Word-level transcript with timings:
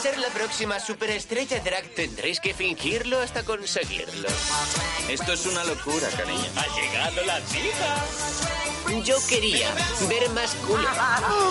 ser 0.00 0.18
la 0.18 0.28
próxima 0.28 0.80
superestrella 0.80 1.60
drag 1.60 1.94
tendréis 1.94 2.40
que 2.40 2.54
fingirlo 2.54 3.20
hasta 3.20 3.42
conseguirlo. 3.42 4.28
Esto 5.10 5.34
es 5.34 5.44
una 5.44 5.62
locura, 5.64 6.08
cariño. 6.16 6.48
Ha 6.56 6.66
llegado 6.74 7.22
la 7.26 7.38
diva. 7.40 9.04
Yo 9.04 9.16
quería 9.28 9.68
ver 10.08 10.30
más 10.30 10.54
culo. 10.66 10.88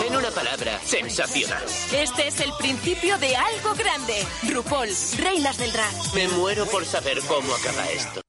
En 0.04 0.16
una 0.16 0.30
palabra, 0.30 0.80
sensacional. 0.84 1.62
Este 1.92 2.26
es 2.26 2.40
el 2.40 2.52
principio 2.58 3.16
de 3.18 3.36
algo 3.36 3.74
grande. 3.74 4.26
RuPaul, 4.48 4.88
reinas 5.18 5.56
del 5.56 5.72
drag. 5.72 5.94
Me 6.14 6.26
muero 6.26 6.66
por 6.66 6.84
saber 6.84 7.20
cómo 7.28 7.54
acaba 7.54 7.88
esto. 7.90 8.20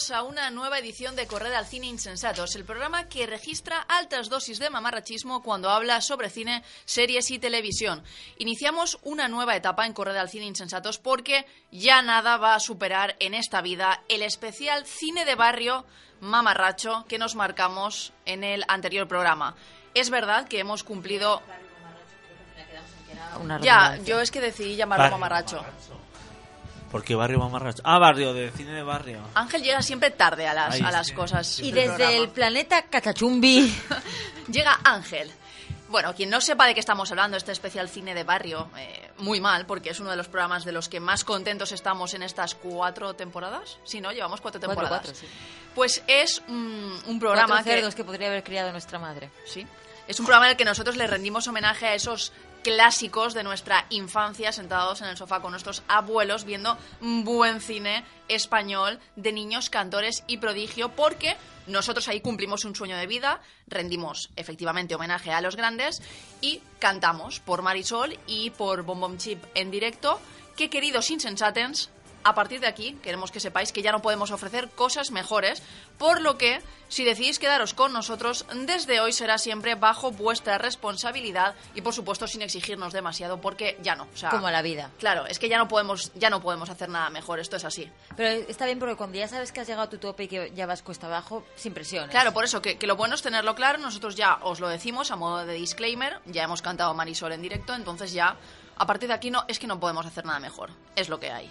Bienvenidos 0.00 0.10
a 0.12 0.22
una 0.22 0.50
nueva 0.50 0.78
edición 0.78 1.14
de 1.14 1.26
Correr 1.26 1.54
al 1.54 1.66
Cine 1.66 1.86
Insensatos, 1.86 2.56
el 2.56 2.64
programa 2.64 3.08
que 3.08 3.26
registra 3.26 3.80
altas 3.80 4.30
dosis 4.30 4.58
de 4.58 4.70
mamarrachismo 4.70 5.42
cuando 5.42 5.68
habla 5.68 6.00
sobre 6.00 6.30
cine, 6.30 6.62
series 6.86 7.30
y 7.30 7.38
televisión. 7.38 8.02
Iniciamos 8.38 8.98
una 9.02 9.28
nueva 9.28 9.56
etapa 9.56 9.84
en 9.84 9.92
Correr 9.92 10.16
al 10.16 10.30
Cine 10.30 10.46
Insensatos 10.46 10.98
porque 10.98 11.44
ya 11.70 12.00
nada 12.00 12.38
va 12.38 12.54
a 12.54 12.60
superar 12.60 13.16
en 13.18 13.34
esta 13.34 13.60
vida 13.60 14.02
el 14.08 14.22
especial 14.22 14.86
cine 14.86 15.26
de 15.26 15.34
barrio 15.34 15.84
mamarracho 16.20 17.04
que 17.06 17.18
nos 17.18 17.34
marcamos 17.34 18.14
en 18.24 18.42
el 18.42 18.64
anterior 18.68 19.06
programa. 19.06 19.54
Es 19.92 20.08
verdad 20.08 20.48
que 20.48 20.60
hemos 20.60 20.82
cumplido... 20.82 21.42
Ya, 23.60 23.98
yo 23.98 24.20
es 24.20 24.30
que 24.30 24.40
decidí 24.40 24.76
llamarlo 24.76 25.18
Barrio 25.18 25.64
mamarracho. 26.90 26.92
¿Por 26.92 27.04
qué 27.04 27.14
barrio 27.14 27.38
mamarracho? 27.38 27.82
Ah, 27.84 27.98
barrio, 27.98 28.32
de 28.34 28.50
cine 28.50 28.72
de 28.72 28.82
barrio. 28.82 29.20
Ángel 29.34 29.62
llega 29.62 29.82
siempre 29.82 30.10
tarde 30.10 30.46
a 30.48 30.54
las, 30.54 30.74
Ahí 30.74 30.82
a 30.82 30.90
las 30.90 31.08
sí. 31.08 31.14
cosas. 31.14 31.60
Y 31.60 31.72
desde 31.72 31.88
programa. 31.96 32.12
el 32.16 32.28
planeta 32.30 32.82
Cachachumbi. 32.82 33.74
Llega 34.50 34.80
Ángel. 34.84 35.30
Bueno, 35.88 36.14
quien 36.14 36.30
no 36.30 36.40
sepa 36.40 36.66
de 36.66 36.74
qué 36.74 36.80
estamos 36.80 37.10
hablando, 37.10 37.36
este 37.36 37.50
especial 37.50 37.88
cine 37.88 38.14
de 38.14 38.22
barrio, 38.22 38.70
eh, 38.78 39.10
muy 39.18 39.40
mal, 39.40 39.66
porque 39.66 39.90
es 39.90 39.98
uno 39.98 40.10
de 40.10 40.16
los 40.16 40.28
programas 40.28 40.64
de 40.64 40.70
los 40.70 40.88
que 40.88 41.00
más 41.00 41.24
contentos 41.24 41.72
estamos 41.72 42.14
en 42.14 42.22
estas 42.22 42.54
cuatro 42.54 43.14
temporadas. 43.14 43.78
Sí, 43.82 44.00
¿no? 44.00 44.12
Llevamos 44.12 44.40
cuatro 44.40 44.60
temporadas. 44.60 45.00
cuatro, 45.00 45.14
sí. 45.14 45.26
Pues 45.74 46.02
es 46.06 46.42
mm, 46.46 47.08
un 47.08 47.18
programa 47.18 47.54
Cuatro 47.54 47.64
que... 47.64 47.76
cerdos 47.78 47.94
que 47.96 48.04
podría 48.04 48.28
haber 48.28 48.44
criado 48.44 48.70
nuestra 48.70 49.00
madre. 49.00 49.30
Sí. 49.44 49.66
Es 50.06 50.18
un 50.20 50.26
programa 50.26 50.46
en 50.46 50.52
el 50.52 50.56
que 50.56 50.64
nosotros 50.64 50.96
le 50.96 51.06
rendimos 51.08 51.46
homenaje 51.48 51.86
a 51.86 51.94
esos 51.94 52.32
clásicos 52.62 53.34
de 53.34 53.42
nuestra 53.42 53.86
infancia 53.90 54.52
sentados 54.52 55.00
en 55.00 55.08
el 55.08 55.16
sofá 55.16 55.40
con 55.40 55.50
nuestros 55.50 55.82
abuelos 55.88 56.44
viendo 56.44 56.76
buen 57.00 57.60
cine 57.60 58.04
español 58.28 58.98
de 59.16 59.32
niños, 59.32 59.70
cantores 59.70 60.24
y 60.26 60.38
prodigio 60.38 60.90
porque 60.90 61.36
nosotros 61.66 62.08
ahí 62.08 62.20
cumplimos 62.20 62.64
un 62.64 62.74
sueño 62.74 62.96
de 62.96 63.06
vida, 63.06 63.40
rendimos 63.66 64.30
efectivamente 64.36 64.94
homenaje 64.94 65.30
a 65.30 65.40
los 65.40 65.56
grandes 65.56 66.02
y 66.40 66.60
cantamos 66.78 67.40
por 67.40 67.62
Marisol 67.62 68.18
y 68.26 68.50
por 68.50 68.82
Bom 68.82 69.00
Bom 69.00 69.18
Chip 69.18 69.44
en 69.54 69.70
directo. 69.70 70.20
Que 70.56 70.68
queridos 70.68 71.10
insensatens 71.10 71.90
a 72.24 72.34
partir 72.34 72.60
de 72.60 72.66
aquí 72.66 72.98
queremos 73.02 73.30
que 73.30 73.40
sepáis 73.40 73.72
que 73.72 73.82
ya 73.82 73.92
no 73.92 74.02
podemos 74.02 74.30
ofrecer 74.30 74.70
cosas 74.70 75.10
mejores, 75.10 75.62
por 75.98 76.20
lo 76.20 76.38
que 76.38 76.60
si 76.88 77.04
decidís 77.04 77.38
quedaros 77.38 77.72
con 77.72 77.92
nosotros, 77.92 78.44
desde 78.66 79.00
hoy 79.00 79.12
será 79.12 79.38
siempre 79.38 79.74
bajo 79.76 80.10
vuestra 80.10 80.58
responsabilidad 80.58 81.54
y 81.74 81.82
por 81.82 81.94
supuesto 81.94 82.26
sin 82.26 82.42
exigirnos 82.42 82.92
demasiado, 82.92 83.40
porque 83.40 83.78
ya 83.82 83.94
no. 83.94 84.08
O 84.12 84.16
sea, 84.16 84.30
Como 84.30 84.50
la 84.50 84.62
vida. 84.62 84.90
Claro, 84.98 85.26
es 85.26 85.38
que 85.38 85.48
ya 85.48 85.58
no 85.58 85.68
podemos, 85.68 86.12
ya 86.14 86.30
no 86.30 86.40
podemos 86.40 86.68
hacer 86.68 86.88
nada 86.88 87.10
mejor, 87.10 87.38
esto 87.38 87.56
es 87.56 87.64
así. 87.64 87.88
Pero 88.16 88.44
está 88.48 88.66
bien 88.66 88.78
porque 88.78 88.96
cuando 88.96 89.18
ya 89.18 89.28
sabes 89.28 89.52
que 89.52 89.60
has 89.60 89.66
llegado 89.66 89.84
a 89.84 89.90
tu 89.90 89.98
tope 89.98 90.24
y 90.24 90.28
que 90.28 90.52
ya 90.54 90.66
vas 90.66 90.82
cuesta 90.82 91.06
abajo, 91.06 91.44
sin 91.54 91.72
presiones. 91.72 92.10
Claro, 92.10 92.32
por 92.32 92.44
eso 92.44 92.60
que, 92.60 92.76
que 92.76 92.86
lo 92.86 92.96
bueno 92.96 93.14
es 93.14 93.22
tenerlo 93.22 93.54
claro, 93.54 93.78
nosotros 93.78 94.16
ya 94.16 94.38
os 94.42 94.58
lo 94.60 94.68
decimos 94.68 95.10
a 95.10 95.16
modo 95.16 95.46
de 95.46 95.54
disclaimer, 95.54 96.20
ya 96.26 96.42
hemos 96.42 96.60
cantado 96.60 96.92
Marisol 96.94 97.32
en 97.32 97.42
directo, 97.42 97.74
entonces 97.74 98.12
ya 98.12 98.36
a 98.76 98.86
partir 98.86 99.08
de 99.08 99.14
aquí 99.14 99.30
no 99.30 99.44
es 99.46 99.58
que 99.58 99.66
no 99.66 99.78
podemos 99.78 100.06
hacer 100.06 100.24
nada 100.24 100.40
mejor, 100.40 100.70
es 100.96 101.08
lo 101.08 101.20
que 101.20 101.30
hay. 101.30 101.50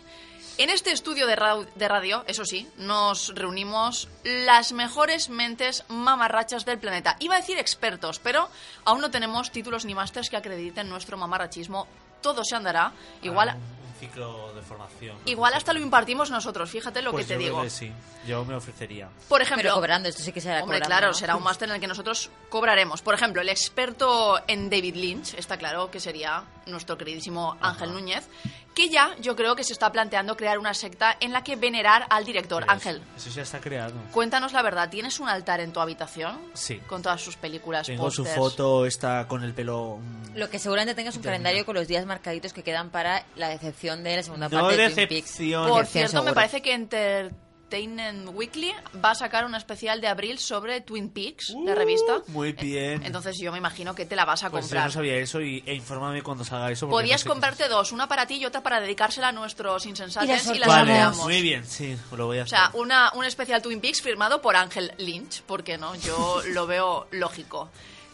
En 0.59 0.69
este 0.69 0.91
estudio 0.91 1.25
de, 1.25 1.37
ra- 1.37 1.55
de 1.75 1.87
radio, 1.87 2.25
eso 2.27 2.43
sí, 2.43 2.67
nos 2.77 3.29
reunimos 3.33 4.09
las 4.25 4.73
mejores 4.73 5.29
mentes 5.29 5.85
mamarrachas 5.87 6.65
del 6.65 6.77
planeta. 6.79 7.15
Iba 7.19 7.35
a 7.35 7.39
decir 7.39 7.57
expertos, 7.57 8.19
pero 8.19 8.49
aún 8.83 8.99
no 8.99 9.09
tenemos 9.09 9.51
títulos 9.51 9.85
ni 9.85 9.95
másters 9.95 10.29
que 10.29 10.35
acrediten 10.35 10.89
nuestro 10.89 11.15
mamarrachismo. 11.17 11.87
Todo 12.21 12.43
se 12.43 12.57
andará. 12.57 12.91
Igual, 13.21 13.49
Ah, 13.49 13.55
un, 13.55 13.87
un 13.87 13.93
ciclo 14.01 14.53
de 14.53 14.61
formación. 14.61 15.15
¿no? 15.25 15.31
igual 15.31 15.53
hasta 15.53 15.71
lo 15.71 15.79
impartimos 15.79 16.29
nosotros, 16.29 16.69
fíjate 16.69 17.01
lo 17.01 17.11
Pues 17.13 17.25
que 17.25 17.27
te 17.29 17.33
yo 17.35 17.39
creo 17.39 17.51
digo. 17.51 17.63
que 17.63 17.69
sí. 17.69 17.91
Yo 18.27 18.43
me 18.43 18.53
ofrecería. 18.55 19.07
Por 19.29 19.41
ejemplo, 19.41 19.63
Pero 19.63 19.75
cobrando, 19.75 20.09
esto 20.09 20.21
sí 20.23 20.33
que 20.33 20.41
será 20.41 20.55
Hombre, 20.61 20.79
cobrando, 20.79 20.87
claro, 20.87 21.07
¿no? 21.07 21.13
será 21.13 21.37
un 21.37 21.43
máster 21.43 21.69
en 21.69 21.75
el 21.75 21.81
que 21.81 21.87
nosotros 21.87 22.29
cobraremos. 22.49 23.01
Por 23.01 23.13
ejemplo, 23.15 23.41
el 23.41 23.47
experto 23.47 24.41
en 24.45 24.69
David 24.69 24.95
Lynch, 24.97 25.35
está 25.35 25.55
claro 25.57 25.89
que 25.89 26.01
sería 26.01 26.43
nuestro 26.65 26.97
queridísimo 26.97 27.55
Ángel 27.61 27.93
Núñez, 27.93 28.27
que 28.79 28.87
ya 28.89 29.13
yo 29.19 29.35
creo 29.35 29.57
que 29.57 29.65
se 29.65 29.73
está 29.73 29.91
planteando 29.91 30.37
crear 30.37 30.57
una 30.57 30.73
secta 30.73 31.17
en 31.19 31.33
la 31.33 31.43
que 31.43 31.57
venerar 31.57 32.05
al 32.09 32.23
director. 32.23 32.61
Pero 32.61 32.71
Ángel, 32.71 33.01
Eso, 33.17 33.29
ya 33.29 33.41
está 33.41 33.59
creado. 33.59 33.93
cuéntanos 34.13 34.53
la 34.53 34.61
verdad, 34.61 34.89
¿tienes 34.89 35.19
un 35.19 35.27
altar 35.27 35.59
en 35.59 35.73
tu 35.73 35.81
habitación? 35.81 36.39
Sí. 36.53 36.77
Con 36.87 37.01
todas 37.01 37.19
sus 37.21 37.35
películas, 37.35 37.87
Tengo 37.87 38.09
su 38.09 38.23
pósters? 38.23 38.37
foto, 38.39 38.85
está 38.85 39.27
con 39.27 39.43
el 39.43 39.53
pelo. 39.53 39.97
mm, 40.01 40.37
Lo 40.37 40.49
que 40.49 40.59
seguramente 40.59 40.95
tengas 40.95 41.17
un 41.17 41.23
calendario 41.23 41.65
con 41.65 41.75
los 41.75 41.89
días 41.89 42.05
marcaditos 42.05 42.53
que 42.53 42.63
quedan 42.63 42.89
para 42.89 43.25
la 43.35 43.49
decepción 43.49 44.01
de 44.03 44.15
la 44.15 44.23
segunda 44.23 44.47
No 44.47 44.61
parte 44.61 44.77
de 44.77 44.83
Twin 44.91 45.07
Peaks. 45.09 45.25
decepción. 45.25 45.67
Por 45.67 45.85
cierto, 45.85 46.23
me 46.23 46.31
parece 46.31 46.61
que 46.61 46.73
Entertainment 47.73 48.29
Weekly 48.33 48.71
va 49.03 49.11
a 49.11 49.15
sacar 49.15 49.45
un 49.45 49.53
especial 49.53 50.01
de 50.01 50.07
abril 50.07 50.39
sobre 50.39 50.81
Twin 50.81 51.09
Peaks, 51.09 51.53
la 51.65 51.75
revista. 51.75 52.17
Uh, 52.17 52.23
Muy 52.31 52.53
bien. 52.53 53.03
Entonces 53.05 53.37
yo 53.37 53.51
me 53.51 53.57
imagino 53.59 53.93
que 53.93 54.05
te 54.05 54.15
la 54.15 54.25
vas 54.25 54.43
a 54.43 54.49
pues 54.49 54.65
yo 54.65 54.69
comprar. 54.69 54.85
no 54.85 54.91
sabía 54.91 55.15
eso 55.17 55.39
y, 55.41 55.63
e 55.65 55.75
infórmame 55.75 56.21
cuando 56.23 56.43
salga 56.43 56.71
eso. 56.71 56.87
porque 56.87 57.03
Podías 57.03 57.21
no 57.21 57.23
sé- 57.23 57.29
comprarte 57.29 57.67
dos, 57.67 57.91
una 57.91 58.07
para 58.07 58.25
ti 58.25 58.35
y 58.37 58.45
otra 58.45 58.63
para 58.63 58.81
dedicársela 58.81 59.27
a 59.29 59.31
nuestros 59.31 59.85
insensatos 59.85 60.27
Y 60.29 60.31
las 60.31 60.45
y 60.55 60.59
las 60.59 60.67
Vale, 60.67 60.79
sorteamos. 60.91 61.17
muy 61.19 61.41
bien, 61.41 61.65
sí, 61.65 61.95
lo 62.11 62.25
voy 62.25 62.39
a 62.39 62.41
O 62.41 62.43
hacer. 62.45 62.57
sea, 62.57 62.71
una, 62.73 63.11
un 63.13 63.25
especial 63.25 63.61
Twin 63.61 63.79
Peaks 63.81 64.01
firmado 64.01 64.41
por 64.41 64.55
Ángel 64.55 64.91
Lynch, 64.97 65.43
porque 65.43 65.77
no, 65.77 65.93
yo 65.95 66.41
lo 66.47 66.65
veo 66.65 67.07
lógico. 67.11 67.69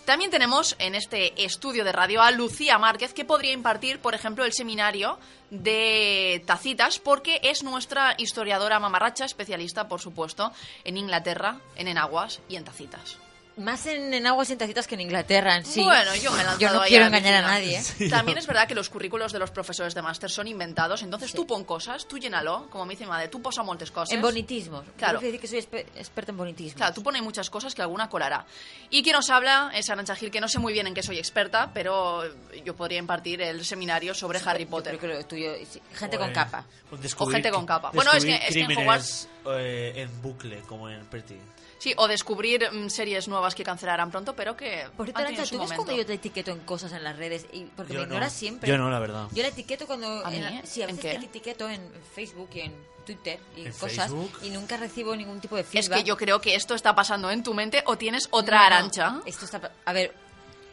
También 0.05 0.29
tenemos 0.29 0.75
en 0.77 0.93
este 0.93 1.43
estudio 1.43 1.83
de 1.83 1.91
radio 1.91 2.21
a 2.21 2.29
Lucía 2.29 2.77
Márquez, 2.77 3.11
que 3.11 3.25
podría 3.25 3.53
impartir, 3.53 3.99
por 3.99 4.13
ejemplo, 4.13 4.45
el 4.45 4.53
seminario 4.53 5.17
de 5.49 6.43
tacitas, 6.45 6.99
porque 6.99 7.39
es 7.41 7.63
nuestra 7.63 8.13
historiadora 8.19 8.79
mamarracha, 8.79 9.25
especialista, 9.25 9.87
por 9.87 9.99
supuesto, 9.99 10.51
en 10.83 10.97
Inglaterra, 10.97 11.59
en 11.75 11.87
enaguas 11.87 12.39
y 12.47 12.55
en 12.55 12.65
tacitas. 12.65 13.24
Más 13.57 13.85
en, 13.85 14.13
en 14.13 14.27
aguas 14.27 14.49
y 14.49 14.53
en 14.53 14.57
tacitas 14.59 14.85
que 14.85 14.95
en 14.95 15.01
Inglaterra 15.01 15.55
en 15.55 15.65
sí. 15.65 15.81
Bueno, 15.81 16.13
yo 16.15 16.29
me 16.33 16.41
he 16.41 16.43
lanzado 16.43 16.59
Yo 16.59 16.73
no 16.73 16.81
ahí 16.81 16.89
quiero 16.89 17.05
a 17.05 17.09
la 17.09 17.17
engañar 17.17 17.43
a 17.43 17.47
nadie. 17.47 17.81
¿eh? 17.99 18.09
También 18.09 18.37
es 18.37 18.47
verdad 18.47 18.67
que 18.67 18.75
los 18.75 18.89
currículos 18.89 19.31
de 19.31 19.39
los 19.39 19.49
profesores 19.51 19.95
de 19.95 20.01
máster 20.01 20.29
son 20.29 20.47
inventados, 20.47 21.03
entonces 21.03 21.31
tú 21.31 21.47
pon 21.47 21.63
cosas, 21.63 22.05
tú 22.05 22.17
llénalo, 22.19 22.69
como 22.69 22.85
me 22.85 22.91
dice 22.95 23.05
mi 23.05 23.11
madre, 23.11 23.29
tú 23.29 23.41
posa 23.41 23.63
moltes 23.63 23.91
cosas. 23.91 24.13
En 24.13 24.21
bonitismos. 24.21 24.83
Claro. 24.97 25.19
Quiero 25.19 25.31
decir 25.33 25.39
que 25.39 25.47
soy 25.47 25.59
espe- 25.59 25.85
experta 25.95 26.31
en 26.31 26.37
bonitismos. 26.37 26.75
Claro, 26.75 26.93
tú 26.93 27.01
pones 27.01 27.21
muchas 27.21 27.49
cosas 27.49 27.73
que 27.73 27.81
alguna 27.81 28.09
colará. 28.09 28.45
Y 28.89 29.01
quien 29.03 29.15
nos 29.15 29.29
habla 29.29 29.71
es 29.73 29.89
Arancha 29.89 30.15
Gil, 30.15 30.31
que 30.31 30.41
no 30.41 30.49
sé 30.49 30.59
muy 30.59 30.73
bien 30.73 30.87
en 30.87 30.93
qué 30.93 31.01
soy 31.01 31.17
experta, 31.17 31.71
pero 31.73 32.23
yo 32.65 32.75
podría 32.75 32.99
impartir 32.99 33.41
el 33.41 33.63
seminario 33.63 34.13
sobre 34.13 34.39
Harry 34.45 34.65
Yo 34.65 34.69
Potter. 34.69 34.97
creo 34.97 35.25
que 35.25 35.65
sí, 35.69 35.81
Gente 35.93 36.17
con 36.17 36.31
capa. 36.33 36.65
pues 36.89 37.15
O 37.17 37.25
gente 37.27 37.51
con 37.51 37.65
capa. 37.65 37.91
Bueno, 37.93 38.11
es 38.11 38.25
que- 38.25 38.35
es 38.35 38.53
que 38.53 38.59
en 38.59 38.65
crímenes, 38.67 39.29
eh, 39.47 39.93
en 39.95 40.21
bucle, 40.21 40.59
como 40.67 40.89
en 40.89 41.05
Pretty. 41.05 41.37
Sí, 41.77 41.93
o 41.97 42.07
descubrir 42.07 42.69
mm, 42.71 42.89
series 42.89 43.27
nuevas 43.27 43.53
que 43.53 43.63
cancelarán 43.63 44.09
pronto, 44.09 44.35
pero 44.35 44.55
que 44.57 44.87
Por 44.95 45.05
cierto, 45.05 45.19
han 45.19 45.25
Arancha, 45.27 45.45
su 45.45 45.55
¿tú 45.55 45.59
ves 45.61 45.69
momento. 45.69 45.83
cuando 45.85 46.01
yo 46.01 46.05
te 46.05 46.13
etiqueto 46.13 46.51
en 46.51 46.59
cosas 46.61 46.91
en 46.93 47.03
las 47.03 47.15
redes? 47.17 47.45
Y, 47.51 47.65
porque 47.65 47.93
Yo 47.93 47.99
me 47.99 48.05
no. 48.07 48.13
ignoras 48.13 48.33
siempre. 48.33 48.69
Yo 48.69 48.77
no, 48.77 48.89
la 48.89 48.99
verdad. 48.99 49.27
Yo 49.33 49.43
la 49.43 49.49
etiqueto 49.49 49.85
cuando... 49.85 50.25
¿A 50.25 50.29
mí? 50.31 50.37
en 50.37 50.43
la- 50.43 50.65
sí, 50.65 50.81
a 50.81 50.85
¿En 50.85 50.95
veces 50.95 51.11
qué? 51.13 51.19
te 51.19 51.25
etiqueto 51.25 51.69
en 51.69 51.81
Facebook 52.15 52.49
y 52.53 52.59
en 52.61 52.73
Twitter 53.05 53.39
y 53.55 53.65
¿En 53.67 53.71
cosas. 53.73 54.09
Facebook? 54.09 54.31
Y 54.41 54.49
nunca 54.49 54.77
recibo 54.77 55.15
ningún 55.15 55.39
tipo 55.41 55.55
de 55.57 55.61
Es 55.61 55.67
feedback. 55.67 55.97
que 55.99 56.03
yo 56.05 56.17
creo 56.17 56.39
que 56.41 56.55
esto 56.55 56.73
está 56.75 56.95
pasando 56.95 57.29
en 57.29 57.43
tu 57.43 57.53
mente 57.53 57.83
o 57.85 57.97
tienes 57.97 58.27
otra 58.31 58.57
No, 58.57 58.61
no, 58.61 58.65
Arancha. 58.75 59.21
Esto 59.25 59.45
está... 59.45 59.59
pa- 59.61 59.71
A 59.85 59.93
ver, 59.93 60.13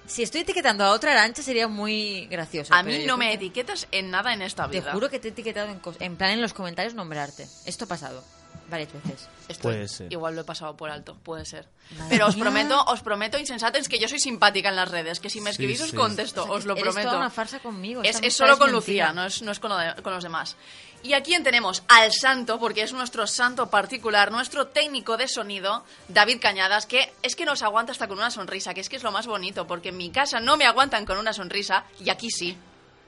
si 0.06 0.22
estoy 0.22 0.40
etiquetando 0.42 0.84
a 0.84 0.92
otra 0.92 1.12
Arancha 1.12 1.42
sería 1.42 1.68
muy 1.68 2.26
gracioso. 2.28 2.72
A 2.72 2.78
pero 2.82 2.86
mí 2.96 3.02
yo 3.02 3.08
no 3.08 3.16
creo 3.16 3.18
me 3.18 3.28
que- 3.28 3.34
etiquetas 3.34 3.86
en 3.90 4.10
nada 4.10 4.32
en 4.32 4.40
esta 4.42 4.64
Te 4.70 4.80
vida. 4.80 4.92
juro 4.92 5.10
que 5.10 5.18
te 5.18 5.28
he 5.28 5.30
etiquetado 5.32 5.68
en, 5.68 5.82
cos- 5.82 5.96
en 6.00 6.16
plan 6.16 6.30
en 6.30 6.40
los 6.40 6.54
comentarios 6.54 6.94
nombrarte. 6.94 7.46
Esto 7.66 7.84
ha 7.84 7.88
pasado. 7.88 8.24
Varias 8.72 8.92
veces. 8.92 9.28
Esto 9.48 9.62
Puede 9.62 9.86
ser. 9.86 10.12
Igual 10.12 10.34
lo 10.34 10.40
he 10.40 10.44
pasado 10.44 10.76
por 10.76 10.90
alto, 10.90 11.16
puede 11.22 11.44
ser. 11.44 11.68
Madre 11.96 12.06
Pero 12.10 12.26
os 12.26 12.34
mía. 12.34 12.44
prometo, 12.44 12.84
os 12.86 13.00
prometo, 13.02 13.38
insensatos, 13.38 13.88
que 13.88 14.00
yo 14.00 14.08
soy 14.08 14.18
simpática 14.18 14.70
en 14.70 14.76
las 14.76 14.90
redes, 14.90 15.20
que 15.20 15.30
si 15.30 15.40
me 15.40 15.50
Sí, 15.50 15.52
escribís 15.52 15.80
os 15.82 15.90
sí. 15.90 15.96
contesto, 15.96 16.42
O 16.42 16.46
sea, 16.46 16.54
os 16.54 16.64
lo 16.64 16.72
eres 16.72 16.82
prometo. 16.84 17.08
toda 17.08 17.20
una 17.20 17.30
farsa 17.30 17.60
conmigo. 17.60 18.02
Es, 18.02 18.18
es 18.22 18.34
solo 18.34 18.58
con 18.58 18.72
mentira. 18.72 19.08
Lucía, 19.08 19.12
no 19.12 19.24
es, 19.26 19.42
no 19.42 19.52
es 19.52 19.60
con, 19.60 19.70
lo 19.70 19.76
de- 19.78 19.94
con 20.02 20.12
los 20.12 20.24
demás. 20.24 20.56
Y 21.04 21.14
a 21.14 21.22
quién 21.22 21.42
tenemos 21.44 21.82
al 21.88 22.12
santo, 22.12 22.58
porque 22.60 22.82
es 22.82 22.92
nuestro 22.92 23.26
santo 23.26 23.68
particular, 23.70 24.30
nuestro 24.32 24.68
técnico 24.68 25.16
de 25.16 25.28
sonido, 25.28 25.84
David 26.08 26.38
Cañadas, 26.40 26.86
que 26.86 27.12
es 27.22 27.34
que 27.36 27.44
nos 27.44 27.62
aguanta 27.62 27.92
hasta 27.92 28.08
con 28.08 28.18
una 28.18 28.30
sonrisa, 28.30 28.72
que 28.72 28.80
es 28.80 28.88
que 28.88 28.96
es 28.96 29.02
lo 29.02 29.10
más 29.12 29.26
bonito, 29.26 29.66
porque 29.66 29.88
en 29.90 29.96
mi 29.96 30.10
casa 30.10 30.40
no 30.40 30.56
me 30.56 30.64
aguantan 30.64 31.04
con 31.04 31.18
una 31.18 31.32
sonrisa 31.32 31.84
y 32.00 32.08
aquí 32.10 32.30
sí. 32.30 32.56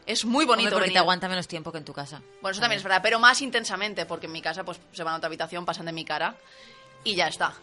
Es 0.06 0.24
muy 0.24 0.42
Hombre, 0.44 0.56
bonito. 0.56 0.70
porque 0.70 0.82
venir. 0.82 0.92
te 0.94 0.98
aguanta 0.98 1.28
menos 1.28 1.48
tiempo 1.48 1.72
que 1.72 1.78
en 1.78 1.84
tu 1.84 1.92
casa. 1.94 2.20
Bueno, 2.42 2.52
eso 2.52 2.60
también 2.60 2.78
es 2.78 2.82
verdad, 2.82 3.00
pero 3.02 3.18
más 3.18 3.40
intensamente, 3.40 4.04
porque 4.06 4.26
en 4.26 4.32
mi 4.32 4.42
casa 4.42 4.62
pues 4.64 4.78
se 4.92 5.02
van 5.02 5.14
a 5.14 5.16
otra 5.16 5.28
habitación, 5.28 5.64
pasan 5.64 5.86
de 5.86 5.92
mi 5.92 6.04
cara 6.04 6.36
y 7.04 7.14
ya 7.14 7.28
está. 7.28 7.54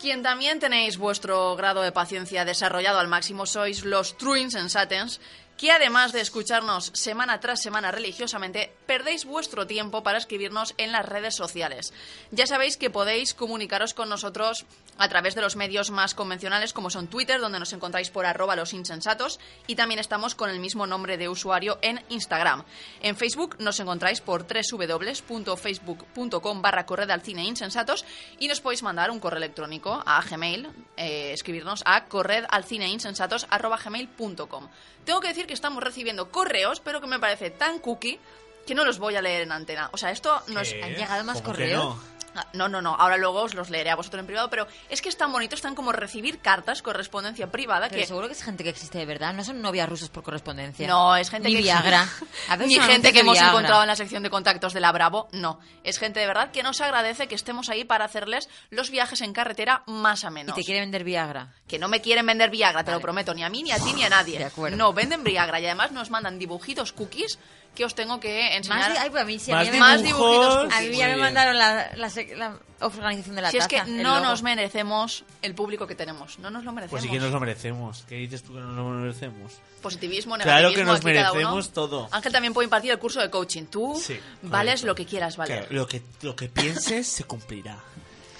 Quien 0.00 0.22
también 0.22 0.60
tenéis 0.60 0.96
vuestro 0.98 1.54
grado 1.56 1.82
de 1.82 1.90
paciencia 1.92 2.44
desarrollado 2.44 2.98
al 3.00 3.08
máximo 3.08 3.46
sois 3.46 3.84
los 3.84 4.16
True 4.16 4.40
Insensatens, 4.40 5.20
que 5.58 5.70
además 5.72 6.12
de 6.12 6.20
escucharnos 6.20 6.92
semana 6.94 7.40
tras 7.40 7.60
semana 7.60 7.90
religiosamente, 7.90 8.72
perdéis 8.86 9.24
vuestro 9.24 9.66
tiempo 9.66 10.04
para 10.04 10.18
escribirnos 10.18 10.72
en 10.78 10.92
las 10.92 11.04
redes 11.04 11.34
sociales. 11.34 11.92
Ya 12.30 12.46
sabéis 12.46 12.76
que 12.76 12.90
podéis 12.90 13.34
comunicaros 13.34 13.92
con 13.92 14.08
nosotros 14.08 14.66
a 14.98 15.08
través 15.08 15.34
de 15.34 15.42
los 15.42 15.56
medios 15.56 15.90
más 15.90 16.14
convencionales 16.14 16.72
como 16.72 16.90
son 16.90 17.08
Twitter, 17.08 17.40
donde 17.40 17.58
nos 17.58 17.72
encontráis 17.72 18.10
por 18.10 18.24
arroba 18.24 18.54
los 18.54 18.72
insensatos, 18.72 19.40
y 19.66 19.74
también 19.74 19.98
estamos 19.98 20.36
con 20.36 20.48
el 20.48 20.60
mismo 20.60 20.86
nombre 20.86 21.18
de 21.18 21.28
usuario 21.28 21.80
en 21.82 22.04
Instagram. 22.08 22.62
En 23.02 23.16
Facebook 23.16 23.56
nos 23.58 23.80
encontráis 23.80 24.20
por 24.20 24.46
www.facebook.com 24.46 26.62
barra 26.62 26.86
corred 26.86 27.10
al 27.10 27.22
cine 27.22 27.42
insensatos 27.44 28.04
y 28.38 28.46
nos 28.46 28.60
podéis 28.60 28.84
mandar 28.84 29.10
un 29.10 29.18
correo 29.18 29.38
electrónico 29.38 30.04
a 30.06 30.22
Gmail, 30.22 30.68
eh, 30.96 31.32
escribirnos 31.32 31.82
a 31.84 32.04
corred 32.04 32.44
al 32.48 32.62
cine 32.64 32.86
insensatos 32.88 33.48
arroba 33.50 33.76
gmail.com. 33.76 34.68
Tengo 35.08 35.20
que 35.20 35.28
decir 35.28 35.46
que 35.48 35.54
estamos 35.54 35.82
recibiendo 35.82 36.30
correos, 36.30 36.78
pero 36.78 37.00
que 37.00 37.08
me 37.08 37.18
parece 37.18 37.50
tan 37.50 37.80
cookie 37.80 38.20
que 38.64 38.76
no 38.76 38.84
los 38.84 39.00
voy 39.00 39.16
a 39.16 39.22
leer 39.22 39.42
en 39.42 39.50
antena. 39.50 39.90
O 39.92 39.96
sea, 39.96 40.12
esto 40.12 40.40
no 40.48 40.60
es... 40.60 40.72
¿Qué? 40.72 40.84
¿Han 40.84 40.94
llegado 40.94 41.24
más 41.24 41.42
¿Cómo 41.42 41.54
que 41.54 41.62
correos? 41.62 41.96
No? 42.38 42.44
Ah, 42.44 42.46
No, 42.54 42.68
no, 42.68 42.80
no, 42.82 42.94
ahora 42.94 43.16
luego 43.16 43.42
os 43.42 43.54
los 43.54 43.70
leeré 43.70 43.90
a 43.90 43.96
vosotros 43.96 44.20
en 44.20 44.26
privado, 44.26 44.48
pero 44.50 44.66
es 44.88 45.00
que 45.02 45.08
es 45.08 45.16
tan 45.16 45.32
bonito, 45.32 45.54
es 45.54 45.60
tan 45.62 45.74
como 45.74 45.92
recibir 45.92 46.40
cartas, 46.40 46.82
correspondencia 46.82 47.50
privada, 47.50 47.88
Pero 47.88 48.00
que... 48.00 48.06
seguro 48.06 48.26
que 48.26 48.32
es 48.34 48.42
gente 48.42 48.64
que 48.64 48.70
existe 48.70 48.98
de 48.98 49.06
verdad. 49.06 49.32
No 49.34 49.44
son 49.44 49.60
novias 49.62 49.88
rusas 49.88 50.08
por 50.08 50.22
correspondencia. 50.22 50.86
No, 50.88 51.16
es 51.16 51.30
gente 51.30 51.48
Ni 51.48 51.56
que... 51.56 51.62
Viagra. 51.62 52.08
A 52.48 52.56
veces 52.56 52.78
Ni 52.78 52.80
gente 52.84 53.12
que 53.12 53.20
hemos 53.20 53.34
Viagra. 53.34 53.50
encontrado 53.50 53.82
en 53.82 53.88
la 53.88 53.96
sección 53.96 54.22
de 54.22 54.30
contactos 54.30 54.72
de 54.72 54.80
la 54.80 54.92
Bravo, 54.92 55.28
no. 55.32 55.60
Es 55.84 55.98
gente 55.98 56.20
de 56.20 56.26
verdad 56.26 56.50
que 56.50 56.62
nos 56.62 56.80
agradece 56.80 57.28
que 57.28 57.34
estemos 57.34 57.68
ahí 57.68 57.84
para 57.84 58.04
hacerles 58.04 58.48
los 58.70 58.90
viajes 58.90 59.20
en 59.20 59.32
carretera 59.32 59.82
más 59.86 60.24
a 60.24 60.28
Y 60.28 60.32
menos. 60.32 60.54
te 60.54 60.64
quiere 60.64 60.80
vender 60.80 61.04
Viagra. 61.04 61.52
Que 61.66 61.78
no 61.78 61.88
me 61.88 62.00
quieren 62.00 62.26
vender 62.26 62.50
Viagra, 62.50 62.84
te 62.84 62.92
lo 62.92 63.00
prometo, 63.00 63.34
ni 63.34 63.42
a 63.44 63.48
mí, 63.48 63.62
ni 63.62 63.72
a 63.72 63.78
ti, 63.78 63.92
ni 63.92 64.02
a 64.04 64.08
nadie. 64.08 64.38
De 64.38 64.44
acuerdo. 64.44 64.76
No, 64.76 64.92
venden 64.92 65.24
Viagra 65.24 65.60
y 65.60 65.66
además 65.66 65.92
nos 65.92 66.10
mandan 66.10 66.38
dibujitos 66.38 66.92
cookies 66.92 67.38
que 67.74 67.84
os 67.84 67.94
tengo 67.94 68.18
que 68.18 68.56
enseñar. 68.56 68.90
Más, 68.90 68.98
ay, 68.98 69.10
pues 69.10 69.22
a 69.22 69.26
mí 69.26 69.38
sí, 69.38 69.52
a 69.52 69.56
Más 69.56 69.66
mí, 69.66 69.72
me- 69.72 69.78
Más 69.78 70.02
dibujitos 70.02 70.72
a 70.72 70.80
mí 70.80 70.96
ya 70.96 71.06
me 71.06 71.14
bien. 71.14 71.20
mandaron 71.20 71.56
la, 71.56 71.90
la 71.96 72.08
la 72.36 72.58
organización 72.80 73.36
de 73.36 73.42
la 73.42 73.50
Si 73.50 73.56
es 73.58 73.68
taza. 73.68 73.84
que 73.84 73.90
el 73.90 74.02
no 74.02 74.14
logo. 74.16 74.26
nos 74.26 74.42
merecemos 74.42 75.24
el 75.42 75.54
público 75.54 75.86
que 75.86 75.94
tenemos. 75.94 76.38
No 76.40 76.50
nos 76.50 76.64
lo 76.64 76.72
merecemos. 76.72 76.90
Pues 76.90 77.02
sí 77.04 77.08
que 77.08 77.20
nos 77.20 77.32
lo 77.32 77.38
merecemos. 77.40 78.04
¿Qué 78.08 78.16
dices 78.16 78.42
tú 78.42 78.52
que 78.54 78.60
no 78.60 78.66
nos 78.72 78.76
lo 78.94 79.00
merecemos? 79.00 79.52
Positivismo, 79.82 80.34
Claro 80.36 80.70
que 80.70 80.76
negativismo, 80.78 80.92
nos 80.92 81.04
merecemos 81.04 81.72
todo. 81.72 82.08
Ángel 82.10 82.32
también 82.32 82.52
puede 82.54 82.64
impartir 82.64 82.90
el 82.90 82.98
curso 82.98 83.20
de 83.20 83.30
coaching. 83.30 83.66
Tú 83.66 84.00
Sí, 84.04 84.18
vales 84.42 84.72
correcto. 84.80 84.86
lo 84.88 84.94
que 84.96 85.06
quieras 85.06 85.36
valer. 85.36 85.58
Claro, 85.60 85.74
lo, 85.74 85.86
que, 85.86 86.02
lo 86.22 86.34
que 86.36 86.48
pienses 86.48 87.06
se 87.08 87.24
cumplirá. 87.24 87.78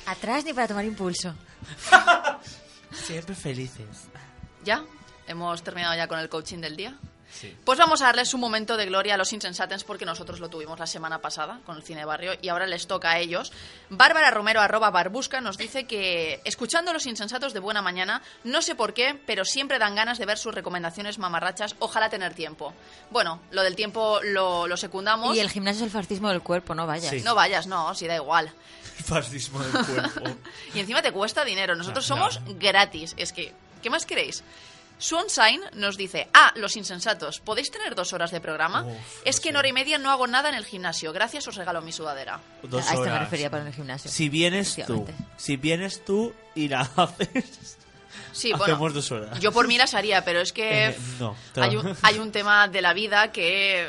Atrás 0.06 0.44
ni 0.44 0.52
para 0.52 0.66
tomar 0.68 0.84
impulso. 0.84 1.34
Siempre 2.92 3.34
felices. 3.34 3.86
¿Ya? 4.64 4.84
¿Hemos 5.26 5.62
terminado 5.62 5.94
ya 5.96 6.08
con 6.08 6.18
el 6.18 6.28
coaching 6.28 6.58
del 6.58 6.76
día? 6.76 6.96
Sí. 7.30 7.54
Pues 7.64 7.78
vamos 7.78 8.00
a 8.02 8.06
darles 8.06 8.32
un 8.34 8.40
momento 8.40 8.76
de 8.76 8.86
gloria 8.86 9.14
a 9.14 9.16
los 9.16 9.32
Insensatens 9.32 9.84
porque 9.84 10.04
nosotros 10.04 10.40
lo 10.40 10.48
tuvimos 10.48 10.78
la 10.78 10.86
semana 10.86 11.20
pasada 11.20 11.60
con 11.66 11.76
el 11.76 11.82
cine 11.82 12.00
de 12.00 12.06
barrio 12.06 12.32
y 12.40 12.48
ahora 12.48 12.66
les 12.66 12.86
toca 12.86 13.10
a 13.10 13.18
ellos. 13.18 13.52
Bárbara 13.90 14.30
Romero 14.30 14.60
arroba 14.60 14.90
barbusca 14.90 15.40
nos 15.40 15.58
dice 15.58 15.84
que 15.84 16.40
escuchando 16.44 16.92
los 16.92 17.06
insensatos 17.06 17.52
de 17.52 17.60
buena 17.60 17.82
mañana, 17.82 18.22
no 18.44 18.62
sé 18.62 18.74
por 18.74 18.94
qué, 18.94 19.20
pero 19.26 19.44
siempre 19.44 19.78
dan 19.78 19.94
ganas 19.94 20.18
de 20.18 20.26
ver 20.26 20.38
sus 20.38 20.54
recomendaciones 20.54 21.18
mamarrachas, 21.18 21.76
ojalá 21.78 22.08
tener 22.08 22.34
tiempo. 22.34 22.72
Bueno, 23.10 23.40
lo 23.50 23.62
del 23.62 23.76
tiempo 23.76 24.20
lo, 24.22 24.66
lo 24.66 24.76
secundamos. 24.76 25.36
Y 25.36 25.40
el 25.40 25.50
gimnasio 25.50 25.80
es 25.84 25.92
el 25.94 26.00
fascismo 26.00 26.28
del 26.30 26.42
cuerpo, 26.42 26.74
no 26.74 26.86
vayas. 26.86 27.10
Sí. 27.10 27.20
No 27.20 27.34
vayas, 27.34 27.66
no, 27.66 27.94
si 27.94 28.06
da 28.06 28.16
igual. 28.16 28.52
Fascismo 29.04 29.60
del 29.60 29.84
cuerpo. 29.86 30.36
Y 30.74 30.80
encima 30.80 31.02
te 31.02 31.12
cuesta 31.12 31.44
dinero. 31.44 31.74
Nosotros 31.76 32.04
somos 32.04 32.40
gratis. 32.58 33.14
Es 33.16 33.32
que, 33.32 33.52
¿qué 33.82 33.90
más 33.90 34.06
queréis? 34.06 34.42
Swansign 34.98 35.60
nos 35.74 35.96
dice, 35.96 36.28
ah, 36.34 36.52
los 36.56 36.76
insensatos, 36.76 37.40
¿podéis 37.40 37.70
tener 37.70 37.94
dos 37.94 38.12
horas 38.12 38.30
de 38.30 38.40
programa? 38.40 38.84
Uf, 38.84 38.96
es 39.24 39.40
que 39.40 39.50
en 39.50 39.56
hora 39.56 39.68
y 39.68 39.72
media 39.72 39.98
no 39.98 40.10
hago 40.10 40.26
nada 40.26 40.48
en 40.48 40.54
el 40.54 40.64
gimnasio. 40.64 41.12
Gracias, 41.12 41.46
os 41.48 41.54
regalo 41.56 41.80
mi 41.82 41.92
sudadera. 41.92 42.40
Dos 42.62 42.86
a 42.88 42.94
esto 42.94 43.04
me 43.04 43.18
refería 43.18 43.50
para 43.50 43.66
el 43.66 43.72
gimnasio. 43.72 44.10
Si 44.10 44.28
vienes 44.28 44.76
tú, 44.86 45.06
si 45.36 45.56
vienes 45.56 46.04
tú 46.04 46.34
y 46.54 46.68
la 46.68 46.80
haces, 46.96 47.76
Sí, 48.32 48.52
bueno, 48.52 48.76
dos 48.90 49.10
horas. 49.10 49.40
yo 49.40 49.52
por 49.52 49.66
mí 49.66 49.78
las 49.78 49.94
haría, 49.94 50.24
pero 50.24 50.40
es 50.40 50.52
que 50.52 50.88
Eh, 50.88 50.96
no, 51.18 51.34
hay, 51.56 51.76
un, 51.76 51.96
hay 52.02 52.18
un 52.18 52.30
tema 52.30 52.68
de 52.68 52.82
la 52.82 52.92
vida 52.92 53.32
que 53.32 53.88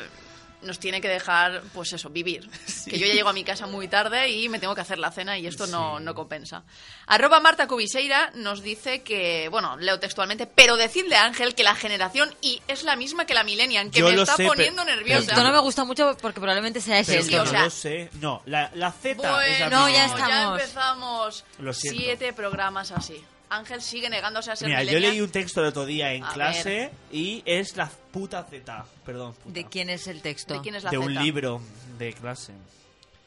nos 0.62 0.78
tiene 0.78 1.00
que 1.00 1.08
dejar, 1.08 1.62
pues 1.72 1.92
eso, 1.92 2.10
vivir. 2.10 2.48
Que 2.90 2.98
yo 2.98 3.06
ya 3.06 3.14
llego 3.14 3.28
a 3.28 3.32
mi 3.32 3.44
casa 3.44 3.66
muy 3.66 3.88
tarde 3.88 4.28
y 4.30 4.48
me 4.48 4.58
tengo 4.58 4.74
que 4.74 4.80
hacer 4.80 4.98
la 4.98 5.10
cena 5.12 5.38
y 5.38 5.46
esto 5.46 5.66
no, 5.66 5.98
Sí. 5.98 6.04
no 6.04 6.14
compensa. 6.14 6.62
Arroba 7.06 7.40
Marta 7.40 7.66
Cubiseira 7.68 8.30
nos 8.34 8.62
dice 8.62 9.02
que, 9.02 9.48
bueno, 9.50 9.76
leo 9.76 9.98
textualmente, 10.00 10.46
pero 10.46 10.76
decidle 10.76 11.16
a 11.16 11.24
Ángel 11.24 11.54
que 11.54 11.62
la 11.62 11.74
generación 11.74 12.34
Y 12.40 12.60
es 12.68 12.82
la 12.84 12.96
misma 12.96 13.24
que 13.26 13.34
la 13.34 13.44
Millennial, 13.44 13.90
que 13.90 14.00
Yo 14.00 14.08
me 14.10 14.14
está 14.14 14.36
sé, 14.36 14.46
poniendo 14.46 14.82
pero- 14.84 14.96
nerviosa. 14.96 15.30
Esto 15.32 15.44
no 15.44 15.52
me 15.52 15.58
gusta 15.60 15.84
mucho 15.84 16.16
porque 16.20 16.40
probablemente 16.40 16.80
sea 16.80 16.98
ese 17.00 17.22
sí, 17.22 17.34
o 17.34 17.38
no 17.38 17.44
tono. 17.44 17.50
sea- 17.50 17.64
lo 17.64 17.70
sé. 17.70 18.10
No, 18.20 18.42
la, 18.46 18.70
la 18.74 18.90
Z 18.92 19.16
Bueno, 19.16 19.40
es 19.42 19.60
la 19.60 19.68
No, 19.70 19.88
ya 19.88 20.06
estamos. 20.06 20.60
empezamos. 20.60 21.44
Lo 21.58 21.72
siento. 21.72 22.00
Siete 22.00 22.32
programas 22.32 22.90
así. 22.90 23.22
Ángel 23.50 23.82
sigue 23.82 24.08
negándose 24.08 24.50
a 24.52 24.56
ser 24.56 24.68
Mira, 24.68 24.82
yo 24.84 24.98
leí 24.98 25.20
un 25.20 25.30
texto 25.30 25.60
el 25.60 25.66
otro 25.66 25.84
día 25.84 26.12
en 26.12 26.24
A 26.24 26.32
clase 26.32 26.90
y 27.12 27.42
es 27.44 27.76
la 27.76 27.88
puta 28.12 28.44
Z. 28.44 28.84
Perdón, 29.04 29.34
puta. 29.34 29.52
¿De 29.52 29.64
quién 29.66 29.90
es 29.90 30.06
el 30.06 30.22
texto? 30.22 30.54
¿De 30.54 30.60
quién 30.60 30.76
es 30.76 30.84
la 30.84 30.90
De 30.90 30.98
un 30.98 31.12
Z? 31.12 31.22
libro 31.22 31.60
de 31.98 32.12
clase. 32.12 32.52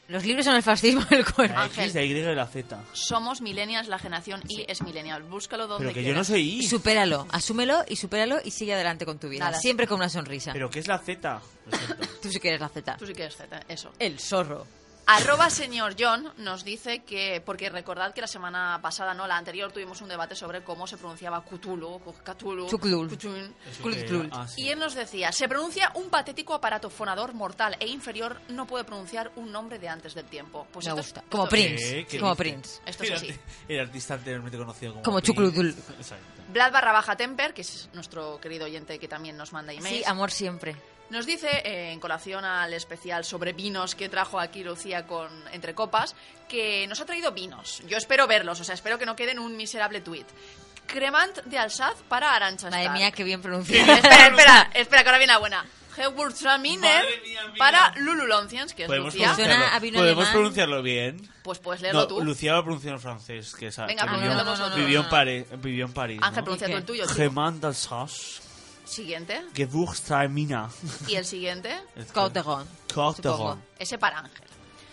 Los 0.08 0.24
libros 0.26 0.44
son 0.44 0.54
el 0.56 0.62
fascismo 0.62 1.02
del 1.04 1.24
cuerpo. 1.24 1.54
La 1.54 1.62
Ángel. 1.64 1.84
X, 1.84 1.94
la 1.94 2.02
Y 2.02 2.10
y 2.10 2.34
la 2.34 2.46
Z. 2.46 2.78
Somos 2.92 3.40
millennials, 3.40 3.88
la 3.88 3.98
generación 3.98 4.42
Y 4.48 4.64
es 4.70 4.82
millennial. 4.82 5.22
Búscalo 5.22 5.66
donde 5.66 5.84
Pero 5.86 5.94
que 5.94 6.00
yo 6.02 6.08
quieras. 6.08 6.28
no 6.28 6.34
soy 6.34 6.58
I. 6.58 6.62
Supéralo, 6.68 7.26
asúmelo 7.30 7.84
y 7.88 7.96
supéralo 7.96 8.38
y 8.44 8.50
sigue 8.50 8.74
adelante 8.74 9.06
con 9.06 9.18
tu 9.18 9.28
vida. 9.30 9.46
Nada. 9.46 9.58
Siempre 9.58 9.86
con 9.86 9.96
una 9.96 10.10
sonrisa. 10.10 10.52
Pero 10.52 10.68
¿qué 10.68 10.80
es 10.80 10.88
la 10.88 10.98
Z? 10.98 11.40
Lo 11.70 11.76
siento. 11.78 12.06
Tú 12.22 12.30
sí 12.30 12.38
que 12.38 12.48
eres 12.48 12.60
la 12.60 12.68
Z. 12.68 12.96
Tú 12.98 13.06
sí 13.06 13.12
que 13.14 13.22
eres 13.22 13.36
Z, 13.36 13.60
eso. 13.68 13.92
El 13.98 14.18
zorro. 14.20 14.66
Arroba 15.06 15.50
señor 15.50 15.96
John 15.98 16.32
nos 16.38 16.64
dice 16.64 17.00
que, 17.04 17.42
porque 17.44 17.68
recordad 17.68 18.14
que 18.14 18.22
la 18.22 18.26
semana 18.26 18.78
pasada, 18.80 19.12
no, 19.12 19.26
la 19.26 19.36
anterior, 19.36 19.70
tuvimos 19.70 20.00
un 20.00 20.08
debate 20.08 20.34
sobre 20.34 20.64
cómo 20.64 20.86
se 20.86 20.96
pronunciaba 20.96 21.44
Cthulhu, 21.44 22.00
Cthulhu. 22.24 22.66
Cthulhu. 22.66 23.08
Cthulhu. 23.82 24.28
Ah, 24.32 24.48
sí. 24.48 24.62
Y 24.62 24.68
él 24.70 24.78
nos 24.78 24.94
decía, 24.94 25.30
se 25.30 25.46
pronuncia 25.46 25.90
un 25.94 26.08
patético 26.08 26.54
aparato 26.54 26.88
fonador 26.88 27.34
mortal 27.34 27.76
e 27.80 27.86
inferior, 27.86 28.40
no 28.48 28.66
puede 28.66 28.84
pronunciar 28.84 29.30
un 29.36 29.52
nombre 29.52 29.78
de 29.78 29.88
antes 29.90 30.14
del 30.14 30.24
tiempo. 30.24 30.66
Pues 30.72 30.86
Me 30.86 30.90
esto 30.92 31.00
es- 31.00 31.06
gusta. 31.06 31.20
esto 31.20 31.30
Como 31.30 31.44
es- 31.44 31.50
Prince. 31.50 31.90
¿Qué? 31.94 32.06
¿Qué 32.06 32.18
Como 32.18 32.30
dice? 32.32 32.42
Prince. 32.42 32.80
Esto 32.86 33.02
es 33.02 33.10
el, 33.10 33.16
así. 33.16 33.40
el 33.68 33.80
artista 33.80 34.14
anteriormente 34.14 34.56
conocido 34.56 34.92
como, 34.92 35.02
Como. 35.04 35.20
Chucludul. 35.20 35.68
Exacto. 35.98 36.24
Vlad 36.48 36.72
barra 36.72 36.92
baja 36.92 37.14
Temper, 37.16 37.52
que 37.52 37.60
es 37.60 37.90
nuestro 37.92 38.40
querido 38.40 38.64
oyente 38.64 38.98
que 38.98 39.08
también 39.08 39.36
nos 39.36 39.52
manda 39.52 39.72
emails. 39.72 39.98
Sí, 39.98 40.04
amor 40.06 40.30
siempre. 40.30 40.76
Nos 41.10 41.26
dice, 41.26 41.48
eh, 41.64 41.92
en 41.92 42.00
colación 42.00 42.44
al 42.44 42.72
especial 42.72 43.24
sobre 43.24 43.52
vinos 43.52 43.94
que 43.94 44.08
trajo 44.08 44.40
aquí 44.40 44.64
Lucía 44.64 45.06
con 45.06 45.28
Entre 45.52 45.74
Copas, 45.74 46.16
que 46.48 46.86
nos 46.88 47.00
ha 47.00 47.04
traído 47.04 47.32
vinos. 47.32 47.82
Yo 47.86 47.96
espero 47.98 48.26
verlos, 48.26 48.58
o 48.60 48.64
sea, 48.64 48.74
espero 48.74 48.98
que 48.98 49.06
no 49.06 49.14
queden 49.14 49.38
un 49.38 49.56
miserable 49.56 50.00
tuit. 50.00 50.26
Cremant 50.86 51.36
de 51.44 51.58
Alsaz 51.58 51.94
para 52.08 52.34
Arancha 52.34 52.66
Madre 52.68 52.82
Stark. 52.82 52.98
mía, 52.98 53.10
qué 53.12 53.22
bien 53.24 53.40
pronunciado. 53.42 53.92
espera, 53.92 54.26
espera, 54.26 54.70
espera, 54.74 55.02
que 55.02 55.08
ahora 55.08 55.18
viene 55.18 55.32
la 55.32 55.38
buena. 55.38 55.64
Mía. 57.22 57.54
para 57.56 57.92
Lulu 57.98 58.26
Loncians, 58.26 58.74
que 58.74 58.82
es 58.82 58.88
¿Podemos, 58.88 59.14
Lucía. 59.14 59.32
Suena 59.34 59.50
pronunciarlo, 59.54 59.76
a 59.76 59.78
vino 59.78 59.98
¿podemos 60.00 60.18
alemán. 60.24 60.32
pronunciarlo 60.34 60.82
bien? 60.82 61.30
Pues 61.44 61.58
puedes 61.60 61.82
leerlo 61.82 62.00
No, 62.00 62.06
tú. 62.08 62.20
Lucía 62.24 62.52
lo 62.54 62.64
pronuncia 62.64 62.90
en 62.90 62.98
francés, 63.00 63.54
que, 63.54 63.68
esa, 63.68 63.86
Venga, 63.86 64.02
pronuncialo 64.02 64.34
vivió, 64.40 64.50
vosotros. 64.50 64.76
vivió, 64.76 64.98
No, 64.98 65.04
en 65.04 65.04
no, 65.04 65.04
no. 65.04 65.10
París, 65.10 65.46
vivió 65.62 65.84
en 65.86 65.92
París. 65.92 66.18
Ángel, 66.20 66.36
¿no? 66.40 66.44
pronuncia 66.44 66.66
tú 66.68 66.76
el 66.76 66.84
tuyo. 66.84 67.02
chico. 67.04 67.14
Gemant 67.14 67.60
d'Alsace, 67.62 68.40
Siguiente. 68.84 69.42
Gewürztraminer. 69.54 70.66
Y 71.08 71.14
el 71.16 71.24
siguiente, 71.24 71.74
Cautegon. 72.12 72.66
Cauteron. 72.92 73.62
ese 73.78 73.98
para 73.98 74.18
Ángel. 74.20 74.42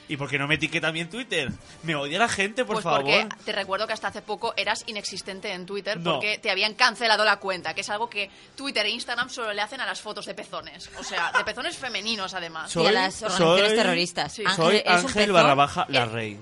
¿Y 0.08 0.18
por 0.18 0.30
qué 0.30 0.38
no 0.38 0.46
me 0.46 0.56
etiqueta 0.56 0.90
a 0.90 0.92
mí 0.92 1.00
en 1.00 1.10
Twitter? 1.10 1.50
Me 1.84 1.96
odia 1.96 2.20
la 2.20 2.28
gente, 2.28 2.66
por 2.66 2.76
pues 2.76 2.84
favor. 2.84 3.00
porque 3.02 3.30
te 3.46 3.54
recuerdo 3.54 3.88
que 3.88 3.94
hasta 3.94 4.10
hace 4.10 4.22
poco 4.22 4.54
eras 4.58 4.84
inexistente 4.88 5.54
en 5.54 5.66
Twitter 5.66 5.98
No. 6.02 6.14
porque 6.16 6.38
te 6.38 6.52
habían 6.52 6.74
cancelado 6.74 7.24
la 7.24 7.38
cuenta, 7.40 7.74
que 7.74 7.80
es 7.80 7.90
algo 7.90 8.10
que 8.10 8.30
Twitter 8.58 8.86
e 8.86 8.90
Instagram 8.90 9.30
solo 9.30 9.54
le 9.54 9.62
hacen 9.62 9.80
a 9.80 9.86
las 9.86 10.02
fotos 10.02 10.26
de 10.26 10.34
pezones. 10.34 10.90
O 11.00 11.04
sea, 11.04 11.32
de 11.32 11.44
pezones 11.46 11.78
femeninos 11.78 12.34
además. 12.34 12.70
Soy- 12.72 12.84
y 12.84 12.88
a 12.88 12.92
las 12.92 13.22
organizaciones 13.24 13.68
soy- 13.70 13.78
terroristas. 13.78 14.34
Sí. 14.34 14.44
Ángel, 14.46 14.56
Soy 14.66 14.84
Ángel 14.86 15.32
barra 15.32 15.56
baja 15.56 15.86
la 15.88 16.02
Eh, 16.04 16.06
rey. 16.08 16.40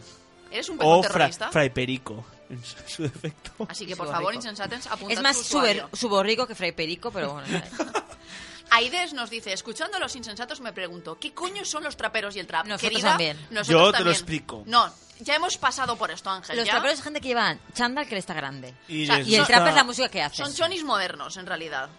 Eres 0.49 0.69
un 0.69 0.77
pezón 0.79 0.93
O 0.93 1.03
fra- 1.03 1.11
terrorista. 1.11 1.51
Fray 1.51 1.69
Perico, 1.69 2.25
en 2.49 2.63
su, 2.63 3.03
defecto. 3.03 3.51
Así 3.69 3.85
que, 3.85 3.95
por 3.95 4.07
favor, 4.11 4.33
insensatens, 4.33 4.87
apuntad 4.87 5.17
Es 5.17 5.21
más 5.23 5.37
su 5.37 5.57
suber- 5.59 5.87
suborrico 5.95 6.47
que 6.47 6.55
Fray 6.55 6.71
Perico, 6.71 7.11
pero 7.11 7.33
bueno. 7.33 7.47
Aides 8.71 9.13
nos 9.13 9.29
dice, 9.31 9.51
escuchando 9.51 9.97
a 9.97 9.99
los 9.99 10.15
insensatos 10.15 10.61
me 10.61 10.71
pregunto, 10.73 11.17
¿qué 11.19 11.33
coño 11.33 11.65
son 11.65 11.83
los 11.83 11.97
traperos 11.97 12.35
y 12.35 12.39
el 12.39 12.45
trap? 12.47 12.67
Nosotros 12.67 12.91
Querida, 12.91 13.09
también. 13.09 13.37
nosotros 13.49 13.67
Yo 13.67 13.79
te 13.79 13.85
lo 13.85 13.91
también. 13.93 14.13
explico. 14.13 14.63
No, 14.67 14.93
ya 15.21 15.35
hemos 15.35 15.57
pasado 15.57 15.95
por 15.95 16.11
esto, 16.11 16.29
Ángel. 16.29 16.55
Los 16.55 16.65
¿ya? 16.67 16.73
traperos 16.73 16.99
es 16.99 17.03
gente 17.03 17.19
que 17.19 17.29
llevan 17.29 17.59
chándal 17.73 18.05
que 18.05 18.13
le 18.13 18.19
está 18.19 18.35
grande. 18.35 18.75
Y, 18.87 19.03
O 19.03 19.05
sea, 19.07 19.21
Y 19.21 19.35
el 19.35 19.45
trap 19.47 19.67
es 19.69 19.73
la 19.75 19.83
música 19.83 20.07
que 20.09 20.21
hace. 20.21 20.43
Son 20.43 20.53
chonis 20.53 20.83
modernos, 20.83 21.35
en 21.37 21.47
realidad. 21.47 21.89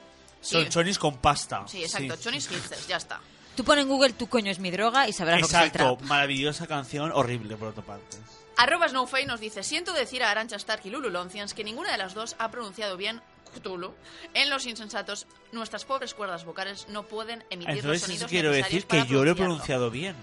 Son 0.41 0.63
Sí. 0.63 0.69
chonis 0.71 0.97
con 0.99 1.19
pasta. 1.19 1.65
Sí, 1.67 1.83
exacto, 1.83 2.15
chonis 2.17 2.47
hipsters, 2.49 2.87
ya 2.87 2.97
está. 2.99 3.21
Tú 3.57 3.65
pones 3.65 3.83
en 3.85 3.89
Google 3.89 4.13
tu 4.13 4.29
coño 4.29 4.51
es 4.51 4.59
mi 4.59 4.71
droga 4.71 5.09
y 5.09 5.13
sabrás 5.13 5.41
lo 5.41 5.49
que 5.49 5.55
es 5.55 5.61
el 5.61 5.67
Exacto, 5.69 5.97
trap. 5.97 6.09
maravillosa 6.09 6.67
canción, 6.67 7.13
horrible 7.15 7.57
por 7.57 7.69
otra 7.69 7.83
parte. 7.83 8.17
Arroba 8.57 8.89
Snowfay 8.89 9.27
nos 9.27 9.41
dice, 9.41 9.63
siento 9.63 9.93
decir 9.93 10.23
a 10.23 10.31
Arancha 10.31 10.57
Stark 10.57 10.83
y 10.85 10.91
Lulu 10.91 11.11
Loncians 11.11 11.55
que 11.55 11.65
ninguna 11.65 11.93
de 11.93 11.99
las 11.99 12.15
dos 12.15 12.37
ha 12.39 12.51
pronunciado 12.51 12.97
bien 12.97 13.21
Cthulhu. 13.55 13.95
En 14.35 14.51
Los 14.51 14.67
Insensatos, 14.67 15.27
nuestras 15.53 15.85
pobres 15.85 16.15
cuerdas 16.15 16.45
vocales 16.45 16.87
no 16.89 17.03
pueden 17.05 17.45
emitir 17.51 17.77
los 17.77 17.85
Entonces 17.85 18.03
sonidos 18.03 18.23
eso 18.23 18.29
quiero 18.29 18.51
necesarios 18.51 18.75
decir 18.83 18.87
que 18.89 18.99
para 18.99 19.11
yo 19.11 19.25
lo 19.25 19.31
he 19.31 19.35
pronunciado 19.35 19.91
bien. 19.91 20.15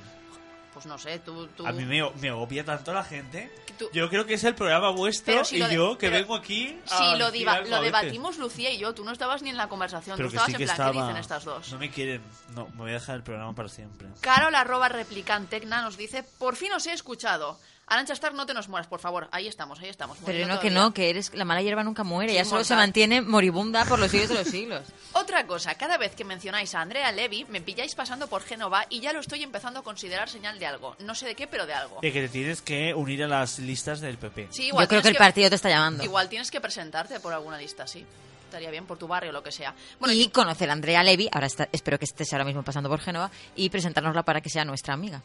Pues 0.78 0.86
no 0.86 1.00
sé, 1.00 1.18
tú... 1.18 1.48
tú... 1.48 1.66
A 1.66 1.72
mí 1.72 1.86
me, 1.86 2.08
me 2.22 2.32
obvia 2.32 2.64
tanto 2.64 2.94
la 2.94 3.04
gente. 3.04 3.52
Tú- 3.80 3.90
Yo 3.94 4.08
creo 4.12 4.28
que 4.28 4.36
es 4.36 4.44
el 4.44 4.54
programa 4.54 4.92
vuestro 4.92 5.44
si 5.44 5.56
y 5.56 5.60
de- 5.64 5.74
yo 5.74 5.98
que 5.98 6.06
pero 6.08 6.20
vengo 6.22 6.36
aquí 6.36 6.80
a 6.92 6.98
Si 7.14 7.18
lo, 7.18 7.32
diva- 7.32 7.62
lo 7.62 7.82
debatimos 7.82 8.38
Lucía 8.38 8.70
y 8.70 8.78
yo, 8.78 8.94
tú 8.94 9.04
no 9.04 9.12
estabas 9.12 9.42
ni 9.42 9.50
en 9.50 9.58
la 9.58 9.70
conversación, 9.70 10.16
Pero 10.18 10.30
tú 10.30 10.36
estabas 10.36 10.46
sí 10.46 10.52
en 10.52 10.58
que 10.60 10.64
plan, 10.66 10.74
estaba... 10.76 10.92
¿qué 10.92 11.00
dicen 11.00 11.18
estas 11.18 11.44
dos? 11.46 11.72
No 11.72 11.80
me 11.80 11.90
quieren. 11.90 12.22
No, 12.54 12.68
me 12.68 12.76
voy 12.78 12.92
a 12.92 12.94
dejar 12.94 13.16
el 13.16 13.24
programa 13.24 13.56
para 13.56 13.70
siempre. 13.70 14.08
Carol 14.22 14.54
arroba 14.54 14.88
replicantecna 14.88 15.82
nos 15.82 15.98
dice, 15.98 16.22
por 16.38 16.56
fin 16.56 16.72
os 16.74 16.86
he 16.86 16.94
escuchado. 16.94 17.60
Arancha 17.90 18.12
Stark, 18.14 18.36
no 18.36 18.46
te 18.46 18.54
nos 18.54 18.68
mueras, 18.68 18.88
por 18.88 19.00
favor. 19.00 19.30
Ahí 19.32 19.48
estamos, 19.48 19.80
ahí 19.80 19.88
estamos. 19.88 20.18
Pero 20.26 20.46
no, 20.46 20.60
que 20.60 20.70
no, 20.70 20.94
que 20.94 21.10
eres 21.10 21.34
la 21.34 21.46
mala 21.46 21.62
hierba 21.62 21.84
nunca 21.86 22.04
muere. 22.04 22.32
Sí, 22.34 22.38
Ella 22.38 22.44
solo 22.46 22.66
se 22.66 22.76
mantiene 22.76 23.22
moribunda 23.22 23.86
por 23.86 23.98
los 23.98 24.12
siglos 24.12 24.28
de 24.30 24.36
los 24.36 24.48
siglos. 24.48 24.82
Otra 25.14 25.48
cosa, 25.48 25.76
cada 25.76 25.98
vez 25.98 26.14
que 26.14 26.26
mencionáis 26.26 26.76
a 26.76 26.82
Andrea 26.82 27.12
Levy, 27.14 27.46
me 27.46 27.62
pilláis 27.62 27.96
pasando 27.96 28.28
por 28.28 28.44
Génova 28.44 28.86
y 28.90 29.00
ya 29.00 29.14
lo 29.14 29.22
estoy 29.22 29.42
empezando 29.42 29.80
a 29.80 29.84
considerar 29.84 30.30
señal 30.30 30.60
de 30.60 30.66
algo. 30.66 30.98
No 31.00 31.16
sé 31.16 31.28
de 31.28 31.36
qué, 31.36 31.48
pero 31.48 31.66
de 31.66 31.74
algo. 31.74 32.00
De 32.02 32.12
que 32.12 32.22
te 32.22 32.30
tienes 32.30 32.62
que 32.62 32.94
unir 32.94 33.24
a 33.24 33.28
las 33.28 33.58
listas 33.60 34.02
del 34.02 34.18
PP. 34.18 34.50
Sí, 34.52 34.68
igual 34.68 34.84
Yo 34.84 34.90
creo 34.90 35.02
que 35.02 35.08
el 35.10 35.16
partido 35.16 35.50
te 35.50 35.56
está 35.56 35.70
llamando. 35.70 36.04
Igual 36.04 36.28
tienes 36.28 36.52
que 36.52 36.60
presentarte 36.60 37.22
por 37.22 37.34
alguna 37.34 37.58
lista, 37.58 37.88
sí. 37.88 38.06
Estaría 38.44 38.70
bien, 38.70 38.86
por 38.86 38.98
tu 38.98 39.08
barrio 39.08 39.30
o 39.30 39.34
lo 39.34 39.44
que 39.44 39.52
sea. 39.52 39.74
Bueno, 40.00 40.14
y 40.14 40.28
conocer 40.30 40.70
a 40.70 40.74
Andrea 40.74 41.04
Levy, 41.04 41.30
ahora 41.32 41.48
está- 41.48 41.68
espero 41.72 41.98
que 42.00 42.06
estés 42.06 42.32
ahora 42.34 42.46
mismo 42.46 42.64
pasando 42.64 42.90
por 42.90 43.00
Génova, 43.00 43.30
y 43.56 43.70
presentárnosla 43.70 44.24
para 44.24 44.40
que 44.42 44.50
sea 44.50 44.64
nuestra 44.66 44.94
amiga. 44.94 45.22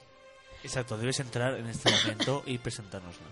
Exacto, 0.62 0.96
debes 0.96 1.18
entrar 1.20 1.54
en 1.54 1.66
este 1.66 1.90
momento 1.90 2.42
y 2.46 2.58
presentárnoslo. 2.58 3.24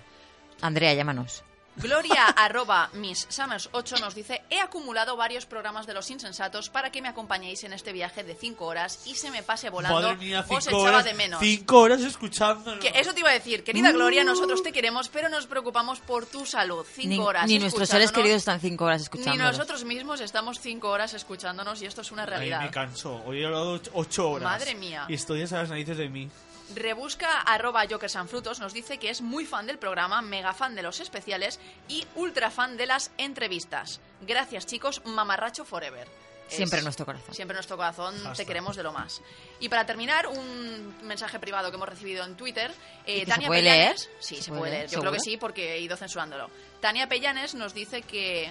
Andrea, 0.60 0.94
llámanos. 0.94 1.42
Gloria 1.76 2.26
arroba 2.36 2.90
Miss 2.94 3.26
Summers 3.30 3.68
8 3.72 3.98
nos 4.00 4.14
dice 4.16 4.42
he 4.50 4.60
acumulado 4.60 5.16
varios 5.16 5.46
programas 5.46 5.86
de 5.86 5.94
los 5.94 6.10
insensatos 6.10 6.68
para 6.68 6.90
que 6.90 7.00
me 7.00 7.06
acompañéis 7.08 7.62
en 7.62 7.72
este 7.72 7.92
viaje 7.92 8.24
de 8.24 8.34
5 8.34 8.66
horas 8.66 9.06
y 9.06 9.14
se 9.14 9.30
me 9.30 9.44
pase 9.44 9.70
volando 9.70 10.00
Madre 10.02 10.16
mía, 10.16 10.40
os 10.40 10.46
cinco 10.48 10.58
echaba 10.68 10.82
horas, 10.82 11.04
de 11.04 11.14
menos 11.14 11.40
cinco 11.40 11.78
horas 11.78 12.00
escuchándonos. 12.00 12.80
que 12.84 12.88
eso 12.98 13.14
te 13.14 13.20
iba 13.20 13.30
a 13.30 13.34
decir 13.34 13.62
querida 13.62 13.92
Gloria 13.92 14.24
nosotros 14.24 14.64
te 14.64 14.72
queremos 14.72 15.08
pero 15.10 15.28
nos 15.28 15.46
preocupamos 15.46 16.00
por 16.00 16.26
tu 16.26 16.44
salud 16.44 16.84
5 16.92 17.08
Ni, 17.08 17.18
horas 17.20 17.46
ni 17.46 17.60
nuestros 17.60 17.88
seres 17.88 18.10
queridos 18.10 18.38
están 18.38 18.60
cinco 18.60 18.84
horas 18.86 19.00
ni 19.00 19.04
escuchándonos. 19.04 19.52
nosotros 19.56 19.84
mismos 19.84 20.20
estamos 20.20 20.58
5 20.58 20.88
horas 20.88 21.14
escuchándonos 21.14 21.80
y 21.82 21.86
esto 21.86 22.00
es 22.00 22.10
una 22.10 22.26
realidad 22.26 22.62
me 22.62 22.70
canso. 22.70 23.22
Hoy 23.24 23.42
he 23.42 23.46
hablado 23.46 23.74
ocho- 23.74 23.90
ocho 23.94 24.30
horas. 24.32 24.42
Madre 24.50 24.74
mía. 24.74 25.06
Y 25.08 25.14
estoy 25.14 25.42
hasta 25.42 25.58
las 25.58 25.68
narices 25.70 25.96
de 25.96 26.08
mí. 26.08 26.28
Rebusca 26.74 27.40
arroba 27.40 27.84
Jokers 27.88 28.16
and 28.16 28.28
Frutos 28.28 28.60
nos 28.60 28.72
dice 28.72 28.98
que 28.98 29.10
es 29.10 29.20
muy 29.20 29.44
fan 29.46 29.66
del 29.66 29.78
programa, 29.78 30.22
mega 30.22 30.52
fan 30.54 30.74
de 30.74 30.82
los 30.82 31.00
especiales 31.00 31.58
y 31.88 32.06
ultra 32.14 32.50
fan 32.50 32.76
de 32.76 32.86
las 32.86 33.10
entrevistas. 33.18 34.00
Gracias 34.22 34.66
chicos, 34.66 35.02
mamarracho 35.04 35.64
forever. 35.64 36.06
Es- 36.48 36.56
Siempre 36.56 36.78
en 36.78 36.84
nuestro 36.84 37.06
corazón. 37.06 37.32
Siempre 37.34 37.54
en 37.54 37.58
nuestro 37.58 37.76
corazón 37.76 38.14
te 38.36 38.44
queremos 38.44 38.74
de 38.76 38.82
lo 38.82 38.92
más. 38.92 39.20
Y 39.60 39.68
para 39.68 39.86
terminar, 39.86 40.26
un 40.26 40.96
mensaje 41.02 41.38
privado 41.38 41.70
que 41.70 41.76
hemos 41.76 41.88
recibido 41.88 42.24
en 42.24 42.36
Twitter. 42.36 42.72
eh, 43.06 43.18
¿Y 43.18 43.20
que 43.20 43.26
se 43.26 43.30
Tania 43.32 43.46
puede 43.46 43.60
Pellanes, 43.62 44.06
leer? 44.08 44.16
Sí, 44.20 44.36
¿Se 44.36 44.42
se, 44.42 44.48
puede 44.50 44.60
puede 44.60 44.72
leer? 44.72 44.90
Yo 44.90 45.00
creo 45.00 45.12
que 45.12 45.20
sí, 45.20 45.36
porque 45.36 45.74
he 45.74 45.80
ido 45.80 45.96
censurándolo. 45.96 46.50
Tania 46.80 47.08
Pellanes 47.08 47.54
nos 47.54 47.72
dice 47.72 48.02
que, 48.02 48.48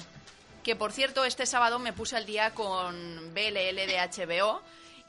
que, 0.64 0.76
por 0.78 0.94
cierto, 0.94 1.26
este 1.26 1.46
sábado 1.46 1.78
me 1.78 1.92
puse 1.92 2.16
al 2.16 2.26
día 2.26 2.54
con 2.54 3.34
BLL 3.34 3.86
de 3.86 3.98
HBO 4.00 4.62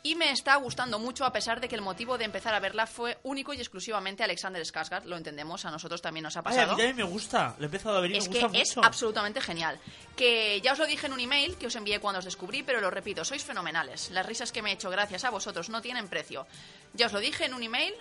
y 0.02 0.14
me 0.14 0.30
está 0.30 0.56
gustando 0.56 0.98
mucho 0.98 1.24
a 1.26 1.32
pesar 1.32 1.60
de 1.60 1.68
que 1.68 1.74
el 1.74 1.82
motivo 1.82 2.16
de 2.16 2.24
empezar 2.24 2.54
a 2.54 2.60
verla 2.60 2.86
fue 2.86 3.18
único 3.22 3.52
y 3.52 3.58
exclusivamente 3.58 4.22
Alexander 4.24 4.62
Skarsgård. 4.62 5.04
Lo 5.04 5.16
entendemos, 5.16 5.64
a 5.66 5.70
nosotros 5.70 6.00
también 6.00 6.24
nos 6.24 6.36
ha 6.36 6.40
Ay, 6.40 6.42
a 6.42 6.44
pasado. 6.44 6.72
mí 6.72 6.76
también 6.78 6.96
me 6.96 7.02
gusta. 7.02 7.54
Lo 7.58 7.64
he 7.64 7.66
empezado 7.66 7.98
a 7.98 8.00
ver 8.00 8.10
y 8.12 8.16
Es 8.16 8.28
me 8.30 8.38
que 8.50 8.60
es 8.62 8.76
absolutamente 8.78 9.40
genial. 9.40 9.78
Que 10.16 10.60
ya 10.62 10.72
os 10.72 10.78
lo 10.78 10.86
dije 10.86 11.06
en 11.06 11.12
un 11.12 11.20
email 11.20 11.56
que 11.56 11.66
os 11.66 11.76
envié 11.76 12.00
cuando 12.00 12.18
os 12.20 12.24
descubrí, 12.24 12.62
pero 12.62 12.80
lo 12.80 12.90
repito, 12.90 13.24
sois 13.24 13.44
fenomenales. 13.44 14.10
Las 14.10 14.24
risas 14.24 14.52
que 14.52 14.62
me 14.62 14.70
he 14.70 14.74
hecho 14.74 14.88
gracias 14.90 15.24
a 15.24 15.30
vosotros 15.30 15.68
no 15.68 15.82
tienen 15.82 16.08
precio. 16.08 16.46
Ya 16.94 17.06
os 17.06 17.12
lo 17.12 17.20
dije 17.20 17.44
en 17.44 17.54
un 17.54 17.62
email, 17.62 17.92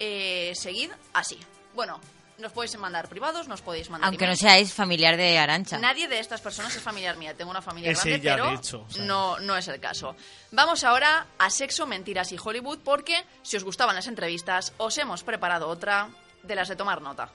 eh, 0.00 0.52
seguid 0.56 0.90
así. 1.12 1.38
Bueno, 1.74 2.00
nos 2.38 2.52
podéis 2.52 2.76
mandar 2.78 3.08
privados, 3.08 3.48
nos 3.48 3.62
podéis 3.62 3.88
mandar 3.90 4.08
Aunque 4.08 4.26
no 4.26 4.36
seáis 4.36 4.72
familiar 4.72 5.16
de 5.16 5.38
Arancha. 5.38 5.78
Nadie 5.78 6.08
de 6.08 6.18
estas 6.18 6.40
personas 6.40 6.74
es 6.74 6.82
familiar 6.82 7.16
mía. 7.16 7.34
Tengo 7.34 7.50
una 7.50 7.62
familia 7.62 7.90
Es 7.90 8.04
grande, 8.04 8.16
ella, 8.16 8.34
pero 8.36 8.50
de 8.50 8.54
hecho, 8.56 8.84
o 8.88 8.90
sea. 8.90 9.04
no, 9.04 9.38
no 9.38 9.56
es 9.56 9.68
el 9.68 9.80
caso. 9.80 10.16
Vamos 10.50 10.84
ahora 10.84 11.26
a 11.38 11.50
sexo, 11.50 11.86
mentiras 11.86 12.32
y 12.32 12.38
Hollywood, 12.42 12.78
porque 12.84 13.24
si 13.42 13.56
os 13.56 13.64
gustaban 13.64 13.94
las 13.94 14.06
entrevistas, 14.06 14.72
os 14.76 14.96
hemos 14.98 15.22
preparado 15.22 15.68
otra 15.68 16.08
de 16.42 16.54
las 16.54 16.68
de 16.68 16.76
tomar 16.76 17.00
nota. 17.02 17.30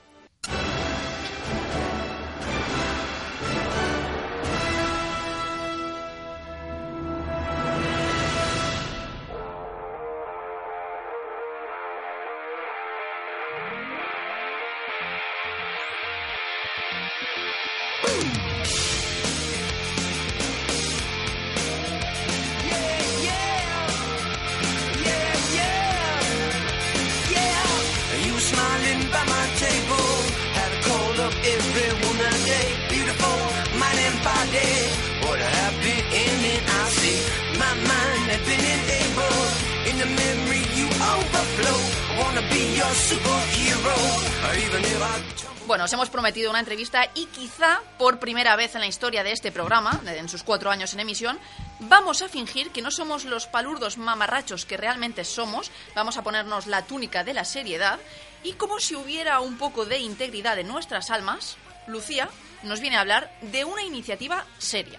Entrevista 46.62 47.08
y 47.14 47.26
quizá 47.26 47.80
por 47.98 48.18
primera 48.18 48.56
vez 48.56 48.74
en 48.74 48.80
la 48.80 48.86
historia 48.86 49.22
de 49.22 49.32
este 49.32 49.52
programa, 49.52 50.00
en 50.06 50.28
sus 50.28 50.42
cuatro 50.42 50.70
años 50.70 50.94
en 50.94 51.00
emisión, 51.00 51.38
vamos 51.80 52.22
a 52.22 52.28
fingir 52.28 52.70
que 52.70 52.82
no 52.82 52.90
somos 52.90 53.24
los 53.24 53.46
palurdos 53.46 53.98
mamarrachos 53.98 54.64
que 54.64 54.76
realmente 54.76 55.24
somos, 55.24 55.70
vamos 55.94 56.16
a 56.16 56.22
ponernos 56.22 56.66
la 56.66 56.82
túnica 56.86 57.24
de 57.24 57.34
la 57.34 57.44
seriedad 57.44 57.98
y 58.42 58.54
como 58.54 58.80
si 58.80 58.94
hubiera 58.96 59.40
un 59.40 59.58
poco 59.58 59.84
de 59.84 59.98
integridad 59.98 60.58
en 60.58 60.68
nuestras 60.68 61.10
almas, 61.10 61.56
Lucía 61.86 62.28
nos 62.62 62.80
viene 62.80 62.96
a 62.96 63.00
hablar 63.00 63.30
de 63.42 63.64
una 63.64 63.82
iniciativa 63.82 64.44
seria. 64.58 64.98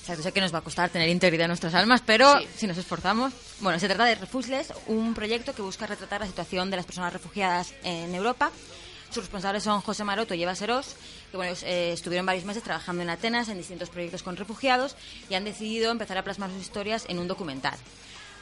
Exacto, 0.00 0.22
sé 0.22 0.32
que 0.32 0.40
nos 0.42 0.52
va 0.54 0.58
a 0.58 0.62
costar 0.62 0.90
tener 0.90 1.08
integridad 1.08 1.46
en 1.46 1.48
nuestras 1.50 1.74
almas, 1.74 2.02
pero 2.04 2.38
Sí. 2.38 2.48
si 2.58 2.66
nos 2.66 2.76
esforzamos. 2.76 3.32
Bueno, 3.60 3.78
se 3.78 3.86
trata 3.88 4.04
de 4.04 4.14
Refusles, 4.16 4.72
un 4.86 5.14
proyecto 5.14 5.54
que 5.54 5.62
busca 5.62 5.86
retratar 5.86 6.20
la 6.20 6.26
situación 6.26 6.70
de 6.70 6.76
las 6.76 6.84
personas 6.84 7.12
refugiadas 7.12 7.72
en 7.84 8.14
Europa. 8.14 8.50
Sus 9.14 9.22
responsables 9.22 9.62
son 9.62 9.80
José 9.80 10.02
Maroto 10.02 10.34
y 10.34 10.42
Eva 10.42 10.56
Serós, 10.56 10.96
que 11.30 11.36
bueno, 11.36 11.54
eh, 11.62 11.92
estuvieron 11.92 12.26
varios 12.26 12.44
meses 12.44 12.64
trabajando 12.64 13.00
en 13.00 13.10
Atenas 13.10 13.48
en 13.48 13.56
distintos 13.56 13.88
proyectos 13.88 14.24
con 14.24 14.36
refugiados 14.36 14.96
y 15.30 15.34
han 15.34 15.44
decidido 15.44 15.92
empezar 15.92 16.18
a 16.18 16.24
plasmar 16.24 16.50
sus 16.50 16.60
historias 16.60 17.04
en 17.08 17.20
un 17.20 17.28
documental. 17.28 17.74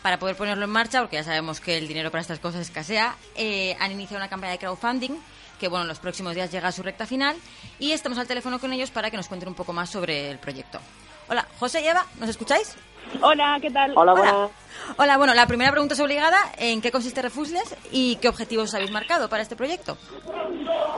Para 0.00 0.18
poder 0.18 0.34
ponerlo 0.34 0.64
en 0.64 0.70
marcha, 0.70 1.00
porque 1.00 1.16
ya 1.16 1.24
sabemos 1.24 1.60
que 1.60 1.76
el 1.76 1.88
dinero 1.88 2.10
para 2.10 2.22
estas 2.22 2.38
cosas 2.38 2.62
escasea, 2.62 3.16
eh, 3.34 3.76
han 3.80 3.92
iniciado 3.92 4.16
una 4.16 4.30
campaña 4.30 4.52
de 4.52 4.58
crowdfunding 4.60 5.12
que 5.60 5.68
bueno, 5.68 5.82
en 5.82 5.88
los 5.88 5.98
próximos 5.98 6.34
días 6.34 6.50
llega 6.50 6.68
a 6.68 6.72
su 6.72 6.82
recta 6.82 7.06
final 7.06 7.36
y 7.78 7.92
estamos 7.92 8.16
al 8.16 8.26
teléfono 8.26 8.58
con 8.58 8.72
ellos 8.72 8.90
para 8.90 9.10
que 9.10 9.18
nos 9.18 9.28
cuenten 9.28 9.50
un 9.50 9.54
poco 9.54 9.74
más 9.74 9.90
sobre 9.90 10.30
el 10.30 10.38
proyecto. 10.38 10.80
Hola, 11.28 11.46
José 11.58 11.82
y 11.82 11.86
Eva, 11.86 12.06
¿nos 12.18 12.30
escucháis? 12.30 12.76
Hola, 13.20 13.58
¿qué 13.60 13.70
tal? 13.70 13.92
Hola. 13.96 14.48
Hola, 14.96 15.16
bueno, 15.16 15.34
la 15.34 15.46
primera 15.46 15.70
pregunta 15.70 15.94
es 15.94 16.00
obligada. 16.00 16.38
¿En 16.58 16.80
qué 16.80 16.90
consiste 16.90 17.22
Refusles 17.22 17.76
y 17.90 18.16
qué 18.16 18.28
objetivos 18.28 18.74
habéis 18.74 18.90
marcado 18.90 19.28
para 19.28 19.42
este 19.42 19.56
proyecto? 19.56 19.96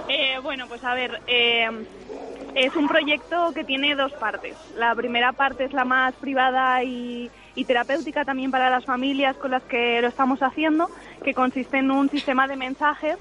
Eh, 0.09 0.39
bueno, 0.43 0.67
pues 0.69 0.83
a 0.85 0.95
ver, 0.95 1.21
eh, 1.27 1.69
es 2.55 2.75
un 2.77 2.89
proyecto 2.89 3.53
que 3.55 3.65
tiene 3.65 3.95
dos 3.95 4.13
partes. 4.13 4.57
La 4.77 4.95
primera 4.95 5.33
parte 5.33 5.65
es 5.65 5.73
la 5.73 5.85
más 5.85 6.15
privada 6.15 6.83
y, 6.83 7.31
y 7.55 7.65
terapéutica 7.65 8.25
también 8.25 8.51
para 8.51 8.71
las 8.71 8.85
familias 8.85 9.37
con 9.37 9.51
las 9.51 9.63
que 9.65 10.01
lo 10.01 10.09
estamos 10.09 10.41
haciendo, 10.41 10.89
que 11.23 11.35
consiste 11.35 11.79
en 11.79 11.91
un 11.91 12.09
sistema 12.11 12.47
de 12.47 12.57
mensajes 12.57 13.19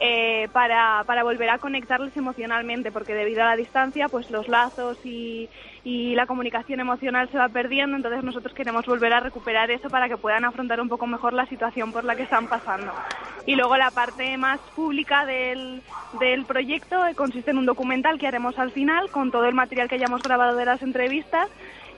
eh, 0.00 0.48
para, 0.52 1.04
para 1.06 1.22
volver 1.22 1.50
a 1.50 1.58
conectarles 1.58 2.16
emocionalmente, 2.16 2.90
porque 2.90 3.14
debido 3.14 3.42
a 3.42 3.46
la 3.46 3.56
distancia, 3.56 4.08
pues 4.08 4.30
los 4.30 4.48
lazos 4.48 4.98
y, 5.04 5.48
y 5.84 6.14
la 6.14 6.26
comunicación 6.26 6.80
emocional 6.80 7.28
se 7.30 7.36
va 7.36 7.50
perdiendo, 7.50 7.94
entonces 7.94 8.24
nosotros 8.24 8.54
queremos 8.54 8.86
volver 8.86 9.12
a 9.12 9.20
recuperar 9.20 9.70
eso 9.70 9.90
para 9.90 10.08
que 10.08 10.16
puedan 10.16 10.46
afrontar 10.46 10.80
un 10.80 10.88
poco 10.88 11.06
mejor 11.06 11.34
la 11.34 11.46
situación 11.46 11.92
por 11.92 12.04
la 12.04 12.16
que 12.16 12.22
están 12.22 12.48
pasando. 12.48 12.90
Y 13.44 13.54
luego 13.54 13.76
la 13.76 13.90
parte 13.90 14.38
más 14.38 14.60
pública 14.74 15.26
del, 15.26 15.82
del 16.18 16.46
proyecto 16.46 17.06
eh, 17.06 17.14
consiste 17.14 17.50
en 17.50 17.58
un 17.58 17.66
documental 17.66 18.18
que 18.18 18.26
haremos 18.26 18.58
al 18.58 18.70
final 18.70 19.10
con 19.10 19.30
todo 19.30 19.44
el 19.44 19.54
material 19.54 19.88
que 19.88 19.96
hayamos 19.96 20.22
grabado 20.22 20.56
de 20.56 20.64
las 20.64 20.80
entrevistas 20.80 21.48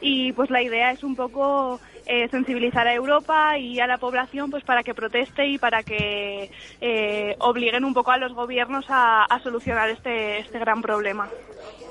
y 0.00 0.32
pues 0.32 0.50
la 0.50 0.62
idea 0.62 0.90
es 0.90 1.04
un 1.04 1.14
poco 1.14 1.80
eh, 2.06 2.28
sensibilizar 2.30 2.86
a 2.86 2.94
Europa 2.94 3.58
y 3.58 3.80
a 3.80 3.86
la 3.86 3.98
población 3.98 4.50
pues 4.50 4.64
para 4.64 4.82
que 4.82 4.94
proteste 4.94 5.46
y 5.46 5.58
para 5.58 5.82
que 5.82 6.50
eh, 6.80 7.36
obliguen 7.40 7.84
un 7.84 7.94
poco 7.94 8.12
a 8.12 8.18
los 8.18 8.32
gobiernos 8.32 8.86
a, 8.88 9.24
a 9.24 9.40
solucionar 9.40 9.90
este, 9.90 10.38
este 10.38 10.58
gran 10.58 10.82
problema. 10.82 11.28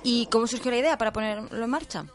¿Y 0.03 0.27
cómo 0.27 0.47
surgió 0.47 0.71
la 0.71 0.77
idea 0.77 0.97
para 0.97 1.11
ponerlo 1.11 1.63
en 1.63 1.69
marcha? 1.69 2.05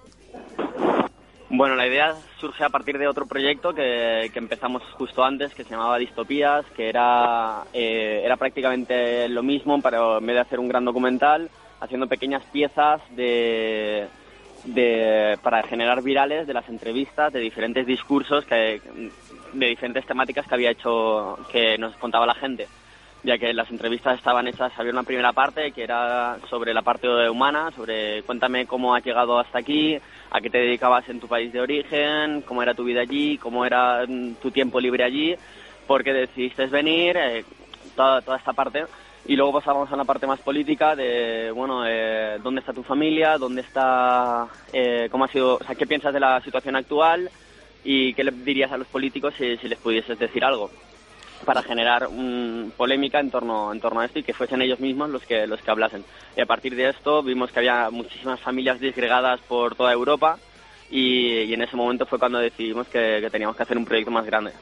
Bueno, 1.53 1.75
la 1.75 1.87
idea 1.87 2.15
surge 2.39 2.63
a 2.63 2.69
partir 2.69 2.97
de 2.97 3.09
otro 3.09 3.27
proyecto 3.27 3.75
que, 3.75 4.31
que 4.33 4.39
empezamos 4.39 4.85
justo 4.93 5.25
antes, 5.25 5.53
que 5.53 5.65
se 5.65 5.71
llamaba 5.71 5.99
Distopías, 5.99 6.65
que 6.77 6.89
era, 6.89 7.65
eh, 7.73 8.23
era 8.25 8.37
prácticamente 8.37 9.29
lo 9.29 9.43
mismo, 9.43 9.83
pero 9.83 10.19
en 10.19 10.27
vez 10.27 10.37
de 10.37 10.41
hacer 10.43 10.61
un 10.61 10.69
gran 10.69 10.85
documental, 10.85 11.51
haciendo 11.81 12.07
pequeñas 12.07 12.45
piezas 12.53 13.01
de, 13.17 14.07
de, 14.65 15.39
para 15.43 15.63
generar 15.63 16.03
virales 16.03 16.47
de 16.47 16.55
las 16.55 16.69
entrevistas, 16.69 17.33
de 17.33 17.41
diferentes 17.41 17.87
discursos, 17.87 18.45
que, 18.45 18.81
de 19.53 19.67
diferentes 19.67 20.07
temáticas 20.07 20.47
que 20.47 20.55
había 20.55 20.71
hecho, 20.71 21.39
que 21.51 21.79
nos 21.79 21.97
contaba 21.97 22.27
la 22.27 22.35
gente 22.35 22.67
ya 23.23 23.39
que 23.39 23.53
las 23.53 23.71
entrevistas 23.71 24.19
estaban 24.19 24.47
hechas, 24.49 24.73
había 24.77 24.93
una 24.93 25.03
primera 25.03 25.33
parte 25.33 25.73
que 25.73 25.83
era 25.83 26.39
sobre 26.49 26.73
la 26.73 26.83
parte 26.83 27.09
humana, 27.29 27.71
sobre 27.73 28.23
cuéntame 28.23 28.67
cómo 28.67 28.95
has 28.95 29.05
llegado 29.05 29.39
hasta 29.39 29.59
aquí, 29.59 29.99
a 30.31 30.41
qué 30.41 30.49
te 30.49 30.59
dedicabas 30.59 31.09
en 31.09 31.21
tu 31.21 31.29
país 31.29 31.53
de 31.53 31.61
origen, 31.61 32.43
cómo 32.43 32.63
era 32.63 32.75
tu 32.75 32.85
vida 32.85 33.03
allí, 33.03 33.37
cómo 33.39 33.65
era 33.65 34.05
mm, 34.07 34.37
tu 34.37 34.51
tiempo 34.51 34.81
libre 34.81 35.05
allí, 35.05 35.37
por 35.87 36.03
qué 36.03 36.13
decidiste 36.13 36.67
venir, 36.67 37.17
eh, 37.17 37.45
toda, 37.95 38.23
toda 38.23 38.39
esta 38.39 38.53
parte. 38.53 38.85
Y 39.27 39.37
luego 39.37 39.53
pasábamos 39.53 39.91
a 39.91 39.95
una 39.95 40.05
parte 40.05 40.27
más 40.27 40.41
política 40.41 40.97
de, 40.97 41.51
bueno, 41.55 41.87
eh, 41.87 42.39
dónde 42.43 42.61
está 42.61 42.73
tu 42.73 42.83
familia, 42.83 43.37
dónde 43.39 43.61
está, 43.61 44.49
eh, 44.73 45.09
cómo 45.11 45.25
ha 45.25 45.29
sido, 45.29 45.57
o 45.57 45.65
sea, 45.65 45.75
qué 45.75 45.87
piensas 45.87 46.13
de 46.13 46.21
la 46.21 46.41
situación 46.41 46.75
actual 46.75 47.31
y 47.85 48.15
qué 48.15 48.25
le 48.25 48.31
dirías 48.31 48.73
a 48.73 48.79
los 48.79 48.87
políticos 48.89 49.35
si, 49.37 49.57
si 49.59 49.69
les 49.69 49.79
pudieses 49.79 50.19
decir 50.19 50.45
algo 50.45 50.71
para 51.45 51.63
generar 51.63 52.07
un, 52.07 52.73
polémica 52.77 53.21
en 53.21 53.31
torno, 53.31 53.73
en 53.73 53.81
torno 53.81 54.01
a 54.01 54.05
esto 54.05 54.19
y 54.19 54.23
que 54.23 54.35
fuesen 54.35 54.63
ellos 54.63 54.81
mismos 54.81 55.11
los 55.11 55.25
que, 55.25 55.47
los 55.47 55.61
que 55.61 55.71
hablasen. 55.71 56.05
Y 56.37 56.41
a 56.41 56.47
partir 56.47 56.75
de 56.75 56.89
esto 56.89 57.23
vimos 57.23 57.51
que 57.51 57.61
había 57.61 57.91
muchísimas 57.91 58.41
familias 58.41 58.81
disgregadas 58.81 59.41
por 59.41 59.75
toda 59.75 59.93
Europa 59.93 60.39
y, 60.91 61.43
y 61.43 61.55
en 61.55 61.63
ese 61.63 61.77
momento 61.77 62.07
fue 62.07 62.19
cuando 62.19 62.39
decidimos 62.39 62.89
que, 62.89 63.19
que 63.21 63.31
teníamos 63.31 63.57
que 63.57 63.63
hacer 63.63 63.79
un 63.79 63.85
proyecto 63.85 64.11
más 64.11 64.27
grande. 64.27 64.53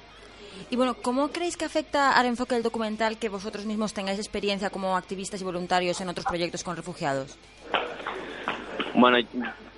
Y 0.71 0.77
bueno, 0.77 0.95
¿cómo 0.95 1.29
creéis 1.29 1.57
que 1.57 1.65
afecta 1.65 2.13
al 2.13 2.27
enfoque 2.27 2.55
del 2.55 2.63
documental 2.63 3.19
que 3.19 3.29
vosotros 3.29 3.65
mismos 3.65 3.95
tengáis 3.95 4.19
experiencia 4.19 4.71
como 4.71 4.97
activistas 4.97 5.41
y 5.41 5.45
voluntarios 5.45 6.01
en 6.01 6.09
otros 6.09 6.27
proyectos 6.27 6.65
con 6.65 6.77
refugiados? 6.77 7.39
Bueno, 8.95 9.19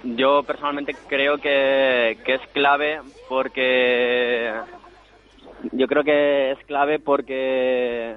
yo 0.05 0.43
personalmente 0.43 0.97
creo 1.09 1.39
que, 1.39 2.19
que 2.25 2.35
es 2.35 2.41
clave 2.53 3.01
porque 3.29 4.53
yo 5.73 5.87
creo 5.87 6.05
que 6.05 6.53
es 6.53 6.59
clave 6.67 6.99
porque 6.99 8.17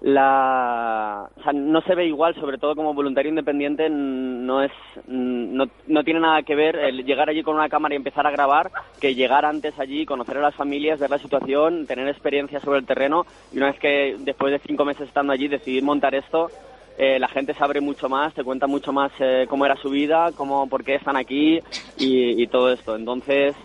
la 0.00 1.28
o 1.36 1.42
sea, 1.42 1.52
no 1.52 1.80
se 1.80 1.94
ve 1.94 2.06
igual 2.06 2.34
sobre 2.36 2.58
todo 2.58 2.76
como 2.76 2.94
voluntario 2.94 3.30
independiente 3.30 3.88
no 3.90 4.62
es 4.62 4.70
no, 5.08 5.64
no 5.88 6.04
tiene 6.04 6.20
nada 6.20 6.42
que 6.42 6.54
ver 6.54 6.76
el 6.76 7.04
llegar 7.04 7.28
allí 7.28 7.42
con 7.42 7.56
una 7.56 7.68
cámara 7.68 7.94
y 7.94 7.96
empezar 7.96 8.24
a 8.26 8.30
grabar 8.30 8.70
que 9.00 9.16
llegar 9.16 9.44
antes 9.44 9.76
allí 9.78 10.06
conocer 10.06 10.38
a 10.38 10.42
las 10.42 10.54
familias 10.54 11.00
ver 11.00 11.10
la 11.10 11.18
situación 11.18 11.86
tener 11.86 12.06
experiencia 12.08 12.60
sobre 12.60 12.78
el 12.78 12.86
terreno. 12.86 13.26
Y 13.52 13.56
una 13.56 13.66
vez 13.66 13.80
que 13.80 14.16
después 14.20 14.52
de 14.52 14.60
cinco 14.60 14.84
meses 14.84 15.08
estando 15.08 15.32
allí 15.32 15.48
decidir 15.48 15.82
montar 15.82 16.14
esto 16.14 16.48
eh, 16.96 17.18
la 17.18 17.28
gente 17.28 17.54
se 17.54 17.64
abre 17.64 17.80
mucho 17.80 18.08
más 18.08 18.34
te 18.34 18.44
cuenta 18.44 18.68
mucho 18.68 18.92
más 18.92 19.10
eh, 19.18 19.46
cómo 19.48 19.66
era 19.66 19.74
su 19.76 19.90
vida 19.90 20.30
cómo 20.36 20.68
por 20.68 20.84
qué 20.84 20.94
están 20.94 21.16
aquí 21.16 21.58
y, 21.98 22.40
y 22.42 22.46
todo 22.46 22.72
esto. 22.72 22.94
Entonces 22.94 23.56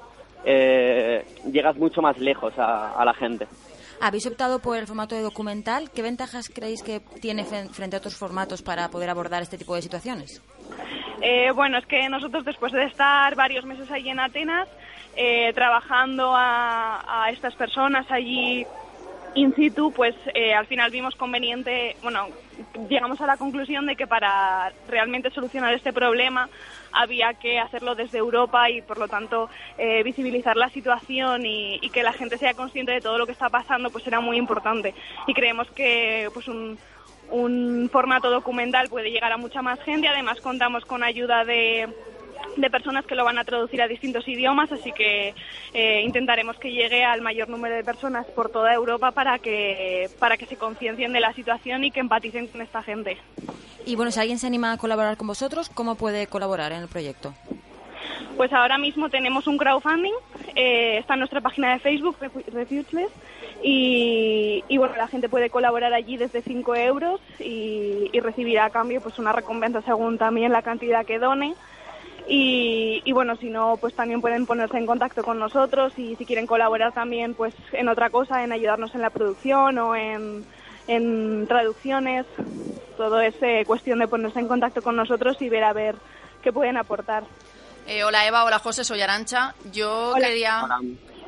eh, 0.46 1.24
llegas 1.52 1.78
mucho 1.78 2.02
más 2.02 2.17
lejos 2.17 2.58
a, 2.58 3.00
a 3.00 3.06
la 3.06 3.13
gente 3.13 3.46
Habéis 4.04 4.28
optado 4.28 4.60
por 4.60 4.78
el 4.78 4.86
formato 4.86 5.16
de 5.16 5.22
documental. 5.22 5.89
¿Qué 5.89 6.02
ventajas 6.02 6.50
creéis 6.54 6.84
que 6.84 7.00
tiene 7.22 7.46
frente 7.46 7.96
a 7.96 8.00
otros 8.00 8.18
formatos 8.18 8.62
para 8.62 8.89
poder 8.89 9.10
abordar 9.10 9.42
este 9.42 9.58
tipo 9.58 9.76
de 9.76 9.82
situaciones? 9.82 10.42
Eh, 11.22 11.52
bueno, 11.56 11.78
es 11.78 11.86
que 11.86 12.10
nosotros 12.10 12.44
después 12.44 12.74
de 12.74 12.84
estar 12.84 13.34
varios 13.36 13.63
meses 13.63 13.89
allí 13.89 14.10
en 14.10 14.20
Atenas, 14.20 14.68
eh, 15.16 15.54
trabajando 15.54 16.36
a, 16.36 17.24
a 17.24 17.30
estas 17.30 17.56
personas 17.56 18.06
allí 18.12 18.68
in 19.36 19.56
situ, 19.56 19.94
pues 19.94 20.16
eh, 20.34 20.54
al 20.54 20.68
final 20.68 20.92
vimos 20.92 21.16
conveniente, 21.16 21.96
bueno, 22.04 22.28
llegamos 22.89 23.22
a 23.22 23.26
la 23.26 23.38
conclusión 23.38 23.86
de 23.86 23.96
que 23.96 24.06
para 24.06 24.74
realmente 24.89 25.30
solucionar 25.32 25.74
este 25.74 25.94
problema 25.94 26.50
había 26.93 27.34
que 27.34 27.60
hacerlo 27.60 27.95
desde 27.95 28.19
Europa 28.19 28.69
y 28.69 28.82
por 28.82 28.97
lo 28.97 29.08
tanto 29.08 29.49
eh, 29.77 30.03
visibilizar 30.03 30.56
la 30.56 30.69
situación 30.69 31.45
y, 31.45 31.79
que 31.93 32.03
la 32.03 32.13
gente 32.13 32.38
sea 32.38 32.53
consciente 32.56 32.91
de 32.91 33.01
todo 33.01 33.17
lo 33.19 33.25
que 33.27 33.34
está 33.34 33.49
pasando, 33.49 33.91
pues 33.91 34.08
era 34.08 34.19
muy 34.19 34.38
importante. 34.38 34.95
Y 35.27 35.34
creemos 35.34 35.69
que 35.71 36.29
pues 36.34 36.47
un, 36.47 36.77
un 37.29 37.89
formato 37.91 38.32
documental 38.32 38.89
puede 38.89 39.12
llegar 39.12 39.32
a 39.32 39.38
mucha 39.38 39.62
más 39.62 39.79
gente. 39.82 40.08
Además, 40.08 40.41
contamos 40.41 40.86
con 40.86 41.03
ayuda 41.03 41.45
de, 41.45 41.88
de 42.56 42.69
personas 42.69 43.06
que 43.06 43.15
lo 43.15 43.24
van 43.26 43.39
a 43.39 43.43
traducir 43.43 43.82
a 43.82 43.88
distintos 43.88 44.28
idiomas, 44.28 44.72
así 44.72 44.91
que 44.91 45.34
eh, 45.74 46.02
intentaremos 46.04 46.58
que 46.58 46.72
llegue 46.72 47.04
al 47.04 47.22
mayor 47.22 47.50
número 47.50 47.76
de 47.76 47.84
personas 47.84 48.28
por 48.28 48.50
toda 48.52 48.74
Europa 48.74 49.12
para 49.12 49.39
que, 49.39 50.10
para 50.19 50.38
que 50.38 50.46
se 50.46 50.56
conciencien 50.56 51.13
de 51.13 51.19
la 51.19 51.34
situación 51.34 51.84
y 51.84 51.91
que 51.91 52.00
empaticen 52.00 52.48
con 52.48 52.62
esta 52.62 52.84
gente. 52.84 53.17
Y 53.86 53.96
bueno, 53.96 54.12
si 54.12 54.19
alguien 54.19 54.38
se 54.38 54.48
anima 54.48 54.72
a 54.72 54.78
colaborar 54.78 55.17
con 55.17 55.28
vosotros, 55.28 55.69
¿cómo 55.69 55.96
puede 55.96 56.28
colaborar 56.28 56.72
en 56.72 56.84
el 56.84 56.88
proyecto? 56.88 57.34
Pues 58.38 58.52
ahora 58.54 58.78
mismo 58.78 59.10
tenemos 59.10 59.46
un 59.48 59.58
crowdfunding, 59.58 60.13
eh, 60.56 60.98
está 61.00 61.13
en 61.13 61.19
nuestra 61.19 61.41
página 61.41 61.74
de 61.74 61.80
Facebook, 61.80 62.17
Refu- 62.19 62.46
Refugeless, 62.48 63.10
y, 63.63 64.63
y 64.67 64.78
bueno, 64.78 64.96
la 64.96 65.08
gente 65.08 65.30
puede 65.30 65.50
colaborar 65.50 65.93
allí 65.93 66.17
desde 66.17 66.41
5 66.41 66.76
euros 66.76 67.19
y, 67.39 68.10
y 68.12 68.19
recibirá 68.19 68.65
a 68.65 68.69
cambio 68.69 69.02
pues 69.02 69.17
una 69.19 69.32
recompensa 69.32 69.82
según 69.84 70.17
también 70.17 70.52
la 70.52 70.62
cantidad 70.62 71.06
que 71.06 71.19
done. 71.19 71.54
Y, 72.27 73.01
y 73.03 73.12
bueno, 73.12 73.36
si 73.36 73.49
no, 73.49 73.77
pues 73.77 73.93
también 73.95 74.21
pueden 74.21 74.45
ponerse 74.45 74.77
en 74.77 74.86
contacto 74.86 75.23
con 75.23 75.39
nosotros 75.39 75.93
y 75.97 76.15
si 76.15 76.25
quieren 76.25 76.47
colaborar 76.47 76.93
también 76.93 77.33
pues 77.33 77.53
en 77.73 77.89
otra 77.89 78.09
cosa, 78.09 78.43
en 78.43 78.51
ayudarnos 78.51 78.95
en 78.95 79.01
la 79.01 79.09
producción 79.09 79.77
o 79.77 79.95
en, 79.95 80.45
en 80.88 81.45
traducciones, 81.47 82.25
todo 82.97 83.19
es 83.19 83.36
eh, 83.41 83.63
cuestión 83.67 83.99
de 83.99 84.07
ponerse 84.07 84.39
en 84.39 84.47
contacto 84.47 84.81
con 84.81 84.95
nosotros 84.95 85.41
y 85.41 85.49
ver 85.49 85.63
a 85.63 85.73
ver 85.73 85.95
qué 86.41 86.53
pueden 86.53 86.77
aportar. 86.77 87.23
Eh, 87.88 88.03
hola 88.03 88.25
Eva, 88.25 88.45
hola 88.45 88.59
José, 88.59 88.86
soy 88.86 89.01
Arancha. 89.01 89.55
Yo 89.73 90.13
Hola. 90.15 90.27
quería 90.27 90.67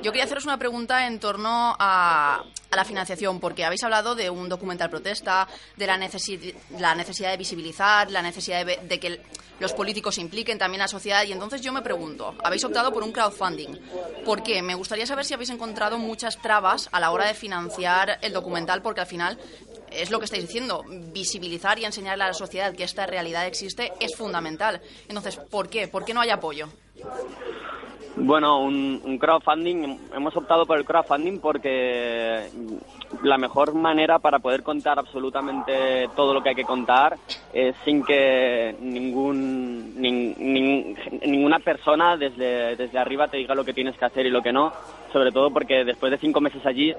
yo 0.02 0.12
quería 0.12 0.26
haceros 0.26 0.46
una 0.46 0.58
pregunta 0.58 1.08
en 1.08 1.20
torno 1.20 1.76
a, 1.80 2.44
a 2.72 2.76
la 2.76 2.86
financiación, 2.86 3.40
porque 3.40 3.64
habéis 3.64 3.84
hablado 3.84 4.16
de 4.16 4.30
un 4.30 4.50
documental 4.50 4.90
protesta, 4.90 5.48
de 5.76 5.88
la, 5.88 5.98
necesi- 5.98 6.54
la 6.78 6.96
necesidad 6.96 7.32
de 7.32 7.38
visibilizar, 7.38 8.12
la 8.12 8.22
necesidad 8.22 8.66
de, 8.66 8.78
de 8.78 9.00
que 9.00 9.22
los 9.60 9.72
políticos 9.74 10.16
se 10.16 10.22
impliquen 10.22 10.58
también 10.58 10.80
la 10.80 10.88
sociedad, 10.88 11.24
y 11.24 11.32
entonces 11.32 11.62
yo 11.62 11.72
me 11.72 11.82
pregunto, 11.82 12.36
habéis 12.44 12.64
optado 12.66 12.92
por 12.92 13.04
un 13.04 13.14
crowdfunding. 13.14 13.80
¿Por 14.26 14.44
qué? 14.44 14.62
Me 14.62 14.76
gustaría 14.76 15.06
saber 15.06 15.24
si 15.24 15.34
habéis 15.34 15.50
encontrado 15.50 15.98
muchas 15.98 16.42
trabas 16.42 16.90
a 16.92 17.00
la 17.00 17.12
hora 17.12 17.28
de 17.28 17.34
financiar 17.34 18.20
el 18.22 18.34
documental, 18.34 18.82
porque 18.82 19.02
al 19.02 19.08
final 19.08 19.40
es 19.92 20.10
lo 20.12 20.20
que 20.20 20.26
estáis 20.26 20.44
diciendo, 20.46 20.84
visibilizar 20.88 21.80
y 21.80 21.86
enseñarle 21.86 22.26
a 22.26 22.28
la 22.28 22.34
sociedad 22.34 22.76
que 22.76 22.84
esta 22.84 23.06
realidad 23.06 23.46
existe 23.48 23.94
es 24.02 24.14
fundamental. 24.16 24.82
Entonces, 25.08 25.38
¿por 25.38 25.70
qué? 25.70 25.88
¿Por 25.88 26.04
qué 26.04 26.14
no 26.14 26.20
hay 26.20 26.32
apoyo? 26.32 26.68
Bueno, 28.18 28.62
un, 28.62 29.02
un 29.04 29.18
crowdfunding, 29.18 30.00
hemos 30.14 30.36
optado 30.38 30.66
por 30.66 30.78
el 30.78 30.86
crowdfunding 30.86 31.40
porque 31.40 32.50
la 33.22 33.38
mejor 33.38 33.74
manera 33.74 34.20
para 34.20 34.40
poder 34.40 34.64
contar 34.64 34.98
absolutamente 34.98 36.08
todo 36.16 36.34
lo 36.34 36.42
que 36.42 36.50
hay 36.50 36.56
que 36.56 36.66
contar 36.66 37.18
es 37.54 37.76
sin 37.84 38.04
que 38.04 38.76
ningún, 38.80 39.96
nin- 39.98 40.36
nin- 40.38 40.96
ninguna 41.26 41.60
persona 41.60 42.16
desde, 42.18 42.76
desde 42.78 42.98
arriba 42.98 43.28
te 43.28 43.38
diga 43.38 43.54
lo 43.54 43.66
que 43.66 43.74
tienes 43.74 43.98
que 43.98 44.06
hacer 44.06 44.26
y 44.26 44.30
lo 44.32 44.42
que 44.42 44.54
no, 44.54 44.72
sobre 45.12 45.32
todo 45.32 45.52
porque 45.52 45.84
después 45.84 46.12
de 46.12 46.18
cinco 46.18 46.40
meses 46.42 46.66
allí 46.66 46.94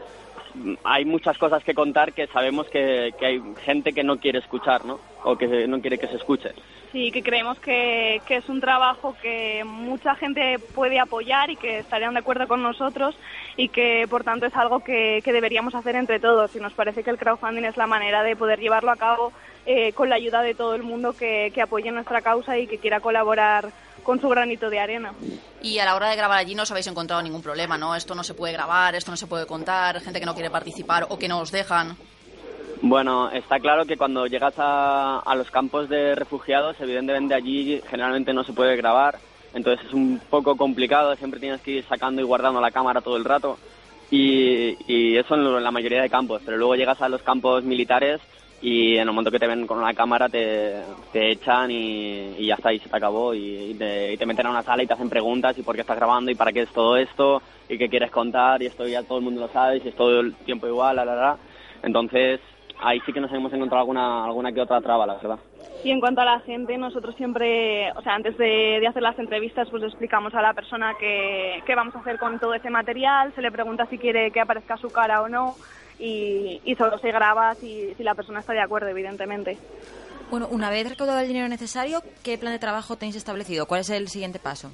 hay 0.84 1.04
muchas 1.04 1.38
cosas 1.38 1.62
que 1.64 1.74
contar 1.74 2.12
que 2.12 2.26
sabemos 2.28 2.68
que, 2.68 3.12
hay 3.20 3.42
gente 3.64 3.92
que 3.92 4.04
no 4.04 4.18
quiere 4.18 4.38
escuchar, 4.38 4.84
¿no? 4.84 4.98
O 5.24 5.36
que 5.36 5.66
no 5.66 5.80
quiere 5.80 5.98
que 5.98 6.08
se 6.08 6.16
escuche. 6.16 6.50
y 6.92 7.10
que 7.10 7.22
creemos 7.22 7.58
que, 7.58 8.22
es 8.28 8.48
un 8.48 8.60
trabajo 8.60 9.16
que 9.20 9.64
mucha 9.64 10.14
gente 10.14 10.58
puede 10.74 10.98
apoyar 10.98 11.50
y 11.50 11.56
que 11.56 11.78
estarían 11.78 12.14
de 12.14 12.20
acuerdo 12.20 12.48
con 12.48 12.62
nosotros 12.62 13.16
y 13.56 13.68
que 13.68 14.06
por 14.08 14.24
tanto 14.24 14.46
es 14.46 14.56
algo 14.56 14.80
que, 14.80 15.22
deberíamos 15.24 15.74
hacer 15.74 15.96
entre 15.96 16.20
todos 16.20 16.54
y 16.56 16.60
nos 16.60 16.72
parece 16.72 17.02
que 17.02 17.10
el 17.10 17.18
crowdfunding 17.18 17.64
es 17.64 17.76
la 17.76 17.86
manera 17.86 18.22
de 18.22 18.36
poder 18.36 18.60
llevarlo 18.60 18.90
a 18.90 18.96
cabo 18.96 19.32
eh, 19.66 19.92
con 19.92 20.08
la 20.08 20.16
ayuda 20.16 20.42
de 20.42 20.54
todo 20.54 20.74
el 20.74 20.82
mundo 20.82 21.14
que 21.16 21.52
apoye 21.60 21.90
nuestra 21.90 22.22
causa 22.22 22.58
y 22.58 22.66
que 22.66 22.78
quiera 22.78 23.00
colaborar 23.00 23.72
con 24.06 24.20
su 24.20 24.28
granito 24.28 24.70
de 24.70 24.78
arena. 24.78 25.12
Y 25.60 25.80
a 25.80 25.84
la 25.84 25.96
hora 25.96 26.08
de 26.08 26.16
grabar 26.16 26.38
allí 26.38 26.54
no 26.54 26.62
os 26.62 26.70
habéis 26.70 26.86
encontrado 26.86 27.20
ningún 27.20 27.42
problema, 27.42 27.76
¿no? 27.76 27.96
Esto 27.96 28.14
no 28.14 28.22
se 28.22 28.34
puede 28.34 28.52
grabar, 28.52 28.94
esto 28.94 29.10
no 29.10 29.16
se 29.16 29.26
puede 29.26 29.46
contar, 29.46 30.00
gente 30.00 30.20
que 30.20 30.26
no 30.26 30.34
quiere 30.34 30.48
participar 30.48 31.06
o 31.10 31.18
que 31.18 31.28
no 31.28 31.40
os 31.40 31.50
dejan. 31.50 31.96
Bueno, 32.82 33.30
está 33.32 33.58
claro 33.58 33.84
que 33.84 33.96
cuando 33.96 34.26
llegas 34.26 34.54
a, 34.58 35.18
a 35.18 35.34
los 35.34 35.50
campos 35.50 35.88
de 35.88 36.14
refugiados, 36.14 36.76
evidentemente 36.78 37.34
allí 37.34 37.82
generalmente 37.90 38.32
no 38.32 38.44
se 38.44 38.52
puede 38.52 38.76
grabar, 38.76 39.18
entonces 39.54 39.84
es 39.86 39.92
un 39.92 40.20
poco 40.30 40.56
complicado, 40.56 41.16
siempre 41.16 41.40
tienes 41.40 41.60
que 41.62 41.72
ir 41.72 41.84
sacando 41.88 42.20
y 42.20 42.24
guardando 42.24 42.60
la 42.60 42.70
cámara 42.70 43.00
todo 43.00 43.16
el 43.16 43.24
rato, 43.24 43.58
y, 44.10 44.76
y 44.86 45.16
eso 45.16 45.34
en, 45.34 45.64
la 45.64 45.70
mayoría 45.70 46.02
de 46.02 46.10
campos, 46.10 46.42
pero 46.44 46.58
luego 46.58 46.76
llegas 46.76 47.00
a 47.00 47.08
los 47.08 47.22
campos 47.22 47.64
militares 47.64 48.20
y 48.62 48.94
en 48.94 49.00
el 49.00 49.06
momento 49.06 49.30
que 49.30 49.38
te 49.38 49.46
ven 49.46 49.66
con 49.66 49.78
una 49.78 49.94
cámara 49.94 50.28
te, 50.28 50.80
te 51.12 51.32
echan 51.32 51.70
y, 51.70 52.34
y 52.38 52.46
ya 52.46 52.54
está, 52.54 52.72
y 52.72 52.78
se 52.78 52.88
te 52.88 52.96
acabó, 52.96 53.34
y, 53.34 53.70
y 53.70 53.74
te, 53.74 54.14
y 54.14 54.16
te 54.16 54.26
meten 54.26 54.46
a 54.46 54.50
una 54.50 54.62
sala 54.62 54.82
y 54.82 54.86
te 54.86 54.94
hacen 54.94 55.10
preguntas 55.10 55.56
y 55.58 55.62
por 55.62 55.74
qué 55.74 55.82
estás 55.82 55.96
grabando 55.96 56.30
y 56.30 56.34
para 56.34 56.52
qué 56.52 56.62
es 56.62 56.72
todo 56.72 56.96
esto, 56.96 57.42
y 57.68 57.76
qué 57.78 57.88
quieres 57.88 58.10
contar, 58.10 58.62
y 58.62 58.66
esto 58.66 58.86
ya 58.86 59.02
todo 59.02 59.18
el 59.18 59.24
mundo 59.24 59.42
lo 59.42 59.48
sabe, 59.48 59.80
y 59.84 59.88
es 59.88 59.94
todo 59.94 60.20
el 60.20 60.34
tiempo 60.36 60.66
igual, 60.66 60.96
la, 60.96 61.04
la, 61.04 61.14
la. 61.14 61.36
Entonces, 61.82 62.40
ahí 62.80 63.00
sí 63.04 63.12
que 63.12 63.20
nos 63.20 63.32
hemos 63.32 63.52
encontrado 63.52 63.80
alguna, 63.80 64.24
alguna 64.24 64.52
que 64.52 64.60
otra 64.60 64.80
traba, 64.80 65.06
la 65.06 65.14
verdad. 65.14 65.38
Y 65.84 65.90
en 65.90 66.00
cuanto 66.00 66.22
a 66.22 66.24
la 66.24 66.40
gente, 66.40 66.76
nosotros 66.78 67.14
siempre, 67.16 67.92
o 67.92 68.02
sea, 68.02 68.14
antes 68.14 68.36
de, 68.38 68.78
de 68.80 68.86
hacer 68.86 69.02
las 69.02 69.18
entrevistas, 69.18 69.68
pues 69.70 69.82
le 69.82 69.88
explicamos 69.88 70.34
a 70.34 70.42
la 70.42 70.54
persona 70.54 70.94
qué 70.98 71.62
qué 71.64 71.74
vamos 71.74 71.94
a 71.94 72.00
hacer 72.00 72.18
con 72.18 72.40
todo 72.40 72.54
ese 72.54 72.70
material, 72.70 73.32
se 73.34 73.42
le 73.42 73.52
pregunta 73.52 73.86
si 73.86 73.98
quiere 73.98 74.30
que 74.30 74.40
aparezca 74.40 74.76
su 74.78 74.90
cara 74.90 75.22
o 75.22 75.28
no, 75.28 75.54
y, 75.98 76.60
y 76.64 76.74
solo 76.76 76.98
se 76.98 77.10
graba 77.12 77.54
si, 77.56 77.94
si 77.94 78.02
la 78.02 78.14
persona 78.14 78.40
está 78.40 78.52
de 78.52 78.60
acuerdo, 78.62 78.88
evidentemente. 78.88 79.58
Bueno, 80.30 80.48
una 80.50 80.70
vez 80.70 80.88
recaudado 80.88 81.20
el 81.20 81.28
dinero 81.28 81.48
necesario, 81.48 82.02
¿qué 82.24 82.36
plan 82.38 82.52
de 82.52 82.58
trabajo 82.58 82.96
tenéis 82.96 83.16
establecido? 83.16 83.66
¿Cuál 83.66 83.80
es 83.82 83.90
el 83.90 84.08
siguiente 84.08 84.38
paso? 84.38 84.70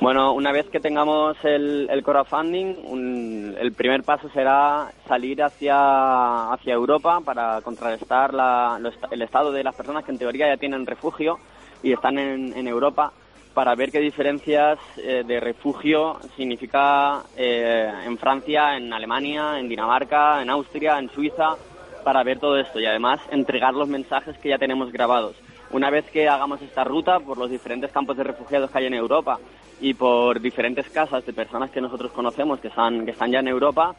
Bueno, 0.00 0.32
una 0.32 0.52
vez 0.52 0.66
que 0.70 0.78
tengamos 0.78 1.36
el, 1.42 1.88
el 1.90 2.04
crowdfunding, 2.04 2.76
un- 2.84 3.56
el 3.58 3.72
primer 3.72 4.04
paso 4.04 4.28
será 4.30 4.92
salir 5.08 5.42
hacia, 5.42 6.52
hacia 6.52 6.74
Europa 6.74 7.20
para 7.24 7.60
contrarrestar 7.62 8.32
la- 8.32 8.78
lo 8.80 8.90
el 9.10 9.22
estado 9.22 9.50
de 9.50 9.64
las 9.64 9.74
personas 9.74 10.04
que 10.04 10.12
en 10.12 10.18
teoría 10.18 10.46
ya 10.46 10.56
tienen 10.56 10.86
refugio 10.86 11.38
y 11.82 11.92
están 11.92 12.16
en, 12.18 12.56
en 12.56 12.68
Europa 12.68 13.12
para 13.54 13.74
ver 13.74 13.90
qué 13.90 14.00
diferencias 14.00 14.78
eh, 14.96 15.24
de 15.26 15.40
refugio 15.40 16.18
significa 16.36 17.22
eh, 17.36 17.92
en 18.04 18.18
Francia, 18.18 18.76
en 18.76 18.92
Alemania, 18.92 19.58
en 19.58 19.68
Dinamarca, 19.68 20.42
en 20.42 20.50
Austria, 20.50 20.98
en 20.98 21.10
Suiza, 21.10 21.56
para 22.04 22.22
ver 22.22 22.38
todo 22.38 22.58
esto 22.58 22.80
y 22.80 22.86
además 22.86 23.20
entregar 23.30 23.74
los 23.74 23.88
mensajes 23.88 24.38
que 24.38 24.50
ya 24.50 24.58
tenemos 24.58 24.92
grabados. 24.92 25.36
Una 25.70 25.90
vez 25.90 26.06
que 26.10 26.28
hagamos 26.28 26.62
esta 26.62 26.84
ruta 26.84 27.20
por 27.20 27.36
los 27.36 27.50
diferentes 27.50 27.92
campos 27.92 28.16
de 28.16 28.24
refugiados 28.24 28.70
que 28.70 28.78
hay 28.78 28.86
en 28.86 28.94
Europa 28.94 29.38
y 29.80 29.94
por 29.94 30.40
diferentes 30.40 30.88
casas 30.88 31.24
de 31.26 31.32
personas 31.32 31.70
que 31.70 31.80
nosotros 31.80 32.12
conocemos 32.12 32.60
que 32.60 32.68
están, 32.68 33.04
que 33.04 33.10
están 33.10 33.30
ya 33.30 33.40
en 33.40 33.48
Europa, 33.48 33.94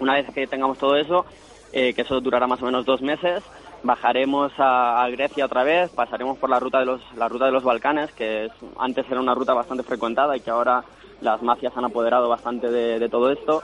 una 0.00 0.14
vez 0.14 0.26
que 0.32 0.46
tengamos 0.46 0.78
todo 0.78 0.96
eso, 0.96 1.26
eh, 1.72 1.92
que 1.92 2.02
eso 2.02 2.20
durará 2.20 2.46
más 2.46 2.62
o 2.62 2.66
menos 2.66 2.86
dos 2.86 3.02
meses, 3.02 3.42
bajaremos 3.82 4.52
a, 4.58 5.02
a 5.04 5.08
Grecia 5.10 5.44
otra 5.44 5.62
vez, 5.64 5.90
pasaremos 5.90 6.38
por 6.38 6.50
la 6.50 6.58
ruta 6.60 6.78
de 6.80 6.86
los, 6.86 7.00
la 7.16 7.28
ruta 7.28 7.46
de 7.46 7.52
los 7.52 7.62
Balcanes, 7.64 8.12
que 8.12 8.46
es- 8.46 8.52
antes 8.78 9.04
era 9.10 9.20
una 9.20 9.34
ruta 9.34 9.54
bastante 9.54 9.82
frecuentada 9.82 10.36
y 10.36 10.40
que 10.40 10.50
ahora 10.50 10.82
las 11.20 11.40
mafias 11.42 11.76
han 11.76 11.84
apoderado 11.84 12.28
bastante 12.28 12.70
de, 12.70 12.98
de 12.98 13.08
todo 13.08 13.30
esto. 13.30 13.62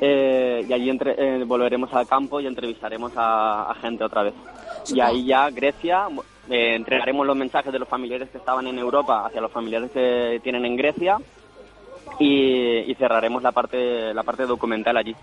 Eh, 0.00 0.64
y 0.68 0.72
allí 0.72 0.90
entre- 0.90 1.14
eh, 1.40 1.44
volveremos 1.44 1.92
al 1.92 2.06
campo 2.06 2.40
y 2.40 2.46
entrevistaremos 2.46 3.12
a, 3.16 3.70
a 3.70 3.74
gente 3.76 4.04
otra 4.04 4.22
vez. 4.22 4.34
Y 4.94 5.00
ahí 5.00 5.24
ya 5.26 5.50
Grecia, 5.50 6.06
eh, 6.48 6.74
entregaremos 6.76 7.26
los 7.26 7.36
mensajes 7.36 7.72
de 7.72 7.78
los 7.80 7.88
familiares 7.88 8.28
que 8.30 8.38
estaban 8.38 8.66
en 8.68 8.78
Europa 8.78 9.26
hacia 9.26 9.40
los 9.40 9.50
familiares 9.50 9.90
que 9.90 10.40
tienen 10.42 10.64
en 10.64 10.76
Grecia 10.76 11.18
y, 12.18 12.90
y 12.90 12.94
cerraremos 12.96 13.42
la 13.42 13.52
parte, 13.52 14.12
la 14.14 14.22
parte 14.22 14.44
documental 14.46 14.96
allí. 14.96 15.14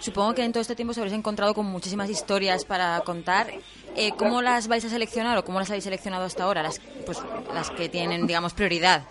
Supongo 0.00 0.34
que 0.34 0.44
en 0.44 0.52
todo 0.52 0.60
este 0.60 0.74
tiempo 0.74 0.90
os 0.90 0.98
habréis 0.98 1.16
encontrado 1.16 1.54
con 1.54 1.66
muchísimas 1.66 2.10
historias 2.10 2.64
para 2.64 3.00
contar. 3.02 3.48
Eh, 3.96 4.10
¿Cómo 4.16 4.42
las 4.42 4.66
vais 4.68 4.84
a 4.84 4.88
seleccionar 4.88 5.38
o 5.38 5.44
cómo 5.44 5.58
las 5.60 5.70
habéis 5.70 5.84
seleccionado 5.84 6.24
hasta 6.24 6.44
ahora? 6.44 6.62
Las, 6.62 6.80
pues, 7.06 7.22
las 7.54 7.70
que 7.70 7.88
tienen, 7.88 8.26
digamos, 8.26 8.52
prioridad. 8.54 9.04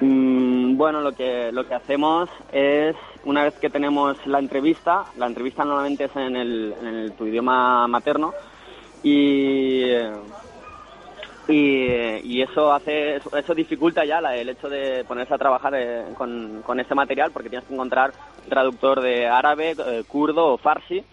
Mm, 0.00 0.76
bueno, 0.76 1.00
lo 1.00 1.12
que, 1.12 1.50
lo 1.52 1.66
que 1.66 1.74
hacemos 1.74 2.28
es, 2.52 2.94
una 3.24 3.44
vez 3.44 3.54
que 3.54 3.70
tenemos 3.70 4.16
la 4.26 4.38
entrevista, 4.38 5.04
la 5.16 5.26
entrevista 5.26 5.64
normalmente 5.64 6.04
es 6.04 6.16
en, 6.16 6.36
el, 6.36 6.74
en 6.80 6.86
el- 6.86 7.12
tu 7.12 7.26
idioma 7.26 7.86
materno, 7.88 8.32
y, 9.02 9.84
y, 11.48 12.40
eso 12.42 12.72
hace 12.72 13.16
eso, 13.16 13.54
dificulta 13.54 14.04
ya 14.04 14.20
la- 14.20 14.36
el 14.36 14.48
hecho 14.48 14.68
de 14.68 15.04
ponerse 15.04 15.34
a 15.34 15.38
trabajar 15.38 15.74
eh, 15.76 16.04
con, 16.16 16.62
con 16.62 16.80
este 16.80 16.94
material, 16.94 17.30
porque 17.32 17.50
tienes 17.50 17.66
que 17.66 17.74
encontrar 17.74 18.12
traductor 18.48 19.00
de 19.00 19.26
árabe, 19.26 19.74
eh, 19.78 20.04
kurdo 20.06 20.54
o 20.54 20.58
farsi, 20.58 21.04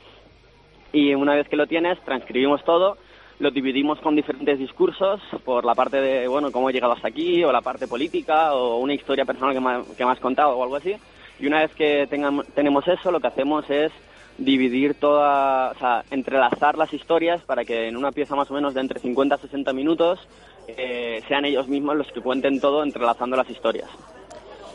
y 0.93 1.13
una 1.13 1.35
vez 1.35 1.47
que 1.47 1.55
lo 1.55 1.67
tienes, 1.67 1.99
transcribimos 2.01 2.63
todo, 2.63 2.97
lo 3.39 3.49
dividimos 3.49 3.99
con 4.01 4.15
diferentes 4.15 4.59
discursos 4.59 5.19
por 5.43 5.65
la 5.65 5.73
parte 5.73 5.97
de, 5.99 6.27
bueno, 6.27 6.51
cómo 6.51 6.69
he 6.69 6.73
llegado 6.73 6.93
hasta 6.93 7.07
aquí, 7.07 7.43
o 7.43 7.51
la 7.51 7.61
parte 7.61 7.87
política, 7.87 8.53
o 8.53 8.77
una 8.77 8.93
historia 8.93 9.25
personal 9.25 9.53
que 9.53 9.59
me, 9.59 9.95
que 9.95 10.05
me 10.05 10.11
has 10.11 10.19
contado, 10.19 10.57
o 10.57 10.63
algo 10.63 10.75
así. 10.75 10.95
Y 11.39 11.47
una 11.47 11.61
vez 11.61 11.73
que 11.73 12.05
tengamos, 12.07 12.45
tenemos 12.53 12.87
eso, 12.87 13.09
lo 13.09 13.19
que 13.19 13.27
hacemos 13.27 13.67
es 13.69 13.91
dividir 14.43 14.95
toda, 14.95 15.71
o 15.71 15.77
sea, 15.79 16.03
entrelazar 16.11 16.77
las 16.77 16.91
historias 16.93 17.41
para 17.43 17.63
que 17.65 17.87
en 17.87 17.97
una 17.97 18.11
pieza 18.11 18.35
más 18.35 18.49
o 18.51 18.53
menos 18.53 18.73
de 18.73 18.81
entre 18.81 18.99
50 18.99 19.35
a 19.35 19.37
60 19.37 19.71
minutos 19.73 20.19
eh, 20.67 21.21
sean 21.27 21.45
ellos 21.45 21.67
mismos 21.67 21.95
los 21.95 22.07
que 22.11 22.21
cuenten 22.21 22.59
todo 22.59 22.83
entrelazando 22.83 23.35
las 23.37 23.49
historias. 23.49 23.89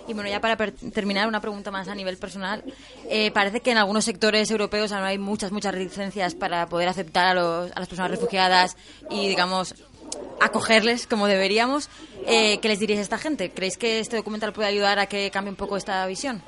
Y 0.08 0.14
bueno, 0.14 0.28
ya 0.30 0.40
para 0.40 0.56
terminar, 0.94 1.26
una 1.26 1.40
pregunta 1.40 1.72
más 1.72 1.88
a 1.88 1.94
nivel 1.96 2.16
personal. 2.16 2.62
Eh, 3.10 3.32
parece 3.32 3.60
que 3.60 3.72
en 3.72 3.78
algunos 3.78 4.04
sectores 4.04 4.48
europeos 4.52 4.92
aún 4.92 5.04
hay 5.04 5.18
muchas, 5.18 5.50
muchas 5.50 5.74
reticencias 5.74 6.36
para 6.36 6.68
poder 6.68 6.88
aceptar 6.88 7.26
a, 7.26 7.34
los- 7.34 7.72
a 7.72 7.80
las 7.80 7.88
personas 7.88 8.12
refugiadas 8.12 8.76
y, 9.10 9.26
digamos, 9.28 9.74
acogerles 10.40 11.08
como 11.08 11.26
deberíamos. 11.26 11.90
Eh, 12.26 12.58
¿Qué 12.60 12.68
les 12.68 12.78
diréis 12.78 13.00
a 13.00 13.02
esta 13.02 13.18
gente? 13.18 13.50
¿Creéis 13.50 13.76
que 13.78 13.98
este 13.98 14.16
documental 14.16 14.52
puede 14.52 14.68
ayudar 14.68 15.00
a 15.00 15.06
que 15.06 15.28
cambie 15.32 15.50
un 15.50 15.56
poco 15.56 15.76
esta 15.76 16.06
visión? 16.06 16.40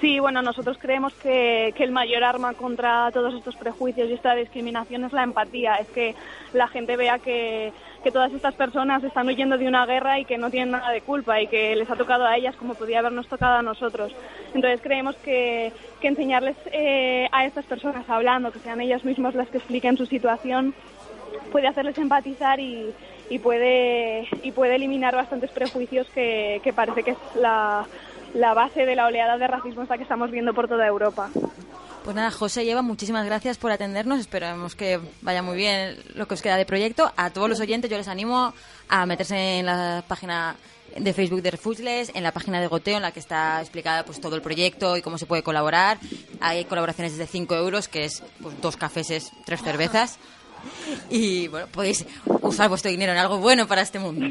Sí, 0.00 0.18
bueno, 0.20 0.42
nosotros 0.42 0.78
creemos 0.80 1.12
que, 1.14 1.74
el 1.76 1.90
mayor 1.90 2.22
arma 2.22 2.54
contra 2.54 3.10
todos 3.12 3.34
estos 3.34 3.56
prejuicios 3.56 4.08
y 4.08 4.12
esta 4.12 4.34
discriminación 4.34 5.04
es 5.04 5.12
la 5.12 5.24
empatía, 5.24 5.76
es 5.76 5.88
que 5.88 6.14
la 6.52 6.68
gente 6.68 6.96
vea 6.96 7.18
que, 7.18 7.72
todas 8.12 8.32
estas 8.32 8.54
personas 8.54 9.02
están 9.04 9.28
huyendo 9.28 9.56
de 9.56 9.68
una 9.68 9.86
guerra 9.86 10.18
y 10.18 10.24
que 10.24 10.36
no 10.36 10.50
tienen 10.50 10.72
nada 10.72 10.90
de 10.90 11.02
culpa 11.02 11.40
y 11.40 11.46
que 11.46 11.76
les 11.76 11.88
ha 11.88 11.94
tocado 11.94 12.26
a 12.26 12.36
ellas 12.36 12.56
como 12.56 12.74
podía 12.74 12.98
habernos 12.98 13.28
tocado 13.28 13.58
a 13.58 13.62
nosotros. 13.62 14.12
Entonces 14.54 14.80
creemos 14.82 15.16
que, 15.16 15.72
enseñarles 16.02 16.56
eh, 16.72 17.28
a 17.30 17.46
estas 17.46 17.64
personas 17.64 18.08
hablando, 18.10 18.50
que 18.50 18.58
sean 18.58 18.80
ellas 18.80 19.04
mismas 19.04 19.36
las 19.36 19.48
que 19.48 19.58
expliquen 19.58 19.96
su 19.96 20.06
situación, 20.06 20.74
puede 21.52 21.68
hacerles 21.68 21.96
empatizar 21.98 22.58
y, 22.58 22.92
y 23.30 23.38
puede 23.38 24.26
y 24.42 24.50
puede 24.50 24.74
eliminar 24.74 25.14
bastantes 25.14 25.50
prejuicios 25.52 26.08
que, 26.10 26.60
que 26.64 26.72
parece 26.72 27.04
que 27.04 27.12
es 27.12 27.18
la, 27.36 27.86
la 28.34 28.54
base 28.54 28.86
de 28.86 28.96
la 28.96 29.06
oleada 29.06 29.38
de 29.38 29.46
racismo 29.46 29.82
esta 29.82 29.96
que 29.96 30.02
estamos 30.02 30.30
viendo 30.30 30.54
por 30.54 30.68
toda 30.68 30.86
Europa. 30.86 31.30
Pues 32.04 32.16
nada, 32.16 32.32
José 32.32 32.64
y 32.64 32.70
Eva, 32.70 32.82
muchísimas 32.82 33.24
gracias 33.24 33.58
por 33.58 33.70
atendernos. 33.70 34.18
Esperamos 34.18 34.74
que 34.74 34.98
vaya 35.20 35.40
muy 35.40 35.56
bien 35.56 35.96
lo 36.14 36.26
que 36.26 36.34
os 36.34 36.42
queda 36.42 36.56
de 36.56 36.66
proyecto. 36.66 37.12
A 37.16 37.30
todos 37.30 37.48
los 37.48 37.60
oyentes 37.60 37.88
yo 37.90 37.96
les 37.96 38.08
animo 38.08 38.52
a 38.88 39.06
meterse 39.06 39.58
en 39.58 39.66
la 39.66 40.02
página 40.08 40.56
de 40.96 41.12
Facebook 41.12 41.42
de 41.42 41.52
Refugles, 41.52 42.10
en 42.14 42.24
la 42.24 42.32
página 42.32 42.60
de 42.60 42.66
Goteo, 42.66 42.96
en 42.96 43.02
la 43.02 43.12
que 43.12 43.20
está 43.20 43.60
explicada 43.60 44.04
pues 44.04 44.20
todo 44.20 44.34
el 44.34 44.42
proyecto 44.42 44.96
y 44.96 45.02
cómo 45.02 45.16
se 45.16 45.26
puede 45.26 45.44
colaborar. 45.44 45.98
Hay 46.40 46.64
colaboraciones 46.64 47.16
desde 47.16 47.30
5 47.30 47.54
euros, 47.54 47.86
que 47.86 48.04
es 48.04 48.22
pues, 48.42 48.60
dos 48.60 48.76
cafés, 48.76 49.32
tres 49.44 49.62
cervezas. 49.62 50.18
Y 51.10 51.48
bueno, 51.48 51.66
podéis 51.72 52.06
usar 52.40 52.68
vuestro 52.68 52.88
dinero 52.88 53.10
en 53.10 53.18
algo 53.18 53.38
bueno 53.38 53.66
para 53.66 53.82
este 53.82 53.98
mundo. 53.98 54.28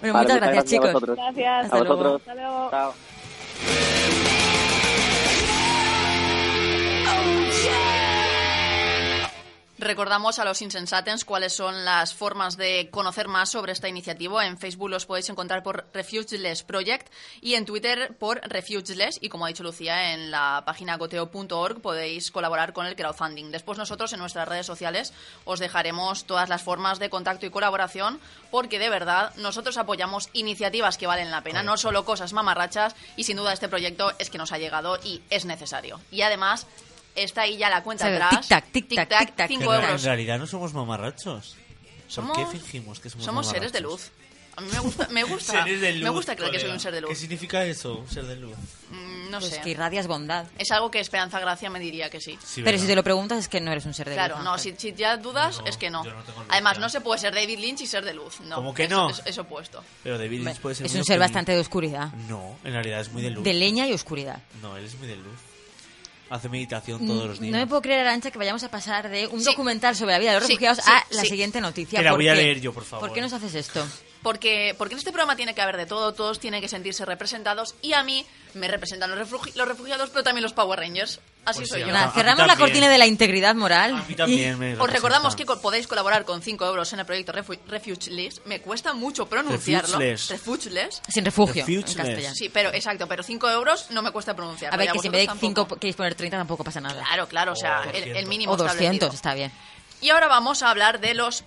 Bueno, 0.00 0.14
Vale, 0.14 0.24
muchas 0.28 0.36
gracias, 0.40 0.64
a 0.64 0.66
chicos. 0.68 0.92
vosotros. 0.92 1.16
Gracias. 1.16 1.64
Hasta 1.64 1.76
a 1.76 1.80
luego. 1.80 1.96
vosotros. 1.96 2.20
Hasta 2.20 2.34
luego. 2.34 2.70
Chao. 2.70 3.91
Recordamos 9.82 10.38
a 10.38 10.44
los 10.44 10.62
insensatens 10.62 11.24
cuáles 11.24 11.54
son 11.54 11.84
las 11.84 12.14
formas 12.14 12.56
de 12.56 12.88
conocer 12.92 13.26
más 13.26 13.50
sobre 13.50 13.72
esta 13.72 13.88
iniciativa. 13.88 14.46
En 14.46 14.56
Facebook 14.56 14.88
los 14.88 15.06
podéis 15.06 15.28
encontrar 15.28 15.64
por 15.64 15.86
Refugeless 15.92 16.62
Project 16.62 17.12
y 17.40 17.54
en 17.54 17.64
Twitter 17.64 18.16
por 18.16 18.40
Refugeless. 18.48 19.18
Y 19.20 19.28
como 19.28 19.44
ha 19.44 19.48
dicho 19.48 19.64
Lucía, 19.64 20.12
en 20.12 20.30
la 20.30 20.62
página 20.64 20.98
goteo.org 20.98 21.82
podéis 21.82 22.30
colaborar 22.30 22.72
con 22.72 22.86
el 22.86 22.94
crowdfunding. 22.94 23.50
Después 23.50 23.76
nosotros 23.76 24.12
en 24.12 24.20
nuestras 24.20 24.46
redes 24.46 24.66
sociales 24.66 25.12
os 25.44 25.58
dejaremos 25.58 26.26
todas 26.26 26.48
las 26.48 26.62
formas 26.62 27.00
de 27.00 27.10
contacto 27.10 27.46
y 27.46 27.50
colaboración 27.50 28.20
porque 28.52 28.78
de 28.78 28.88
verdad 28.88 29.34
nosotros 29.34 29.78
apoyamos 29.78 30.28
iniciativas 30.32 30.96
que 30.96 31.08
valen 31.08 31.32
la 31.32 31.42
pena, 31.42 31.64
no 31.64 31.76
solo 31.76 32.04
cosas 32.04 32.32
mamarrachas 32.32 32.94
y 33.16 33.24
sin 33.24 33.36
duda 33.36 33.52
este 33.52 33.68
proyecto 33.68 34.12
es 34.20 34.30
que 34.30 34.38
nos 34.38 34.52
ha 34.52 34.58
llegado 34.58 35.00
y 35.02 35.22
es 35.28 35.44
necesario. 35.44 35.98
Y 36.12 36.22
además 36.22 36.68
está 37.14 37.42
ahí 37.42 37.56
ya 37.56 37.68
la 37.70 37.82
cuenta 37.82 38.04
Sabe, 38.04 38.16
atrás. 38.16 38.48
tic-tac, 38.48 38.64
tic-tac, 38.72 39.08
tic-tac. 39.08 39.48
cinco 39.48 39.66
Pero 39.70 39.78
en 39.80 39.84
euros. 39.84 40.02
realidad 40.02 40.38
no 40.38 40.46
somos 40.46 40.72
mamarrachos. 40.74 41.56
¿Por 42.14 42.32
qué 42.32 42.46
fingimos 42.46 43.00
que 43.00 43.08
somos 43.10 43.24
Somos 43.24 43.48
seres 43.48 43.72
de 43.72 43.80
luz. 43.80 44.10
A 44.54 44.60
mí 44.60 44.68
me 44.70 44.80
gusta, 44.80 45.08
me 45.08 45.24
gusta, 45.24 45.52
Seres 45.64 45.80
de 45.80 45.92
me 45.94 45.98
luz, 46.00 46.10
gusta 46.10 46.36
creer 46.36 46.50
que 46.52 46.58
soy 46.58 46.64
colega. 46.64 46.74
un 46.74 46.80
ser 46.80 46.92
de 46.92 47.00
¿Qué 47.00 47.06
luz. 47.06 47.18
significa 47.18 47.64
eso, 47.64 47.94
un 47.96 48.10
ser 48.10 48.26
de 48.26 48.36
luz? 48.36 48.54
Mm, 48.90 49.30
No 49.30 49.38
Pues 49.40 49.50
sé. 49.54 49.60
que 49.62 49.70
irradias 49.70 50.06
bondad. 50.06 50.44
Es 50.58 50.70
algo 50.72 50.90
que 50.90 51.00
Esperanza 51.00 51.40
Gracia 51.40 51.70
me 51.70 51.80
diría 51.80 52.10
que 52.10 52.20
sí. 52.20 52.32
Sí, 52.44 52.56
Pero 52.56 52.66
¿verdad? 52.66 52.80
si 52.82 52.86
te 52.86 52.94
lo 52.96 53.02
preguntas 53.02 53.38
es 53.38 53.48
que 53.48 53.62
no 53.62 53.72
eres 53.72 53.86
un 53.86 53.94
ser 53.94 54.10
de 54.10 54.14
Claro, 54.14 54.34
luz, 54.36 54.44
no, 54.44 54.52
Ángel. 54.52 54.74
si, 54.78 54.90
si 54.90 54.94
ya 54.94 55.16
dudas, 55.16 55.58
No, 55.60 55.66
es 55.68 55.78
que 55.78 55.88
no. 55.88 56.04
yo 56.04 56.12
no 56.12 56.22
tengo 56.22 56.40
luz, 56.40 56.48
Además, 56.50 56.78
no 56.78 56.90
se 56.90 57.00
puede 57.00 57.18
ser 57.18 57.34
David 57.34 57.58
Lynch 57.60 57.80
y 57.80 57.86
ser 57.86 58.04
de 58.04 58.12
luz. 58.12 58.40
No, 58.40 58.56
¿Cómo 58.56 58.74
que 58.74 58.84
Eso- 58.84 58.94
no? 58.94 59.08
Es, 59.08 59.22
es 59.24 59.38
opuesto. 59.38 59.82
Pero 60.02 60.18
David 60.18 60.42
Lynch 60.42 60.58
puede 60.60 60.74
ser 60.74 60.84
Es 60.84 60.92
muy 60.92 60.98
un 61.00 61.06
ser 61.06 61.18
bastante 61.18 61.52
de 61.52 61.58
oscuridad. 61.58 62.12
No, 62.28 62.58
en 62.62 62.74
realidad 62.74 63.00
es 63.00 63.10
muy 63.10 63.22
de 63.22 63.30
luz. 63.30 63.42
De 63.44 63.54
leña 63.54 63.86
y 63.86 63.94
oscuridad. 63.94 64.42
No, 64.60 64.76
él 64.76 64.84
es 64.84 64.94
muy 64.96 65.08
de 65.08 65.16
luz. 65.16 65.38
Hace 66.32 66.48
meditación 66.48 67.06
todos 67.06 67.26
los 67.28 67.40
días. 67.40 67.52
No 67.52 67.58
me 67.58 67.66
puedo 67.66 67.82
creer, 67.82 68.00
Arancha, 68.00 68.30
que 68.30 68.38
vayamos 68.38 68.64
a 68.64 68.70
pasar 68.70 69.10
de 69.10 69.26
un 69.26 69.40
Sí. 69.40 69.44
documental 69.44 69.94
sobre 69.94 70.12
la 70.12 70.18
vida 70.18 70.30
de 70.32 70.36
los 70.40 70.46
Sí, 70.46 70.52
refugiados 70.54 70.78
sí, 70.82 70.90
a 70.90 71.04
la 71.14 71.22
siguiente 71.24 71.60
noticia. 71.60 71.98
Que 71.98 72.04
la 72.06 72.10
¿Por 72.12 72.20
voy 72.20 72.28
a 72.28 72.34
leer 72.34 72.58
yo, 72.58 72.72
por 72.72 72.84
favor. 72.84 73.06
¿Por 73.06 73.14
qué 73.14 73.20
nos 73.20 73.34
haces 73.34 73.54
esto? 73.54 73.86
Porque, 74.22 74.74
porque 74.78 74.94
en 74.94 74.98
este 74.98 75.10
programa 75.10 75.34
tiene 75.34 75.52
que 75.54 75.60
haber 75.62 75.76
de 75.76 75.86
todo, 75.86 76.12
todos 76.14 76.38
tienen 76.38 76.60
que 76.60 76.68
sentirse 76.68 77.04
representados 77.04 77.74
y 77.82 77.92
a 77.94 78.04
mí 78.04 78.24
me 78.54 78.68
representan 78.68 79.10
los, 79.10 79.18
refugi- 79.18 79.52
los 79.54 79.66
refugiados, 79.66 80.10
pero 80.10 80.22
también 80.22 80.42
los 80.44 80.52
Power 80.52 80.78
Rangers. 80.78 81.18
Así 81.44 81.60
Pues 81.60 81.70
soy 81.70 81.80
sí, 81.80 81.86
yo. 81.88 81.92
Nada, 81.92 82.12
cerramos 82.12 82.46
la 82.46 82.54
cortina 82.56 82.88
de 82.88 82.98
la 82.98 83.06
integridad 83.06 83.56
moral. 83.56 83.96
A 83.96 84.02
mí 84.04 84.14
también 84.14 84.56
me 84.60 84.78
Os 84.78 84.88
recordamos 84.88 85.34
que 85.34 85.44
co- 85.44 85.60
podéis 85.60 85.88
colaborar 85.88 86.24
con 86.24 86.40
5 86.40 86.64
euros 86.64 86.92
en 86.92 87.00
el 87.00 87.06
proyecto 87.06 87.32
Refu- 87.32 87.58
Refugeless. 87.66 88.42
Me 88.44 88.60
cuesta 88.60 88.92
mucho 88.92 89.26
pronunciarlo. 89.26 89.98
Refugeless. 89.98 90.28
Refugeless. 90.28 91.02
Sin 91.08 91.24
refugio, 91.24 91.64
en 91.66 91.82
castellano. 91.82 92.34
Sí, 92.36 92.48
pero 92.48 92.72
exacto, 92.72 93.08
pero 93.08 93.24
5 93.24 93.50
euros 93.50 93.86
no 93.90 94.02
me 94.02 94.12
cuesta 94.12 94.36
pronunciarlo. 94.36 94.74
A 94.74 94.78
ver, 94.78 94.92
que 94.92 95.00
si 95.00 95.06
en 95.08 95.12
vez 95.12 95.20
de 95.22 95.26
vosotros 95.26 95.40
5 95.40 95.60
tampoco. 95.62 95.80
queréis 95.80 95.96
poner 95.96 96.14
30 96.14 96.36
tampoco 96.36 96.62
pasa 96.62 96.80
nada. 96.80 97.02
Claro, 97.04 97.26
claro, 97.26 97.52
o 97.52 97.56
sea, 97.56 97.80
O 97.80 97.82
el, 97.90 97.96
el 97.96 98.02
200. 98.04 98.28
mínimo 98.28 98.52
O 98.52 98.56
200, 98.56 98.76
establecido. 98.84 99.12
está 99.14 99.34
bien. 99.34 99.50
Y 100.00 100.10
ahora 100.10 100.28
vamos 100.28 100.62
a 100.62 100.70
hablar 100.70 101.00
de 101.00 101.14
los 101.14 101.44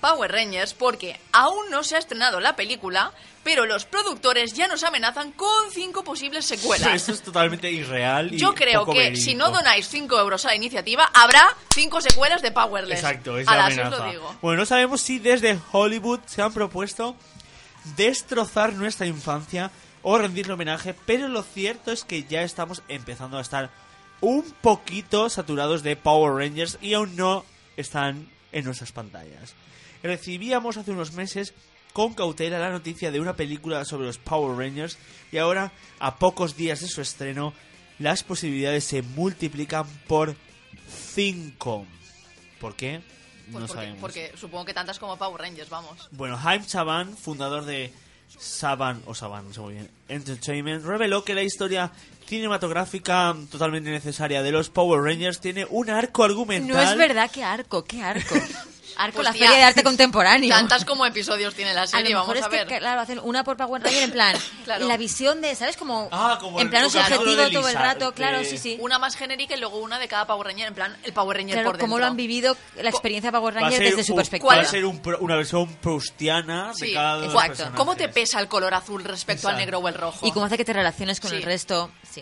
Power 0.00 0.32
Rangers 0.32 0.74
porque 0.74 1.18
aún 1.32 1.70
no 1.70 1.84
se 1.84 1.96
ha 1.96 1.98
estrenado 1.98 2.40
la 2.40 2.56
película, 2.56 3.12
pero 3.44 3.66
los 3.66 3.84
productores 3.84 4.52
ya 4.54 4.66
nos 4.66 4.82
amenazan 4.84 5.32
con 5.32 5.70
cinco 5.70 6.02
posibles 6.04 6.44
secuelas. 6.44 6.94
Esto 6.94 7.12
es 7.12 7.22
totalmente 7.22 7.70
irreal 7.70 8.34
y 8.34 8.38
Yo 8.38 8.54
creo 8.54 8.80
poco 8.80 8.92
que 8.92 8.98
verídico. 8.98 9.24
si 9.24 9.34
no 9.34 9.50
donáis 9.50 9.88
5 9.88 10.18
euros 10.18 10.44
a 10.44 10.48
la 10.48 10.56
iniciativa, 10.56 11.10
habrá 11.14 11.56
cinco 11.72 12.00
secuelas 12.00 12.42
de 12.42 12.50
Powerless. 12.50 12.98
Exacto, 12.98 13.38
es 13.38 13.46
la 13.46 13.66
os 13.68 13.72
amenaza. 13.72 14.04
lo 14.06 14.10
digo. 14.10 14.36
Bueno, 14.42 14.60
no 14.60 14.66
sabemos 14.66 15.00
si 15.00 15.18
desde 15.18 15.58
Hollywood 15.72 16.20
se 16.26 16.42
han 16.42 16.52
propuesto 16.52 17.16
destrozar 17.96 18.72
nuestra 18.74 19.06
infancia 19.06 19.70
o 20.02 20.18
rendirle 20.18 20.54
homenaje, 20.54 20.94
pero 21.06 21.28
lo 21.28 21.42
cierto 21.42 21.92
es 21.92 22.04
que 22.04 22.24
ya 22.24 22.42
estamos 22.42 22.82
empezando 22.88 23.38
a 23.38 23.42
estar 23.42 23.70
un 24.20 24.42
poquito 24.60 25.28
saturados 25.30 25.82
de 25.82 25.96
Power 25.96 26.34
Rangers 26.34 26.78
y 26.80 26.94
aún 26.94 27.16
no 27.16 27.44
están 27.76 28.28
en 28.52 28.64
nuestras 28.64 28.92
pantallas. 28.92 29.54
Recibíamos 30.02 30.76
hace 30.76 30.90
unos 30.90 31.12
meses 31.12 31.54
con 31.92 32.14
cautela 32.14 32.58
la 32.58 32.70
noticia 32.70 33.10
de 33.10 33.20
una 33.20 33.36
película 33.36 33.84
sobre 33.84 34.06
los 34.06 34.18
Power 34.18 34.56
Rangers 34.56 34.98
y 35.32 35.38
ahora, 35.38 35.72
a 35.98 36.16
pocos 36.16 36.56
días 36.56 36.80
de 36.80 36.88
su 36.88 37.00
estreno, 37.00 37.52
las 37.98 38.22
posibilidades 38.22 38.84
se 38.84 39.02
multiplican 39.02 39.86
por 40.06 40.36
5. 41.14 41.86
¿Por 42.60 42.76
qué? 42.76 43.02
Pues 43.50 43.62
no 43.62 43.66
porque, 43.66 43.72
sabemos. 43.74 44.00
porque 44.00 44.32
supongo 44.36 44.64
que 44.64 44.74
tantas 44.74 44.98
como 44.98 45.16
Power 45.16 45.40
Rangers, 45.40 45.68
vamos. 45.68 46.08
Bueno, 46.12 46.38
Haim 46.42 46.64
Saban, 46.64 47.16
fundador 47.16 47.64
de 47.64 47.92
Saban, 48.38 49.02
o 49.06 49.14
Saban, 49.14 49.48
no 49.48 49.54
sé 49.54 49.60
muy 49.60 49.74
bien, 49.74 49.90
Entertainment, 50.08 50.84
reveló 50.84 51.24
que 51.24 51.34
la 51.34 51.42
historia 51.42 51.90
cinematográfica 52.30 53.34
totalmente 53.50 53.90
necesaria 53.90 54.42
de 54.42 54.52
los 54.52 54.70
Power 54.70 55.02
Rangers 55.02 55.40
tiene 55.40 55.66
un 55.68 55.90
arco 55.90 56.24
argumental. 56.24 56.68
No 56.76 56.80
es 56.82 56.96
verdad, 56.96 57.30
qué 57.32 57.42
arco, 57.44 57.84
qué 57.84 58.02
arco. 58.02 58.34
Arco, 58.96 59.16
Pues 59.16 59.28
la 59.28 59.32
tía, 59.32 59.46
Feria 59.46 59.56
de 59.58 59.64
Arte 59.64 59.82
Contemporáneo. 59.82 60.50
Tantas 60.50 60.84
como 60.84 61.06
episodios 61.06 61.54
tiene 61.54 61.72
la 61.72 61.82
A 61.82 61.86
serie, 61.86 62.12
lo 62.12 62.18
mejor 62.18 62.34
vamos 62.34 62.40
es 62.40 62.44
a 62.44 62.48
ver. 62.48 62.66
que, 62.66 62.78
claro, 62.80 63.00
hacen 63.00 63.18
una 63.22 63.44
por 63.44 63.56
Power 63.56 63.82
Ranger 63.82 64.02
en 64.02 64.10
plan, 64.10 64.36
Claro. 64.64 64.86
la 64.88 64.96
visión 64.98 65.40
de, 65.40 65.54
¿sabes? 65.54 65.78
Como, 65.78 66.08
Ah, 66.12 66.36
como 66.38 66.60
en 66.60 66.70
subjetivo 66.90 67.36
de 67.36 67.50
todo 67.50 67.68
el 67.68 67.74
rato, 67.76 68.12
claro, 68.12 68.44
sí, 68.44 68.58
sí. 68.58 68.76
Una 68.80 68.98
más 68.98 69.16
genérica 69.16 69.54
y 69.56 69.60
luego 69.60 69.78
una 69.78 69.98
de 69.98 70.06
cada 70.06 70.26
Power 70.26 70.48
Ranger, 70.48 70.66
en 70.66 70.74
plan, 70.74 70.96
el 71.04 71.12
Power 71.14 71.36
Ranger 71.38 71.54
Claro, 71.54 71.68
por 71.70 71.76
dentro. 71.76 71.86
cómo 71.86 71.98
lo 71.98 72.04
han 72.06 72.16
vivido 72.16 72.56
la 72.82 72.90
experiencia 72.90 73.32
Power 73.32 73.56
a 73.56 73.60
Ranger 73.60 73.80
desde 73.84 74.04
su 74.04 74.12
un- 74.12 74.16
perspectiva. 74.18 74.56
Va 74.56 74.60
a 74.60 74.64
ser 74.66 74.84
un 74.84 75.00
una 75.20 75.36
versión 75.36 75.66
proustiana 75.76 76.72
de 76.78 76.86
Sí, 76.86 76.92
cada 76.92 77.12
uno 77.12 77.20
de 77.20 77.26
los 77.26 77.34
exacto. 77.34 77.48
personajes. 77.52 77.78
¿Cómo 77.78 77.96
te 77.96 78.08
pesa 78.10 78.40
el 78.40 78.48
color 78.48 78.74
azul 78.74 79.02
respecto 79.04 79.48
al 79.48 79.56
negro 79.56 79.78
o 79.78 79.88
el 79.88 79.94
rojo? 79.94 80.26
Y 80.26 80.32
cómo 80.32 80.44
hace 80.44 80.58
que 80.58 80.64
te 80.66 80.74
relaciones 80.74 81.20
con 81.20 81.30
Sí. 81.30 81.36
el 81.36 81.42
resto. 81.44 81.90
Sí. 82.10 82.19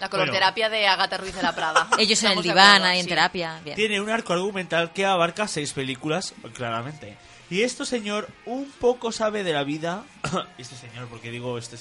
La 0.00 0.08
colorterapia 0.08 0.68
de 0.68 0.86
Agatha 0.86 1.16
Ruiz 1.16 1.34
de 1.34 1.42
la 1.42 1.54
Prada. 1.54 1.88
Ellos 1.98 2.22
en 2.22 2.32
el 2.32 2.36
de 2.36 2.42
diván, 2.42 2.82
ahí 2.84 2.98
en 2.98 3.04
sí. 3.04 3.08
terapia. 3.08 3.60
Bien. 3.64 3.76
Tiene 3.76 4.00
un 4.00 4.10
arco 4.10 4.32
argumental 4.32 4.92
que 4.92 5.04
abarca 5.04 5.48
seis 5.48 5.72
películas, 5.72 6.34
claramente. 6.54 7.16
Y 7.50 7.62
este 7.62 7.84
señor 7.86 8.28
un 8.44 8.70
poco 8.80 9.10
sabe 9.12 9.42
de 9.42 9.52
la 9.52 9.64
vida. 9.64 10.04
este 10.58 10.76
señor, 10.76 11.08
porque 11.08 11.30
digo 11.30 11.58
este. 11.58 11.76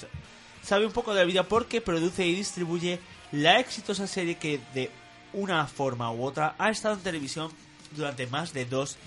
Sabe 0.63 0.85
un 0.85 0.91
poco 0.91 1.13
de 1.13 1.21
la 1.21 1.25
vida 1.25 1.43
porque 1.43 1.81
produce 1.81 2.25
y 2.25 2.35
distribuye 2.35 2.99
la 3.31 3.59
exitosa 3.59 4.07
serie 4.07 4.35
que 4.35 4.59
de 4.73 4.89
una 5.33 5.65
forma 5.67 6.11
u 6.11 6.25
otra 6.25 6.55
ha 6.57 6.69
estado 6.69 6.95
en 6.95 7.01
televisión 7.01 7.51
durante 7.91 8.27
más 8.27 8.53
de 8.53 8.65
dos 8.65 8.97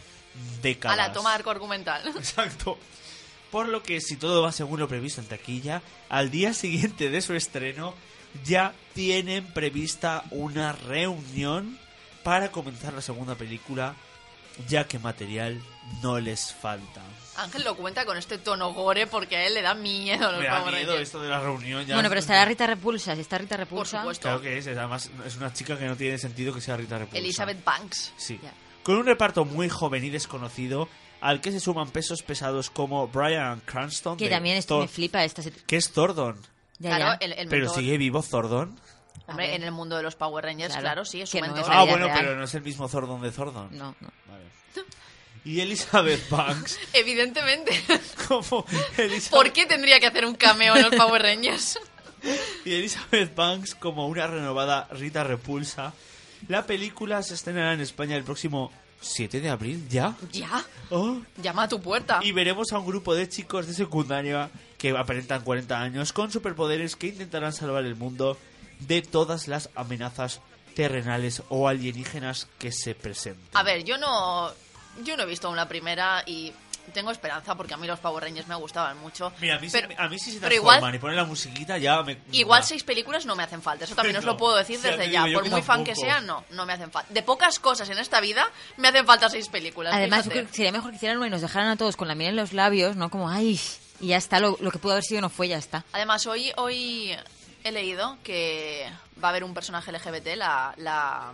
décadas. 0.63 0.99
A 0.99 1.09
la 1.09 1.13
toma 1.13 1.35
arco 1.35 1.51
argumental. 1.51 2.07
Exacto. 2.17 2.79
Por 3.51 3.69
lo 3.69 3.83
que, 3.83 4.01
si 4.01 4.17
todo 4.17 4.43
va 4.43 4.53
según 4.53 4.79
lo 4.79 4.87
previsto 4.87 5.21
en 5.21 5.27
taquilla, 5.27 5.83
al 6.09 6.31
día 6.31 6.55
siguiente 6.55 7.11
de 7.11 7.21
su 7.21 7.35
estreno 7.35 7.95
ya 8.45 8.73
tienen 8.95 9.45
prevista 9.53 10.25
una 10.31 10.73
reunión 10.73 11.79
para 12.23 12.51
comenzar 12.51 12.93
la 12.93 13.01
segunda 13.03 13.35
película, 13.35 13.95
ya 14.69 14.87
que 14.87 14.99
material 14.99 15.61
no 16.03 16.21
les 16.21 16.53
falta. 16.53 17.03
Ángel 17.37 17.65
lo 17.65 17.75
cuenta 17.77 18.05
con 18.05 18.19
este 18.19 18.37
tono 18.39 18.73
gore 18.75 19.07
porque 19.07 19.37
a 19.37 19.47
él 19.47 19.55
le 19.55 19.63
da 19.63 19.75
miedo 19.75 20.31
los 20.31 20.41
Me 20.41 20.47
da 20.47 20.63
miedo 20.71 20.99
esto 20.99 21.23
de 21.23 21.29
la 21.31 21.41
reunión. 21.41 21.87
Ya 21.87 21.95
Bueno, 21.95 22.09
pero 22.11 22.21
estará 22.21 22.45
Rita 22.45 22.67
Repulsa. 22.67 23.15
Si 23.15 23.23
está 23.23 23.39
Rita 23.39 23.57
Por 23.57 23.67
Repulsa. 23.67 23.99
supuesto. 24.01 24.23
Claro 24.23 24.41
que 24.43 24.59
es, 24.59 24.67
es, 24.67 24.77
además 24.77 25.11
es 25.25 25.37
una 25.37 25.53
chica 25.53 25.79
que 25.79 25.87
no 25.87 25.97
tiene 25.97 26.19
sentido 26.19 26.53
que 26.53 26.61
sea 26.61 26.77
Rita 26.77 26.99
Repulsa. 26.99 27.19
Elizabeth 27.19 27.65
Banks. 27.65 28.13
Sí. 28.17 28.39
Con 28.83 28.97
un 28.97 29.07
reparto 29.07 29.45
muy 29.45 29.69
joven 29.71 30.05
y 30.05 30.11
desconocido, 30.11 30.89
al 31.23 31.41
que 31.41 31.53
se 31.53 31.61
suman 31.61 31.91
pesos 31.91 32.23
pesados 32.23 32.69
como 32.69 33.09
Brian 33.09 33.61
Cranston, 33.65 34.17
Que 34.19 34.29
también 34.29 34.57
esto 34.57 34.81
me 34.81 34.89
flipa 34.89 35.25
esta. 35.25 35.43
que 35.67 35.77
es 35.77 35.93
Thordon. 35.93 36.39
Ya, 36.81 36.97
claro, 36.97 37.19
ya. 37.21 37.27
el, 37.27 37.33
el 37.35 37.49
Pero 37.49 37.67
mentor. 37.67 37.81
sigue 37.83 37.97
vivo 37.99 38.23
Thordon. 38.23 38.81
Hombre, 39.29 39.55
en 39.55 39.63
el 39.63 39.71
mundo 39.71 39.97
de 39.97 40.03
los 40.03 40.17
Power 40.17 40.45
Rangers, 40.45 40.73
Claro, 40.73 40.83
claro, 40.83 41.05
sí, 41.05 41.21
es 41.21 41.33
no 41.35 41.41
mentor. 41.43 41.61
es 41.61 41.67
Ah, 41.71 41.85
bueno, 41.85 42.07
real. 42.07 42.19
pero 42.21 42.35
no 42.37 42.45
es 42.45 42.55
el 42.55 42.63
mismo 42.63 42.89
Thordon 42.89 43.21
de 43.23 43.31
Thordon. 43.31 43.69
No, 43.79 43.95
no. 44.01 44.09
Vale. 44.27 44.45
Y 45.45 45.61
Elizabeth 45.61 46.29
Banks, 46.29 46.79
Evidentemente. 46.93 47.73
Elizabeth, 48.99 49.31
¿Por 49.31 49.53
qué 49.53 49.67
tendría 49.67 50.01
que 50.01 50.07
hacer 50.07 50.25
un 50.27 50.35
cameo 50.35 50.75
en 50.77 50.83
los 50.83 50.95
Power 50.97 51.23
Rangers? 51.23 51.79
y 52.65 52.75
Elizabeth 52.75 53.35
Banks 53.35 53.75
como 53.75 54.07
una 54.09 54.27
renovada 54.27 54.89
Rita 54.91 55.25
Repulsa. 55.25 55.93
La 56.49 56.67
película 56.67 57.23
se 57.23 57.35
estrenará 57.35 57.73
en 57.75 57.81
España 57.81 58.17
el 58.17 58.25
próximo 58.25 58.73
7 59.01 59.41
de 59.41 59.49
abril, 59.51 59.87
¿ya? 59.89 60.17
ya, 60.33 60.65
Oh. 60.91 61.21
llama 61.41 61.65
a 61.65 61.69
tu 61.69 61.81
puerta. 61.81 62.21
Y 62.23 62.33
veremos 62.33 62.73
a 62.73 62.79
un 62.79 62.87
grupo 62.87 63.15
de 63.15 63.29
chicos 63.29 63.67
de 63.67 63.75
secundaria 63.75 64.51
que 64.77 64.91
aparentan 64.91 65.43
40 65.43 65.81
años 65.81 66.13
con 66.13 66.31
superpoderes 66.33 66.97
que 66.97 67.07
intentarán 67.09 67.53
salvar 67.53 67.85
el 67.85 67.97
mundo 67.97 68.37
de 68.81 69.01
todas 69.03 69.47
las 69.49 69.71
amenazas 69.75 70.41
terrenales 70.75 71.43
o 71.49 71.69
alienígenas 71.69 72.49
que 72.59 72.73
se 72.73 72.95
presenten. 72.95 73.49
A 73.55 73.63
ver, 73.63 73.85
yo 73.85 73.99
no, 73.99 74.51
yo 75.05 75.17
no 75.17 75.23
he 75.25 75.27
visto 75.27 75.49
una 75.51 75.69
primera 75.69 76.23
y 76.27 76.53
tengo 76.91 77.11
esperanza 77.11 77.55
porque 77.55 77.75
a 77.75 77.77
mí 77.77 77.87
los 77.87 77.99
Power 78.01 78.23
Rangers 78.25 78.47
me 78.49 78.55
gustaban 78.55 78.99
mucho. 78.99 79.33
Mira, 79.41 79.57
a 79.57 79.59
mí, 79.59 79.69
pero, 79.71 79.89
sí- 79.89 79.95
a 79.99 80.09
mí 80.09 80.19
sí 80.19 80.33
se 80.33 80.41
pero 80.41 80.51
transforman 80.51 80.79
igual, 80.79 80.95
y 80.95 80.99
ponen 80.99 81.17
la 81.17 81.25
musiquita 81.25 81.79
ya 81.79 82.03
me... 82.03 82.19
igual 82.33 82.61
va. 82.61 82.67
seis 82.67 82.83
películas 82.85 83.27
no 83.27 83.37
me 83.37 83.43
hacen 83.43 83.63
falta. 83.63 83.85
Eso 83.85 83.95
también 83.95 84.17
os 84.19 84.25
lo 84.25 84.37
puedo 84.37 84.57
decir 84.57 84.81
desde 84.81 85.11
ya. 85.11 85.25
Por 85.33 85.49
muy 85.49 85.63
fan 85.63 85.85
que 85.85 85.95
sea, 85.95 86.21
no, 86.21 86.45
no 86.51 86.67
me 86.67 86.73
hacen 86.73 86.91
falta. 86.91 87.13
De 87.13 87.23
pocas 87.23 87.59
cosas 87.59 87.89
en 87.91 87.99
esta 87.99 88.21
vida 88.21 88.49
me 88.77 88.89
hacen 88.89 89.07
falta 89.07 89.29
seis 89.29 89.49
películas. 89.49 89.95
Además, 89.95 90.25
yo 90.25 90.31
fíjate. 90.31 90.39
creo 90.41 90.51
que 90.51 90.57
sería 90.57 90.73
mejor 90.73 90.91
que 90.91 90.97
hicieran 90.97 91.17
uno 91.19 91.27
y 91.27 91.31
nos 91.31 91.41
dejaran 91.41 91.69
a 91.69 91.77
todos 91.77 91.97
con 91.97 92.09
la 92.09 92.15
miel 92.15 92.31
en 92.31 92.37
los 92.37 92.53
labios, 92.53 92.97
¿no? 92.97 93.11
Como, 93.11 93.29
ay, 93.29 93.61
y 94.01 94.09
ya 94.09 94.17
está, 94.17 94.41
lo, 94.41 94.57
lo 94.61 94.71
que 94.71 94.79
pudo 94.79 94.93
haber 94.93 95.05
sido 95.05 95.21
no 95.21 95.29
fue, 95.31 95.49
ya 95.49 95.59
está. 95.59 95.85
Además, 95.93 96.27
hoy, 96.27 96.53
hoy 96.57 97.15
he 97.65 97.73
leído 97.73 98.17
que 98.25 98.91
va 99.23 99.29
a 99.29 99.31
haber 99.31 99.45
un 99.45 99.53
personaje 99.53 99.93
LGBT, 99.93 100.37
la, 100.37 100.73
la, 100.79 101.33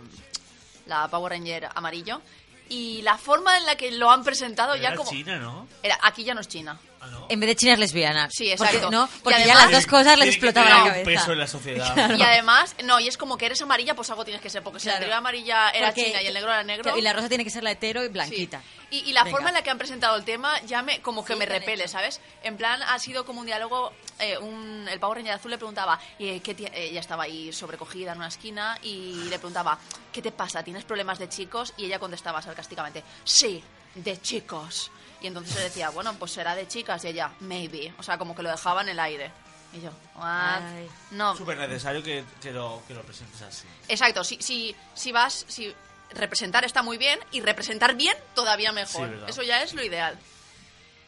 la 0.85 1.07
Power 1.07 1.31
Ranger 1.33 1.69
amarillo. 1.75 2.21
Y 2.69 3.01
la 3.01 3.17
forma 3.17 3.57
en 3.57 3.65
la 3.65 3.75
que 3.75 3.91
lo 3.91 4.09
han 4.11 4.23
presentado 4.23 4.75
ya 4.75 4.89
Era 4.89 4.97
como... 4.97 5.09
China, 5.09 5.37
¿no? 5.37 5.67
Era, 5.83 5.97
aquí 6.03 6.23
ya 6.23 6.33
no 6.33 6.41
es 6.41 6.47
China. 6.47 6.79
Ah, 6.99 7.07
¿no? 7.07 7.27
En 7.29 7.39
vez 7.39 7.47
de 7.49 7.55
China 7.55 7.73
es 7.73 7.79
lesbiana. 7.79 8.27
Sí, 8.31 8.51
Porque, 8.57 8.75
exacto. 8.77 8.91
¿no? 8.91 9.05
Y 9.05 9.19
Porque 9.21 9.39
ya 9.39 9.53
además- 9.53 9.63
las 9.63 9.71
dos 9.83 9.85
cosas 9.87 10.05
les 10.05 10.15
Tiene 10.17 10.23
que 10.25 10.29
explotaba 10.47 10.65
tener 10.65 10.77
la 10.77 10.83
un 10.83 10.89
cabeza. 11.03 11.05
peso 11.21 11.31
en 11.33 11.39
la 11.39 11.47
sociedad. 11.47 12.17
Y 12.17 12.21
además, 12.23 12.75
no, 12.83 12.99
y 12.99 13.07
es 13.07 13.17
como 13.17 13.37
que 13.37 13.45
eres 13.45 13.61
amarilla, 13.61 13.93
pues 13.95 14.09
algo 14.09 14.23
tienes 14.25 14.41
que 14.41 14.49
ser, 14.49 14.63
porque 14.63 14.79
si 14.79 14.87
la 14.87 14.93
Claro. 14.93 15.03
anterior 15.05 15.17
amarilla 15.17 15.69
era 15.71 15.87
Porque- 15.87 16.05
china 16.05 16.21
y 16.23 16.27
el 16.27 16.33
negro 16.33 16.51
era 16.51 16.63
negro... 16.63 16.97
Y 16.97 17.01
la 17.01 17.13
rosa 17.13 17.29
tiene 17.29 17.43
que 17.43 17.49
ser 17.49 17.63
la 17.63 17.71
hetero 17.71 18.01
y 18.03 18.07
Sí. 18.07 18.11
blanquita. 18.13 18.61
Y, 18.89 18.99
y 18.99 19.11
la 19.11 19.23
Venga. 19.25 19.35
forma 19.35 19.49
en 19.49 19.55
la 19.55 19.61
que 19.63 19.69
han 19.69 19.77
presentado 19.77 20.15
el 20.15 20.23
tema 20.23 20.59
ya 20.61 20.81
me 20.81 21.01
como 21.01 21.25
que 21.25 21.33
Sí, 21.33 21.39
me 21.39 21.45
repele, 21.45 21.83
hecho. 21.83 21.91
¿sabes? 21.91 22.21
En 22.43 22.55
plan, 22.55 22.81
ha 22.81 22.97
sido 22.99 23.25
como 23.25 23.41
un 23.41 23.45
diálogo, 23.45 23.91
eh, 24.19 24.37
un- 24.37 24.87
el 24.89 24.99
Power 24.99 25.17
Ranger 25.17 25.33
azul 25.33 25.51
le 25.51 25.57
preguntaba, 25.57 25.99
eh, 26.19 26.39
¿qué 26.41 26.55
ti- 26.55 26.67
ella 26.73 27.01
estaba 27.01 27.23
ahí 27.23 27.51
sobrecogida 27.51 28.13
en 28.13 28.19
una 28.19 28.29
esquina 28.29 28.79
y 28.81 29.25
le 29.29 29.37
preguntaba, 29.39 29.77
¿qué 30.13 30.21
te 30.21 30.31
pasa? 30.31 30.63
¿Tienes 30.63 30.85
problemas 30.85 31.19
de 31.19 31.27
chicos? 31.27 31.73
Y 31.75 31.85
ella 31.85 31.99
contestaba 31.99 32.41
sarcásticamente, 32.41 33.03
sí, 33.25 33.61
de 33.95 34.21
chicos. 34.21 34.89
Y 35.21 35.27
entonces 35.27 35.55
él 35.57 35.63
decía, 35.63 35.89
bueno, 35.89 36.13
pues 36.15 36.31
será 36.31 36.55
de 36.55 36.67
chicas 36.67 37.03
y 37.05 37.09
ella, 37.09 37.31
maybe. 37.39 37.93
O 37.97 38.03
sea, 38.03 38.17
como 38.17 38.35
que 38.35 38.43
lo 38.43 38.49
dejaba 38.49 38.81
en 38.81 38.89
el 38.89 38.99
aire. 38.99 39.31
Y 39.73 39.81
yo, 39.81 39.89
what? 40.15 40.61
Ay. 40.61 40.89
No, 41.11 41.35
Súper 41.35 41.57
necesario 41.57 42.01
que, 42.01 42.23
que 42.41 42.51
lo, 42.51 42.81
que 42.87 42.93
lo 42.93 43.01
presentes 43.01 43.41
así. 43.41 43.67
Exacto, 43.87 44.23
si, 44.23 44.41
si, 44.41 44.75
si 44.93 45.11
vas, 45.11 45.45
si 45.47 45.73
representar 46.11 46.63
está 46.63 46.83
muy 46.83 46.97
bien 46.97 47.19
y 47.31 47.41
representar 47.41 47.95
bien 47.95 48.15
todavía 48.33 48.71
mejor. 48.71 49.25
Eso 49.27 49.43
ya 49.43 49.61
es 49.61 49.73
lo 49.73 49.83
ideal. 49.83 50.17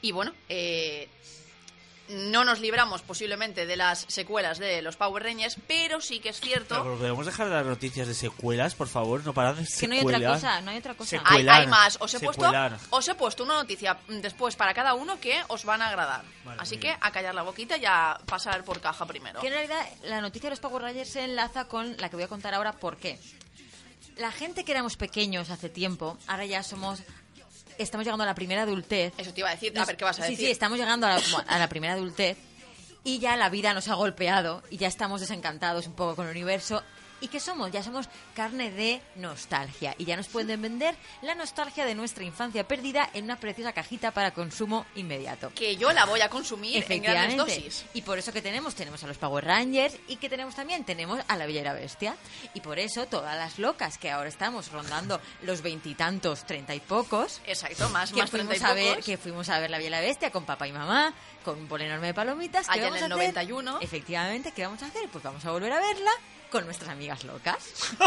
Y 0.02 0.12
bueno, 0.12 0.34
eh, 0.48 1.10
no 2.10 2.44
nos 2.44 2.60
libramos 2.60 3.02
posiblemente 3.02 3.66
de 3.66 3.76
las 3.76 4.06
secuelas 4.08 4.58
de 4.58 4.82
los 4.82 4.96
Power 4.96 5.24
Rangers, 5.24 5.58
pero 5.68 6.02
sí 6.02 6.20
que 6.20 6.30
es 6.30 6.40
cierto. 6.40 6.82
Pero 6.82 6.98
podemos 6.98 7.26
dejar 7.26 7.48
las 7.48 7.66
noticias 7.66 8.08
de 8.08 8.14
secuelas, 8.14 8.76
por 8.76 8.88
favor, 8.88 9.24
no 9.24 9.34
paran 9.34 9.56
de 9.58 9.68
Que 9.80 9.88
no 9.88 9.94
hay 9.96 10.02
otra 10.02 10.34
cosa, 10.34 10.62
no 10.62 10.72
hay 10.72 10.78
otra 10.78 10.94
cosa. 10.96 11.22
Hay, 11.24 11.48
hay 11.48 11.68
más. 11.68 11.98
Os 12.02 12.14
he, 12.14 12.20
puesto, 12.20 12.52
os 12.90 13.08
he 13.08 13.16
puesto 13.16 13.44
una 13.44 13.56
noticia 13.56 13.98
después 14.08 14.56
para 14.56 14.74
cada 14.74 14.94
uno 14.96 15.20
que 15.20 15.42
os 15.48 15.66
van 15.66 15.82
a 15.82 15.90
agradar. 15.90 16.24
Vale, 16.44 16.62
Así 16.62 16.78
que 16.78 16.88
bien. 16.88 16.98
a 17.02 17.12
callar 17.12 17.36
la 17.36 17.44
boquita 17.44 17.78
y 17.78 17.86
a 17.86 18.20
pasar 18.26 18.64
por 18.64 18.82
caja 18.82 19.06
primero. 19.06 19.40
Que 19.40 19.48
en 19.48 19.54
realidad 19.54 19.88
la 20.04 20.22
noticia 20.22 20.50
de 20.50 20.52
los 20.52 20.60
Power 20.60 20.82
Rangers 20.82 21.10
se 21.10 21.24
enlaza 21.24 21.66
con 21.66 21.96
la 21.98 22.10
que 22.10 22.16
voy 22.16 22.24
a 22.24 22.28
contar 22.28 22.54
ahora. 22.54 22.74
¿Por 22.74 22.98
qué? 22.98 23.20
La 24.18 24.32
gente 24.32 24.66
que 24.66 24.72
éramos 24.72 24.98
pequeños 24.98 25.50
hace 25.50 25.70
tiempo, 25.70 26.18
ahora 26.28 26.46
ya 26.46 26.64
somos. 26.64 27.02
Estamos 27.80 28.06
llegando 28.06 28.24
a 28.24 28.28
la 28.28 28.36
primera 28.36 28.64
adultez. 28.64 29.14
Eso 29.18 29.34
te 29.34 29.40
iba 29.40 29.50
a 29.50 29.54
decir. 29.54 29.78
A 29.80 29.86
ver 29.86 29.98
qué 29.98 30.04
vas 30.04 30.20
a 30.20 30.24
sí, 30.26 30.32
decir. 30.32 30.46
Sí, 30.48 30.52
estamos 30.52 30.78
llegando 30.78 31.08
a 31.08 31.12
la, 31.12 31.22
a 31.48 31.60
la 31.60 31.70
primera 31.70 31.94
adultez 31.94 32.38
y 33.04 33.20
ya 33.20 33.38
la 33.38 33.50
vida 33.50 33.74
nos 33.74 33.88
ha 33.88 33.96
golpeado 33.96 34.62
y 34.70 34.78
ya 34.78 34.88
estamos 34.88 35.22
desencantados 35.22 35.88
un 35.88 35.94
poco 35.94 36.18
con 36.18 36.26
el 36.26 36.32
universo. 36.32 36.84
¿Y 37.22 37.28
qué 37.28 37.40
somos? 37.40 37.72
Ya 37.72 37.84
somos 37.84 38.08
carne 38.36 38.72
de 38.72 39.02
nostalgia 39.16 39.96
y 39.98 40.06
ya 40.06 40.16
nos 40.16 40.28
pueden 40.28 40.62
vender 40.62 40.96
la 41.22 41.36
nostalgia 41.36 41.86
de 41.86 41.96
nuestra 41.96 42.24
infancia 42.24 42.68
perdida 42.68 43.10
en 43.14 43.26
una 43.26 43.40
preciosa 43.40 43.74
cajita 43.74 44.12
para 44.12 44.32
consumo 44.32 44.86
inmediato. 44.96 45.52
Que 45.54 45.76
yo 45.76 45.92
la 45.92 46.06
voy 46.06 46.22
a 46.22 46.30
consumir 46.30 46.86
en 46.88 47.02
grandes 47.04 47.38
dosis. 47.38 47.86
Y 47.94 48.02
por 48.02 48.18
eso 48.18 48.32
que 48.32 48.42
tenemos, 48.42 48.76
tenemos 48.76 49.04
a 49.04 49.08
los 49.08 49.18
Power 49.18 49.46
Rangers 49.46 49.98
y 50.08 50.16
que 50.18 50.30
tenemos 50.30 50.56
también, 50.56 50.84
tenemos 50.84 51.20
a 51.28 51.36
la 51.36 51.48
la 51.48 51.74
Bestia. 51.74 52.16
Y 52.54 52.62
por 52.62 52.80
eso 52.80 53.08
todas 53.08 53.36
las 53.36 53.60
locas 53.60 53.98
que 53.98 54.12
ahora 54.12 54.30
estamos 54.30 54.72
rondando 54.72 55.20
los 55.44 55.62
veintitantos, 55.62 56.46
treinta 56.46 56.76
y 56.76 56.80
pocos, 56.80 57.42
Exacto, 57.46 57.90
más, 57.90 58.12
que 58.12 58.22
más 58.22 58.30
fuimos 58.30 58.60
y 58.60 58.64
a 58.64 58.74
ver 58.74 58.90
pocos. 58.90 59.06
que 59.06 59.18
fuimos 59.18 59.50
a 59.50 59.60
ver 59.60 59.70
la 59.70 59.78
Bella 59.78 60.00
Bestia 60.00 60.32
con 60.32 60.46
papá 60.46 60.68
y 60.68 60.72
mamá 60.72 61.14
con 61.44 61.58
un 61.58 61.68
bol 61.68 61.82
enorme 61.82 62.08
de 62.08 62.14
palomitas 62.14 62.68
¿qué 62.68 62.74
Allá 62.74 62.88
en 62.88 62.94
el 62.96 62.98
hacer? 63.04 63.10
91. 63.10 63.78
efectivamente 63.82 64.52
¿qué 64.52 64.64
vamos 64.66 64.82
a 64.84 64.88
hacer? 64.88 65.08
pues 65.10 65.24
vamos 65.24 65.44
a 65.46 65.52
volver 65.52 65.72
a 65.72 65.80
verla 65.80 66.12
con 66.52 66.66
nuestras 66.66 66.90
amigas 66.92 67.24
locas 67.24 67.58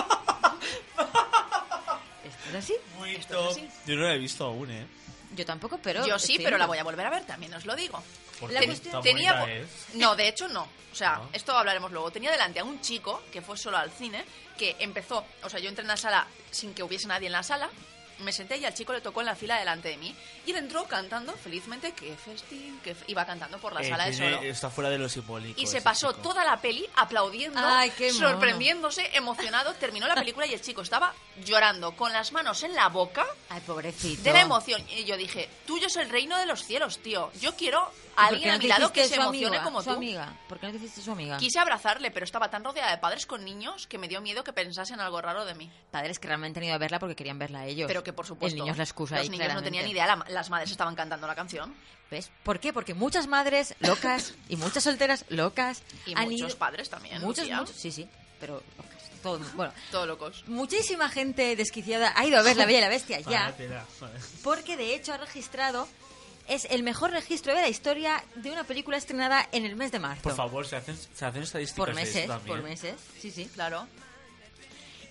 esto 2.25 2.49
es 2.51 2.55
así 2.55 2.75
Muy 2.99 3.15
Esto 3.17 3.35
es 3.51 3.57
top. 3.57 3.65
así. 3.65 3.69
Yo 3.87 3.97
no 3.97 4.03
la 4.03 4.15
he 4.15 4.19
visto 4.19 4.45
aún, 4.45 4.71
¿eh? 4.71 4.87
yo 5.35 5.45
tampoco 5.47 5.79
pero 5.83 6.07
Yo 6.07 6.19
sí, 6.19 6.39
pero 6.43 6.59
la 6.59 6.67
voy 6.67 6.79
a 6.79 6.85
volver 6.85 7.07
a 7.07 7.11
ver, 7.11 7.25
también 7.25 7.55
os 7.55 7.65
lo 7.65 7.75
digo. 7.75 8.03
Porque 8.39 8.55
La 8.55 8.65
cuestión- 8.65 9.03
Tenía 9.03 9.45
es. 9.51 9.67
No, 9.95 10.15
de 10.17 10.29
hecho 10.29 10.49
no. 10.49 10.63
O 10.93 10.95
sea, 10.95 11.17
No. 11.17 11.31
esto 11.33 11.57
hablaremos 11.57 11.91
luego. 11.93 12.11
Tenía 12.11 12.31
delante 12.31 12.61
a 12.61 12.65
un 12.65 12.81
chico 12.83 13.23
que 13.33 13.41
fue 13.41 13.57
solo 13.57 13.79
al 13.79 13.91
cine, 13.93 14.25
que 14.59 14.77
empezó, 14.81 15.25
o 15.43 15.49
sea, 15.49 15.59
yo 15.61 15.69
entré 15.71 15.83
en 15.83 15.89
la 15.89 15.97
sala 15.97 16.27
sin 16.51 16.75
que 16.75 16.83
hubiese 16.83 17.07
nadie 17.07 17.27
en 17.29 17.33
la 17.33 17.43
sala, 17.43 17.71
me 18.21 18.33
senté 18.33 18.57
y 18.59 18.65
al 18.65 18.75
chico 18.75 18.93
le 18.93 19.01
tocó 19.01 19.21
en 19.21 19.27
la 19.27 19.35
fila 19.35 19.59
delante 19.59 19.89
de 19.89 19.97
mí. 19.97 20.15
Y 20.47 20.51
él 20.51 20.57
entró 20.59 20.85
cantando 20.85 21.33
felizmente 21.35 21.93
que 21.93 22.15
festín, 22.17 22.79
que 22.85 22.95
iba 23.07 23.25
cantando 23.25 23.59
por 23.59 23.73
la 23.73 23.81
Eh, 23.83 23.89
sala 23.89 24.05
de 24.07 24.13
solo. 24.15 24.43
Está 24.43 24.71
fuera 24.71 24.91
de 24.91 24.99
lo 24.99 25.09
simbólico. 25.09 25.61
Y 25.61 25.67
se 25.67 25.79
ese 25.79 25.85
pasó 25.85 26.11
chico. 26.13 26.23
toda 26.23 26.45
la 26.45 26.61
peli 26.61 26.87
aplaudiendo, 26.97 27.61
Ay, 27.63 27.91
qué 27.97 28.13
mono. 28.13 28.29
sorprendiéndose, 28.31 29.11
emocionado. 29.17 29.73
Terminó 29.75 30.07
la 30.07 30.15
película 30.15 30.47
y 30.47 30.55
el 30.55 30.61
chico 30.61 30.83
estaba 30.83 31.13
llorando 31.45 31.93
con 31.97 32.13
las 32.13 32.33
manos 32.33 32.63
en 32.63 32.75
la 32.75 32.89
boca 32.89 33.27
ay 33.49 33.61
pobrecito 33.67 34.23
de 34.23 34.33
la 34.33 34.41
emoción. 34.43 34.85
Y 34.91 35.05
yo 35.05 35.17
dije, 35.17 35.49
tuyo 35.67 35.87
es 35.87 35.97
el 35.97 36.09
reino 36.11 36.37
de 36.39 36.47
los 36.47 36.65
cielos, 36.65 36.99
tío. 36.99 37.31
Yo 37.41 37.57
quiero 37.57 37.91
¿Y 38.15 38.21
a 38.21 38.27
alguien 38.27 38.49
no 38.51 38.55
a 38.55 38.59
mi 38.59 38.67
lado 38.67 38.93
que 38.93 39.07
se 39.07 39.15
emocione 39.15 39.47
amiga? 39.57 39.63
como 39.65 39.81
su 39.83 39.89
tú. 39.89 39.97
amiga 39.97 40.37
¿por 40.47 40.61
qué 40.61 40.67
no 40.67 40.73
te 40.73 40.79
hiciste 40.79 41.01
su 41.01 41.13
amiga? 41.13 41.39
Quise 41.39 41.59
abrazarle, 41.59 42.11
pero 42.11 42.25
estaba 42.25 42.51
tan 42.51 42.63
rodeada 42.63 42.91
de 42.91 42.99
padres 42.99 43.25
con 43.25 43.43
niños 43.43 43.87
que 43.87 43.97
me 43.97 44.07
dio 44.07 44.21
miedo 44.21 44.45
que 44.45 44.53
pensasen 44.53 45.01
algo 45.01 45.23
raro 45.23 45.47
de 45.47 45.55
mí. 45.55 45.71
padres 45.91 46.19
que 46.19 46.29
realmente 46.29 46.61
han 46.61 46.65
ido 46.65 46.75
a 46.75 46.79
verla 46.79 46.99
porque 46.99 47.17
querían 47.17 47.39
verla 47.39 47.61
a 47.61 47.67
ellos 47.67 47.89
Pero 47.89 48.03
que 48.05 48.12
por 48.15 48.27
supuesto. 48.27 48.55
el 48.57 48.61
niño 48.61 48.73
es 48.73 48.79
la 48.79 48.85
excusa 48.85 49.15
Los 49.17 49.23
ahí, 49.23 49.29
niños 49.29 49.41
no 49.41 49.45
claramente. 49.47 49.67
tenían 49.71 49.85
ni 49.87 49.91
idea, 49.93 50.07
la- 50.07 50.25
las 50.29 50.51
madres 50.51 50.71
estaban 50.71 50.95
cantando 50.95 51.27
la 51.27 51.35
canción. 51.35 51.75
¿Ves? 52.11 52.31
¿Por 52.43 52.61
qué? 52.61 52.73
Porque 52.73 52.93
muchas 52.95 53.27
madres 53.27 53.75
locas 53.81 54.35
y 54.49 54.57
muchas 54.57 54.85
solteras 54.85 55.25
locas 55.31 55.83
Y 56.07 56.13
han 56.15 56.25
muchos 56.25 56.51
ido- 56.51 56.59
padres 56.59 56.91
también. 56.91 57.21
muchos, 57.23 57.45
Lucía. 57.45 57.57
muchos, 57.61 57.77
sí, 57.77 57.91
sí, 57.91 58.09
pero 58.39 58.63
locas. 58.77 58.93
Todo, 59.23 59.39
bueno, 59.55 59.73
Todos 59.93 60.09
locos. 60.09 60.45
muchísima 60.49 61.09
gente 61.09 61.55
desquiciada 61.57 62.13
ha 62.17 62.27
ido 62.27 62.39
a 62.39 62.43
ver 62.43 62.57
La 62.57 62.67
Bella 62.67 62.79
y 62.79 62.83
la 62.83 62.89
Bestia 62.89 63.21
ya, 63.21 63.55
porque 64.43 64.77
de 64.77 64.95
hecho 64.95 65.15
ha 65.15 65.17
registrado 65.17 65.89
es 66.49 66.65
el 66.67 66.83
mejor 66.83 67.13
registro 67.13 67.55
de 67.55 67.61
la 67.63 67.69
historia 67.69 68.23
de 68.35 68.51
una 68.51 68.65
película 68.65 68.97
estrenada 68.97 69.49
en 69.53 69.65
el 69.65 69.77
mes 69.77 69.93
de 69.93 70.01
marzo. 70.01 70.23
Por 70.25 70.35
favor, 70.35 70.67
se 70.67 70.75
hacen, 70.77 70.97
se 71.15 71.25
hacen 71.25 71.45
estadísticas 71.45 71.77
Por 71.79 71.89
de 71.91 71.95
meses, 71.95 72.17
esto 72.17 72.33
también. 72.33 72.57
por 72.59 72.69
meses, 72.69 72.95
sí, 73.21 73.31
sí. 73.31 73.45
Claro. 73.55 73.87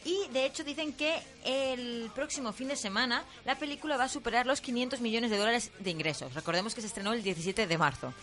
Y 0.03 0.27
de 0.29 0.45
hecho 0.45 0.63
dicen 0.63 0.93
que 0.93 1.21
el 1.43 2.09
próximo 2.15 2.51
fin 2.53 2.67
de 2.69 2.75
semana 2.75 3.23
la 3.45 3.55
película 3.57 3.97
va 3.97 4.05
a 4.05 4.09
superar 4.09 4.45
los 4.47 4.59
500 4.61 4.99
millones 5.01 5.29
de 5.29 5.37
dólares 5.37 5.71
de 5.79 5.89
ingresos. 5.91 6.33
Recordemos 6.33 6.73
que 6.73 6.81
se 6.81 6.87
estrenó 6.87 7.13
el 7.13 7.21
17 7.23 7.67
de 7.67 7.77
marzo. 7.77 8.13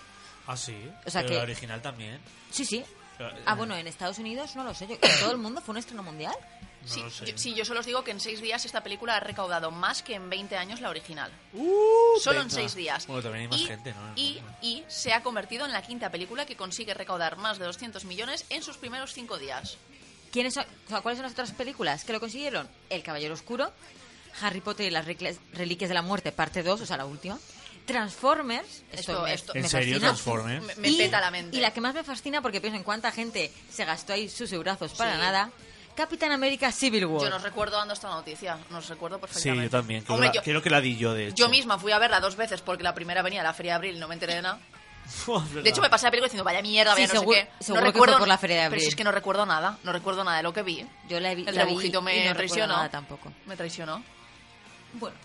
Ah, 0.46 0.56
sí. 0.56 0.76
O 1.06 1.10
sea 1.10 1.20
Pero 1.20 1.28
que- 1.32 1.36
la 1.36 1.42
original 1.42 1.80
también. 1.82 2.18
Sí, 2.50 2.64
sí. 2.64 2.84
Pero, 3.16 3.30
Ah, 3.46 3.52
eh, 3.52 3.56
bueno, 3.56 3.76
en 3.76 3.86
Estados 3.86 4.18
Unidos 4.18 4.54
no 4.56 4.62
lo 4.64 4.74
sé. 4.74 4.86
Yo, 4.86 4.94
¿En 5.00 5.18
todo 5.20 5.32
el 5.32 5.38
mundo 5.38 5.60
fue 5.60 5.72
un 5.72 5.78
estreno 5.78 6.02
mundial? 6.04 6.34
No 6.82 6.88
sí, 6.88 7.02
yo, 7.26 7.36
sí, 7.36 7.54
yo 7.54 7.64
solo 7.64 7.80
os 7.80 7.86
digo 7.86 8.04
que 8.04 8.12
en 8.12 8.20
seis 8.20 8.40
días 8.40 8.64
esta 8.64 8.80
película 8.82 9.16
ha 9.16 9.20
recaudado 9.20 9.72
más 9.72 10.02
que 10.04 10.14
en 10.14 10.30
20 10.30 10.56
años 10.56 10.80
la 10.80 10.88
original. 10.88 11.30
Uh, 11.52 12.18
Solo 12.20 12.40
en 12.40 12.50
seis 12.50 12.74
días. 12.76 13.06
Bueno, 13.08 13.22
también 13.22 13.42
hay 13.42 13.48
más 13.48 13.60
y, 13.60 13.64
gente, 13.66 13.92
¿no? 13.92 14.12
Y, 14.14 14.40
y 14.62 14.84
se 14.86 15.12
ha 15.12 15.22
convertido 15.24 15.66
en 15.66 15.72
la 15.72 15.82
quinta 15.82 16.10
película 16.10 16.46
que 16.46 16.56
consigue 16.56 16.94
recaudar 16.94 17.36
más 17.36 17.58
de 17.58 17.64
200 17.66 18.04
millones 18.04 18.46
en 18.50 18.62
sus 18.62 18.76
primeros 18.76 19.12
cinco 19.12 19.36
días. 19.36 19.76
¿Quiénes 20.32 20.54
son, 20.54 20.64
o 20.86 20.88
sea, 20.88 21.00
¿Cuáles 21.00 21.18
son 21.18 21.24
las 21.24 21.32
otras 21.32 21.52
películas 21.52 22.04
que 22.04 22.12
lo 22.12 22.20
consiguieron? 22.20 22.68
El 22.90 23.02
Caballero 23.02 23.34
Oscuro, 23.34 23.72
Harry 24.42 24.60
Potter 24.60 24.86
y 24.86 24.90
las 24.90 25.04
Reliquias- 25.06 25.38
de 25.52 25.94
la 25.94 26.02
Muerte, 26.02 26.32
parte 26.32 26.62
2, 26.62 26.80
o 26.80 26.86
sea, 26.86 26.96
la 26.96 27.06
última. 27.06 27.38
Transformers, 27.86 28.82
esto, 28.92 29.12
Esto- 29.12 29.22
me, 29.22 29.32
esto- 29.32 29.52
me 29.54 29.60
¿En 29.60 29.68
serio, 29.68 29.94
fascina. 29.94 30.08
Transformers? 30.10 30.64
Me, 30.66 30.74
me 30.76 30.88
y, 30.90 30.96
peta 30.98 31.20
la 31.22 31.30
mente. 31.30 31.56
y 31.56 31.60
la 31.60 31.72
que 31.72 31.80
más 31.80 31.94
me 31.94 32.04
fascina, 32.04 32.42
porque 32.42 32.60
pienso 32.60 32.76
en 32.76 32.82
cuánta 32.84 33.10
gente 33.10 33.50
se 33.70 33.84
gastó 33.86 34.12
ahí 34.12 34.28
sus 34.28 34.52
eurazos 34.52 34.92
para 34.92 35.12
Sí. 35.14 35.18
nada, 35.18 35.50
Capitán 35.96 36.30
América 36.30 36.70
Civil 36.70 37.06
War. 37.06 37.22
Yo 37.24 37.30
no 37.30 37.38
recuerdo 37.38 37.76
dando 37.78 37.94
esta 37.94 38.08
noticia, 38.08 38.58
nos 38.70 38.88
recuerdo 38.88 39.16
Sí, 39.16 39.20
perfectamente. 39.22 39.64
yo 39.64 39.70
también. 39.70 40.02
Creo, 40.04 40.14
Hombre, 40.14 40.30
que 40.30 40.36
la, 40.36 40.42
yo, 40.42 40.44
creo 40.44 40.62
que 40.62 40.70
la 40.70 40.80
di 40.82 40.96
yo, 40.98 41.14
de 41.14 41.28
hecho. 41.28 41.36
yo 41.36 41.48
misma 41.48 41.78
fui 41.78 41.90
a 41.90 41.98
verla 41.98 42.20
dos 42.20 42.36
veces 42.36 42.60
porque 42.60 42.84
la 42.84 42.94
primera 42.94 43.22
venía 43.22 43.40
a 43.40 43.44
la 43.44 43.54
Feria 43.54 43.72
de 43.72 43.76
Abril 43.76 43.96
y 43.96 43.98
no 43.98 44.06
me 44.06 44.14
enteré 44.14 44.34
de 44.36 44.42
nada. 44.42 44.60
De 45.62 45.70
hecho, 45.70 45.80
me 45.80 45.90
pasé 45.90 46.06
la 46.06 46.10
película 46.10 46.26
diciendo, 46.26 46.44
vaya 46.44 46.62
mierda, 46.62 46.94
Sí, 46.94 47.02
vaya 47.02 47.14
no 47.14 47.20
seguro- 47.20 47.38
sé 47.38 47.48
qué. 47.58 47.64
seguro 47.64 47.80
no 47.80 47.86
que 47.86 47.92
recuerdo, 47.92 48.12
fue 48.14 48.18
por 48.20 48.28
la 48.28 48.38
Feria 48.38 48.56
de 48.56 48.62
Pero 48.62 48.68
Abril. 48.68 48.80
si 48.82 48.88
es 48.88 48.96
que 48.96 49.04
no 49.04 49.12
recuerdo 49.12 49.46
nada, 49.46 49.78
no 49.84 49.92
recuerdo 49.92 50.24
nada 50.24 50.36
de 50.38 50.42
lo 50.42 50.52
que 50.52 50.62
vi. 50.62 50.86
Yo 51.08 51.20
la, 51.20 51.32
he 51.32 51.34
vi- 51.34 51.44
El 51.46 51.54
la 51.54 51.64
vi 51.64 51.70
dibujito 51.70 52.00
y 52.00 52.02
me 52.02 52.12
no 52.12 52.18
recuerdo 52.20 52.36
traicionó. 52.36 52.76
nada 52.76 52.88
tampoco. 52.90 53.32
Me 53.46 53.56
traicionó. 53.56 54.02
Bueno, 54.94 55.16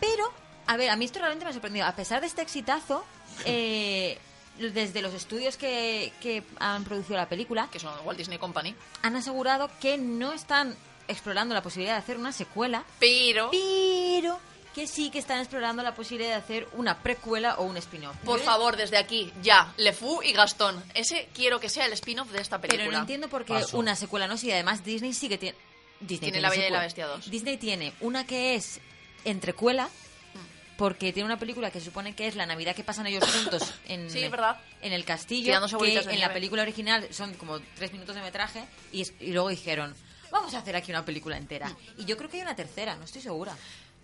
pero, 0.00 0.32
a 0.66 0.76
ver, 0.76 0.90
a 0.90 0.96
mí 0.96 1.04
esto 1.04 1.18
realmente 1.18 1.44
me 1.44 1.50
ha 1.50 1.54
sorprendido. 1.54 1.86
A 1.86 1.92
pesar 1.96 2.20
de 2.20 2.26
este 2.26 2.42
exitazo, 2.42 3.04
eh, 3.44 4.18
desde 4.58 5.02
los 5.02 5.12
estudios 5.12 5.56
que, 5.56 6.12
que 6.20 6.42
han 6.58 6.84
producido 6.84 7.16
la 7.16 7.28
película, 7.28 7.68
Que 7.70 7.78
son 7.78 7.92
Walt 8.04 8.18
Disney 8.18 8.38
Company. 8.38 8.74
han 9.02 9.16
asegurado 9.16 9.70
que 9.80 9.98
no 9.98 10.32
están 10.32 10.74
explorando 11.08 11.54
la 11.54 11.62
posibilidad 11.62 11.94
de 11.94 11.98
hacer 12.00 12.16
una 12.16 12.32
secuela, 12.32 12.82
Pero, 12.98 13.50
pero 13.52 14.38
que 14.76 14.86
sí 14.86 15.10
que 15.10 15.18
están 15.18 15.40
explorando 15.40 15.82
la 15.82 15.94
posibilidad 15.94 16.28
de 16.30 16.36
hacer 16.36 16.68
una 16.74 17.02
precuela 17.02 17.56
o 17.56 17.64
un 17.64 17.76
spin-off. 17.78 18.14
por 18.24 18.38
favor, 18.40 18.76
desde 18.76 18.96
aquí, 18.98 19.32
ya, 19.42 19.72
Le 19.78 19.92
Fou 19.92 20.22
y 20.22 20.32
Gastón. 20.32 20.80
Ese 20.94 21.28
quiero 21.34 21.58
que 21.58 21.68
sea 21.68 21.86
el 21.86 21.94
spin-off 21.94 22.30
de 22.30 22.40
esta 22.42 22.60
película. 22.60 22.84
Pero 22.84 22.92
no 22.92 23.00
entiendo 23.00 23.28
por 23.28 23.44
qué 23.44 23.54
Paso. 23.54 23.78
una 23.78 23.96
secuela 23.96 24.28
no, 24.28 24.36
si 24.36 24.52
además 24.52 24.84
Disney 24.84 25.12
sí 25.14 25.28
que 25.28 25.38
tiene... 25.38 25.56
Disney 25.98 26.30
Tiene 26.30 26.42
La 26.42 26.50
Bella 26.50 26.68
y 26.68 26.70
la 26.70 26.82
secuela. 26.82 26.84
Bestia 26.84 27.06
2. 27.06 27.30
Disney 27.30 27.56
tiene 27.56 27.94
una 28.00 28.26
que 28.26 28.54
es 28.54 28.80
entrecuela, 29.24 29.86
Mm. 30.34 30.76
porque 30.76 31.12
tiene 31.14 31.24
una 31.26 31.38
película 31.38 31.70
que 31.70 31.78
se 31.80 31.86
supone 31.86 32.14
que 32.14 32.26
es 32.26 32.36
la 32.36 32.44
Navidad 32.44 32.76
que 32.76 32.84
pasan 32.84 33.06
ellos 33.06 33.24
juntos 33.24 33.72
en, 33.88 34.10
Sí, 34.10 34.22
es 34.22 34.30
verdad. 34.30 34.60
en 34.82 34.92
el 34.92 35.06
castillo, 35.06 35.58
que 35.78 36.00
en 36.12 36.20
la 36.20 36.32
película 36.34 36.60
original 36.62 37.08
son 37.12 37.32
como 37.34 37.60
tres 37.76 37.92
minutos 37.92 38.14
de 38.14 38.20
metraje, 38.20 38.64
y, 38.92 39.00
es- 39.00 39.14
y 39.20 39.32
luego 39.32 39.48
dijeron, 39.48 39.94
vamos 40.30 40.52
a 40.52 40.58
hacer 40.58 40.76
aquí 40.76 40.90
una 40.92 41.02
película 41.04 41.38
entera. 41.38 41.74
Y 41.96 42.04
yo 42.04 42.16
creo 42.18 42.28
que 42.28 42.36
hay 42.36 42.42
una 42.42 42.54
tercera, 42.56 42.94
no 42.96 43.04
estoy 43.06 43.22
segura. 43.22 43.56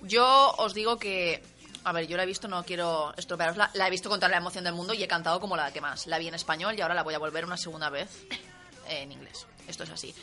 Yo 0.03 0.55
os 0.59 0.75
digo 0.75 0.99
que. 0.99 1.43
A 1.85 1.93
ver, 1.93 2.07
yo 2.07 2.17
la 2.17 2.23
he 2.23 2.27
visto, 2.27 2.47
no 2.47 2.65
quiero 2.65 3.13
estropearosla. 3.17 3.71
La 3.75 3.89
he 3.89 3.91
visto 3.91 4.09
con 4.09 4.21
toda 4.21 4.31
la 4.31 4.37
emoción 4.37 4.63
del 4.63 4.75
mundo 4.75 4.95
y 4.95 5.03
he 5.03 5.09
cantado 5.09 5.41
como 5.41 5.57
la 5.57 5.73
que 5.73 5.81
más. 5.81 6.07
La 6.07 6.19
vi 6.19 6.29
en 6.29 6.35
español 6.35 6.77
y 6.79 6.81
ahora 6.81 6.95
la 6.95 7.03
voy 7.03 7.15
a 7.15 7.19
volver 7.19 7.45
una 7.45 7.57
segunda 7.57 7.91
vez 7.91 8.09
en 8.89 9.11
inglés. 9.11 9.47
Esto 9.67 9.83
es 9.85 9.91
así. 9.91 10.15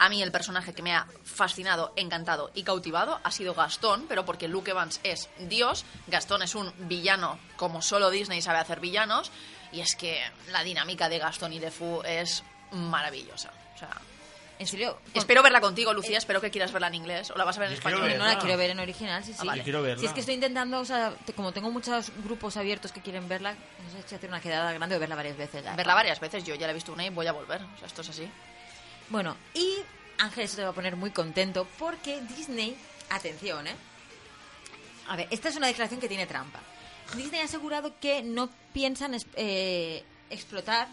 A 0.00 0.08
mí 0.08 0.22
el 0.22 0.32
personaje 0.32 0.72
que 0.72 0.82
me 0.82 0.94
ha 0.94 1.06
fascinado, 1.24 1.92
encantado 1.94 2.50
y 2.54 2.62
cautivado 2.62 3.20
ha 3.22 3.30
sido 3.30 3.52
Gastón, 3.52 4.06
pero 4.08 4.24
porque 4.24 4.48
Luke 4.48 4.70
Evans 4.70 4.98
es 5.02 5.28
Dios, 5.38 5.84
Gastón 6.06 6.42
es 6.42 6.54
un 6.54 6.72
villano 6.88 7.38
como 7.56 7.82
solo 7.82 8.08
Disney 8.08 8.40
sabe 8.40 8.60
hacer 8.60 8.80
villanos, 8.80 9.30
y 9.72 9.80
es 9.80 9.94
que 9.96 10.18
la 10.52 10.64
dinámica 10.64 11.10
de 11.10 11.18
Gastón 11.18 11.52
y 11.52 11.58
de 11.58 11.70
Fu 11.70 12.00
es 12.02 12.42
maravillosa. 12.72 13.52
O 13.74 13.78
sea, 13.78 13.90
En 14.60 14.66
serio, 14.66 14.94
con- 15.12 15.18
espero 15.20 15.42
verla 15.42 15.60
contigo, 15.60 15.92
Lucía, 15.94 16.18
espero 16.18 16.40
que 16.40 16.50
quieras 16.50 16.70
verla 16.70 16.88
en 16.88 16.94
inglés 16.94 17.30
o 17.30 17.36
la 17.38 17.44
vas 17.44 17.56
a 17.56 17.60
ver 17.60 17.70
en 17.70 17.74
español. 17.78 18.00
no 18.00 18.06
verla. 18.06 18.26
la 18.34 18.38
quiero 18.38 18.56
ver 18.58 18.70
en 18.70 18.78
original, 18.78 19.24
sí, 19.24 19.32
sí. 19.32 19.38
Ah, 19.40 19.44
vale. 19.46 19.58
Yo 19.60 19.64
quiero 19.64 19.82
verla. 19.82 20.00
Si 20.00 20.06
es 20.06 20.12
que 20.12 20.20
estoy 20.20 20.34
intentando, 20.34 20.78
o 20.80 20.84
sea, 20.84 21.14
te- 21.24 21.32
como 21.32 21.50
tengo 21.52 21.70
muchos 21.70 22.12
grupos 22.22 22.56
abiertos 22.58 22.92
que 22.92 23.00
quieren 23.00 23.26
verla, 23.26 23.54
no 23.54 23.90
sé 24.00 24.06
si 24.06 24.14
hacer 24.14 24.28
una 24.28 24.40
quedada 24.40 24.70
grande 24.72 24.96
o 24.96 25.00
verla 25.00 25.16
varias 25.16 25.36
veces. 25.38 25.64
la- 25.64 25.74
Verla 25.76 25.94
varias 25.94 26.20
veces, 26.20 26.44
yo 26.44 26.54
ya 26.54 26.66
la 26.66 26.72
he 26.72 26.74
visto 26.74 26.92
una 26.92 27.04
y 27.06 27.08
voy 27.10 27.26
a 27.26 27.32
volver. 27.32 27.62
O 27.62 27.78
sea, 27.78 27.86
esto 27.86 28.02
es 28.02 28.10
así. 28.10 28.30
Bueno, 29.08 29.34
y 29.54 29.76
Ángel 30.18 30.46
se 30.46 30.56
te 30.56 30.62
va 30.62 30.68
a 30.68 30.72
poner 30.74 30.94
muy 30.94 31.10
contento 31.10 31.66
porque 31.78 32.20
Disney, 32.36 32.76
atención, 33.08 33.66
¿eh? 33.66 33.74
A 35.08 35.16
ver, 35.16 35.26
esta 35.30 35.48
es 35.48 35.56
una 35.56 35.66
declaración 35.68 36.00
que 36.00 36.08
tiene 36.08 36.26
trampa. 36.26 36.60
Disney 37.16 37.40
ha 37.40 37.44
asegurado 37.44 37.94
que 37.98 38.22
no 38.22 38.50
piensan 38.74 39.16
eh, 39.36 40.04
explotar 40.28 40.86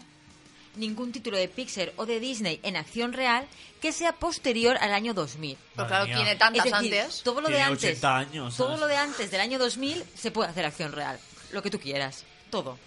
ningún 0.78 1.12
título 1.12 1.36
de 1.36 1.48
Pixar 1.48 1.92
o 1.96 2.06
de 2.06 2.20
Disney 2.20 2.60
en 2.62 2.76
acción 2.76 3.12
real 3.12 3.46
que 3.80 3.92
sea 3.92 4.12
posterior 4.12 4.76
al 4.80 4.92
año 4.92 5.14
2000. 5.14 5.56
Pero 5.76 5.88
claro, 5.88 6.04
tiene 6.06 6.36
tantas 6.36 6.66
es 6.66 6.72
decir, 6.72 6.94
antes. 7.00 7.22
todo 7.22 7.40
lo 7.40 7.48
de 7.48 7.54
Tiene 7.54 7.70
antes, 7.70 7.90
80 7.90 8.16
años, 8.16 8.56
todo 8.56 8.76
lo 8.76 8.86
de 8.86 8.96
antes 8.96 9.30
del 9.30 9.40
año 9.40 9.58
2000 9.58 10.04
se 10.14 10.30
puede 10.30 10.50
hacer 10.50 10.64
acción 10.64 10.92
real, 10.92 11.18
lo 11.52 11.62
que 11.62 11.70
tú 11.70 11.78
quieras, 11.78 12.24
todo. 12.50 12.78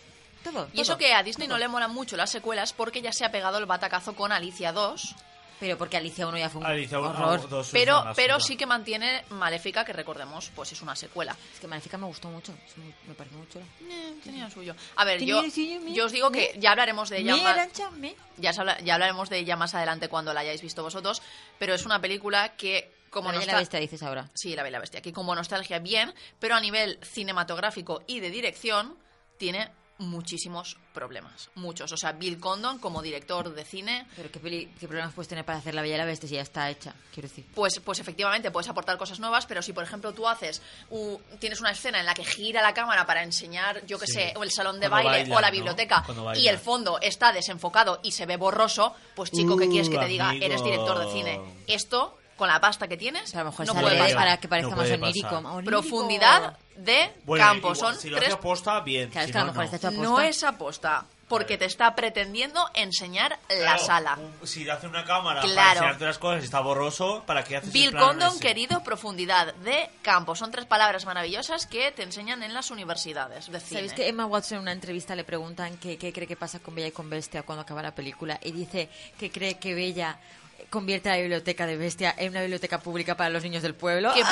Todo, 0.44 0.68
Y 0.74 0.82
eso 0.82 0.98
que 0.98 1.14
a 1.14 1.22
Disney 1.22 1.48
todo. 1.48 1.58
no 1.58 1.60
le 1.60 1.68
molan 1.68 1.94
mucho 1.94 2.18
las 2.18 2.32
secuelas 2.32 2.74
porque 2.74 3.02
ya 3.04 3.14
se 3.14 3.24
ha 3.24 3.32
pegado 3.32 3.60
el 3.60 3.68
batacazo 3.68 4.16
con 4.16 4.32
Alicia 4.32 4.72
2, 4.72 5.16
Pero 5.62 5.78
porque 5.78 5.95
Alicia 5.95 6.28
1 6.28 6.38
ya 6.39 6.49
fue 6.49 6.59
un 6.59 6.68
Alicia, 6.68 6.99
uno, 6.99 7.09
horror. 7.12 7.47
dos, 7.47 7.68
es 7.68 7.72
pero, 7.72 8.01
una 8.01 8.14
pero 8.16 8.39
sí 8.39 8.57
que 8.57 8.66
mantiene 8.66 9.24
Maléfica, 9.30 9.86
que 9.86 9.93
recordemos, 9.93 10.51
pues 10.55 10.72
es 10.74 10.82
una 10.82 10.95
secuela. 10.95 11.38
Es 11.53 11.59
que 11.59 11.68
Maléfica 11.68 11.97
me 11.99 12.07
gustó 12.07 12.28
mucho, 12.30 12.51
muy- 12.78 12.93
me 13.07 13.14
parece 13.14 13.36
muy 13.36 13.47
chula. 13.47 13.64
Eh, 13.88 14.16
tenía 14.24 14.49
suyo. 14.49 14.76
A 14.95 15.05
ver, 15.05 15.24
yo, 15.24 15.43
suyo, 15.49 15.80
me- 15.80 15.93
yo 15.93 16.05
os 16.07 16.12
digo 16.12 16.32
que 16.32 16.53
ya 16.57 16.72
hablaremos 16.72 17.09
de 17.09 17.20
ella 17.20 17.36
Me 17.36 17.43
más, 17.43 17.53
arancha, 17.53 17.91
me- 17.91 18.16
ya, 18.38 18.51
ya 18.84 18.93
hablaremos 18.95 19.30
de 19.30 19.38
ella 19.38 19.55
más 19.55 19.76
adelante 19.76 20.09
cuando 20.09 20.34
la 20.34 20.39
hayáis 20.41 20.62
visto 20.64 20.82
vosotros, 20.84 21.22
pero 21.59 21.76
es 21.76 21.86
una 21.86 22.01
película 22.01 22.55
que 22.57 22.91
como 23.12 23.28
La 23.30 23.34
no 23.36 23.39
Bella 23.41 23.51
y 23.51 23.53
la 23.53 23.59
Bestia 23.59 23.80
dices 23.80 24.01
ahora. 24.03 24.30
Sí, 24.34 24.55
La 24.55 24.64
Bella 24.64 24.80
Bestia. 24.80 25.01
Que 25.01 25.14
como 25.14 25.36
nostalgia 25.36 25.78
bien, 25.78 26.12
pero 26.39 26.55
a 26.55 26.59
nivel 26.59 26.97
cinematográfico 27.03 28.01
y 28.07 28.20
de 28.20 28.32
dirección 28.32 28.97
tiene 29.38 29.70
muchísimos 30.02 30.78
problemas. 30.93 31.49
Muchos. 31.56 31.91
O 31.91 31.97
sea, 31.97 32.12
Bill 32.12 32.39
Condon 32.39 32.80
como 32.80 33.02
director 33.02 33.54
de 33.54 33.64
cine, 33.64 34.08
Pero 34.16 34.32
¿qué, 34.32 34.39
peli- 34.39 34.70
qué 34.80 34.88
problemas 34.88 35.14
puedes 35.14 35.28
tener 35.30 35.45
para 35.45 35.60
hacer 35.60 35.74
La 35.74 35.82
Bella 35.82 35.95
y 35.95 35.97
la 35.99 36.06
Bestia 36.06 36.28
si 36.28 36.36
ya 36.36 36.41
está 36.41 36.70
hecha? 36.70 36.93
Quiero 37.14 37.30
decir. 37.30 37.45
pues, 37.56 37.80
pues 37.80 37.99
efectivamente 37.99 38.52
puedes 38.52 38.68
aportar 38.70 38.97
cosas 38.97 39.20
nuevas, 39.20 39.45
pero 39.45 39.62
si 39.62 39.74
por 39.74 39.84
ejemplo 39.84 40.12
tú 40.14 40.28
haces, 40.28 40.62
u- 40.89 41.18
tienes 41.39 41.60
una 41.62 41.72
escena 41.72 41.99
en 41.99 42.06
la 42.06 42.14
que 42.14 42.24
gira 42.26 42.62
la 42.62 42.74
cámara 42.74 43.06
para 43.06 43.24
enseñar, 43.24 43.86
yo 43.86 43.97
que 43.99 44.08
Sí. 44.08 44.14
sé, 44.14 44.34
o 44.36 44.43
el 44.43 44.52
salón 44.52 44.80
de 44.80 44.89
Cuando 44.89 45.10
baile 45.10 45.34
o 45.36 45.39
la 45.39 45.52
biblioteca, 45.52 46.04
y 46.36 46.47
el 46.47 46.58
fondo 46.58 46.99
está 47.02 47.32
desenfocado 47.32 47.99
y 48.04 48.12
se 48.12 48.26
ve 48.26 48.38
borroso, 48.38 48.95
pues 49.16 49.32
chico, 49.32 49.56
¿qué 49.58 49.68
Uh, 49.68 49.70
quieres 49.72 49.89
que 49.89 49.97
te 49.97 50.06
diga? 50.06 50.30
amigo. 50.30 50.45
Eres 50.45 50.64
director 50.64 50.99
de 51.06 51.12
cine. 51.14 51.39
Esto, 51.68 52.18
con 52.38 52.47
la 52.47 52.60
pasta 52.60 52.88
que 52.88 52.97
tienes, 52.97 53.36
a 53.36 53.39
lo 53.39 53.45
mejor 53.52 53.68
no 53.68 53.74
sale 53.74 53.86
puede 53.88 53.99
pasar. 53.99 54.16
para 54.18 54.38
que 54.38 54.47
parezca 54.47 54.72
No 54.72 54.78
más 54.78 54.89
onírico. 54.89 55.62
Profundidad 55.64 56.58
de 56.84 57.13
Bueno, 57.25 57.45
campo. 57.45 57.73
igual, 57.73 57.93
Son 57.93 58.01
si 58.01 58.09
lo 58.09 58.17
tres 58.17 58.29
hace 58.29 58.38
aposta, 58.38 58.79
bien. 58.82 59.09
Claro, 59.09 59.21
es 59.23 59.27
si 59.27 59.32
que 59.32 59.38
a 59.38 59.41
lo 59.41 59.47
no, 59.47 59.51
mejor 59.53 59.69
no. 59.69 59.75
está 59.75 59.88
hecho 59.89 59.97
No 60.01 60.09
aposta. 60.17 60.27
es 60.29 60.43
aposta, 60.43 61.05
porque 61.27 61.57
te 61.57 61.63
está 61.65 61.95
pretendiendo 61.95 62.69
enseñar 62.73 63.39
la 63.49 63.55
Claro, 63.57 63.86
sala. 63.86 64.17
un- 64.19 64.47
Si 64.47 64.69
hace 64.69 64.88
una 64.88 65.05
cámara 65.05 65.41
para 65.41 65.53
Claro. 65.53 65.71
enseñarte 65.79 66.05
las 66.05 66.17
cosas 66.17 66.41
y 66.41 66.45
está 66.45 66.59
borroso, 66.59 67.23
¿para 67.25 67.43
qué 67.43 67.55
haces 67.57 67.71
Bill 67.71 67.89
el 67.89 67.95
Condon, 67.97 68.29
ese? 68.32 68.39
querido, 68.41 68.84
profundidad 68.84 69.53
de 69.55 69.89
campo. 70.01 70.36
Son 70.36 70.51
tres 70.51 70.65
palabras 70.65 71.05
maravillosas 71.05 71.67
que 71.67 71.91
te 71.91 72.03
enseñan 72.03 72.43
en 72.43 72.53
las 72.53 72.69
universidades 72.71 73.49
de 73.49 73.59
cine. 73.59 73.79
¿Sabéis 73.79 73.93
que 73.93 74.09
Emma 74.09 74.25
Watson 74.25 74.57
en 74.57 74.61
una 74.63 74.71
entrevista 74.73 75.15
le 75.15 75.23
preguntan 75.23 75.77
qué, 75.77 75.97
qué 75.97 76.11
cree 76.11 76.27
que 76.27 76.36
pasa 76.36 76.59
con 76.59 76.75
Bella 76.75 76.88
y 76.88 76.91
con 76.91 77.09
Bestia 77.09 77.43
cuando 77.43 77.61
acaba 77.61 77.82
la 77.82 77.95
película? 77.95 78.38
Y 78.43 78.51
dice 78.51 78.89
que 79.17 79.32
cree 79.32 79.57
que 79.57 79.73
Bella 79.73 80.17
convierte 80.70 81.09
la 81.09 81.18
biblioteca 81.18 81.66
de 81.66 81.78
Bestia 81.78 82.14
en 82.18 82.30
una 82.30 82.41
biblioteca 82.41 82.80
pública 82.80 83.16
para 83.18 83.30
los 83.30 83.43
niños 83.43 83.64
del 83.64 83.76
pueblo. 83.76 84.14
Qué, 84.14 84.22
po- 84.22 84.30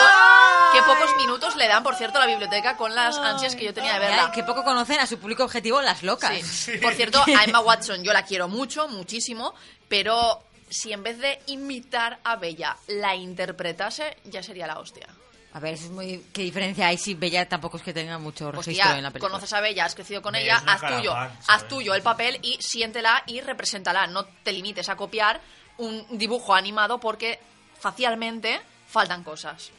qué 0.74 0.82
pocos 0.84 1.16
minutos 1.18 1.56
le 1.56 1.68
dan, 1.68 1.84
por 1.84 1.96
cierto, 1.96 2.18
a 2.18 2.22
la 2.22 2.28
biblioteca 2.28 2.78
con 2.78 2.94
las 2.96 3.18
ansias 3.18 3.56
que 3.56 3.66
yo 3.66 3.74
tenía 3.74 3.94
de 3.94 4.00
verla. 4.00 4.32
que 4.32 4.44
poco 4.44 4.64
conocen 4.64 5.00
a 5.00 5.08
su 5.08 5.18
público 5.20 5.44
objetivo 5.44 5.82
las 5.82 6.04
locas. 6.04 6.40
Sí. 6.42 6.78
Por 6.82 6.94
cierto, 6.94 7.24
a 7.38 7.44
Emma 7.44 7.60
Watson 7.62 8.04
yo 8.04 8.14
la 8.14 8.24
quiero 8.24 8.48
mucho, 8.48 8.88
muchísimo, 8.88 9.54
pero 9.88 10.44
si 10.70 10.94
en 10.94 11.04
vez 11.04 11.18
de 11.20 11.40
imitar 11.48 12.20
a 12.24 12.36
Bella 12.36 12.78
la 12.88 13.16
interpretase, 13.16 14.18
ya 14.26 14.44
sería 14.44 14.68
la 14.68 14.80
hostia. 14.80 15.08
A 15.52 15.60
ver, 15.60 15.74
eso 15.74 15.86
es 15.86 15.92
muy... 15.92 16.24
¿Qué 16.32 16.44
diferencia 16.44 16.86
hay 16.88 16.98
si 17.00 17.16
Bella 17.16 17.50
tampoco 17.50 17.78
es 17.78 17.84
que 17.84 17.92
tenga 17.92 18.20
mucho 18.20 18.52
registro 18.52 18.72
Hostia, 18.86 18.98
en 18.98 19.04
la 19.04 19.10
película? 19.10 19.32
conoces 19.32 19.52
a 19.54 19.62
Bella, 19.62 19.86
has 19.86 19.96
crecido 19.96 20.22
con 20.22 20.34
Bella 20.34 20.44
ella, 20.46 20.56
es 20.58 20.62
una 20.62 20.74
haz 20.74 20.96
tuyo, 20.98 21.16
haz 21.16 21.32
¿sabes? 21.44 21.68
tuyo 21.68 21.94
el 21.96 22.04
papel 22.04 22.38
y 22.44 22.58
siéntela 22.62 23.24
y 23.26 23.42
represéntala. 23.42 24.06
No 24.06 24.26
te 24.26 24.52
limites 24.52 24.90
a 24.90 24.96
copiar 24.96 25.42
un 25.80 26.06
dibujo 26.18 26.54
animado 26.54 27.00
porque 27.00 27.40
facialmente 27.80 28.62
faltan 28.88 29.24
cosas. 29.24 29.72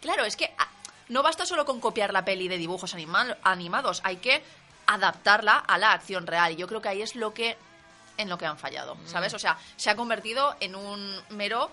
Claro, 0.00 0.24
es 0.24 0.36
que 0.36 0.52
ah, 0.58 0.68
no 1.08 1.22
basta 1.22 1.46
solo 1.46 1.64
con 1.64 1.80
copiar 1.80 2.12
la 2.12 2.24
peli 2.24 2.48
de 2.48 2.58
dibujos 2.58 2.94
anima- 2.94 3.36
animados, 3.44 4.00
hay 4.04 4.16
que 4.16 4.42
adaptarla 4.86 5.58
a 5.58 5.78
la 5.78 5.92
acción 5.92 6.26
real. 6.26 6.52
Y 6.52 6.56
yo 6.56 6.66
creo 6.66 6.82
que 6.82 6.88
ahí 6.88 7.02
es 7.02 7.14
lo 7.14 7.32
que 7.32 7.56
en 8.18 8.28
lo 8.28 8.36
que 8.36 8.44
han 8.46 8.58
fallado, 8.58 8.96
¿sabes? 9.06 9.32
O 9.32 9.38
sea, 9.38 9.56
se 9.76 9.88
ha 9.88 9.96
convertido 9.96 10.54
en 10.60 10.74
un 10.74 11.18
mero 11.30 11.70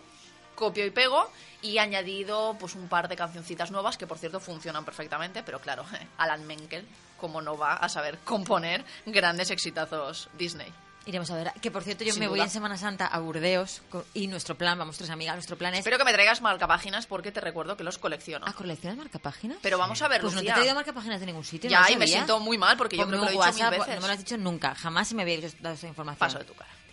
copio 0.56 0.86
y 0.86 0.90
pego 0.90 1.30
y 1.62 1.78
añadido 1.80 2.56
pues 2.60 2.76
un 2.76 2.88
par 2.88 3.08
de 3.10 3.16
cancioncitas 3.18 3.72
nuevas 3.72 3.98
que 3.98 4.08
por 4.08 4.18
cierto 4.18 4.40
funcionan 4.40 4.86
perfectamente, 4.86 5.44
pero 5.44 5.60
claro, 5.60 5.86
Alan 6.18 6.46
Menkel 6.48 6.88
como 7.20 7.42
no 7.42 7.58
va 7.58 7.74
a 7.74 7.90
saber 7.90 8.18
componer 8.20 8.86
grandes 9.06 9.52
exitazos 9.52 10.30
Disney. 10.38 10.72
Iremos 11.10 11.30
a 11.32 11.36
ver. 11.36 11.52
Que 11.60 11.72
por 11.72 11.84
cierto, 11.84 12.04
yo 12.04 12.14
Sin 12.14 12.20
me 12.22 12.28
voy 12.28 12.40
en 12.40 12.50
Semana 12.52 12.78
Santa 12.78 13.08
a 13.08 13.18
Burdeos 13.20 13.82
con- 13.90 14.04
y 14.14 14.28
nuestro 14.28 14.56
plan, 14.56 14.78
vamos 14.78 14.98
tres 14.98 15.10
amigas, 15.10 15.36
nuestro 15.36 15.58
plan 15.58 15.74
es... 15.74 15.80
Espero 15.80 15.98
que 15.98 16.04
me 16.06 16.14
traigas 16.14 16.40
marcapáginas 16.42 17.08
porque 17.08 17.32
te 17.32 17.42
recuerdo 17.42 17.76
que 17.76 17.84
los 17.84 17.98
colecciono. 17.98 18.46
¿A 18.46 18.54
coleccionas 18.54 18.98
marcapáginas? 18.98 19.58
Pero 19.62 19.78
vamos 19.80 20.02
a 20.04 20.08
ver, 20.08 20.22
Pues 20.22 20.34
no 20.36 20.42
te 20.42 20.50
he 20.50 20.54
traído 20.54 20.76
marcapáginas 20.76 21.20
de 21.20 21.26
ningún 21.26 21.44
sitio. 21.44 21.70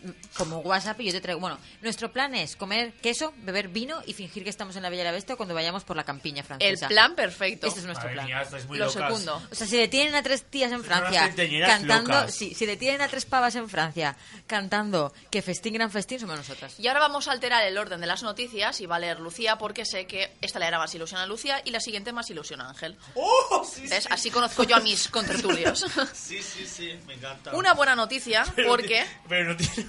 De. 0.06 0.14
Como 0.36 0.58
WhatsApp 0.58 1.00
y 1.00 1.06
yo 1.06 1.12
te 1.12 1.20
traigo... 1.20 1.40
Bueno, 1.40 1.58
nuestro 1.82 2.12
plan 2.12 2.34
es 2.34 2.56
comer 2.56 2.92
queso, 2.94 3.32
beber 3.38 3.68
vino 3.68 4.02
y 4.06 4.12
fingir 4.14 4.44
que 4.44 4.50
estamos 4.50 4.76
en 4.76 4.82
la 4.82 4.90
Bella 4.90 5.02
y 5.02 5.04
la 5.06 5.12
Bestia 5.12 5.36
cuando 5.36 5.54
vayamos 5.54 5.84
por 5.84 5.96
la 5.96 6.04
campiña 6.04 6.40
El 6.40 6.46
francesa. 6.46 6.88
plan 6.88 7.14
perfecto. 7.14 7.66
Este 7.66 7.80
es 7.80 7.86
nuestro 7.86 8.04
Madre 8.08 8.14
plan. 8.14 8.26
mía, 8.26 8.42
estáis 8.42 8.66
muy 8.66 8.78
Lo 8.78 8.86
locas. 8.86 9.02
segundo. 9.08 9.42
O 9.50 9.54
sea, 9.54 9.66
si 9.66 9.76
detienen 9.76 10.14
a 10.14 10.22
tres 10.22 10.44
tías 10.44 10.72
en 10.72 10.82
Francia 10.84 11.32
cantando, 11.66 12.12
locas. 12.14 12.34
sí, 12.34 12.54
si 12.54 12.66
detienen 12.66 13.00
a 13.02 13.08
tres 13.08 13.24
pavas 13.26 13.54
en 13.56 13.68
Francia 13.68 14.16
cantando 14.46 15.12
que 15.30 15.42
festín 15.42 15.74
gran 15.74 15.90
festín 15.90 16.20
somos 16.20 16.36
nosotras. 16.36 16.78
Y 16.78 16.86
ahora 16.88 17.00
vamos 17.00 17.28
a 17.28 17.32
alterar 17.32 17.64
el 17.66 17.76
orden 17.78 18.00
de 18.00 18.06
las 18.06 18.22
noticias 18.22 18.80
y 18.80 18.86
va 18.86 18.96
a 18.96 18.98
leer 18.98 19.20
Lucía 19.20 19.58
porque 19.58 19.84
sé 19.84 20.06
que 20.06 20.36
esta 20.40 20.58
le 20.58 20.66
hará 20.66 20.78
más 20.78 20.94
ilusión 20.94 21.20
a 21.20 21.26
Lucía 21.26 21.60
y 21.64 21.70
la 21.70 21.80
siguiente 21.80 22.12
más 22.12 22.30
ilusión 22.30 22.60
a 22.60 22.68
Ángel. 22.68 22.96
¡Oh! 23.14 23.66
Sí, 23.70 23.82
¿Ves? 23.88 24.04
sí. 24.04 24.08
Así 24.10 24.30
conozco 24.30 24.62
yo 24.64 24.76
a 24.76 24.80
mis 24.80 25.08
contertulios. 25.08 25.84
Sí, 26.14 26.42
sí, 26.42 26.66
sí, 26.66 26.98
me 27.06 27.14
encanta. 27.14 27.54
Una 27.54 27.74
buena 27.74 27.94
noticia 27.94 28.44
Pero 28.54 28.68
porque... 28.68 29.02
ti- 29.02 29.08
Pero 29.28 29.44
no 29.50 29.56
tiene... 29.56 29.88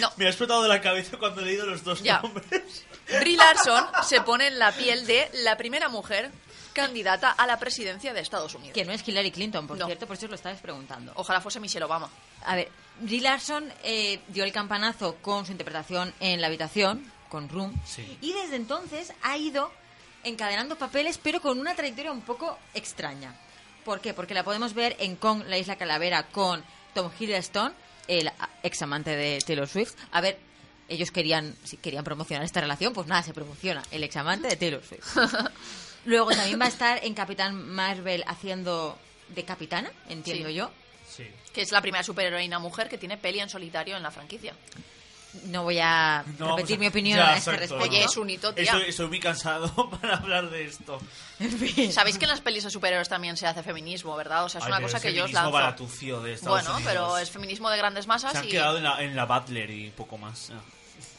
No. 0.00 0.10
Me 0.16 0.26
ha 0.26 0.28
explotado 0.28 0.62
de 0.62 0.68
la 0.68 0.80
cabeza 0.80 1.16
cuando 1.18 1.40
he 1.40 1.44
leído 1.44 1.66
los 1.66 1.84
dos 1.84 2.02
Ya. 2.02 2.20
nombres. 2.20 2.84
Brie 3.20 3.36
Larson 3.36 3.86
se 4.06 4.20
pone 4.22 4.46
en 4.48 4.58
la 4.58 4.72
piel 4.72 5.06
de 5.06 5.30
la 5.44 5.56
primera 5.56 5.88
mujer 5.88 6.30
candidata 6.72 7.30
a 7.30 7.46
la 7.46 7.58
presidencia 7.58 8.12
de 8.12 8.20
Estados 8.20 8.54
Unidos. 8.54 8.74
Que 8.74 8.84
no 8.84 8.92
es 8.92 9.06
Hillary 9.06 9.30
Clinton, 9.30 9.66
por 9.66 9.78
No. 9.78 9.86
cierto, 9.86 10.06
por 10.06 10.16
eso 10.16 10.26
os 10.26 10.30
lo 10.30 10.36
estabais 10.36 10.60
preguntando. 10.60 11.12
Ojalá 11.14 11.40
fuese 11.40 11.60
Michelle 11.60 11.84
Obama. 11.84 12.08
A 12.44 12.56
ver, 12.56 12.68
Brie 13.00 13.20
Larson 13.20 13.72
eh, 13.84 14.20
dio 14.28 14.42
el 14.44 14.52
campanazo 14.52 15.16
con 15.22 15.46
su 15.46 15.52
interpretación 15.52 16.12
en 16.18 16.40
La 16.40 16.48
Habitación, 16.48 17.12
con 17.28 17.48
Room, 17.48 17.74
Sí. 17.86 18.18
y 18.20 18.32
desde 18.32 18.56
entonces 18.56 19.12
ha 19.22 19.36
ido 19.36 19.70
encadenando 20.24 20.76
papeles, 20.76 21.18
pero 21.22 21.40
con 21.40 21.58
una 21.60 21.74
trayectoria 21.74 22.10
un 22.10 22.22
poco 22.22 22.58
extraña. 22.74 23.34
¿Por 23.84 24.00
qué? 24.00 24.14
Porque 24.14 24.34
la 24.34 24.42
podemos 24.44 24.72
ver 24.74 24.96
en 24.98 25.16
Kong, 25.16 25.44
la 25.46 25.58
isla 25.58 25.76
calavera, 25.76 26.24
con 26.28 26.64
Tom 26.94 27.10
Hiddleston, 27.18 27.74
el 28.08 28.30
ex 28.62 28.82
amante 28.82 29.14
de 29.16 29.38
Taylor 29.46 29.68
Swift. 29.68 29.94
A 30.12 30.20
ver, 30.20 30.38
ellos 30.88 31.10
querían, 31.10 31.54
si 31.64 31.76
querían 31.78 32.04
promocionar 32.04 32.44
esta 32.44 32.60
relación, 32.60 32.92
pues 32.92 33.06
nada, 33.06 33.22
se 33.22 33.32
promociona, 33.32 33.82
el 33.90 34.04
ex 34.04 34.16
amante 34.16 34.48
de 34.48 34.56
Taylor 34.56 34.82
Swift. 34.82 35.16
Luego 36.04 36.30
también 36.32 36.60
va 36.60 36.66
a 36.66 36.68
estar 36.68 37.02
en 37.04 37.14
Capitán 37.14 37.54
Marvel 37.68 38.24
haciendo 38.26 38.98
de 39.28 39.44
capitana, 39.44 39.90
entiendo 40.08 40.48
Sí. 40.48 40.54
yo. 40.54 40.70
Sí. 41.08 41.26
Que 41.54 41.62
es 41.62 41.72
la 41.72 41.80
primera 41.80 42.02
superheroína 42.04 42.58
mujer 42.58 42.88
que 42.88 42.98
tiene 42.98 43.16
peli 43.16 43.40
en 43.40 43.48
solitario 43.48 43.96
en 43.96 44.02
la 44.02 44.10
franquicia. 44.10 44.54
No 45.46 45.64
voy 45.64 45.78
a 45.80 46.24
No 46.38 46.46
vamos 46.46 46.56
repetir 46.60 46.76
a- 46.76 46.80
mi 46.80 46.86
opinión 46.86 47.18
Ya, 47.18 47.30
a 47.32 47.36
este 47.36 47.50
exacto, 47.50 47.74
respecto. 47.76 47.84
Oye, 47.96 48.04
es 48.04 48.16
un 48.16 48.30
hito, 48.30 48.54
tía. 48.54 48.64
Estoy, 48.64 48.82
estoy 48.88 49.06
muy 49.08 49.20
cansado 49.20 49.90
para 50.00 50.16
hablar 50.16 50.50
de 50.50 50.64
esto. 50.64 50.98
En 51.40 51.50
fin. 51.58 51.92
Sabéis 51.92 52.18
que 52.18 52.24
en 52.24 52.30
las 52.30 52.40
pelis 52.40 52.64
de 52.64 52.70
superhéroes 52.70 53.08
también 53.08 53.36
se 53.36 53.46
hace 53.46 53.62
feminismo, 53.62 54.16
¿verdad? 54.16 54.44
O 54.44 54.48
sea, 54.48 54.60
es 54.60 54.66
Ay, 54.66 54.72
una 54.72 54.80
cosa 54.80 54.96
es 54.98 55.02
que 55.02 55.12
yo 55.14 55.24
os 55.24 55.32
lanzo. 55.32 55.50
baratucio 55.50 56.20
de 56.22 56.34
Estados 56.34 56.60
Bueno, 56.62 56.76
Unidos. 56.76 56.92
pero 56.92 57.18
es 57.18 57.30
feminismo 57.30 57.68
de 57.70 57.76
grandes 57.78 58.06
masas 58.06 58.32
Se 58.32 58.38
han 58.38 58.44
y... 58.44 58.48
quedado 58.48 58.78
en 58.78 58.84
la, 58.84 59.02
en 59.02 59.16
la 59.16 59.24
Butler 59.26 59.70
y 59.70 59.90
poco 59.90 60.16
más. 60.18 60.50
Ah, 60.50 60.60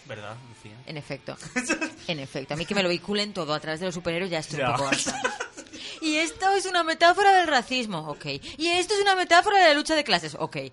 ¿Verdad, 0.05 0.35
Lucía? 0.49 0.77
En 0.85 0.97
efecto. 0.97 1.35
En 2.07 2.19
efecto. 2.19 2.53
A 2.53 2.57
mí 2.57 2.65
que 2.65 2.75
me 2.75 2.83
lo 2.83 2.89
vehiculen 2.89 3.33
todo 3.33 3.53
a 3.53 3.59
través 3.59 3.79
de 3.79 3.87
los 3.87 3.95
superhéroes 3.95 4.29
ya 4.29 4.39
estoy 4.39 4.59
Ya. 4.59 4.69
un 4.69 4.75
poco 4.75 4.87
harta. 4.89 5.21
Y 6.01 6.17
esto 6.17 6.51
es 6.53 6.65
una 6.65 6.83
metáfora 6.83 7.33
del 7.37 7.47
racismo, 7.47 7.99
ok. 8.09 8.25
Y 8.57 8.67
esto 8.67 8.93
es 8.93 9.01
una 9.01 9.15
metáfora 9.15 9.59
de 9.59 9.67
la 9.67 9.73
lucha 9.73 9.95
de 9.95 10.03
clases, 10.03 10.35
ok. 10.39 10.55
Ya 10.55 10.71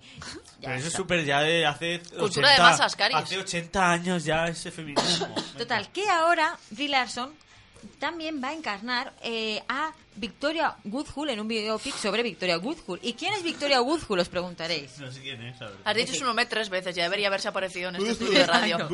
Pero 0.61 0.71
eso 0.73 0.79
es 0.79 0.85
está. 0.87 0.97
súper 0.97 1.25
ya 1.25 1.41
de 1.41 1.65
hace. 1.65 1.99
Cultura 2.17 2.49
de 2.49 2.55
80 2.55 2.63
masas, 2.63 2.95
Caris. 2.95 3.17
Hace 3.17 3.37
80 3.37 3.91
años 3.91 4.23
ya 4.23 4.47
ese 4.47 4.71
feminismo. 4.71 5.33
Total, 5.57 5.91
que 5.91 6.09
ahora 6.09 6.57
Brie 6.71 6.89
Larson 6.89 7.33
también 7.99 8.41
va 8.41 8.49
a 8.49 8.53
encarnar 8.53 9.13
eh, 9.21 9.61
a 9.67 9.91
Victoria 10.15 10.75
Woodhull 10.85 11.29
en 11.31 11.39
un 11.39 11.47
biopic 11.47 11.95
sobre 11.95 12.23
Victoria 12.23 12.57
Woodhull. 12.57 12.99
¿Y 13.01 13.13
quién 13.13 13.33
es 13.33 13.43
Victoria 13.43 13.81
Woodhull? 13.81 14.19
Os 14.19 14.29
preguntaréis. 14.29 14.99
No 14.99 15.11
sé 15.11 15.21
quién 15.21 15.41
es. 15.41 15.57
Has 15.83 15.95
dicho 15.95 16.13
su 16.13 16.23
nombre 16.23 16.45
tres 16.45 16.69
veces, 16.69 16.95
ya 16.95 17.03
debería 17.03 17.27
haberse 17.27 17.47
aparecido 17.49 17.89
en 17.89 17.95
este 17.97 18.11
estudio 18.11 18.39
de 18.39 18.45
radio. 18.47 18.87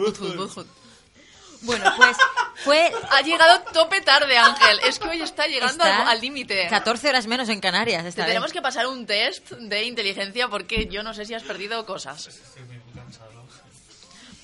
Bueno, 1.62 1.92
pues 1.98 2.16
fue 2.64 2.92
Ha 3.12 3.22
llegado 3.22 3.62
tope 3.74 4.02
tarde, 4.02 4.38
Ángel. 4.38 4.80
Es 4.84 5.00
que 5.00 5.10
hoy 5.10 5.22
está 5.22 5.48
llegando 5.48 5.84
Está 5.84 6.10
al 6.10 6.22
límite. 6.22 6.68
14 6.70 7.10
horas 7.10 7.28
menos 7.28 7.50
en 7.50 7.60
Canarias. 7.60 8.04
Te 8.04 8.10
Esta 8.10 8.26
tenemos 8.26 8.48
vez. 8.48 8.54
que 8.54 8.62
pasar 8.62 8.88
un 8.88 9.06
test 9.06 9.50
de 9.52 9.84
inteligencia 9.84 10.48
porque 10.48 10.88
yo 10.88 11.04
no 11.04 11.14
sé 11.14 11.26
si 11.26 11.34
has 11.34 11.44
perdido 11.44 11.86
cosas. 11.86 12.28
Estoy 12.28 12.64
muy 12.64 12.80
cansado. 12.94 13.30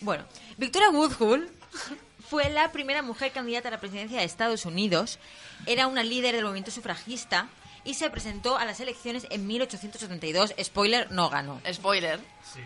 Bueno, 0.01 0.25
Victoria 0.57 0.89
Woodhull 0.89 1.49
fue 2.29 2.49
la 2.49 2.71
primera 2.71 3.01
mujer 3.01 3.31
candidata 3.31 3.69
a 3.69 3.71
la 3.71 3.79
presidencia 3.79 4.19
de 4.19 4.25
Estados 4.25 4.65
Unidos. 4.65 5.19
Era 5.65 5.87
una 5.87 6.03
líder 6.03 6.35
del 6.35 6.43
movimiento 6.43 6.71
sufragista 6.71 7.47
y 7.83 7.93
se 7.93 8.09
presentó 8.09 8.57
a 8.57 8.65
las 8.65 8.79
elecciones 8.79 9.25
en 9.29 9.47
1872. 9.47 10.53
Spoiler, 10.61 11.11
no 11.11 11.29
ganó. 11.29 11.61
Spoiler. 11.71 12.19
Sí. 12.53 12.61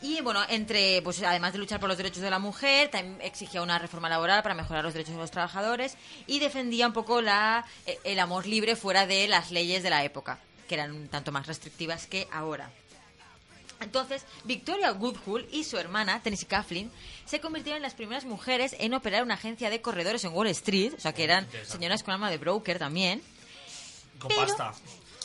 Y 0.00 0.20
bueno, 0.20 0.40
entre, 0.48 1.02
pues 1.02 1.20
además 1.22 1.52
de 1.52 1.58
luchar 1.58 1.80
por 1.80 1.88
los 1.88 1.98
derechos 1.98 2.22
de 2.22 2.30
la 2.30 2.38
mujer, 2.38 2.88
también 2.88 3.20
exigía 3.20 3.62
una 3.62 3.78
reforma 3.80 4.08
laboral 4.08 4.42
para 4.44 4.54
mejorar 4.54 4.84
los 4.84 4.92
derechos 4.92 5.14
de 5.14 5.20
los 5.20 5.30
trabajadores 5.32 5.96
y 6.28 6.38
defendía 6.38 6.86
un 6.86 6.92
poco 6.92 7.20
la, 7.20 7.64
eh, 7.84 7.98
el 8.04 8.20
amor 8.20 8.46
libre 8.46 8.76
fuera 8.76 9.06
de 9.06 9.26
las 9.26 9.50
leyes 9.50 9.82
de 9.82 9.90
la 9.90 10.04
época, 10.04 10.38
que 10.68 10.74
eran 10.76 10.92
un 10.92 11.08
tanto 11.08 11.32
más 11.32 11.48
restrictivas 11.48 12.06
que 12.06 12.28
ahora. 12.30 12.70
Entonces, 13.80 14.24
Victoria 14.44 14.92
Woodhull 14.92 15.46
y 15.50 15.64
su 15.64 15.78
hermana, 15.78 16.20
Tennessee 16.22 16.46
Coughlin, 16.46 16.90
se 17.26 17.40
convirtieron 17.40 17.76
en 17.78 17.82
las 17.82 17.94
primeras 17.94 18.24
mujeres 18.24 18.76
en 18.78 18.94
operar 18.94 19.22
una 19.22 19.34
agencia 19.34 19.68
de 19.70 19.80
corredores 19.80 20.22
en 20.24 20.32
Wall 20.32 20.48
Street, 20.48 20.94
o 20.96 21.00
sea 21.00 21.12
que 21.12 21.24
eran 21.24 21.46
señoras 21.64 22.02
con 22.02 22.14
alma 22.14 22.30
de 22.30 22.38
broker 22.38 22.78
también. 22.78 23.22
Con 24.20 24.28
Pero- 24.28 24.42
pasta. 24.46 24.74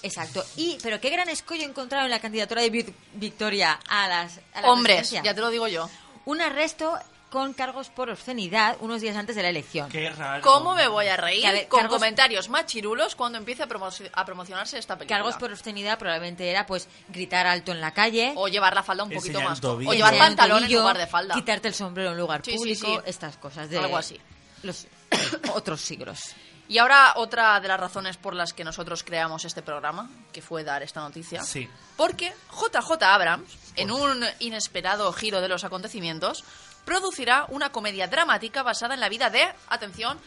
Exacto. 0.04 0.46
Y, 0.58 0.78
pero 0.84 1.00
qué 1.02 1.10
gran 1.10 1.30
escollo 1.30 1.64
encontraron 1.64 2.06
en 2.06 2.12
la 2.12 2.20
candidatura 2.20 2.62
de 2.62 2.70
Vic- 2.72 2.94
Victoria 3.14 3.80
a 3.90 4.08
las 4.08 4.40
a 4.54 4.62
la 4.62 4.72
Hombres, 4.72 5.10
ya 5.12 5.34
te 5.34 5.42
lo 5.42 5.50
digo 5.50 5.68
yo. 5.68 5.90
Un 6.26 6.42
arresto 6.42 6.98
con 7.30 7.54
cargos 7.54 7.90
por 7.90 8.12
obscenidad 8.12 8.78
unos 8.82 9.02
días 9.02 9.18
antes 9.18 9.36
de 9.36 9.42
la 9.42 9.50
elección. 9.50 9.90
Qué 9.90 10.08
raro. 10.12 10.44
¿Cómo 10.44 10.76
me 10.76 10.88
voy 10.88 11.08
a 11.08 11.18
reír 11.18 11.42
Que, 11.42 11.48
a 11.48 11.52
ver, 11.52 11.68
con 11.68 11.80
cargos- 11.82 11.96
comentarios 11.98 12.48
machirulos 12.48 13.16
cuando 13.16 13.40
empiece 13.40 13.64
a, 13.64 13.68
promoci- 13.68 14.08
a 14.14 14.24
promocionarse 14.24 14.78
esta 14.78 14.96
película? 14.98 15.18
Cargos 15.18 15.36
por 15.38 15.52
obscenidad 15.52 15.98
probablemente 15.98 16.48
era 16.48 16.68
pues 16.68 16.88
gritar 17.10 17.48
alto 17.48 17.72
en 17.72 17.82
la 17.82 17.92
calle, 17.92 18.34
O 18.36 18.48
llevar 18.50 18.76
la 18.76 18.84
falda 18.84 19.04
un 19.06 19.10
poquito 19.10 19.42
más. 19.42 19.60
tobillo. 19.60 19.90
O 19.90 19.94
llevar 19.96 20.16
pantalón 20.18 20.64
en 20.66 20.74
lugar 20.74 20.98
de 20.98 21.08
falda. 21.08 21.34
quitarte 21.34 21.70
el 21.70 21.74
sombrero 21.74 22.12
en 22.12 22.18
lugar 22.18 22.42
Sí, 22.46 22.52
sí, 22.52 22.58
público, 22.58 22.86
sí. 22.88 23.00
estas 23.08 23.38
cosas 23.38 23.68
de 23.68 23.80
Algo 23.80 23.98
así. 23.98 24.20
los 24.62 24.86
otros 25.56 25.82
siglos. 25.82 26.36
Y 26.68 26.78
ahora 26.78 27.14
otra 27.18 27.60
de 27.60 27.68
las 27.68 27.80
razones 27.80 28.18
por 28.18 28.36
las 28.36 28.54
que 28.54 28.64
nosotros 28.64 29.04
creamos 29.04 29.46
este 29.46 29.62
programa, 29.62 30.10
que 30.32 30.42
fue 30.42 30.64
dar 30.64 30.82
esta 30.82 31.02
noticia. 31.02 31.44
Sí. 31.44 31.70
Porque 31.98 32.34
JJ 32.52 33.04
Abrams, 33.04 33.58
en 33.76 33.92
un 33.92 34.24
inesperado 34.40 35.12
giro 35.14 35.42
de 35.42 35.50
los 35.50 35.64
acontecimientos, 35.64 36.44
producirá 36.86 37.46
una 37.50 37.72
comedia 37.72 38.08
dramática 38.08 38.64
basada 38.64 38.94
en 38.94 39.00
la 39.00 39.10
vida 39.10 39.30
de, 39.30 39.44
atención, 39.70 40.18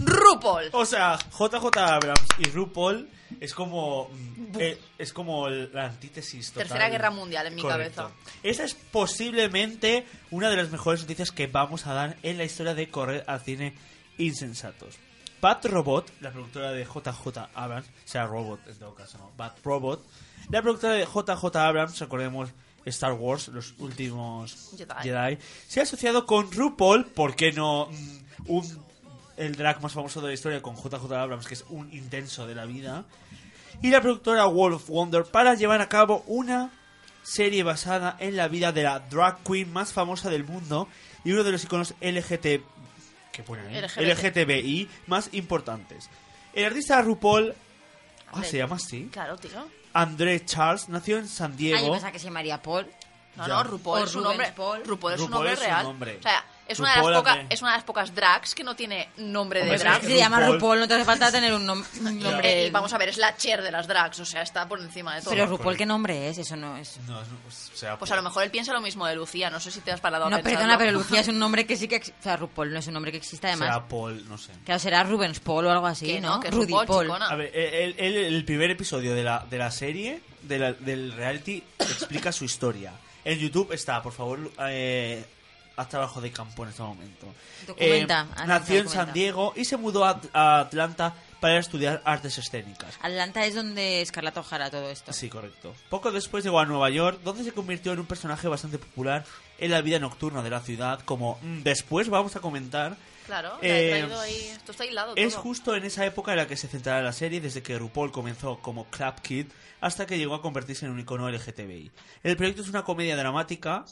RuPaul. 0.00 0.70
O 0.72 0.84
sea, 0.84 1.18
JJ 1.18 1.78
Abrams 1.78 2.26
y 2.38 2.44
RuPaul 2.50 3.08
es 3.40 3.54
como 3.54 4.08
mm, 4.08 4.42
eh, 4.58 4.78
es 4.98 5.12
como 5.12 5.48
la 5.48 5.86
antítesis 5.86 6.48
total. 6.52 6.68
Tercera 6.68 6.88
Guerra 6.88 7.10
Mundial 7.10 7.46
en 7.46 7.54
mi 7.54 7.62
Correcto. 7.62 8.02
cabeza. 8.02 8.16
Esa 8.42 8.64
es 8.64 8.74
posiblemente 8.74 10.06
una 10.30 10.50
de 10.50 10.56
las 10.56 10.70
mejores 10.70 11.00
noticias 11.02 11.30
que 11.30 11.46
vamos 11.46 11.86
a 11.86 11.94
dar 11.94 12.16
en 12.22 12.38
la 12.38 12.44
historia 12.44 12.74
de 12.74 12.88
correr 12.88 13.24
al 13.26 13.40
cine 13.40 13.74
insensatos. 14.18 14.96
Bat 15.42 15.64
Robot, 15.64 16.12
la 16.20 16.30
productora 16.30 16.70
de 16.70 16.84
JJ 16.84 17.50
Abrams, 17.54 17.88
o 17.88 18.08
sea, 18.08 18.26
Robot 18.26 18.60
en 18.68 18.78
todo 18.78 18.94
caso, 18.94 19.18
¿no? 19.18 19.32
Bat 19.36 19.58
Robot, 19.64 20.00
la 20.50 20.62
productora 20.62 20.94
de 20.94 21.04
JJ 21.04 21.56
Abrams, 21.56 21.98
recordemos 21.98 22.50
Star 22.84 23.14
Wars, 23.14 23.48
los 23.48 23.74
últimos 23.78 24.70
Jedi. 24.76 24.94
Jedi, 25.02 25.38
se 25.66 25.80
ha 25.80 25.82
asociado 25.82 26.26
con 26.26 26.52
RuPaul, 26.52 27.06
¿por 27.06 27.34
qué 27.34 27.50
no? 27.50 27.88
mm, 27.90 28.50
un, 28.52 28.84
el 29.36 29.56
drag 29.56 29.82
más 29.82 29.92
famoso 29.92 30.20
de 30.20 30.28
la 30.28 30.34
historia 30.34 30.62
con 30.62 30.76
JJ 30.76 31.12
Abrams, 31.12 31.48
que 31.48 31.54
es 31.54 31.64
un 31.70 31.92
intenso 31.92 32.46
de 32.46 32.54
la 32.54 32.64
vida, 32.64 33.04
y 33.82 33.90
la 33.90 34.00
productora 34.00 34.46
World 34.46 34.76
of 34.76 34.88
Wonder 34.88 35.24
para 35.24 35.54
llevar 35.54 35.80
a 35.80 35.88
cabo 35.88 36.22
una 36.28 36.70
serie 37.24 37.64
basada 37.64 38.16
en 38.20 38.36
la 38.36 38.46
vida 38.46 38.70
de 38.70 38.84
la 38.84 39.00
drag 39.00 39.42
queen 39.42 39.72
más 39.72 39.92
famosa 39.92 40.30
del 40.30 40.44
mundo 40.44 40.86
y 41.24 41.32
uno 41.32 41.42
de 41.42 41.50
los 41.50 41.64
iconos 41.64 41.94
LGT 42.00 42.62
¿qué 43.32 43.42
pone 43.42 43.62
ahí? 43.66 43.80
LGBT. 43.80 44.36
LGTBI 44.36 44.88
más 45.08 45.30
importantes. 45.32 46.08
El 46.52 46.66
artista 46.66 47.00
RuPaul, 47.02 47.54
ah, 48.32 48.44
se 48.44 48.58
llama 48.58 48.76
así, 48.76 49.08
Claro, 49.12 49.36
tío. 49.36 49.66
André 49.94 50.44
Charles, 50.44 50.88
nació 50.88 51.18
en 51.18 51.28
San 51.28 51.52
Ah, 51.52 51.54
yo 51.54 51.56
Diego. 51.58 51.90
pensaba 51.92 52.12
que 52.12 52.18
se 52.18 52.26
llamaría 52.26 52.60
Paul. 52.62 52.86
No, 53.36 53.46
Ya. 53.46 53.54
no, 53.54 53.64
RuPaul 53.64 54.02
O 54.02 54.04
es 54.04 54.14
un 54.14 54.22
nombre. 54.24 54.52
Paul. 54.54 54.82
RuPaul 54.84 55.14
es 55.14 55.20
un 55.20 55.26
RuPaul 55.28 55.44
nombre 55.46 55.52
es 55.54 55.58
un 55.60 55.64
real. 55.66 55.84
nombre. 55.84 56.16
O 56.18 56.22
sea, 56.22 56.44
es 56.72 56.80
una, 56.80 56.94
de 56.96 57.10
las 57.10 57.26
hace- 57.26 57.46
es 57.50 57.62
una 57.62 57.70
de 57.72 57.76
las 57.78 57.84
pocas 57.84 58.14
drags 58.14 58.54
que 58.54 58.64
no 58.64 58.74
tiene 58.76 59.08
nombre 59.18 59.64
de 59.64 59.76
drag. 59.78 60.00
es 60.02 60.06
Se 60.08 60.16
llama 60.16 60.40
RuPaul. 60.46 60.80
No 60.80 60.88
te 60.88 60.94
hace 60.94 61.04
falta 61.04 61.30
tener 61.30 61.52
un, 61.54 61.66
nom- 61.66 61.84
un 62.00 62.06
Hombre, 62.06 62.30
nombre. 62.30 62.66
y 62.66 62.70
vamos 62.70 62.92
a 62.92 62.98
ver, 62.98 63.08
es 63.10 63.16
la 63.18 63.36
Cher 63.36 63.62
de 63.62 63.70
las 63.70 63.86
drags, 63.86 64.18
o 64.20 64.24
sea, 64.24 64.42
está 64.42 64.66
por 64.68 64.80
encima 64.80 65.14
de 65.14 65.20
todo. 65.22 65.30
Pero 65.30 65.46
RuPaul, 65.46 65.76
¿qué 65.76 65.86
nombre 65.86 66.28
es? 66.28 66.38
Eso 66.38 66.56
no 66.56 66.76
es. 66.76 66.98
No, 67.06 67.20
es- 67.20 67.70
o 67.72 67.76
sea, 67.76 67.98
Pues 67.98 68.10
a 68.10 68.16
lo 68.16 68.22
mejor 68.22 68.42
él 68.44 68.50
piensa 68.50 68.72
lo 68.72 68.80
mismo 68.80 69.06
de 69.06 69.14
Lucía, 69.14 69.50
no 69.50 69.60
sé 69.60 69.70
si 69.70 69.80
te 69.80 69.92
has 69.92 70.00
parado 70.00 70.26
a 70.26 70.30
No, 70.30 70.36
pensarlo. 70.36 70.58
perdona, 70.58 70.78
pero 70.78 70.92
Lucía 70.98 71.20
es 71.20 71.28
un 71.28 71.38
nombre 71.38 71.66
que 71.66 71.76
sí 71.76 71.88
que. 71.88 71.96
O 71.96 72.22
sea, 72.22 72.36
RuPaul 72.36 72.72
no 72.72 72.78
es 72.78 72.86
un 72.86 72.94
nombre 72.94 73.10
que 73.12 73.18
existe 73.18 73.46
además. 73.46 73.68
será 73.68 73.86
Paul, 73.88 74.28
no 74.28 74.38
sé. 74.38 74.52
Claro, 74.64 74.78
será 74.80 75.02
Rubens 75.04 75.40
Paul 75.40 75.66
o 75.66 75.70
algo 75.70 75.86
así, 75.86 76.20
¿no? 76.20 76.34
no, 76.36 76.40
que 76.40 76.48
es 76.48 76.54
Rudy 76.54 76.72
Paul. 76.72 77.06
chicona. 77.06 77.26
A 77.28 77.36
ver, 77.36 77.50
el, 77.54 77.94
el- 77.98 78.16
el 78.34 78.44
primer 78.44 78.70
episodio 78.70 79.14
de 79.14 79.22
la, 79.22 79.44
de 79.48 79.58
la 79.58 79.70
serie, 79.70 80.20
de 80.42 80.58
la- 80.58 80.72
del 80.72 81.12
reality, 81.12 81.62
explica 81.78 82.32
su 82.32 82.44
historia. 82.44 82.92
En 83.24 83.38
YouTube 83.38 83.72
está, 83.72 84.02
por 84.02 84.12
favor, 84.12 84.50
eh, 84.68 85.24
haz 85.82 85.88
trabajo 85.90 86.20
de 86.20 86.30
campo 86.32 86.62
en 86.64 86.70
este 86.70 86.82
momento. 86.82 87.26
Documenta, 87.66 88.26
Eh, 88.42 88.46
nació 88.46 88.78
en. 88.80 88.88
San 88.88 89.12
Diego 89.12 89.52
y 89.56 89.64
se 89.64 89.76
mudó 89.76 90.04
a, 90.04 90.20
a 90.32 90.60
Atlanta 90.60 91.14
para 91.40 91.58
estudiar 91.58 92.00
artes 92.04 92.38
escénicas. 92.38 92.94
Atlanta 93.02 93.44
es 93.44 93.54
donde 93.54 94.00
Escarlata 94.00 94.40
O'Hara 94.40 94.70
todo 94.70 94.88
esto. 94.90 95.12
Sí, 95.12 95.28
correcto. 95.28 95.74
Poco 95.90 96.10
después 96.12 96.44
llegó 96.44 96.60
a 96.60 96.66
Nueva 96.66 96.88
York, 96.90 97.20
donde 97.24 97.44
se 97.44 97.52
convirtió 97.52 97.92
en 97.92 97.98
un 98.00 98.06
personaje 98.06 98.48
bastante 98.48 98.78
popular 98.78 99.24
en 99.58 99.70
la 99.70 99.80
vida 99.80 99.98
nocturna 99.98 100.42
de 100.42 100.50
la 100.50 100.60
ciudad, 100.60 101.00
como 101.04 101.38
mm, 101.42 101.62
después 101.62 102.08
vamos 102.08 102.34
a 102.36 102.40
comentar. 102.40 102.96
Claro, 103.26 103.56
Eh, 103.62 104.08
ahí. 104.20 104.48
Esto 104.48 104.72
está 104.72 104.84
hilado 104.84 105.14
Es 105.14 105.34
todo. 105.34 105.42
justo 105.42 105.76
en 105.76 105.84
esa 105.84 106.04
época 106.04 106.32
en 106.32 106.38
la 106.38 106.46
que 106.48 106.56
se 106.56 106.66
centrará 106.66 107.02
la 107.02 107.12
serie, 107.12 107.40
desde 107.40 107.62
que 107.62 107.78
RuPaul 107.78 108.10
comenzó 108.10 108.58
como 108.58 108.86
Club 108.86 109.14
Kid 109.22 109.46
hasta 109.80 110.06
que 110.06 110.18
llegó 110.18 110.34
a 110.34 110.42
convertirse 110.42 110.86
en 110.86 110.92
un 110.92 110.98
icono 111.00 111.28
LGTBI. 111.30 111.90
El 112.24 112.36
proyecto 112.36 112.62
es 112.62 112.68
una 112.68 112.82
comedia 112.84 113.16
dramática, 113.16 113.84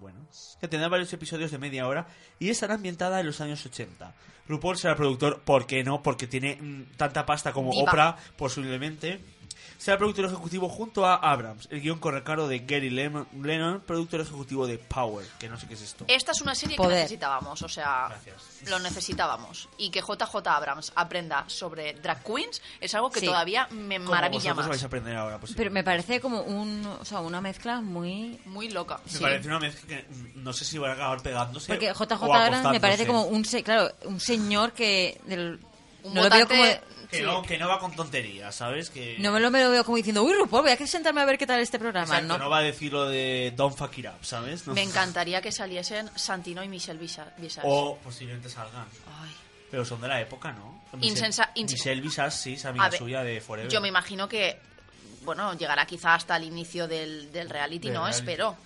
bueno, 0.00 0.18
que 0.60 0.66
tendrá 0.66 0.88
varios 0.88 1.12
episodios 1.12 1.50
de 1.50 1.58
media 1.58 1.86
hora 1.86 2.06
y 2.38 2.48
estará 2.48 2.74
ambientada 2.74 3.20
en 3.20 3.26
los 3.26 3.40
años 3.40 3.64
80. 3.64 4.14
RuPaul 4.48 4.78
será 4.78 4.96
productor, 4.96 5.42
¿por 5.42 5.66
qué 5.66 5.84
no? 5.84 6.02
Porque 6.02 6.26
tiene 6.26 6.56
mm, 6.56 6.96
tanta 6.96 7.26
pasta 7.26 7.52
como 7.52 7.70
Diva. 7.70 7.90
Oprah, 7.90 8.16
posiblemente. 8.36 9.20
Será 9.80 9.96
productor 9.96 10.26
ejecutivo 10.26 10.68
junto 10.68 11.06
a 11.06 11.14
Abrams. 11.16 11.66
El 11.70 11.80
guion 11.80 11.98
corre 11.98 12.22
cargo 12.22 12.46
de 12.48 12.58
Gary 12.58 12.90
Lennon, 12.90 13.80
productor 13.86 14.20
ejecutivo 14.20 14.66
de 14.66 14.76
Power, 14.76 15.26
que 15.38 15.48
no 15.48 15.58
sé 15.58 15.66
qué 15.66 15.72
es 15.72 15.80
esto. 15.80 16.04
Esta 16.06 16.32
es 16.32 16.42
una 16.42 16.54
serie 16.54 16.76
que 16.76 16.86
necesitábamos, 16.86 17.62
o 17.62 17.68
sea, 17.68 18.08
Gracias. 18.10 18.68
lo 18.68 18.78
necesitábamos. 18.78 19.70
Y 19.78 19.90
que 19.90 20.02
JJ 20.02 20.46
Abrams 20.48 20.92
aprenda 20.94 21.44
sobre 21.46 21.94
drag 21.94 22.22
queens 22.22 22.60
es 22.78 22.94
algo 22.94 23.10
que 23.10 23.20
Sí. 23.20 23.26
todavía 23.26 23.68
me 23.70 23.96
Como 23.96 24.10
maravilla 24.10 24.52
más. 24.52 24.68
vais 24.68 24.82
a 24.82 24.86
aprender 24.86 25.16
ahora, 25.16 25.38
pues 25.40 25.54
Pero 25.56 25.70
me 25.70 25.82
parece 25.82 26.20
como 26.20 26.42
un, 26.42 26.84
o 26.84 27.04
sea, 27.06 27.20
una 27.20 27.40
mezcla 27.40 27.80
muy... 27.80 28.38
Muy 28.44 28.68
loca. 28.68 29.00
Me 29.06 29.10
Sí. 29.12 29.18
parece 29.22 29.48
una 29.48 29.60
mezcla 29.60 29.88
que 29.88 30.06
no 30.34 30.52
sé 30.52 30.66
si 30.66 30.76
van 30.76 30.90
a 30.90 30.94
acabar 30.94 31.22
pegándose. 31.22 31.72
Porque 31.72 31.94
JJ 31.94 32.22
Abrams 32.22 32.70
me 32.70 32.80
parece 32.80 33.06
como 33.06 33.22
un, 33.22 33.46
se- 33.46 33.62
claro, 33.62 33.90
un 34.04 34.20
señor 34.20 34.74
que 34.74 35.18
del 35.24 35.58
un 36.02 36.14
No 36.14 36.22
lo 36.24 36.28
veo 36.30 36.44
votante... 36.46 36.80
Que, 37.10 37.18
sí. 37.18 37.22
no, 37.24 37.42
que 37.42 37.58
no 37.58 37.68
va 37.68 37.78
con 37.78 37.92
tonterías, 37.94 38.54
¿sabes? 38.54 38.88
Que 38.90 39.16
No 39.18 39.32
me 39.32 39.40
lo, 39.40 39.50
me 39.50 39.62
lo 39.62 39.70
veo 39.70 39.84
como 39.84 39.96
diciendo, 39.96 40.22
uy, 40.22 40.32
RuPaul, 40.34 40.62
voy 40.62 40.70
a 40.70 40.76
que 40.76 40.86
sentarme 40.86 41.20
a 41.20 41.24
ver 41.24 41.38
qué 41.38 41.46
tal 41.46 41.60
este 41.60 41.78
programa, 41.78 42.06
Exacto, 42.06 42.26
¿no? 42.28 42.38
no 42.38 42.50
va 42.50 42.58
a 42.58 42.62
decir 42.62 42.92
lo 42.92 43.08
de 43.08 43.52
Don't 43.56 43.76
fuck 43.76 43.98
it 43.98 44.06
up, 44.06 44.24
¿sabes? 44.24 44.66
No. 44.66 44.74
Me 44.74 44.82
encantaría 44.82 45.42
que 45.42 45.50
saliesen 45.52 46.08
Santino 46.14 46.62
y 46.62 46.68
Michelle 46.68 46.98
Visa- 46.98 47.32
Visage. 47.38 47.66
O 47.68 47.98
posiblemente 47.98 48.48
salgan. 48.48 48.86
Ay. 49.20 49.30
Pero 49.70 49.84
son 49.84 50.00
de 50.00 50.08
la 50.08 50.20
época, 50.20 50.52
¿no? 50.52 50.82
Insensa- 51.00 51.50
Michelle, 51.54 51.72
Michelle 51.72 52.00
Visage, 52.00 52.30
sí, 52.36 52.52
es 52.54 52.64
amiga 52.64 52.88
ver, 52.88 52.98
suya 52.98 53.22
de 53.22 53.40
Forever. 53.40 53.70
Yo 53.70 53.80
me 53.80 53.88
imagino 53.88 54.28
que, 54.28 54.58
bueno, 55.22 55.54
llegará 55.56 55.86
quizá 55.86 56.14
hasta 56.14 56.36
el 56.36 56.44
inicio 56.44 56.88
del, 56.88 57.30
del 57.32 57.48
reality, 57.50 57.88
¿no? 57.88 58.00
reality. 58.06 58.18
Espero. 58.18 58.56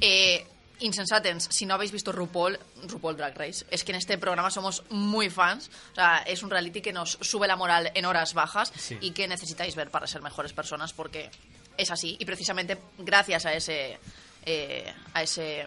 Eh, 0.00 0.46
Insensatens, 0.80 1.48
si 1.50 1.66
no 1.66 1.74
habéis 1.74 1.92
visto 1.92 2.10
RuPaul, 2.12 2.58
RuPaul 2.88 3.16
Drag 3.16 3.36
Race, 3.36 3.64
es 3.70 3.84
que 3.84 3.92
en 3.92 3.96
este 3.98 4.18
programa 4.18 4.50
somos 4.50 4.82
muy 4.90 5.30
fans. 5.30 5.70
O 5.92 5.94
sea, 5.94 6.18
es 6.26 6.42
un 6.42 6.50
reality 6.50 6.80
que 6.80 6.92
nos 6.92 7.18
sube 7.20 7.46
la 7.46 7.56
moral 7.56 7.90
en 7.94 8.04
horas 8.06 8.34
bajas 8.34 8.72
Sí. 8.76 8.96
y 9.00 9.10
que 9.12 9.28
necesitáis 9.28 9.74
ver 9.76 9.90
para 9.90 10.06
ser 10.06 10.22
mejores 10.22 10.52
personas 10.52 10.92
porque 10.92 11.30
es 11.76 11.90
así. 11.90 12.16
Y 12.18 12.24
precisamente 12.24 12.78
gracias 12.98 13.46
a 13.46 13.52
ese, 13.54 13.98
eh, 14.46 14.92
a 15.14 15.22
ese 15.22 15.66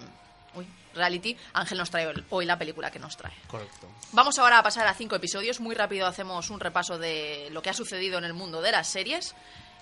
uy, 0.55 0.67
reality, 0.95 1.35
Ángel 1.53 1.77
nos 1.77 1.89
trae 1.89 2.11
hoy 2.29 2.45
la 2.45 2.57
película 2.57 2.91
que 2.91 2.99
nos 2.99 3.15
trae. 3.17 3.33
Correcto. 3.47 3.87
Vamos 4.11 4.37
ahora 4.39 4.59
a 4.59 4.63
pasar 4.63 4.85
a 4.87 4.93
cinco 4.93 5.15
episodios. 5.15 5.59
Muy 5.59 5.73
rápido 5.75 6.05
hacemos 6.07 6.49
un 6.49 6.59
repaso 6.59 6.97
de 6.99 7.49
lo 7.51 7.61
que 7.61 7.69
ha 7.69 7.73
sucedido 7.73 8.17
en 8.19 8.25
el 8.25 8.33
mundo 8.33 8.61
de 8.61 8.71
las 8.71 8.87
series 8.87 9.33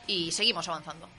y 0.07 0.31
seguimos 0.31 0.67
avanzando. 0.69 1.09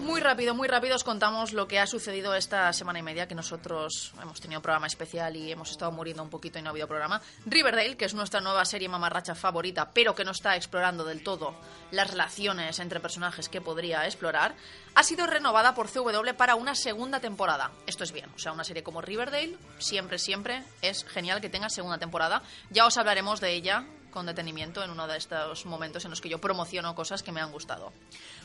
Muy 0.00 0.20
rápido, 0.20 0.54
muy 0.54 0.68
rápido 0.68 0.96
os 0.96 1.04
contamos 1.04 1.52
lo 1.54 1.66
que 1.66 1.78
ha 1.78 1.86
sucedido 1.86 2.34
esta 2.34 2.70
semana 2.74 2.98
y 2.98 3.02
media 3.02 3.26
que 3.26 3.34
nosotros 3.34 4.12
hemos 4.20 4.38
tenido 4.40 4.60
programa 4.60 4.86
especial 4.86 5.34
y 5.36 5.50
hemos 5.50 5.70
estado 5.70 5.90
muriendo 5.90 6.22
un 6.22 6.28
poquito 6.28 6.58
y 6.58 6.62
no 6.62 6.68
ha 6.68 6.72
habido 6.72 6.86
programa. 6.88 7.22
Riverdale, 7.46 7.96
que 7.96 8.04
es 8.04 8.12
nuestra 8.12 8.40
nueva 8.42 8.66
serie 8.66 8.88
mamarracha 8.88 9.34
favorita, 9.34 9.90
pero 9.94 10.14
que 10.14 10.24
no 10.24 10.32
está 10.32 10.56
explorando 10.56 11.04
del 11.04 11.22
todo 11.22 11.54
las 11.90 12.10
relaciones 12.10 12.78
entre 12.80 13.00
personajes 13.00 13.48
que 13.48 13.62
podría 13.62 14.04
explorar, 14.04 14.54
ha 14.94 15.02
sido 15.02 15.26
renovada 15.26 15.74
por 15.74 15.88
CW 15.88 16.34
para 16.36 16.56
una 16.56 16.74
segunda 16.74 17.20
temporada. 17.20 17.70
Esto 17.86 18.04
es 18.04 18.12
bien, 18.12 18.28
o 18.34 18.38
sea, 18.38 18.52
una 18.52 18.64
serie 18.64 18.82
como 18.82 19.00
Riverdale, 19.00 19.56
siempre, 19.78 20.18
siempre 20.18 20.64
es 20.82 21.04
genial 21.04 21.40
que 21.40 21.48
tenga 21.48 21.70
segunda 21.70 21.96
temporada. 21.96 22.42
Ya 22.70 22.84
os 22.84 22.98
hablaremos 22.98 23.40
de 23.40 23.54
ella 23.54 23.86
con 24.10 24.26
detenimiento 24.26 24.82
en 24.82 24.90
uno 24.90 25.06
de 25.06 25.16
estos 25.16 25.66
momentos 25.66 26.04
en 26.04 26.10
los 26.10 26.20
que 26.20 26.28
yo 26.28 26.40
promociono 26.40 26.94
cosas 26.94 27.22
que 27.22 27.32
me 27.32 27.40
han 27.40 27.52
gustado. 27.52 27.92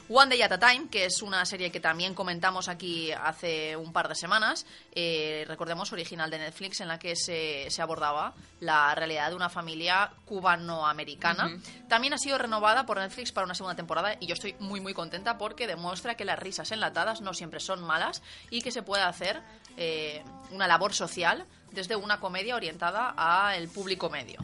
One 0.09 0.29
Day 0.29 0.41
at 0.41 0.51
a 0.51 0.59
Time, 0.59 0.89
que 0.89 1.05
es 1.05 1.21
una 1.21 1.45
serie 1.45 1.71
que 1.71 1.79
también 1.79 2.13
comentamos 2.13 2.67
aquí 2.67 3.11
hace 3.11 3.77
un 3.77 3.93
par 3.93 4.09
de 4.09 4.15
semanas, 4.15 4.65
eh, 4.93 5.45
recordemos, 5.47 5.93
original 5.93 6.29
de 6.29 6.39
Netflix, 6.39 6.81
en 6.81 6.89
la 6.89 6.99
que 6.99 7.15
se, 7.15 7.67
se 7.69 7.81
abordaba 7.81 8.33
la 8.59 8.93
realidad 8.95 9.29
de 9.29 9.35
una 9.35 9.49
familia 9.49 10.11
cubano-americana. 10.25 11.57
También 11.87 12.13
ha 12.13 12.17
sido 12.17 12.37
renovada 12.37 12.85
por 12.85 12.97
Netflix 12.97 13.31
para 13.31 13.45
una 13.45 13.55
segunda 13.55 13.75
temporada 13.75 14.15
y 14.19 14.27
yo 14.27 14.33
estoy 14.33 14.55
muy 14.59 14.81
muy 14.81 14.93
contenta 14.93 15.37
porque 15.37 15.67
demuestra 15.67 16.15
que 16.15 16.25
las 16.25 16.39
risas 16.39 16.71
enlatadas 16.71 17.21
no 17.21 17.33
siempre 17.33 17.59
son 17.59 17.81
malas 17.81 18.21
y 18.49 18.61
que 18.61 18.71
se 18.71 18.83
puede 18.83 19.03
hacer 19.03 19.41
eh, 19.77 20.23
una 20.51 20.67
labor 20.67 20.93
social 20.93 21.45
desde 21.71 21.95
una 21.95 22.19
comedia 22.19 22.55
orientada 22.55 23.13
al 23.15 23.67
público 23.69 24.09
medio. 24.09 24.39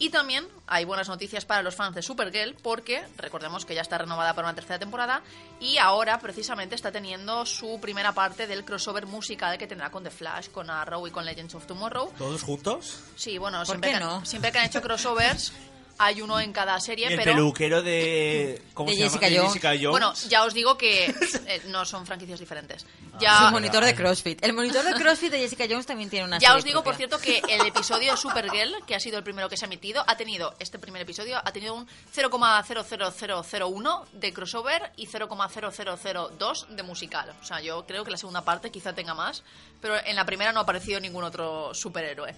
Y 0.00 0.08
también 0.08 0.48
hay 0.66 0.86
buenas 0.86 1.10
noticias 1.10 1.44
para 1.44 1.62
los 1.62 1.74
fans 1.74 1.94
de 1.94 2.00
Supergirl 2.00 2.54
porque 2.62 3.06
recordemos 3.18 3.66
que 3.66 3.74
ya 3.74 3.82
está 3.82 3.98
renovada 3.98 4.32
para 4.32 4.48
una 4.48 4.54
tercera 4.54 4.78
temporada 4.78 5.22
y 5.60 5.76
ahora 5.76 6.18
precisamente 6.18 6.74
está 6.74 6.90
teniendo 6.90 7.44
su 7.44 7.78
primera 7.82 8.12
parte 8.12 8.46
del 8.46 8.64
crossover 8.64 9.04
musical 9.04 9.58
que 9.58 9.66
tendrá 9.66 9.90
con 9.90 10.02
The 10.02 10.10
Flash, 10.10 10.48
con 10.48 10.70
Arrow 10.70 11.06
y 11.06 11.10
con 11.10 11.26
Legends 11.26 11.54
of 11.54 11.66
Tomorrow. 11.66 12.14
¿Todos 12.16 12.42
juntos? 12.42 13.00
Sí, 13.14 13.36
bueno, 13.36 13.58
¿Por 13.58 13.66
siempre, 13.66 13.90
qué 13.90 13.98
que, 13.98 14.04
no? 14.04 14.24
siempre 14.24 14.50
que 14.50 14.58
han 14.58 14.64
hecho 14.64 14.80
crossovers 14.80 15.52
hay 16.02 16.22
uno 16.22 16.40
en 16.40 16.52
cada 16.52 16.78
Y 16.78 16.80
serie, 16.80 17.06
el 17.08 17.16
pero 17.16 17.32
peluquero 17.32 17.82
de... 17.82 18.62
¿Cómo 18.74 18.88
De 18.90 18.94
se 18.96 19.00
llama? 19.02 19.10
Jessica 19.10 19.26
De 19.28 19.36
Jones. 19.36 19.52
Jessica 19.52 19.68
Jones. 19.70 19.90
bueno, 19.90 20.14
ya 20.28 20.44
os 20.44 20.54
digo 20.54 20.78
que 20.78 21.04
eh, 21.46 21.62
no 21.66 21.84
son 21.84 22.06
franquicias 22.06 22.40
diferentes. 22.40 22.82
Es 22.82 23.12
un 23.12 23.18
Ya, 23.20 23.50
monitor 23.50 23.84
de 23.84 23.94
CrossFit. 23.94 24.42
El 24.44 24.54
monitor 24.54 24.82
de 24.84 24.94
CrossFit 24.94 25.30
de 25.30 25.38
Jessica 25.40 25.64
Jones 25.68 25.84
también 25.86 26.08
tiene 26.08 26.24
una 26.26 26.38
Ya 26.38 26.48
serie 26.48 26.58
os 26.58 26.64
digo, 26.64 26.82
por 26.82 26.94
propia. 26.96 27.18
cierto, 27.18 27.18
que 27.46 27.54
el 27.54 27.66
episodio 27.66 28.12
de 28.12 28.16
Supergirl, 28.16 28.74
que 28.86 28.94
ha 28.94 29.00
sido 29.00 29.18
el 29.18 29.24
primero 29.24 29.48
que 29.48 29.56
se 29.58 29.66
ha 29.66 29.68
emitido, 29.68 30.02
ha 30.06 30.16
tenido, 30.16 30.54
este 30.58 30.78
primer 30.78 31.02
episodio, 31.02 31.38
ha 31.44 31.52
tenido 31.52 31.74
un 31.74 31.86
0,00001 32.14 34.04
de 34.12 34.32
crossover 34.32 34.92
y 34.96 35.06
0,0002 35.06 36.66
de 36.68 36.82
musical. 36.82 37.32
O 37.40 37.44
sea, 37.44 37.60
yo 37.60 37.84
creo 37.86 38.04
que 38.04 38.10
la 38.10 38.16
segunda 38.16 38.42
parte 38.42 38.70
quizá 38.70 38.94
tenga 38.94 39.14
más, 39.14 39.42
pero 39.80 39.96
en 40.04 40.16
la 40.16 40.24
primera 40.24 40.52
no 40.52 40.60
ha 40.60 40.62
aparecido 40.62 41.00
ningún 41.00 41.24
otro 41.24 41.74
superhéroe. 41.74 42.34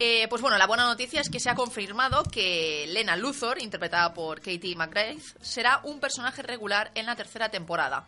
Eh, 0.00 0.28
pues 0.28 0.40
bueno, 0.40 0.56
la 0.58 0.68
buena 0.68 0.84
noticia 0.84 1.20
es 1.20 1.28
que 1.28 1.40
se 1.40 1.50
ha 1.50 1.56
confirmado 1.56 2.22
que 2.22 2.86
Lena 2.88 3.16
Luthor, 3.16 3.60
interpretada 3.60 4.14
por 4.14 4.38
Katie 4.38 4.76
McGrath, 4.76 5.40
será 5.40 5.80
un 5.82 5.98
personaje 5.98 6.42
regular 6.42 6.92
en 6.94 7.06
la 7.06 7.16
tercera 7.16 7.48
temporada. 7.48 8.06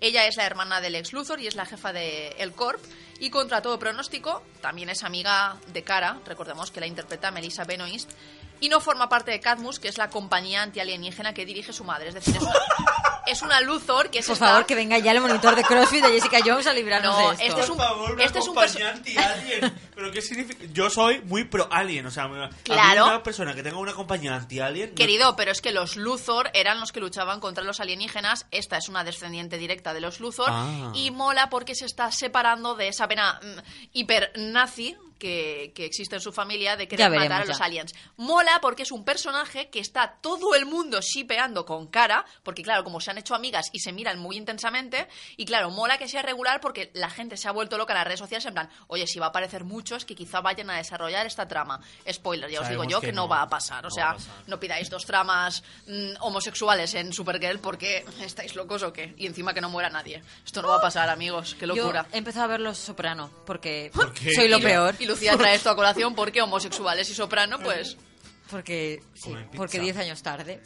Ella 0.00 0.26
es 0.26 0.36
la 0.36 0.44
hermana 0.44 0.80
del 0.80 0.96
ex 0.96 1.12
Luthor 1.12 1.40
y 1.40 1.46
es 1.46 1.54
la 1.54 1.64
jefa 1.64 1.92
de 1.92 2.28
El 2.38 2.52
Corp. 2.52 2.82
Y 3.20 3.30
contra 3.30 3.62
todo 3.62 3.78
pronóstico, 3.78 4.42
también 4.60 4.88
es 4.90 5.02
amiga 5.02 5.58
de 5.72 5.82
Cara, 5.82 6.18
recordemos 6.26 6.70
que 6.70 6.80
la 6.80 6.86
interpreta 6.86 7.30
Melissa 7.30 7.64
Benoist. 7.64 8.10
Y 8.60 8.68
no 8.68 8.80
forma 8.80 9.08
parte 9.08 9.30
de 9.30 9.40
Cadmus, 9.40 9.78
que 9.78 9.88
es 9.88 9.98
la 9.98 10.10
compañía 10.10 10.62
antialienígena 10.62 11.32
que 11.34 11.44
dirige 11.46 11.72
su 11.72 11.84
madre. 11.84 12.08
Es 12.08 12.14
decir, 12.14 12.36
es 12.36 12.42
una, 12.42 12.52
es 13.26 13.42
una 13.42 13.60
Luthor 13.60 14.10
que 14.10 14.18
es 14.20 14.26
Por 14.26 14.34
esta- 14.34 14.46
favor, 14.48 14.66
que 14.66 14.74
venga 14.74 14.98
ya 14.98 15.12
el 15.12 15.20
monitor 15.20 15.54
de 15.56 15.62
CrossFit 15.62 16.04
de 16.04 16.10
Jessica 16.12 16.38
Jones 16.44 16.66
a 16.66 16.72
librarnos 16.72 17.16
No, 17.18 17.28
de 17.28 17.32
esto. 17.34 17.44
este 17.46 17.60
es 17.62 17.68
un- 17.70 17.76
Por 17.78 17.86
favor, 17.86 18.12
una 18.12 18.24
este 18.24 18.38
es 18.38 18.48
un 18.48 18.58
anti-alien. 18.58 19.78
¿Pero 19.94 20.12
qué 20.12 20.22
significa? 20.22 20.64
Yo 20.72 20.88
soy 20.90 21.20
muy 21.22 21.44
pro-alien, 21.44 22.06
o 22.06 22.10
sea... 22.10 22.28
me- 22.28 22.44
a 22.44 22.48
mí 22.48 22.54
Claro. 22.64 23.06
una 23.06 23.22
persona 23.22 23.54
que 23.54 23.62
tenga 23.62 23.78
una 23.78 23.92
compañía 23.94 24.34
anti-alien... 24.36 24.90
no- 24.90 24.94
Querido, 24.94 25.36
pero 25.36 25.50
es 25.52 25.60
que 25.60 25.72
los 25.72 25.96
Luthor 25.96 26.50
eran 26.54 26.80
los 26.80 26.92
que 26.92 27.00
luchaban 27.00 27.40
contra 27.40 27.64
los 27.64 27.80
alienígenas. 27.80 28.46
Esta 28.50 28.76
es 28.76 28.88
una 28.88 29.04
descendiente 29.04 29.58
directa 29.58 29.92
de 29.94 30.00
los 30.00 30.20
Luthor. 30.20 30.48
Ah. 30.50 30.92
Y 30.94 31.10
mola 31.10 31.48
porque 31.50 31.74
se 31.74 31.86
está 31.86 32.10
separando 32.12 32.74
de 32.74 32.88
esa 32.88 33.08
pena 33.08 33.40
mm, 33.42 33.58
hiper 33.92 34.32
nazi 34.36 34.96
que, 35.20 35.70
que 35.76 35.84
existe 35.84 36.16
en 36.16 36.20
su 36.20 36.32
familia 36.32 36.74
de 36.76 36.88
querer 36.88 37.08
veremos, 37.10 37.28
matar 37.28 37.42
a 37.42 37.44
los 37.44 37.58
ya. 37.58 37.64
aliens. 37.64 37.94
Mola 38.16 38.58
porque 38.60 38.82
es 38.82 38.90
un 38.90 39.04
personaje 39.04 39.70
que 39.70 39.78
está 39.78 40.16
todo 40.20 40.56
el 40.56 40.66
mundo 40.66 41.00
shipeando 41.00 41.64
con 41.64 41.86
cara, 41.86 42.24
porque 42.42 42.62
claro, 42.64 42.82
como 42.82 43.00
se 43.00 43.12
han 43.12 43.18
hecho 43.18 43.36
amigas 43.36 43.68
y 43.72 43.78
se 43.78 43.92
miran 43.92 44.18
muy 44.18 44.36
intensamente, 44.36 45.06
y 45.36 45.44
claro, 45.44 45.70
mola 45.70 45.98
que 45.98 46.08
sea 46.08 46.22
regular 46.22 46.60
porque 46.60 46.90
la 46.94 47.10
gente 47.10 47.36
se 47.36 47.46
ha 47.46 47.52
vuelto 47.52 47.78
loca 47.78 47.92
en 47.92 47.98
las 47.98 48.06
redes 48.06 48.18
sociales 48.20 48.44
en 48.46 48.54
plan, 48.54 48.68
oye, 48.88 49.06
si 49.06 49.20
va 49.20 49.26
a 49.26 49.28
aparecer 49.28 49.62
mucho 49.62 49.94
es 49.94 50.04
que 50.04 50.16
quizá 50.16 50.40
vayan 50.40 50.70
a 50.70 50.76
desarrollar 50.78 51.26
esta 51.26 51.46
trama. 51.46 51.80
Spoiler, 52.10 52.50
ya 52.50 52.62
os 52.62 52.68
digo 52.68 52.82
yo 52.84 53.00
que 53.00 53.08
que 53.08 53.12
no 53.12 53.22
no, 53.22 53.28
va 53.28 53.42
a 53.42 53.48
pasar. 53.48 53.84
O 53.84 53.88
no 53.88 53.94
sea, 53.94 54.16
no 54.46 54.58
pidáis 54.58 54.88
dos 54.88 55.04
tramas 55.04 55.62
mm, 55.86 56.14
homosexuales 56.20 56.94
en 56.94 57.12
Supergirl 57.12 57.58
porque 57.58 58.04
estáis 58.22 58.54
locos 58.54 58.82
o 58.82 58.92
qué. 58.92 59.14
Y 59.18 59.26
encima 59.26 59.52
que 59.52 59.60
no 59.60 59.68
muera 59.68 59.90
nadie. 59.90 60.22
Esto 60.44 60.62
no 60.62 60.68
va 60.68 60.76
a 60.76 60.80
pasar, 60.80 61.08
amigos. 61.10 61.54
Qué 61.58 61.66
locura. 61.66 62.06
Yo 62.08 62.14
he 62.14 62.18
empezado 62.18 62.44
a 62.46 62.48
ver 62.48 62.60
Los 62.60 62.78
Soprano 62.78 63.30
porque 63.44 63.90
soy 64.34 64.48
lo 64.48 64.58
Y- 64.58 64.62
peor. 64.62 64.94
Y 64.98 65.06
Lucía 65.10 65.36
trae 65.36 65.56
esto 65.56 65.70
a 65.70 65.76
colación 65.76 66.14
porque 66.14 66.40
homosexuales 66.42 67.10
y 67.10 67.14
soprano, 67.14 67.58
pues. 67.60 67.96
Porque, 68.50 69.02
sí, 69.14 69.34
porque 69.56 69.78
10 69.78 69.96
años 69.98 70.22
tarde. 70.22 70.60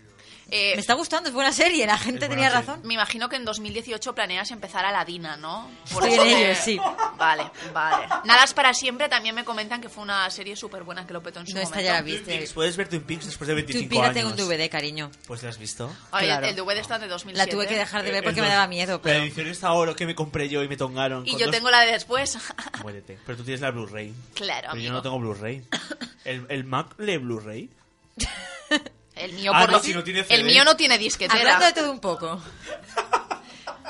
Eh, 0.54 0.72
Me 0.74 0.80
está 0.80 0.94
gustando, 0.94 1.28
es 1.28 1.34
buena 1.34 1.52
serie, 1.52 1.86
la 1.86 1.98
gente 1.98 2.28
tenía 2.28 2.48
serie. 2.50 2.60
razón. 2.66 2.80
Me 2.84 2.94
imagino 2.94 3.28
que 3.28 3.36
en 3.36 3.44
2018 3.44 4.14
planeas 4.14 4.50
empezar 4.50 4.84
a 4.84 4.92
la 4.92 5.04
Dina, 5.04 5.36
¿no? 5.36 5.70
Estoy 5.84 6.12
eso 6.14 6.22
en 6.24 6.28
ello, 6.28 6.54
sí. 6.60 6.78
Vale, 7.18 7.44
vale. 7.72 8.06
Nada 8.24 8.44
es 8.44 8.54
para 8.54 8.72
siempre. 8.74 9.08
También 9.08 9.34
me 9.34 9.44
comentan 9.44 9.80
que 9.80 9.88
fue 9.88 10.02
una 10.02 10.28
serie 10.30 10.56
súper 10.56 10.82
buena 10.84 11.06
que 11.06 11.12
lo 11.12 11.22
petó 11.22 11.40
en 11.40 11.46
su 11.46 11.54
No, 11.54 11.60
esta 11.60 11.76
momento. 11.76 11.86
ya 11.92 11.94
la 12.00 12.02
Twin 12.02 12.24
viste. 12.26 12.54
Puedes 12.54 12.76
ver 12.76 12.88
Twin 12.88 13.02
Peaks 13.02 13.26
después 13.26 13.48
de 13.48 13.54
Tú 13.54 13.56
25 13.66 13.88
pírate 13.90 14.20
años. 14.20 14.30
un 14.32 14.36
DVD, 14.38 14.68
cariño. 14.70 15.10
Pues 15.26 15.42
¿la 15.42 15.48
has 15.50 15.58
visto? 15.58 15.90
Ay, 16.12 16.26
Claro. 16.26 16.44
el, 16.46 16.50
el 16.50 16.56
DVD 16.56 16.78
está 16.78 16.98
de 16.98 17.08
2007. 17.08 17.36
La 17.46 17.50
tuve 17.50 17.66
que 17.66 17.76
dejar 17.78 18.02
de 18.02 18.10
ver 18.12 18.22
porque 18.24 18.40
El 18.40 18.46
me 18.46 18.52
daba 18.52 18.66
miedo. 18.66 18.92
La 18.96 19.02
Pero... 19.02 19.22
edición 19.24 19.46
está 19.48 19.72
oro 19.72 19.94
que 19.96 20.06
me 20.06 20.14
compré 20.14 20.48
yo 20.48 20.62
y 20.62 20.68
me 20.68 20.76
tongaron. 20.76 21.26
Y 21.26 21.32
yo 21.32 21.46
dos- 21.46 21.50
tengo 21.50 21.70
la 21.70 21.80
de 21.80 21.92
después. 21.92 22.38
Muérete. 22.82 23.18
Pero 23.26 23.36
tú 23.38 23.44
tienes 23.44 23.60
la 23.60 23.70
Blu-ray. 23.70 24.14
claro, 24.34 24.68
Pero 24.70 24.82
yo 24.82 24.90
amigo. 24.90 24.92
no 24.92 25.02
tengo 25.02 25.18
Blu-ray. 25.18 25.64
¿El, 26.24 26.46
el 26.48 26.64
Mac 26.64 26.94
lee 26.98 27.18
Blu-ray? 27.18 27.70
El 29.16 29.32
mío, 29.34 29.52
Ah, 29.54 29.60
por 29.60 29.70
no, 29.70 29.76
lo- 29.78 29.82
si 29.84 29.94
no 29.94 30.02
tiene 30.02 30.20
el 30.20 30.26
CD. 30.26 30.42
mío 30.42 30.64
no 30.64 30.76
tiene 30.76 30.98
disquetera. 30.98 31.38
Hablando 31.40 31.66
de 31.66 31.72
todo 31.72 31.90
un 31.90 32.00
poco. 32.00 32.42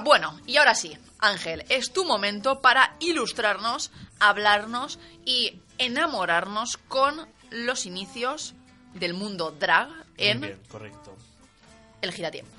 Bueno, 0.03 0.39
y 0.45 0.57
ahora 0.57 0.75
sí, 0.75 0.99
Ángel, 1.21 1.65
es 1.69 1.93
tu 1.93 2.05
momento 2.05 2.61
para 2.61 2.97
ilustrarnos, 2.99 3.91
hablarnos 4.19 4.99
y 5.25 5.61
enamorarnos 5.79 6.77
con 6.89 7.27
los 7.51 7.87
inicios 7.87 8.55
del 8.93 9.15
mundo 9.15 9.53
drag 9.53 9.89
Muy 9.89 10.05
en 10.19 10.41
bien, 10.41 10.61
correcto. 10.69 11.17
el 12.03 12.13
giratiempo. 12.13 12.51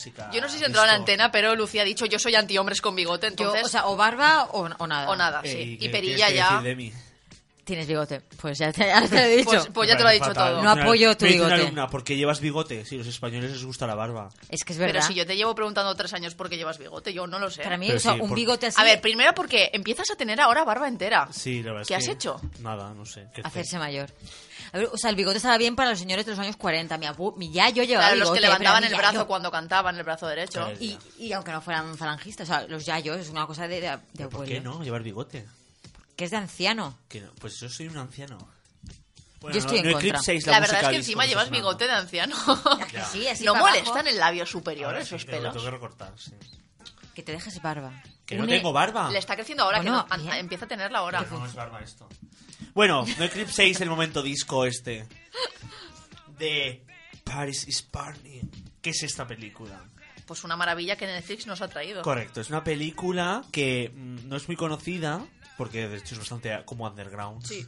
Música. 0.00 0.30
Yo 0.32 0.40
no 0.40 0.48
sé 0.48 0.56
si 0.58 0.64
he 0.64 0.66
entrado 0.66 0.86
en 0.86 0.92
la 0.92 0.98
antena, 0.98 1.30
pero 1.30 1.54
Lucía 1.54 1.82
ha 1.82 1.84
dicho 1.84 2.06
yo 2.06 2.18
soy 2.18 2.34
anti-hombres 2.34 2.80
con 2.80 2.94
bigote, 2.96 3.26
Yo, 3.26 3.30
entonces... 3.30 3.64
o 3.64 3.68
sea, 3.68 3.86
o 3.86 3.96
barba 3.96 4.44
o, 4.52 4.68
o 4.78 4.86
nada. 4.86 5.08
o 5.10 5.16
nada, 5.16 5.40
Eh, 5.44 5.52
sí. 5.52 5.78
¿y 5.80 5.88
perilla 5.90 6.30
ya... 6.30 6.50
decir 6.50 6.62
de 6.68 6.76
mí? 6.76 6.92
Tienes 7.70 7.86
bigote. 7.86 8.20
Pues 8.40 8.58
ya 8.58 8.72
te, 8.72 8.80
ya 8.88 9.00
te 9.06 9.14
lo 9.14 9.20
he 9.20 9.36
dicho. 9.36 9.50
Pues, 9.50 9.68
pues 9.72 9.88
ya 9.88 9.96
te 9.96 10.02
lo 10.02 10.08
ha 10.08 10.12
dicho 10.12 10.24
Fatal. 10.24 10.54
todo. 10.54 10.62
No 10.64 10.70
apoyo 10.70 11.16
tu 11.16 11.24
Me 11.24 11.30
dice 11.30 11.40
una 11.40 11.48
bigote. 11.54 11.66
alumna, 11.68 11.86
¿por 11.88 12.02
qué 12.02 12.16
llevas 12.16 12.40
bigote? 12.40 12.84
Sí, 12.84 12.98
los 12.98 13.06
españoles 13.06 13.52
les 13.52 13.64
gusta 13.64 13.86
la 13.86 13.94
barba. 13.94 14.28
Es 14.48 14.64
que 14.64 14.72
es 14.72 14.78
Pero 14.80 14.92
verdad. 14.92 15.06
si 15.06 15.14
yo 15.14 15.24
te 15.24 15.36
llevo 15.36 15.54
preguntando 15.54 15.94
tres 15.94 16.12
años 16.14 16.34
por 16.34 16.50
qué 16.50 16.56
llevas 16.56 16.78
bigote, 16.78 17.12
yo 17.12 17.28
no 17.28 17.38
lo 17.38 17.48
sé. 17.48 17.62
Para 17.62 17.76
mí, 17.78 17.86
Pero 17.86 17.98
o 17.98 18.00
sea, 18.00 18.14
sí, 18.14 18.20
un 18.22 18.28
por- 18.30 18.36
bigote 18.36 18.66
así... 18.66 18.80
A 18.80 18.82
ver, 18.82 19.00
primero 19.00 19.32
porque 19.36 19.70
empiezas 19.72 20.10
a 20.10 20.16
tener 20.16 20.40
ahora 20.40 20.64
barba 20.64 20.88
entera. 20.88 21.28
Sí, 21.30 21.58
la 21.62 21.66
verdad 21.70 21.82
es 21.82 21.86
¿Qué 21.88 21.94
has 21.94 22.06
que- 22.06 22.10
hecho? 22.10 22.40
Nada, 22.58 22.92
no 22.92 23.06
sé. 23.06 23.28
¿qué 23.32 23.42
Hacerse 23.42 23.76
hacer? 23.76 23.78
mayor. 23.78 24.10
A 24.72 24.78
ver, 24.78 24.88
o 24.92 24.96
sea, 24.98 25.10
el 25.10 25.16
bigote 25.16 25.36
estaba 25.36 25.56
bien 25.58 25.76
para 25.76 25.90
los 25.90 25.98
señores 26.00 26.26
de 26.26 26.32
los 26.32 26.38
años 26.40 26.56
40. 26.56 26.98
Mi, 26.98 27.06
abu- 27.06 27.34
mi 27.36 27.52
yayo 27.52 27.84
llevaba 27.84 28.08
Claro, 28.08 28.16
los 28.18 28.24
bigote. 28.30 28.40
que 28.40 28.46
levantaban 28.46 28.82
pero 28.82 28.94
el 28.94 28.98
brazo 29.00 29.14
yayo- 29.20 29.26
cuando 29.28 29.50
cantaban, 29.52 29.96
el 29.96 30.02
brazo 30.02 30.26
derecho. 30.26 30.60
Claro. 30.64 30.76
Y, 30.80 30.98
y 31.18 31.32
aunque 31.32 31.52
no 31.52 31.60
fueran 31.60 31.96
falangistas, 31.96 32.48
o 32.48 32.52
sea, 32.52 32.66
los 32.66 32.84
yayos 32.84 33.18
es 33.20 33.28
una 33.30 33.46
cosa 33.46 33.68
de, 33.68 33.80
de, 33.80 33.88
de 33.90 33.98
¿Pero 34.16 34.28
¿Por 34.30 34.40
abuelo. 34.42 34.52
qué 34.54 34.60
no? 34.60 34.82
Llevar 34.82 35.02
bigote. 35.04 35.46
Que 36.20 36.26
es 36.26 36.32
de 36.32 36.36
anciano. 36.36 36.98
Que 37.08 37.22
no, 37.22 37.32
Pues 37.36 37.58
yo 37.60 37.70
soy 37.70 37.88
un 37.88 37.96
anciano. 37.96 38.36
Yo 39.40 39.48
estoy 39.58 39.78
en 39.78 39.86
no 39.86 39.92
contra. 39.92 40.08
Eclipse 40.08 40.22
6, 40.32 40.46
La, 40.48 40.60
música 40.60 40.60
verdad 40.74 40.82
es 40.82 40.88
que 40.90 40.96
encima 40.96 41.24
llevas 41.24 41.48
bigote 41.48 41.86
de 41.86 41.92
anciano. 41.92 42.36
Que 42.92 43.00
sí, 43.10 43.26
así 43.26 43.42
no 43.42 43.54
molestan 43.54 44.06
el 44.06 44.18
labio 44.18 44.44
superior 44.44 44.88
Ahora 44.88 45.00
esos 45.00 45.22
sí, 45.22 45.26
pelos. 45.26 45.54
Tengo 45.54 45.64
que 45.64 45.70
recortar, 45.70 46.12
sí. 46.18 46.32
Que 47.14 47.22
te 47.22 47.32
dejes 47.32 47.62
barba. 47.62 48.02
Que 48.26 48.36
no 48.36 48.42
Une- 48.42 48.56
tengo 48.56 48.70
barba. 48.70 49.10
Le 49.10 49.18
está 49.18 49.34
creciendo 49.34 49.64
ahora, 49.64 49.78
Bueno, 49.78 50.06
que 50.10 50.18
no- 50.18 50.34
empieza 50.34 50.66
a 50.66 50.68
tenerla 50.68 50.98
ahora. 50.98 51.22
No 51.30 51.46
es 51.46 51.54
barba 51.54 51.80
esto. 51.80 52.06
Bueno, 52.74 53.06
no 53.18 53.24
Eclipse 53.24 53.54
6, 53.54 53.80
el 53.80 53.88
momento 53.88 54.22
disco 54.22 54.66
este. 54.66 55.06
De 56.36 56.84
Paris 57.24 57.66
is 57.66 57.82
Burning. 57.90 58.50
¿Qué 58.82 58.90
es 58.90 59.02
esta 59.04 59.26
película? 59.26 59.82
Pues 60.26 60.44
una 60.44 60.54
maravilla 60.58 60.96
que 60.96 61.06
Netflix 61.06 61.46
nos 61.46 61.62
ha 61.62 61.68
traído. 61.68 62.02
Correcto, 62.02 62.42
es 62.42 62.50
una 62.50 62.62
película 62.62 63.42
que 63.50 63.90
mm, 63.94 64.28
no 64.28 64.36
es 64.36 64.48
muy 64.48 64.56
conocida, 64.56 65.24
porque 65.60 65.86
de 65.88 65.98
hecho 65.98 66.14
es 66.14 66.20
bastante 66.20 66.58
como 66.64 66.86
underground. 66.86 67.44
Sí. 67.44 67.66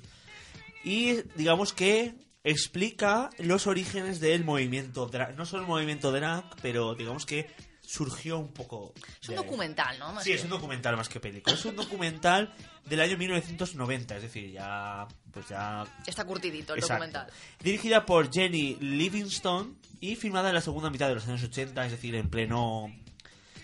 Y 0.82 1.20
digamos 1.36 1.74
que 1.74 2.14
explica 2.42 3.28
los 3.38 3.66
orígenes 3.66 4.18
del 4.18 4.44
movimiento 4.44 5.04
drag. 5.06 5.36
No 5.36 5.44
solo 5.44 5.62
el 5.64 5.68
movimiento 5.68 6.10
drag, 6.10 6.44
pero 6.62 6.94
digamos 6.94 7.26
que 7.26 7.50
surgió 7.82 8.38
un 8.38 8.50
poco. 8.54 8.94
Es 9.20 9.28
un 9.28 9.34
documental, 9.36 9.98
¿no? 9.98 10.14
Más 10.14 10.24
Sí, 10.24 10.30
que- 10.30 10.36
es 10.36 10.44
un 10.44 10.48
documental 10.48 10.96
más 10.96 11.10
que 11.10 11.20
película. 11.20 11.54
Es 11.54 11.64
un 11.66 11.76
documental 11.76 12.54
del 12.86 13.00
año 13.02 13.18
1990, 13.18 14.16
es 14.16 14.22
decir, 14.22 14.50
ya. 14.50 15.06
Pues 15.30 15.48
ya. 15.48 15.84
Está 16.06 16.24
curtidito 16.24 16.72
el 16.72 16.78
Exacto. 16.80 17.04
documental. 17.04 17.30
Dirigida 17.62 18.06
por 18.06 18.32
Jenny 18.32 18.76
Livingston 18.80 19.78
y 20.00 20.16
filmada 20.16 20.48
en 20.48 20.54
la 20.54 20.62
segunda 20.62 20.88
mitad 20.88 21.08
de 21.08 21.16
los 21.16 21.28
años 21.28 21.42
80, 21.44 21.84
es 21.84 21.92
decir, 21.92 22.14
en 22.14 22.30
pleno. 22.30 22.86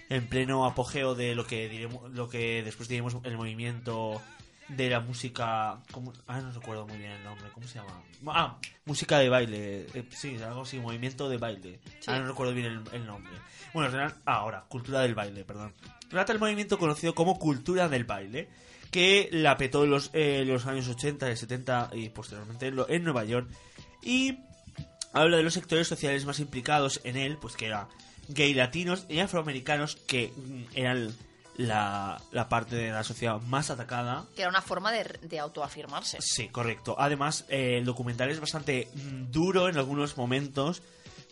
En 0.08 0.26
pleno 0.26 0.64
apogeo 0.64 1.14
de 1.14 1.34
lo 1.34 1.46
que 1.46 1.68
diremos, 1.68 2.10
lo 2.12 2.28
que 2.28 2.62
después 2.62 2.88
diremos 2.88 3.16
el 3.24 3.36
movimiento 3.36 4.20
de 4.68 4.90
la 4.90 5.00
música. 5.00 5.80
¿cómo? 5.92 6.12
Ah, 6.26 6.40
no 6.40 6.52
recuerdo 6.52 6.86
muy 6.86 6.98
bien 6.98 7.12
el 7.12 7.24
nombre, 7.24 7.48
¿cómo 7.52 7.66
se 7.66 7.78
llama? 7.78 8.02
Ah, 8.26 8.58
música 8.84 9.18
de 9.18 9.28
baile. 9.28 9.86
eh, 9.94 10.04
sí, 10.10 10.36
algo 10.42 10.62
así, 10.62 10.78
movimiento 10.78 11.28
de 11.28 11.36
baile. 11.36 11.80
Sí. 12.00 12.06
Ah, 12.10 12.18
no 12.20 12.28
recuerdo 12.28 12.54
bien 12.54 12.66
el, 12.66 12.82
el 12.92 13.06
nombre. 13.06 13.32
Bueno, 13.74 13.96
ah, 13.98 14.14
ahora, 14.24 14.64
cultura 14.68 15.00
del 15.00 15.14
baile, 15.14 15.44
perdón. 15.44 15.74
Trata 16.08 16.32
el 16.32 16.38
movimiento 16.38 16.78
conocido 16.78 17.14
como 17.14 17.38
cultura 17.38 17.88
del 17.88 18.04
baile, 18.04 18.48
que 18.90 19.28
la 19.30 19.56
petó 19.56 19.84
en 19.84 19.90
los, 19.90 20.10
eh, 20.14 20.44
los 20.46 20.66
años 20.66 20.88
80, 20.88 21.34
70 21.34 21.90
y 21.92 22.08
posteriormente 22.08 22.68
en, 22.68 23.04
Nueva 23.04 23.24
York. 23.24 23.48
Y 24.02 24.38
habla 25.12 25.36
de 25.36 25.42
los 25.42 25.54
sectores 25.54 25.86
sociales 25.86 26.24
más 26.24 26.40
implicados 26.40 27.00
en 27.04 27.16
él, 27.16 27.38
pues 27.38 27.56
que 27.56 27.66
eran 27.66 27.88
gay 28.28 28.54
latinos 28.54 29.06
y 29.08 29.18
afroamericanos, 29.20 29.96
que 30.06 30.32
mm, 30.36 30.62
eran 30.74 31.14
la, 31.56 32.20
la 32.30 32.48
parte 32.48 32.76
de 32.76 32.90
la 32.92 33.02
sociedad 33.04 33.40
más 33.40 33.70
atacada. 33.70 34.26
Que 34.36 34.42
era 34.42 34.50
una 34.50 34.62
forma 34.62 34.92
de, 34.92 35.04
de 35.22 35.38
autoafirmarse. 35.40 36.18
Sí, 36.20 36.48
correcto. 36.48 36.94
Además, 36.98 37.44
eh, 37.48 37.78
el 37.78 37.84
documental 37.84 38.30
es 38.30 38.40
bastante 38.40 38.88
mm, 38.94 39.30
duro 39.32 39.68
en 39.68 39.76
algunos 39.76 40.16
momentos, 40.16 40.82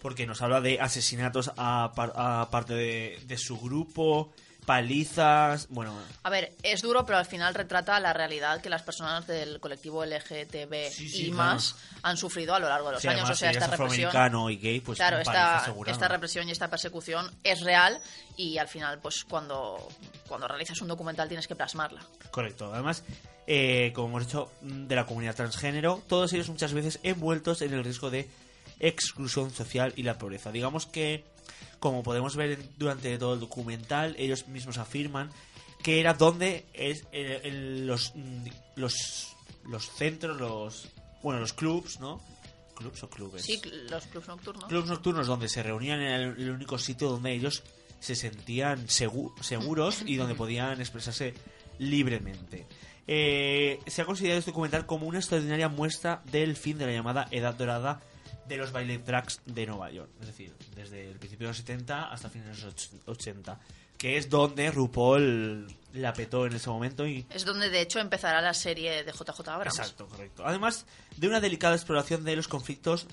porque 0.02 0.26
nos 0.26 0.42
habla 0.42 0.60
de 0.60 0.80
asesinatos 0.80 1.52
a, 1.56 1.92
par- 1.94 2.12
a 2.16 2.48
parte 2.50 2.74
de, 2.74 3.18
de 3.26 3.38
su 3.38 3.58
grupo, 3.60 4.32
palizas, 4.66 5.68
bueno... 5.68 5.94
A 6.24 6.30
ver, 6.30 6.52
es 6.62 6.82
duro, 6.82 7.06
pero 7.06 7.18
al 7.18 7.24
final 7.26 7.54
retrata 7.54 7.98
la 8.00 8.12
realidad 8.12 8.60
que 8.60 8.68
las 8.68 8.82
personas 8.82 9.26
del 9.26 9.60
colectivo 9.60 10.04
LGTB 10.04 10.90
Sí, 10.90 11.08
sí, 11.08 11.22
y 11.26 11.30
claro. 11.30 11.36
más 11.54 11.76
han 12.02 12.16
sufrido 12.16 12.54
a 12.54 12.58
lo 12.58 12.68
largo 12.68 12.88
de 12.88 12.92
los 12.94 13.02
Sí, 13.02 13.08
años. 13.08 13.20
además, 13.22 13.36
O 13.36 13.40
sea, 13.40 13.50
si 13.52 13.56
esta 13.56 13.70
represión. 13.70 14.08
afroamericano 14.08 14.50
y 14.50 14.56
gay, 14.58 14.80
pues 14.80 14.98
claro, 14.98 15.18
esta, 15.18 15.64
esta 15.86 16.08
represión 16.08 16.48
y 16.48 16.52
esta 16.52 16.68
persecución 16.68 17.30
es 17.44 17.60
real 17.62 17.98
y 18.36 18.58
al 18.58 18.68
final, 18.68 18.98
pues 18.98 19.24
cuando, 19.24 19.88
cuando 20.28 20.46
realizas 20.48 20.80
un 20.82 20.88
documental 20.88 21.28
tienes 21.28 21.46
que 21.46 21.54
plasmarla. 21.56 22.02
Correcto. 22.30 22.72
Además, 22.74 23.04
eh, 23.46 23.92
como 23.94 24.08
hemos 24.08 24.26
dicho, 24.26 24.50
mm, 24.62 24.86
de 24.88 24.96
la 24.96 25.06
comunidad 25.06 25.34
transgénero, 25.36 26.02
todos 26.08 26.32
ellos 26.32 26.48
muchas 26.48 26.72
veces 26.72 26.98
envueltos 27.04 27.62
en 27.62 27.72
el 27.72 27.84
riesgo 27.84 28.10
de 28.10 28.28
exclusión 28.80 29.50
social 29.50 29.92
y 29.96 30.02
la 30.02 30.18
pobreza. 30.18 30.50
Digamos 30.52 30.86
que, 30.86 31.24
como 31.80 32.02
podemos 32.02 32.36
ver 32.36 32.58
durante 32.78 33.16
todo 33.18 33.34
el 33.34 33.40
documental, 33.40 34.14
ellos 34.18 34.48
mismos 34.48 34.78
afirman 34.78 35.30
que 35.82 36.00
era 36.00 36.14
donde 36.14 36.64
es 36.72 37.04
eh, 37.12 37.40
el- 37.44 37.86
los, 37.86 38.12
mm, 38.14 38.46
los 38.76 39.32
los 39.68 39.90
centros, 39.90 40.36
los 40.38 40.88
bueno, 41.22 41.40
los 41.40 41.52
clubs, 41.52 41.98
¿no? 42.00 42.20
Clubs 42.76 43.02
o 43.02 43.10
clubes. 43.10 43.42
Sí, 43.42 43.60
los 43.90 44.06
clubs 44.06 44.28
nocturnos. 44.28 44.64
clubs 44.66 44.88
nocturnos 44.88 45.26
donde 45.26 45.48
se 45.48 45.62
reunían 45.62 46.00
en 46.00 46.08
el, 46.12 46.22
el 46.42 46.50
único 46.50 46.78
sitio 46.78 47.08
donde 47.10 47.32
ellos 47.32 47.62
se 48.00 48.14
sentían 48.14 48.86
segu- 48.86 49.32
seguros 49.40 50.02
y 50.06 50.16
donde 50.16 50.34
podían 50.34 50.80
expresarse 50.80 51.34
libremente. 51.78 52.66
Eh, 53.08 53.78
se 53.86 54.02
ha 54.02 54.04
considerado 54.04 54.38
este 54.40 54.50
documental 54.50 54.84
como 54.86 55.06
una 55.06 55.18
extraordinaria 55.18 55.68
muestra 55.68 56.22
del 56.30 56.56
fin 56.56 56.76
de 56.78 56.86
la 56.86 56.92
llamada 56.92 57.28
Edad 57.30 57.54
Dorada 57.54 58.00
de 58.48 58.56
los 58.56 58.72
baile 58.72 58.98
drags 58.98 59.40
de 59.46 59.66
Nueva 59.66 59.90
York. 59.90 60.10
Es 60.20 60.26
decir, 60.28 60.54
desde 60.74 61.10
el 61.10 61.18
principio 61.18 61.46
de 61.46 61.50
los 61.50 61.56
70 61.58 62.10
hasta 62.12 62.28
finales 62.30 62.58
de 62.58 62.64
los 62.66 62.74
och- 62.92 63.08
80. 63.08 63.60
Que 63.98 64.18
es 64.18 64.28
donde 64.28 64.70
RuPaul 64.70 65.66
la 65.94 66.12
petó 66.12 66.44
en 66.46 66.52
ese 66.54 66.68
momento 66.68 67.06
y 67.06 67.24
Es 67.30 67.46
donde 67.46 67.70
de 67.70 67.80
hecho 67.80 67.98
empezará 67.98 68.42
la 68.42 68.52
serie 68.52 69.02
de 69.04 69.10
JJ 69.12 69.48
Abrams. 69.48 69.78
Exacto, 69.78 70.06
correcto. 70.06 70.42
Además 70.44 70.84
de 71.16 71.28
una 71.28 71.40
delicada 71.40 71.74
exploración 71.74 72.22
de 72.24 72.36
los 72.36 72.46
conflictos 72.46 73.06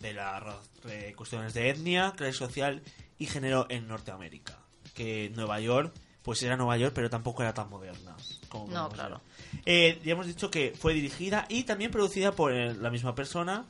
de 0.00 0.12
las 0.14 0.42
eh, 0.88 1.12
cuestiones 1.16 1.54
de 1.54 1.70
etnia, 1.70 2.12
clase 2.16 2.34
social 2.38 2.82
y 3.18 3.26
género 3.26 3.66
en 3.68 3.88
Norteamérica. 3.88 4.56
Que 4.94 5.32
Nueva 5.34 5.58
York, 5.58 5.92
pues 6.22 6.40
era 6.44 6.56
Nueva 6.56 6.76
York, 6.76 6.92
pero 6.94 7.10
tampoco 7.10 7.42
era 7.42 7.52
tan 7.52 7.68
moderna. 7.68 8.16
Como 8.48 8.72
No, 8.72 8.88
claro. 8.90 9.20
Eh, 9.66 10.00
ya 10.04 10.12
hemos 10.12 10.26
dicho 10.28 10.52
que 10.52 10.72
fue 10.78 10.94
dirigida 10.94 11.46
y 11.48 11.64
también 11.64 11.90
producida 11.90 12.30
por 12.30 12.52
eh, 12.52 12.74
la 12.74 12.90
misma 12.90 13.12
persona. 13.16 13.66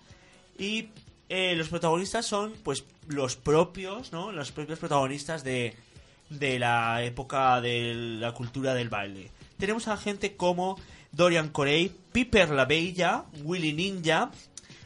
Y 0.58 0.90
eh, 1.29 1.55
los 1.57 1.68
protagonistas 1.68 2.26
son, 2.26 2.55
pues, 2.62 2.85
los 3.07 3.37
propios, 3.37 4.12
¿no? 4.12 4.33
Los 4.33 4.53
propios 4.53 4.79
protagonistas 4.79 5.45
de, 5.45 5.76
de 6.31 6.59
la 6.59 7.03
época 7.03 7.61
de 7.61 7.95
la 7.95 8.33
cultura 8.33 8.74
del 8.74 8.89
baile. 8.89 9.31
Tenemos 9.59 9.89
a 9.89 9.97
gente 9.97 10.37
como 10.37 10.79
Dorian 11.12 11.49
Corey, 11.49 11.95
Piper 12.12 12.51
la 12.51 12.64
Bella, 12.64 13.24
Willy 13.43 13.72
Ninja, 13.72 14.31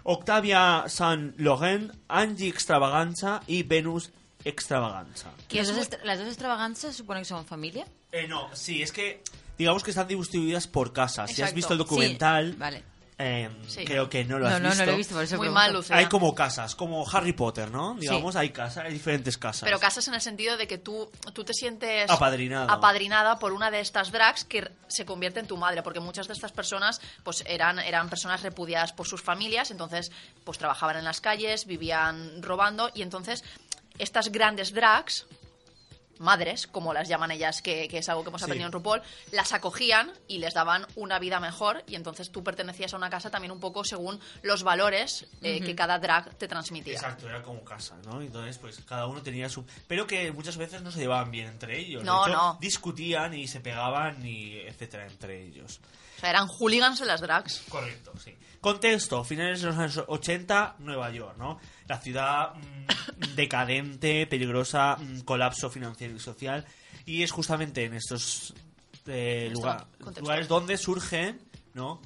Octavia 0.05 0.85
San 0.89 1.35
Laurent, 1.39 1.93
Angie 2.09 2.49
Extravaganza 2.49 3.43
y 3.47 3.63
Venus 3.63 4.11
Extravaganza. 4.45 5.31
¿Las 5.51 5.69
dos, 5.69 5.89
¿Las 6.05 6.19
dos 6.19 6.29
extravaganzas 6.29 6.97
supone 6.97 7.21
que 7.21 7.25
son 7.27 7.45
familia? 7.47 7.87
Eh, 8.11 8.27
no, 8.27 8.49
sí, 8.55 8.83
es 8.83 8.91
que 8.91 9.23
digamos 9.57 9.85
que 9.85 9.91
están 9.91 10.09
distribuidas 10.09 10.67
por 10.67 10.93
casas. 10.93 11.31
Si 11.31 11.43
has 11.43 11.55
visto 11.55 11.73
el 11.75 11.79
documental, 11.79 12.53
Sí, 12.53 12.57
vale. 12.59 12.83
Eh, 13.23 13.51
Sí. 13.69 13.85
creo 13.85 14.09
que 14.11 14.25
no 14.25 14.39
lo 14.39 14.49
No, 14.49 14.57
has 14.57 14.61
no, 14.61 14.69
visto. 14.69 14.83
no 14.83 14.87
lo 14.87 14.93
he 14.93 14.97
visto, 14.97 15.15
por 15.15 15.25
eso 15.25 15.37
Muy 15.37 15.49
mal. 15.51 15.85
Hay 15.91 16.07
como 16.07 16.35
casas, 16.35 16.75
como 16.75 17.09
Harry 17.11 17.33
Potter, 17.33 17.71
¿no? 17.71 17.95
Digamos, 17.95 18.37
hay 18.37 18.51
casas, 18.51 18.85
hay 18.87 18.93
diferentes 18.93 19.39
casas. 19.39 19.63
Pero 19.65 19.79
casas 19.79 20.07
en 20.09 20.15
el 20.15 20.21
sentido 20.21 20.57
de 20.57 20.67
que 20.67 20.79
tú, 20.79 21.11
tú 21.33 21.45
te 21.45 21.55
sientes 21.55 22.11
Apadrinado. 22.11 22.71
apadrinada 22.71 23.39
por 23.39 23.53
una 23.53 23.71
de 23.71 23.81
estas 23.81 24.11
drags 24.13 24.45
que 24.45 24.71
se 24.89 25.05
convierte 25.07 25.41
en 25.41 25.47
tu 25.47 25.57
madre, 25.57 25.83
porque 25.83 26.01
muchas 26.01 26.27
de 26.27 26.35
estas 26.35 26.53
personas 26.53 27.01
pues 27.23 27.45
eran, 27.47 27.79
eran 27.79 28.09
personas 28.11 28.43
repudiadas 28.43 28.93
por 28.93 29.07
sus 29.07 29.23
familias, 29.23 29.71
entonces 29.71 30.11
pues 30.45 30.59
trabajaban 30.59 30.97
en 30.97 31.05
las 31.05 31.21
calles, 31.21 31.67
vivían 31.67 32.43
robando 32.43 32.91
y 32.95 33.03
entonces 33.03 33.45
estas 33.99 34.33
grandes 34.33 34.73
drags 34.73 35.27
madres, 36.23 36.67
como 36.67 36.95
las 36.95 37.09
llaman 37.09 37.31
ellas, 37.33 37.61
que, 37.61 37.89
que 37.89 37.99
es 37.99 38.09
algo 38.09 38.23
que 38.23 38.29
hemos 38.31 38.41
Sí. 38.41 38.45
aprendido 38.47 38.67
en 38.69 38.73
RuPaul, 38.73 39.03
las 39.33 39.53
acogían 39.53 40.11
y 40.29 40.39
les 40.39 40.55
daban 40.55 40.87
una 40.95 41.19
vida 41.19 41.39
mejor 41.41 41.83
y 41.87 41.97
entonces 41.97 42.31
tú 42.33 42.43
pertenecías 42.43 42.95
a 42.95 42.97
una 42.97 43.11
casa 43.11 43.31
también 43.31 43.53
un 43.53 43.61
poco 43.61 43.85
según 43.85 44.19
los 44.43 44.63
valores 44.63 45.27
eh, 45.43 45.61
que 45.61 45.75
cada 45.75 45.99
drag 45.99 46.35
te 46.37 46.49
transmitía. 46.49 46.95
Exacto, 46.95 47.29
era 47.29 47.43
como 47.43 47.63
casa, 47.65 47.97
¿no? 48.05 48.21
Entonces, 48.23 48.59
pues 48.59 48.81
cada 48.87 49.07
uno 49.07 49.21
tenía 49.23 49.49
su... 49.49 49.65
Pero 49.89 50.07
que 50.07 50.33
muchas 50.33 50.57
veces 50.57 50.81
no 50.83 50.91
se 50.91 51.01
llevaban 51.01 51.31
bien 51.31 51.49
entre 51.49 51.79
ellos. 51.79 52.03
No, 52.05 52.27
hecho, 52.27 52.35
no. 52.37 52.59
Discutían 52.61 53.35
y 53.35 53.49
se 53.49 53.61
pegaban 53.61 54.25
y 54.27 54.59
etcétera 54.61 55.07
entre 55.07 55.43
ellos. 55.45 55.81
Sea, 56.23 56.31
eran 56.31 56.49
hooligans 56.49 57.01
en 57.03 57.09
las 57.09 57.21
drags. 57.21 57.63
Correcto, 57.69 58.13
sí. 58.25 58.35
Contexto, 58.61 59.25
finales 59.25 59.61
de 59.61 59.67
los 59.67 59.77
años 59.77 60.03
80, 60.07 60.77
Nueva 60.79 61.11
York, 61.11 61.37
¿no? 61.37 61.59
La 61.89 61.99
ciudad 62.01 62.55
mm, 62.55 63.35
decadente, 63.35 64.27
peligrosa, 64.29 64.97
mm, 64.97 65.21
colapso 65.23 65.69
financiero 65.69 66.15
y 66.17 66.21
social. 66.21 66.65
Y 67.05 67.23
es 67.25 67.33
justamente 67.33 67.85
en 67.85 67.95
estos 67.95 68.55
eh, 69.07 69.51
lugar- 69.53 69.87
lugares 70.21 70.47
donde 70.49 70.79
surgen, 70.79 71.41
¿no? 71.75 72.01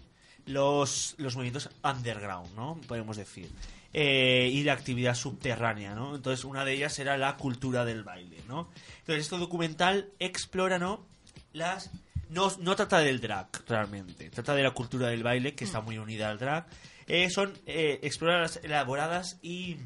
Los, 0.47 1.15
los 1.19 1.35
movimientos 1.37 1.69
underground, 1.85 2.55
¿no? 2.57 2.81
Podemos 2.89 3.17
decir. 3.19 3.51
Eh, 3.93 4.49
y 4.53 4.63
la 4.65 4.73
actividad 4.75 5.15
subterránea, 5.15 5.95
¿no? 5.95 6.15
Entonces, 6.17 6.45
una 6.45 6.65
de 6.65 6.73
ellas 6.75 6.99
era 6.99 7.17
la 7.19 7.37
cultura 7.37 7.85
del 7.85 8.03
baile, 8.05 8.43
¿no? 8.49 8.69
Entonces, 9.01 9.25
este 9.25 9.37
documental 9.39 10.09
explora, 10.19 10.79
¿no? 10.79 11.05
Las 11.53 11.91
no, 12.29 12.51
no 12.61 12.77
trata 12.77 12.99
del 12.99 13.21
drag, 13.21 13.49
realmente. 13.69 14.31
Trata 14.31 14.55
de 14.55 14.63
la 14.63 14.73
cultura 14.73 15.09
del 15.09 15.23
baile, 15.23 15.55
que 15.55 15.65
está 15.65 15.81
muy 15.81 15.99
unida 15.99 16.31
al 16.31 16.39
drag. 16.39 16.67
Eh, 17.07 17.31
son 17.31 17.53
eh, 17.67 18.01
exploradas, 18.03 18.61
elaboradas 18.63 19.39
y 19.43 19.77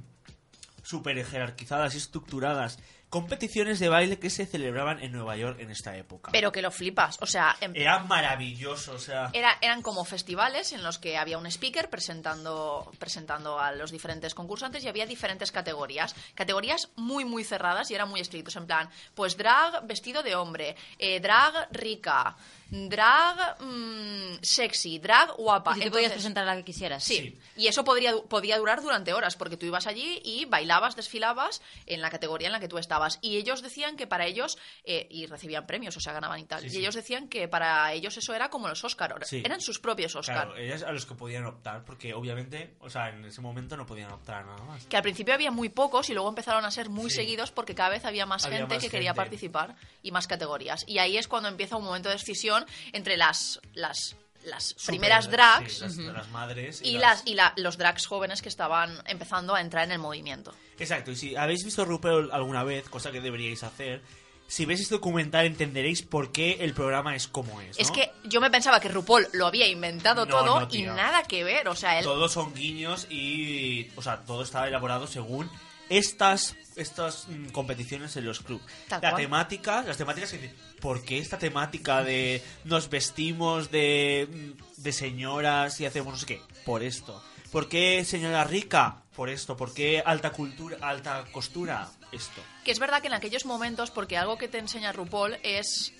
super 0.82 1.22
jerarquizadas 1.24 1.94
y 1.94 1.98
estructuradas 1.98 2.78
competiciones 3.10 3.78
de 3.80 3.88
baile 3.88 4.18
que 4.18 4.30
se 4.30 4.46
celebraban 4.46 5.00
en 5.02 5.12
Nueva 5.12 5.36
York 5.36 5.58
en 5.60 5.70
esta 5.70 5.96
época. 5.96 6.30
Pero 6.32 6.52
que 6.52 6.62
lo 6.62 6.70
flipas. 6.70 7.18
O 7.20 7.26
sea, 7.26 7.56
en- 7.60 7.76
Era 7.76 7.98
maravilloso, 7.98 8.92
o 8.94 8.98
sea... 8.98 9.30
Era- 9.32 9.58
eran 9.60 9.82
como 9.82 10.04
festivales 10.04 10.72
en 10.72 10.82
los 10.82 10.98
que 10.98 11.18
había 11.18 11.36
un 11.36 11.46
speaker 11.46 11.90
presentando, 11.90 12.90
presentando 12.98 13.58
a 13.58 13.72
los 13.72 13.90
diferentes 13.90 14.34
concursantes 14.34 14.84
y 14.84 14.88
había 14.88 15.06
diferentes 15.06 15.50
categorías. 15.52 16.14
Categorías 16.34 16.88
muy, 16.96 17.24
muy 17.24 17.44
cerradas 17.44 17.90
y 17.90 17.94
eran 17.94 18.08
muy 18.08 18.20
estrictos. 18.20 18.56
En 18.56 18.66
plan, 18.66 18.88
pues 19.14 19.36
drag 19.36 19.86
vestido 19.86 20.22
de 20.22 20.36
hombre, 20.36 20.76
eh, 20.98 21.18
drag 21.20 21.68
rica, 21.72 22.36
drag 22.70 23.60
mm, 23.60 24.38
sexy, 24.42 24.98
drag 24.98 25.32
guapa. 25.36 25.76
Y 25.76 25.80
te 25.80 25.90
podías 25.90 26.12
presentar 26.12 26.44
a 26.44 26.46
la 26.54 26.56
que 26.56 26.64
quisieras. 26.64 27.02
Sí, 27.04 27.38
y 27.56 27.66
eso 27.66 27.84
podría, 27.84 28.12
du- 28.12 28.26
podía 28.26 28.58
durar 28.58 28.80
durante 28.82 29.12
horas, 29.12 29.36
porque 29.36 29.56
tú 29.56 29.66
ibas 29.66 29.86
allí 29.86 30.20
y 30.24 30.44
bailabas, 30.44 30.96
desfilabas 30.96 31.62
en 31.86 32.00
la 32.00 32.10
categoría 32.10 32.48
en 32.48 32.52
la 32.52 32.60
que 32.60 32.68
tú 32.68 32.78
estabas. 32.78 33.18
Y 33.22 33.36
ellos 33.36 33.62
decían 33.62 33.96
que 33.96 34.06
para 34.06 34.26
ellos, 34.26 34.58
eh, 34.84 35.06
y 35.10 35.26
recibían 35.26 35.66
premios, 35.66 35.96
o 35.96 36.00
sea, 36.00 36.12
ganaban 36.12 36.38
y 36.40 36.44
tal, 36.44 36.60
Sí, 36.60 36.66
y 36.66 36.70
sí. 36.70 36.78
ellos 36.78 36.94
decían 36.94 37.28
que 37.28 37.48
para 37.48 37.92
ellos 37.92 38.16
eso 38.16 38.34
era 38.34 38.50
como 38.50 38.68
los 38.68 38.82
Oscar, 38.84 39.14
Sí. 39.24 39.42
eran 39.44 39.60
sus 39.60 39.78
propios 39.78 40.14
Oscar. 40.14 40.46
Claro, 40.46 40.56
ellas 40.56 40.82
a 40.82 40.92
los 40.92 41.06
que 41.06 41.14
podían 41.14 41.46
optar, 41.46 41.84
porque 41.84 42.14
obviamente, 42.14 42.74
o 42.80 42.88
sea, 42.88 43.08
en 43.08 43.24
ese 43.24 43.40
momento 43.40 43.76
no 43.76 43.86
podían 43.86 44.12
optar 44.12 44.44
nada 44.46 44.62
más. 44.64 44.86
Que 44.86 44.96
al 44.96 45.02
principio 45.02 45.34
había 45.34 45.50
muy 45.50 45.68
pocos 45.68 46.08
y 46.10 46.14
luego 46.14 46.28
empezaron 46.28 46.64
a 46.64 46.70
ser 46.70 46.88
muy 46.88 47.10
Sí. 47.10 47.16
seguidos 47.16 47.50
porque 47.50 47.74
cada 47.74 47.90
vez 47.90 48.04
había 48.04 48.26
más 48.26 48.44
Había 48.44 48.58
gente 48.58 48.74
más 48.76 48.84
que 48.84 48.90
quería 48.90 49.14
participar 49.14 49.74
y 50.02 50.12
más 50.12 50.26
categorías. 50.26 50.84
Y 50.86 50.98
ahí 50.98 51.16
es 51.16 51.26
cuando 51.28 51.48
empieza 51.48 51.76
un 51.76 51.84
momento 51.84 52.08
de 52.08 52.14
decisión 52.16 52.59
entre 52.92 53.16
las, 53.16 53.60
las, 53.74 54.16
las 54.44 54.64
Super- 54.68 54.86
primeras 54.86 55.30
drags 55.30 55.74
sí, 55.74 55.80
las, 55.82 55.96
las 55.96 56.28
madres 56.30 56.80
y, 56.82 56.98
las, 56.98 57.22
y 57.26 57.34
la- 57.34 57.52
los 57.56 57.76
drags 57.78 58.06
jóvenes 58.06 58.42
que 58.42 58.48
estaban 58.48 58.96
empezando 59.06 59.54
a 59.54 59.60
entrar 59.60 59.84
en 59.84 59.92
el 59.92 59.98
movimiento. 59.98 60.54
Exacto, 60.78 61.10
y 61.10 61.16
si 61.16 61.36
habéis 61.36 61.64
visto 61.64 61.84
RuPaul 61.84 62.30
alguna 62.32 62.64
vez, 62.64 62.88
cosa 62.88 63.10
que 63.12 63.20
deberíais 63.20 63.62
hacer, 63.62 64.00
si 64.48 64.64
veis 64.66 64.80
este 64.80 64.94
documental 64.96 65.46
entenderéis 65.46 66.02
por 66.02 66.32
qué 66.32 66.56
el 66.60 66.72
programa 66.74 67.14
es 67.14 67.28
como 67.28 67.60
es. 67.60 67.76
¿no? 67.76 67.82
Es 67.82 67.90
que 67.92 68.10
yo 68.24 68.40
me 68.40 68.50
pensaba 68.50 68.80
que 68.80 68.88
RuPaul 68.88 69.28
lo 69.34 69.46
había 69.46 69.68
inventado 69.68 70.26
No, 70.26 70.30
todo 70.38 70.60
no, 70.62 70.68
y 70.72 70.82
nada 70.82 71.22
que 71.22 71.44
ver. 71.44 71.68
O 71.68 71.76
sea, 71.76 71.98
él, 72.00 72.04
Todos 72.04 72.32
son 72.32 72.52
guiños 72.52 73.06
y. 73.10 73.88
O 73.94 74.02
sea, 74.02 74.22
todo 74.22 74.42
está 74.42 74.66
elaborado 74.66 75.06
según 75.06 75.48
estas, 75.88 76.56
estas 76.76 77.26
mm, 77.28 77.46
competiciones 77.48 78.16
en 78.16 78.24
los 78.24 78.40
clubs. 78.40 78.64
Tal 78.88 79.00
La 79.02 79.10
cual. 79.10 79.22
temática, 79.22 79.82
las 79.82 79.96
temáticas 79.96 80.30
que 80.30 80.38
dicen, 80.38 80.56
¿por 80.80 81.02
qué 81.02 81.18
esta 81.18 81.38
temática 81.38 82.02
de 82.02 82.42
nos 82.64 82.88
vestimos 82.88 83.70
de, 83.70 84.28
mm, 84.30 84.82
de 84.82 84.92
señoras 84.92 85.80
y 85.80 85.86
hacemos 85.86 86.12
no 86.12 86.18
sé 86.18 86.26
qué? 86.26 86.42
Por 86.64 86.82
esto. 86.82 87.22
¿Por 87.50 87.68
qué 87.68 88.04
señora 88.04 88.44
rica? 88.44 89.02
Por 89.16 89.28
esto. 89.28 89.56
¿Por 89.56 89.74
qué 89.74 90.02
alta 90.04 90.30
cultura, 90.30 90.78
alta 90.80 91.24
costura? 91.32 91.88
Esto. 92.12 92.42
que 92.64 92.72
es 92.72 92.80
verdad 92.80 93.00
que 93.00 93.06
en 93.06 93.12
aquellos 93.14 93.44
momentos, 93.44 93.92
porque 93.92 94.16
algo 94.16 94.36
que 94.36 94.48
te 94.48 94.58
enseña 94.58 94.90
RuPaul 94.90 95.38
es 95.44 95.92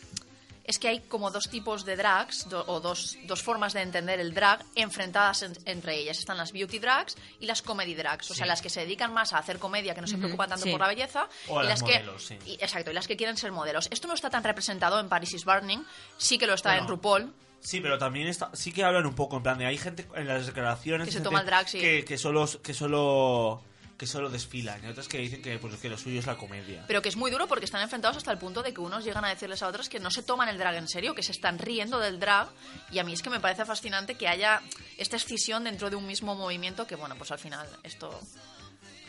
es 0.65 0.79
que 0.79 0.89
hay 0.89 1.01
como 1.01 1.31
dos 1.31 1.49
tipos 1.49 1.85
de 1.85 1.97
drags 1.97 2.49
do- 2.49 2.65
o 2.67 2.81
dos, 2.81 3.17
dos 3.25 3.43
formas 3.43 3.73
de 3.73 3.83
entender 3.83 4.21
el 4.21 4.35
drag 4.35 4.65
enfrentadas 4.75 5.43
en- 5.43 5.57
entre 5.65 5.97
ellas. 5.97 6.19
Están 6.19 6.37
las 6.37 6.53
beauty 6.53 6.79
drags 6.79 7.17
y 7.41 7.47
las 7.47 7.63
comedy 7.63 7.95
drags, 7.95 8.31
o 8.31 8.35
sea, 8.35 8.47
las 8.47 8.63
que 8.63 8.71
se 8.71 8.81
dedican 8.81 9.13
más 9.13 9.33
a 9.33 9.39
hacer 9.39 9.59
comedia, 9.59 9.95
que 9.95 10.01
no 10.01 10.07
se 10.07 10.19
preocupan 10.19 10.49
tanto 10.49 10.65
sí. 10.65 10.71
por 10.71 10.81
la 10.81 10.89
belleza, 10.89 11.29
O 11.49 11.55
y 11.63 11.67
las 11.67 11.81
las 11.81 11.83
que 11.83 11.95
modelos, 11.99 12.25
sí. 12.25 12.39
y- 12.47 12.55
exacto, 12.55 12.91
y 12.91 12.95
las 12.95 13.07
que 13.09 13.17
quieren 13.17 13.37
ser 13.37 13.53
modelos. 13.53 13.89
Esto 13.91 14.07
no 14.09 14.15
está 14.15 14.31
tan 14.31 14.45
representado 14.45 15.01
en 15.01 15.09
Paris 15.09 15.33
is 15.35 15.45
Burning, 15.45 15.81
sí 16.19 16.39
que 16.39 16.47
lo 16.47 16.55
está 16.55 16.71
Bueno, 16.71 16.83
en 16.85 16.89
RuPaul. 16.89 17.35
Sí, 17.63 17.81
pero 17.83 17.99
también 17.99 18.27
está, 18.27 18.51
sí 18.55 18.73
que 18.73 18.85
hablan 18.85 19.05
un 19.05 19.15
poco 19.15 19.37
en 19.37 19.43
plan 19.43 19.59
de 19.59 19.67
hay 19.67 19.77
gente 19.77 20.07
en 20.15 20.27
las 20.27 20.47
declaraciones 20.47 21.07
Que 21.09 21.13
se 21.13 21.21
toma 21.21 21.41
el 21.41 21.47
drag, 21.47 21.69
sí. 21.69 21.79
que, 21.79 22.05
que 22.07 22.17
solo 22.17 22.49
que 22.63 22.73
solo 22.73 23.63
que 24.01 24.07
solo 24.07 24.31
desfilan 24.31 24.83
y 24.83 24.87
otras 24.87 25.09
que 25.09 25.19
dicen 25.19 25.43
que 25.43 25.59
pues 25.59 25.77
que 25.77 25.91
lo 25.91 25.99
suyo 25.99 26.21
es 26.21 26.27
la 26.27 26.39
comedia. 26.39 26.83
Pero 26.89 27.03
que 27.03 27.11
es 27.11 27.17
muy 27.17 27.31
duro 27.31 27.47
porque 27.47 27.67
están 27.67 27.83
enfrentados 27.83 28.17
hasta 28.17 28.33
el 28.33 28.39
punto 28.39 28.63
de 28.63 28.73
que 28.73 28.81
unos 28.81 29.05
llegan 29.05 29.27
a 29.27 29.29
decirles 29.29 29.63
a 29.63 29.69
otros 29.69 29.91
que 29.91 30.01
no 30.01 30.11
se 30.11 30.23
toman 30.23 30.49
el 30.49 30.57
drag 30.57 30.77
en 30.77 30.89
serio, 30.89 31.15
que 31.15 31.23
se 31.23 31.33
están 31.33 31.59
riendo 31.59 31.99
del 31.99 32.19
drag. 32.19 32.49
Y 32.91 32.99
a 32.99 33.05
mí 33.05 33.13
es 33.13 33.21
que 33.21 33.29
me 33.29 33.41
parece 33.41 33.67
fascinante 33.67 34.15
que 34.15 34.27
haya 34.27 34.63
esta 34.97 35.17
escisión 35.17 35.65
dentro 35.65 35.91
de 35.91 35.97
un 35.97 36.07
mismo 36.07 36.35
movimiento 36.35 36.87
que, 36.87 36.97
bueno, 36.97 37.15
pues 37.17 37.31
al 37.31 37.39
final 37.39 37.69
esto 37.83 38.19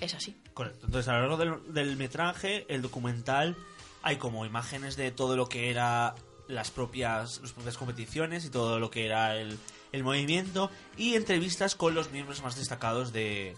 es 0.02 0.14
así. 0.14 0.36
Correcto. 0.54 0.88
Entonces, 0.88 1.08
a 1.08 1.14
lo 1.14 1.20
largo 1.22 1.38
del, 1.38 1.74
del 1.74 1.96
metraje, 1.96 2.66
el 2.68 2.82
documental, 2.82 3.56
hay 4.02 4.18
como 4.18 4.46
imágenes 4.46 4.98
de 4.98 5.10
todo 5.12 5.38
lo 5.38 5.48
que 5.48 5.70
era 5.70 6.16
las 6.50 6.70
propias, 6.70 7.40
las 7.40 7.54
propias 7.54 7.78
competiciones 7.78 8.44
y 8.44 8.50
todo 8.50 8.78
lo 8.78 8.92
que 8.92 9.06
era 9.06 9.38
el, 9.38 9.58
el 9.94 10.04
movimiento 10.04 10.70
y 10.98 11.16
entrevistas 11.16 11.76
con 11.76 11.96
los 11.96 12.12
miembros 12.12 12.44
más 12.44 12.58
destacados 12.58 13.14
de, 13.14 13.56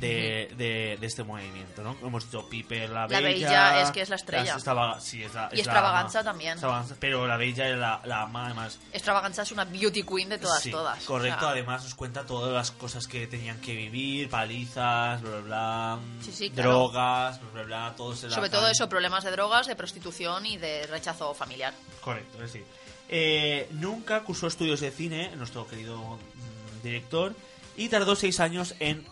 de, 0.00 0.50
de, 0.56 0.96
de 1.00 1.06
este 1.06 1.22
movimiento, 1.24 1.82
¿no? 1.82 1.96
Hemos 2.02 2.24
dicho 2.26 2.48
Piper, 2.48 2.90
la 2.90 3.06
Bella... 3.06 3.20
La 3.20 3.26
Bella 3.28 3.82
es 3.82 3.90
que 3.90 4.00
es 4.02 4.08
la 4.08 4.16
estrella. 4.16 4.56
sí, 5.00 5.22
es 5.22 5.34
la, 5.34 5.48
Y 5.52 5.54
es 5.54 5.60
Extravaganza 5.66 6.22
también. 6.24 6.52
Extravaganza, 6.52 6.96
pero 7.00 7.26
la 7.26 7.36
Bella 7.36 7.68
es 7.70 7.76
la, 7.78 8.00
la 8.04 8.22
ama, 8.22 8.46
además. 8.46 8.78
Extravaganza 8.92 9.42
es 9.42 9.52
una 9.52 9.64
beauty 9.64 10.02
queen 10.02 10.28
de 10.28 10.38
todas, 10.38 10.62
Sí, 10.62 10.70
todas. 10.70 11.02
Correcto, 11.04 11.36
O 11.38 11.40
sea, 11.40 11.48
además 11.50 11.84
nos 11.84 11.94
cuenta 11.94 12.24
todas 12.26 12.52
las 12.52 12.70
cosas 12.70 13.06
que 13.06 13.26
tenían 13.26 13.60
que 13.60 13.74
vivir, 13.74 14.28
palizas, 14.28 15.20
bla, 15.22 15.30
bla, 15.30 15.40
bla, 15.40 15.98
Sí, 16.22 16.32
sí, 16.32 16.50
claro. 16.50 16.70
drogas, 16.70 17.40
bla, 17.40 17.50
bla, 17.52 17.62
bla, 17.62 17.94
todo 17.96 18.14
se 18.14 18.30
sobre 18.30 18.50
todo 18.50 18.68
eso, 18.68 18.88
problemas 18.88 19.24
de 19.24 19.30
drogas, 19.30 19.66
de 19.66 19.76
prostitución 19.76 20.46
y 20.46 20.56
de 20.56 20.86
rechazo 20.86 21.34
familiar. 21.34 21.72
Correcto, 22.00 22.34
es 22.42 22.52
decir. 22.52 22.64
eh, 23.08 23.68
nunca 23.72 24.22
cursó 24.24 24.46
estudios 24.48 24.80
de 24.80 24.90
cine, 24.90 25.30
nuestro 25.36 25.66
querido 25.66 25.96
mm, 25.98 26.82
director, 26.82 27.34
y 27.76 27.88
tardó 27.88 28.16
seis 28.16 28.40
años 28.40 28.74
en 28.80 29.06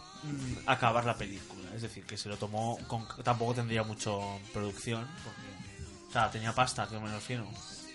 acabar 0.66 1.04
la 1.04 1.16
película. 1.16 1.70
Es 1.74 1.82
decir, 1.82 2.04
que 2.04 2.16
se 2.16 2.28
lo 2.28 2.36
tomó, 2.36 2.78
con, 2.86 3.06
tampoco 3.22 3.54
tendría 3.54 3.82
mucho 3.82 4.38
producción, 4.52 5.06
porque, 5.24 6.08
o 6.08 6.12
sea, 6.12 6.30
tenía 6.30 6.52
pasta, 6.54 6.86
que 6.86 6.98
me 6.98 7.10
refiero. 7.10 7.48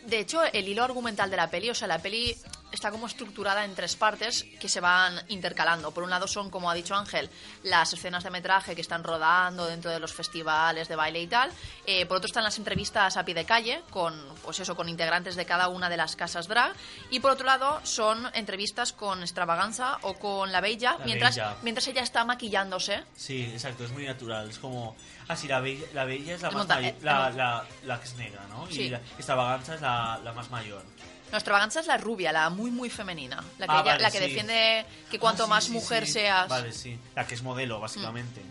De 0.05 0.19
hecho, 0.19 0.41
el 0.43 0.67
hilo 0.67 0.83
argumental 0.83 1.29
de 1.29 1.37
la 1.37 1.49
peli, 1.49 1.69
o 1.69 1.75
sea, 1.75 1.87
la 1.87 1.99
peli 1.99 2.35
está 2.71 2.91
como 2.91 3.07
estructurada 3.07 3.65
en 3.65 3.73
tres 3.75 3.95
partes 3.95 4.45
que 4.59 4.69
se 4.69 4.79
van 4.79 5.19
intercalando. 5.29 5.91
Por 5.91 6.03
un 6.03 6.09
lado 6.09 6.27
son, 6.27 6.49
como 6.49 6.69
ha 6.69 6.73
dicho 6.73 6.95
Ángel, 6.95 7.29
las 7.63 7.93
escenas 7.93 8.23
de 8.23 8.29
metraje 8.29 8.75
que 8.75 8.81
están 8.81 9.03
rodando 9.03 9.65
dentro 9.65 9.89
de 9.91 9.99
los 9.99 10.13
festivales 10.13 10.87
de 10.87 10.95
baile 10.95 11.21
y 11.21 11.27
tal. 11.27 11.51
Eh, 11.85 12.05
por 12.05 12.17
otro 12.17 12.27
están 12.27 12.43
las 12.43 12.57
entrevistas 12.57 13.17
a 13.17 13.25
pie 13.25 13.33
de 13.35 13.45
calle 13.45 13.81
con, 13.89 14.13
pues 14.43 14.59
eso, 14.59 14.75
con 14.75 14.87
integrantes 14.89 15.35
de 15.35 15.45
cada 15.45 15.67
una 15.67 15.89
de 15.89 15.97
las 15.97 16.15
casas 16.15 16.47
drag. 16.47 16.73
Y 17.09 17.19
por 17.19 17.31
otro 17.31 17.45
lado 17.45 17.79
son 17.83 18.29
entrevistas 18.33 18.93
con 18.93 19.21
Extravaganza 19.21 19.97
o 20.03 20.13
con 20.15 20.51
La 20.51 20.61
Bella, 20.61 20.95
La 20.99 21.05
mientras, 21.05 21.35
Bella. 21.35 21.55
mientras 21.63 21.87
ella 21.87 22.01
está 22.03 22.23
maquillándose. 22.25 23.03
Sí, 23.15 23.43
exacto, 23.51 23.83
es 23.85 23.91
muy 23.91 24.05
natural. 24.05 24.49
Es 24.49 24.59
como. 24.59 24.95
Ah, 25.27 25.35
sí, 25.35 25.47
la 25.47 25.59
bella, 25.59 25.85
la 25.93 26.05
bella 26.05 26.33
es 26.35 26.41
la 26.41 26.49
El 26.49 26.55
más 26.55 26.67
mayor. 26.67 26.91
eh, 26.91 26.95
la, 27.01 27.63
la 27.85 27.99
que 27.99 28.05
es 28.05 28.15
negra, 28.15 28.41
¿no? 28.49 28.65
Sí. 28.67 28.81
Y 28.83 28.89
la 28.89 28.97
extravaganza 28.97 29.75
es 29.75 29.81
la, 29.81 30.19
la 30.23 30.33
más 30.33 30.49
mayor. 30.49 30.83
No, 31.31 31.37
Extravaganza 31.37 31.79
es 31.79 31.87
la 31.87 31.97
rubia, 31.97 32.31
la 32.31 32.49
muy, 32.49 32.71
muy 32.71 32.89
femenina. 32.89 33.43
La 33.59 33.67
que, 33.67 33.71
Ah, 33.73 33.81
ella- 33.81 33.91
vale, 33.91 34.03
la 34.03 34.11
que 34.11 34.17
sí. 34.17 34.23
defiende 34.25 34.85
que 35.11 35.19
cuanto 35.19 35.43
Ah, 35.43 35.45
sí, 35.45 35.49
más 35.49 35.63
sí, 35.65 35.71
mujer 35.71 36.07
seas. 36.07 36.45
Mm. 36.47 36.49
Vale, 36.49 36.71
sí. 36.73 36.99
La 37.15 37.27
que 37.27 37.35
es 37.35 37.43
modelo, 37.43 37.79
básicamente. 37.79 38.41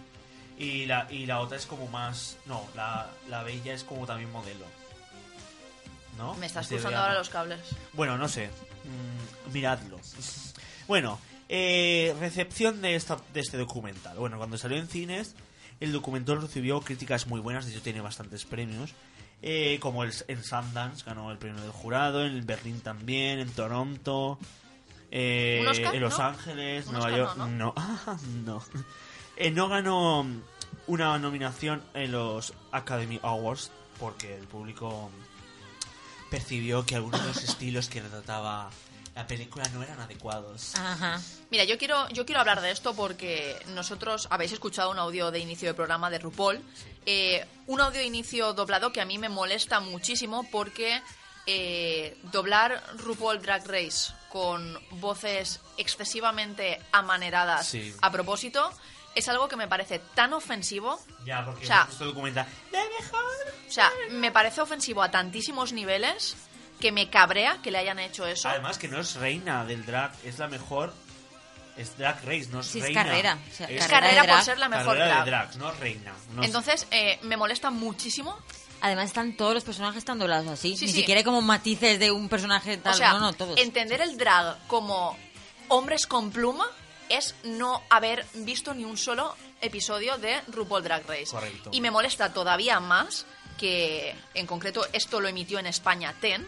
Y, 0.59 0.87
la, 0.87 1.07
y 1.11 1.27
la 1.27 1.41
otra 1.41 1.57
es 1.57 1.67
como 1.67 1.87
más. 1.89 2.37
No, 2.47 2.67
la, 2.75 3.11
la 3.29 3.43
bella 3.43 3.75
es 3.75 3.85
como 3.85 4.07
también 4.07 4.31
modelo. 4.33 4.65
¿No? 6.17 6.35
Me 6.35 6.47
estás 6.47 6.67
cruzando 6.67 6.99
ahora 6.99 7.15
los 7.15 7.29
cables. 7.29 7.61
Bueno, 7.93 8.19
no 8.19 8.29
sé. 8.29 8.49
Mm, 8.49 9.53
miradlo. 9.53 10.01
Bueno, 10.89 11.21
eh, 11.49 12.15
recepción 12.19 12.81
de, 12.83 12.97
esta, 12.97 13.19
de 13.33 13.41
este 13.41 13.57
documental. 13.57 14.17
Bueno, 14.19 14.37
cuando 14.39 14.59
salió 14.59 14.79
en 14.79 14.89
cines, 14.89 15.35
el 15.81 15.93
documental 15.93 16.43
recibió 16.43 16.81
críticas 16.81 17.27
muy 17.29 17.41
buenas, 17.41 17.67
de 17.67 17.73
hecho 17.73 17.83
tiene 17.83 18.01
bastantes 18.01 18.45
premios. 18.45 18.91
Eh, 19.43 19.79
como 19.81 20.05
el, 20.05 20.13
en 20.29 20.43
Sundance 20.45 21.05
ganó 21.05 21.31
el 21.31 21.39
premio 21.39 21.61
del 21.63 21.71
jurado, 21.71 22.25
en 22.25 22.45
Berlín 22.47 22.81
también, 22.81 23.39
en 23.39 23.51
Toronto, 23.51 24.39
eh, 25.11 25.59
¿Un 25.63 25.69
Oscar, 25.69 25.95
en 25.95 26.01
Los 26.01 26.19
no? 26.19 26.25
Ángeles, 26.25 26.87
¿Un 26.87 26.93
Nueva 26.93 27.07
Oscar 27.07 27.19
York. 27.19 27.37
no, 27.37 27.47
No, 27.49 27.75
no. 28.45 28.63
Eh, 29.37 29.51
no 29.51 29.69
ganó 29.69 30.27
una 30.87 31.19
nominación 31.19 31.83
en 31.95 32.13
los 32.13 32.53
Academy 32.73 33.21
Awards 33.23 33.71
porque 33.99 34.37
el 34.37 34.47
público 34.47 35.11
percibió 36.31 36.85
que 36.85 36.97
algunos 36.97 37.21
de 37.21 37.29
los 37.29 37.43
estilos 37.43 37.89
que 37.89 38.03
retrataba 38.03 38.71
la 39.15 39.27
película 39.27 39.69
no 39.71 39.83
eran 39.83 39.99
adecuados. 39.99 40.77
Ajá. 40.77 41.21
Mira, 41.51 41.65
yo 41.65 41.77
quiero, 41.77 42.09
yo 42.11 42.25
quiero 42.25 42.41
hablar 42.41 42.61
de 42.61 42.71
esto 42.71 42.95
porque 42.95 43.57
nosotros 43.75 44.29
habéis 44.31 44.53
escuchado 44.53 44.93
un 44.93 44.99
audio 45.01 45.33
de 45.33 45.41
inicio 45.41 45.69
de 45.69 45.75
programa 45.75 46.09
de 46.09 46.21
RuPaul. 46.21 46.63
Eh, 47.11 47.43
un 47.69 47.81
audio 47.81 48.03
inicio 48.03 48.53
doblado 48.53 48.93
que 48.93 49.01
a 49.01 49.07
mí 49.07 49.17
me 49.17 49.31
molesta 49.31 49.81
muchísimo 49.81 50.47
porque 50.51 51.01
eh, 51.47 52.19
doblar 52.25 52.83
RuPaul 52.99 53.41
Drag 53.41 53.67
Race 53.67 54.13
con 54.29 54.79
voces 54.91 55.61
excesivamente 55.79 56.79
amaneradas 56.93 57.67
Sí. 57.69 57.95
a 58.03 58.11
propósito 58.13 58.71
es 59.15 59.27
algo 59.31 59.49
que 59.49 59.57
me 59.57 59.67
parece 59.67 60.01
tan 60.15 60.35
ofensivo. 60.35 61.01
Ya, 61.25 61.47
porque 61.47 61.65
O 61.65 61.67
sea, 61.67 61.89
documenta 61.99 62.47
de 62.71 62.79
mejor. 63.01 63.25
O 63.67 63.71
sea, 63.73 63.91
me 64.11 64.31
parece 64.31 64.61
ofensivo 64.61 65.03
a 65.03 65.11
tantísimos 65.11 65.73
niveles 65.73 66.37
que 66.79 66.93
me 66.93 67.09
cabrea 67.09 67.57
que 67.63 67.71
le 67.71 67.79
hayan 67.79 67.99
hecho 68.01 68.27
eso. 68.27 68.51
Además 68.51 68.77
que 68.77 68.87
no 68.87 69.01
es 69.01 69.15
reina 69.15 69.65
del 69.65 69.87
drag, 69.87 70.13
es 70.25 70.39
la 70.39 70.47
mejor. 70.49 70.93
Es 71.79 71.97
drag 71.97 72.17
race, 72.25 72.49
no 72.51 72.61
es 72.61 72.67
Sí, 72.67 72.79
es 72.79 72.85
reina. 72.87 73.05
carrera, 73.05 73.39
o 73.51 73.55
sea, 73.57 73.67
es 73.69 73.87
carrera 73.87 73.89
carrera 73.89 74.13
de 74.15 74.19
por 74.21 74.27
drag. 74.37 74.45
ser 74.45 74.59
la 74.59 74.69
mejor 74.69 74.87
Carrera 74.99 75.07
drag. 75.07 75.25
de 75.25 75.31
drag, 75.31 75.57
no 75.57 75.73
reina. 75.73 76.13
no 76.35 76.43
es- 76.43 76.47
Entonces, 76.49 76.87
eh, 76.91 77.19
me 77.23 77.37
molesta 77.37 77.71
muchísimo. 77.71 78.37
Además 78.81 79.07
están 79.07 79.37
todos 79.37 79.55
los 79.55 79.65
personajes 79.65 79.99
están 79.99 80.19
doblados 80.19 80.47
así. 80.49 80.77
Sí, 80.77 80.87
Ni 80.87 80.93
sí. 80.93 80.99
siquiera 80.99 81.19
hay 81.21 81.25
como 81.25 81.41
matices 81.41 81.99
de 81.99 82.11
un 82.13 82.29
personaje 82.29 82.77
tal. 82.77 82.95
o 82.95 82.97
sea, 82.97 83.13
no, 83.15 83.21
no, 83.21 83.33
todos. 83.33 83.59
entender 83.61 84.01
el 84.01 84.17
drag 84.19 84.59
como 84.67 85.17
hombres 85.69 86.07
con 86.07 86.31
pluma 86.31 86.67
es 87.09 87.35
no 87.45 87.83
haber 87.91 88.25
visto 88.35 88.75
ni 88.75 88.85
un 88.85 88.97
solo 88.99 89.35
episodio 89.61 90.19
de 90.19 90.41
RuPaul 90.49 90.83
Drag 90.85 91.07
Race. 91.09 91.27
Correcto. 91.31 91.71
Y 91.73 91.81
me 91.81 91.91
molesta 91.91 92.33
todavía 92.33 92.79
más 92.81 93.25
que, 93.57 94.15
en 94.35 94.47
concreto, 94.47 94.87
esto 94.93 95.19
lo 95.21 95.27
emitió 95.29 95.59
en 95.59 95.67
España 95.67 96.15
TEN. 96.21 96.47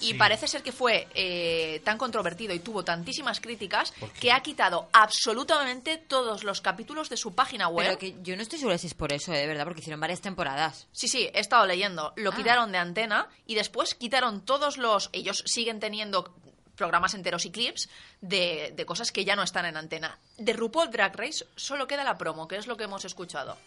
Y 0.00 0.08
Sí. 0.08 0.14
parece 0.14 0.48
ser 0.48 0.62
que 0.62 0.72
fue 0.72 1.06
eh, 1.14 1.80
tan 1.84 1.98
controvertido 1.98 2.54
y 2.54 2.60
tuvo 2.60 2.82
tantísimas 2.84 3.40
críticas 3.40 3.92
que 4.18 4.32
ha 4.32 4.40
quitado 4.40 4.88
absolutamente 4.92 5.98
todos 5.98 6.42
los 6.44 6.60
capítulos 6.60 7.08
de 7.10 7.16
su 7.16 7.34
página 7.34 7.68
web. 7.68 7.86
Pero 7.86 7.98
que 7.98 8.16
yo 8.22 8.34
no 8.36 8.42
estoy 8.42 8.58
segura 8.58 8.78
si 8.78 8.86
es 8.86 8.94
por 8.94 9.12
eso, 9.12 9.32
eh, 9.32 9.38
de 9.38 9.46
verdad, 9.46 9.64
porque 9.64 9.80
hicieron 9.80 10.00
varias 10.00 10.20
temporadas. 10.20 10.86
Sí, 10.92 11.06
sí, 11.08 11.28
he 11.34 11.40
estado 11.40 11.66
leyendo. 11.66 12.12
Lo 12.16 12.30
Ah. 12.32 12.36
quitaron 12.36 12.72
de 12.72 12.78
antena 12.78 13.28
y 13.46 13.54
después 13.54 13.94
quitaron 13.94 14.40
todos 14.44 14.78
los... 14.78 15.10
Ellos 15.12 15.42
siguen 15.46 15.80
teniendo 15.80 16.34
programas 16.76 17.12
enteros 17.12 17.44
y 17.44 17.50
clips 17.50 17.90
de, 18.22 18.72
de 18.74 18.86
cosas 18.86 19.12
que 19.12 19.24
ya 19.26 19.36
no 19.36 19.42
están 19.42 19.66
en 19.66 19.76
antena. 19.76 20.18
De 20.38 20.54
RuPaul 20.54 20.90
Drag 20.90 21.14
Race 21.14 21.44
solo 21.54 21.86
queda 21.86 22.04
la 22.04 22.16
promo, 22.16 22.48
que 22.48 22.56
es 22.56 22.66
lo 22.66 22.76
que 22.78 22.84
hemos 22.84 23.04
escuchado. 23.04 23.58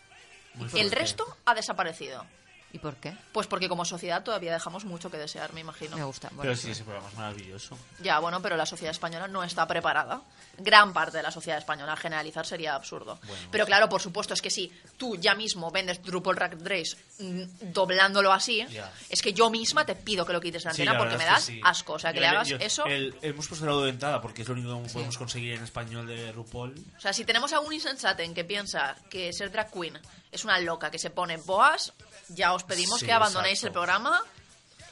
Muy 0.55 0.65
El 0.65 0.71
fuerte. 0.71 0.95
resto 0.95 1.37
ha 1.45 1.53
desaparecido. 1.53 2.25
¿Y 2.73 2.79
por 2.79 2.95
qué? 2.95 3.13
Pues 3.31 3.45
porque 3.45 3.69
como 3.69 3.85
sociedad 3.85 4.23
todavía 4.23 4.51
dejamos 4.51 4.83
mucho 4.83 5.11
que 5.11 5.17
desear, 5.17 5.53
me 5.53 5.61
imagino. 5.61 5.95
Me 5.95 6.03
gusta. 6.03 6.29
Bueno, 6.29 6.41
Pero 6.41 6.55
sí, 6.55 6.71
ese 6.71 6.83
programa 6.83 7.07
es 7.07 7.15
maravilloso. 7.15 7.77
Ya, 8.01 8.17
bueno, 8.17 8.41
pero 8.41 8.57
la 8.57 8.65
sociedad 8.65 8.89
española 8.91 9.27
no 9.27 9.43
está 9.43 9.67
preparada. 9.67 10.21
Gran 10.57 10.91
parte 10.91 11.17
de 11.17 11.23
la 11.23 11.29
sociedad 11.29 11.59
española, 11.59 11.95
generalizar 11.95 12.47
sería 12.47 12.73
absurdo. 12.73 13.19
pero 13.51 13.67
claro, 13.67 13.87
por 13.89 14.01
supuesto, 14.01 14.33
es 14.33 14.41
que 14.41 14.49
si 14.49 14.71
tú 14.97 15.15
ya 15.17 15.35
mismo 15.35 15.69
vendes 15.69 15.99
RuPaul 16.03 16.35
Drag 16.35 16.57
Race 16.67 16.97
mm, 17.19 17.71
doblándolo 17.71 18.33
así, 18.33 18.65
Ya. 18.69 18.91
es 19.07 19.21
que 19.21 19.33
yo 19.33 19.51
misma 19.51 19.85
te 19.85 19.93
pido 19.95 20.25
que 20.25 20.33
lo 20.33 20.41
quites 20.41 20.63
de 20.63 20.71
Sí, 20.71 20.81
antena 20.81 20.93
la 20.93 20.97
porque 20.97 21.17
me 21.17 21.25
das 21.25 21.43
sí. 21.43 21.61
asco. 21.63 21.93
O 21.93 21.99
sea, 21.99 22.11
que 22.11 22.17
Yo- 22.17 22.21
le 22.21 22.27
hagas 22.27 22.47
yo- 22.47 22.57
eso. 22.57 22.85
el- 22.85 23.15
hemos 23.21 23.47
puesto 23.47 23.65
el 23.65 23.71
audio 23.71 23.83
de 23.85 23.91
entrada 23.91 24.19
porque 24.19 24.41
es 24.41 24.47
lo 24.47 24.55
único 24.55 24.81
que 24.81 24.89
podemos 24.89 25.17
conseguir 25.17 25.53
en 25.53 25.63
español 25.63 26.07
de 26.07 26.31
RuPaul. 26.31 26.73
O 26.97 26.99
sea, 26.99 27.13
si 27.13 27.23
tenemos 27.23 27.53
a 27.53 27.59
un 27.59 27.71
insensaten 27.71 28.33
que 28.33 28.43
piensa 28.43 28.95
que 29.11 29.31
ser 29.31 29.51
drag 29.51 29.71
queen 29.71 29.99
es 30.33 30.43
una 30.43 30.59
loca 30.59 30.91
que 30.91 30.99
se 30.99 31.09
pone 31.09 31.37
boas, 31.37 31.93
ya 32.29 32.53
os 32.53 32.63
pedimos 32.63 32.99
Sí, 32.99 33.05
que 33.05 33.11
abandonéis 33.13 33.59
exacto. 33.59 33.67
el 33.67 33.73
programa 33.73 34.21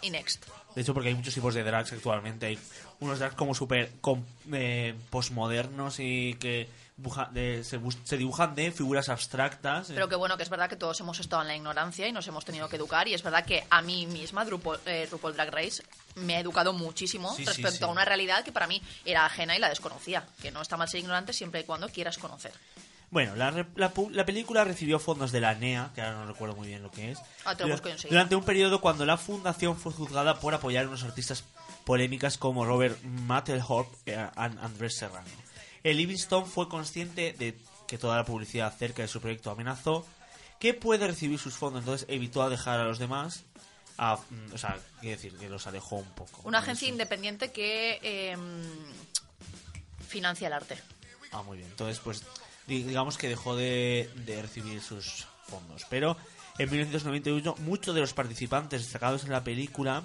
y 0.02 0.10
next. 0.10 0.46
De 0.76 0.82
hecho, 0.82 0.94
porque 0.94 1.10
hay 1.10 1.16
muchos 1.16 1.34
tipos 1.34 1.54
de 1.54 1.64
drags 1.64 1.92
actualmente. 1.92 2.46
Hay 2.46 2.60
unos 3.02 3.20
drags 3.20 3.36
como 3.36 3.54
súper 3.54 3.92
eh, 4.54 4.96
postmodernos 5.10 6.00
y 6.00 6.36
que 6.36 6.70
buja- 6.98 7.30
de- 7.32 7.64
se, 7.66 7.78
se 8.06 8.16
dibujan 8.18 8.56
de 8.56 8.72
figuras 8.72 9.10
abstractas. 9.10 9.88
Pero 9.90 10.08
que 10.08 10.16
bueno, 10.16 10.38
que 10.38 10.44
es 10.44 10.50
verdad 10.50 10.70
que 10.70 10.78
todos 10.78 10.98
hemos 11.02 11.20
estado 11.20 11.42
en 11.42 11.50
la 11.50 11.56
ignorancia 11.58 12.08
y 12.08 12.14
nos 12.14 12.26
hemos 12.28 12.46
tenido 12.46 12.70
que 12.70 12.78
educar. 12.78 13.08
Y 13.10 13.14
es 13.14 13.22
verdad 13.22 13.44
que 13.46 13.66
a 13.70 13.82
mí 13.82 14.06
misma, 14.08 14.46
RuPaul, 14.46 14.80
eh, 14.86 15.08
RuPaul 15.12 15.34
Drag 15.36 15.52
Race, 15.54 15.84
me 16.16 16.38
ha 16.38 16.40
educado 16.40 16.72
muchísimo 16.72 17.30
Sí, 17.36 17.44
sí, 17.44 17.46
respecto 17.46 17.78
sí. 17.80 17.84
a 17.84 17.88
una 17.88 18.06
realidad 18.06 18.44
que 18.46 18.54
para 18.54 18.68
mí 18.68 18.82
era 19.04 19.26
ajena 19.26 19.58
y 19.58 19.60
la 19.60 19.68
desconocía. 19.68 20.26
Que 20.42 20.52
no 20.52 20.62
está 20.62 20.78
mal 20.78 20.88
ser 20.88 21.02
ignorante 21.02 21.34
siempre 21.34 21.60
y 21.62 21.64
cuando 21.66 21.90
quieras 21.90 22.18
conocer. 22.18 22.54
Bueno, 23.12 23.36
la, 23.36 23.52
la 23.76 23.92
la 24.12 24.26
película 24.26 24.64
recibió 24.64 24.98
fondos 24.98 25.34
de 25.34 25.42
la 25.42 25.54
NEA, 25.54 25.92
que 25.94 26.02
ahora 26.02 26.20
no 26.20 26.26
recuerdo 26.26 26.56
muy 26.56 26.70
bien 26.70 26.82
lo 26.82 26.90
que 26.92 27.12
es. 27.12 27.20
Ah, 27.44 27.56
te 27.56 27.66
lo 27.66 27.74
busco. 27.74 27.90
Durante 28.10 28.36
un 28.36 28.44
periodo 28.44 28.80
cuando 28.80 29.06
la 29.06 29.18
fundación 29.18 29.78
fue 29.78 29.92
juzgada 29.92 30.40
por 30.40 30.54
apoyar 30.54 30.86
a 30.86 30.88
unos 30.88 31.04
artistas 31.04 31.44
polémicas 31.84 32.38
como 32.38 32.66
Robert 32.66 33.02
Mapplethorpe 33.04 34.12
y 34.12 34.16
Andrés 34.36 34.96
Serrano. 34.96 35.28
El 35.84 35.98
Livingston 35.98 36.46
fue 36.46 36.70
consciente 36.70 37.34
de 37.34 37.58
que 37.86 37.98
toda 37.98 38.16
la 38.16 38.24
publicidad 38.24 38.68
acerca 38.68 39.02
de 39.02 39.10
su 39.10 39.20
proyecto 39.20 39.52
amenazó 39.52 40.06
que 40.60 40.74
puede 40.74 41.08
recibir 41.08 41.40
sus 41.40 41.56
fondos, 41.56 41.82
entonces 41.82 42.08
evitó 42.08 42.44
a 42.44 42.50
dejar 42.50 42.80
a 42.80 42.86
los 42.86 43.00
demás. 43.00 43.44
A, 43.98 44.16
mm, 44.16 44.54
o 44.54 44.58
sea, 44.58 44.80
quiere 45.02 45.18
decir 45.18 45.34
que 45.38 45.50
los 45.50 45.68
alejó 45.68 45.98
un 45.98 46.12
poco. 46.12 46.44
Una 46.46 46.60
agencia 46.60 46.88
independiente 46.88 47.52
que 47.52 48.00
eh, 48.02 48.38
financia 50.08 50.48
el 50.48 50.54
arte. 50.54 50.78
Ah, 51.32 51.42
muy 51.44 51.58
bien. 51.58 51.70
Entonces, 51.70 52.00
pues, 52.00 52.24
digamos 52.80 53.18
que 53.18 53.30
dejó 53.30 53.56
de, 53.56 54.10
recibir 54.42 54.82
sus 54.82 55.28
fondos. 55.48 55.86
Pero 55.90 56.18
en 56.58 56.70
1991, 56.70 57.56
muchos 57.60 57.94
de 57.96 58.02
los 58.02 58.14
participantes 58.14 58.82
destacados 58.82 59.24
en 59.24 59.32
la 59.32 59.44
película 59.44 60.04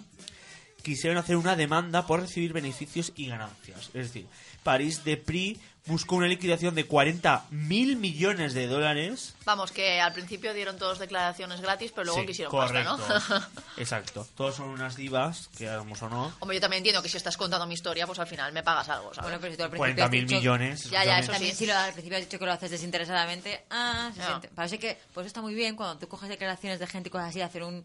quisieron 0.86 1.18
hacer 1.18 1.36
una 1.36 1.56
demanda 1.56 2.06
por 2.06 2.20
recibir 2.20 2.52
beneficios 2.52 3.12
y 3.16 3.26
ganancias. 3.26 3.86
Es 3.86 3.92
decir, 4.12 4.26
París 4.62 5.02
de 5.02 5.16
Prix 5.16 5.58
buscó 5.86 6.14
una 6.16 6.26
liquidación 6.28 6.74
de 6.76 6.84
40 6.86 7.46
mil 7.50 7.96
millones 7.96 8.54
de 8.54 8.66
dólares. 8.68 9.34
Vamos, 9.44 9.72
que 9.72 10.00
al 10.00 10.12
principio 10.12 10.54
dieron 10.54 10.78
todos 10.78 10.98
declaraciones 11.00 11.60
gratis, 11.60 11.90
pero 11.92 12.04
luego 12.04 12.20
Sí, 12.20 12.26
quisieron 12.26 12.50
correcto. 12.52 12.96
pasta, 12.98 13.38
¿no? 13.38 13.62
Exacto. 13.76 14.26
Todos 14.36 14.54
son 14.56 14.68
unas 14.68 14.94
divas, 14.96 15.48
que 15.58 15.68
hagamos 15.68 16.00
o 16.02 16.08
no. 16.08 16.32
Hombre, 16.38 16.56
yo 16.56 16.60
también 16.60 16.78
entiendo 16.80 17.02
que 17.02 17.08
si 17.08 17.16
estás 17.16 17.36
contando 17.36 17.66
mi 17.66 17.74
historia, 17.74 18.06
pues 18.06 18.18
al 18.20 18.26
final 18.28 18.52
me 18.52 18.62
pagas 18.62 18.88
algo, 18.88 19.12
¿sabes? 19.14 19.22
Bueno, 19.28 19.38
pero 19.40 19.52
si 19.52 19.56
tú 19.58 19.64
al 19.64 19.70
principio 19.70 19.94
40 19.96 20.04
has 20.04 20.10
mil 20.10 20.26
millones. 20.26 20.90
Ya, 20.90 21.04
ya, 21.04 21.18
eso 21.18 21.32
También 21.32 21.52
sí. 21.52 21.58
si 21.58 21.66
lo, 21.66 21.76
al 21.76 21.92
principio 21.92 22.18
has 22.18 22.24
dicho 22.24 22.38
que 22.38 22.46
lo 22.46 22.52
haces 22.52 22.70
desinteresadamente, 22.70 23.64
ah, 23.70 24.10
se 24.14 24.20
No. 24.20 24.26
siente. 24.26 24.48
Parece 24.54 24.78
que 24.78 24.98
pues 25.14 25.26
está 25.26 25.40
muy 25.42 25.54
bien 25.54 25.74
cuando 25.74 25.98
tú 25.98 26.06
coges 26.08 26.28
declaraciones 26.28 26.78
de 26.78 26.86
gente 26.86 27.08
y 27.08 27.12
cosas 27.12 27.28
así, 27.30 27.40
hacer 27.42 27.62
un 27.64 27.84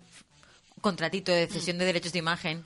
contratito 0.81 1.31
de 1.31 1.45
cesión 1.47 1.77
de 1.77 1.85
derechos 1.85 2.13
de 2.13 2.19
imagen. 2.19 2.65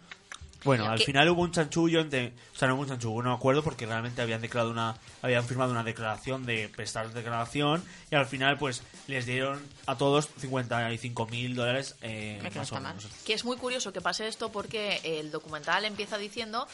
Bueno, 0.66 0.90
al 0.90 1.00
final 1.00 1.30
hubo 1.30 1.44
un 1.44 1.52
chanchullo 1.52 2.02
entre, 2.02 2.34
o 2.54 2.58
sea, 2.58 2.68
no 2.68 2.74
hubo 2.74 2.82
un 2.82 2.90
chanchullo, 2.90 3.22
no 3.22 3.30
me 3.30 3.36
acuerdo 3.36 3.64
porque 3.64 3.86
realmente 3.86 4.22
habían 4.22 4.42
declarado 4.42 4.72
una, 4.72 4.98
habían 5.22 5.46
firmado 5.46 5.72
una 5.72 5.84
declaración 5.84 6.46
de 6.46 6.70
prestar 6.70 7.14
declaración 7.14 7.84
y 8.12 8.16
al 8.16 8.26
final 8.26 8.58
pues 8.58 8.82
les 9.08 9.26
dieron 9.26 9.62
a 9.86 9.96
todos 9.96 10.28
55 10.40 11.28
mil 11.28 11.56
dólares 11.56 11.96
eh, 12.02 12.40
Que 12.42 12.50
no 12.50 12.56
más 12.56 12.72
o 12.72 12.82
menos. 12.82 13.08
Que 13.26 13.34
es 13.34 13.46
muy 13.46 13.58
curioso 13.58 13.94
que 13.94 14.02
pase 14.02 14.28
esto 14.28 14.52
porque 14.52 15.00
el 15.04 15.32
documental 15.32 15.86
empieza 15.86 16.18
diciendo 16.18 16.68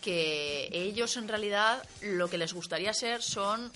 que 0.00 0.68
ellos 0.70 1.16
en 1.16 1.26
realidad 1.26 1.82
lo 2.02 2.30
que 2.30 2.38
les 2.38 2.52
gustaría 2.52 2.94
ser 2.94 3.22
son 3.22 3.72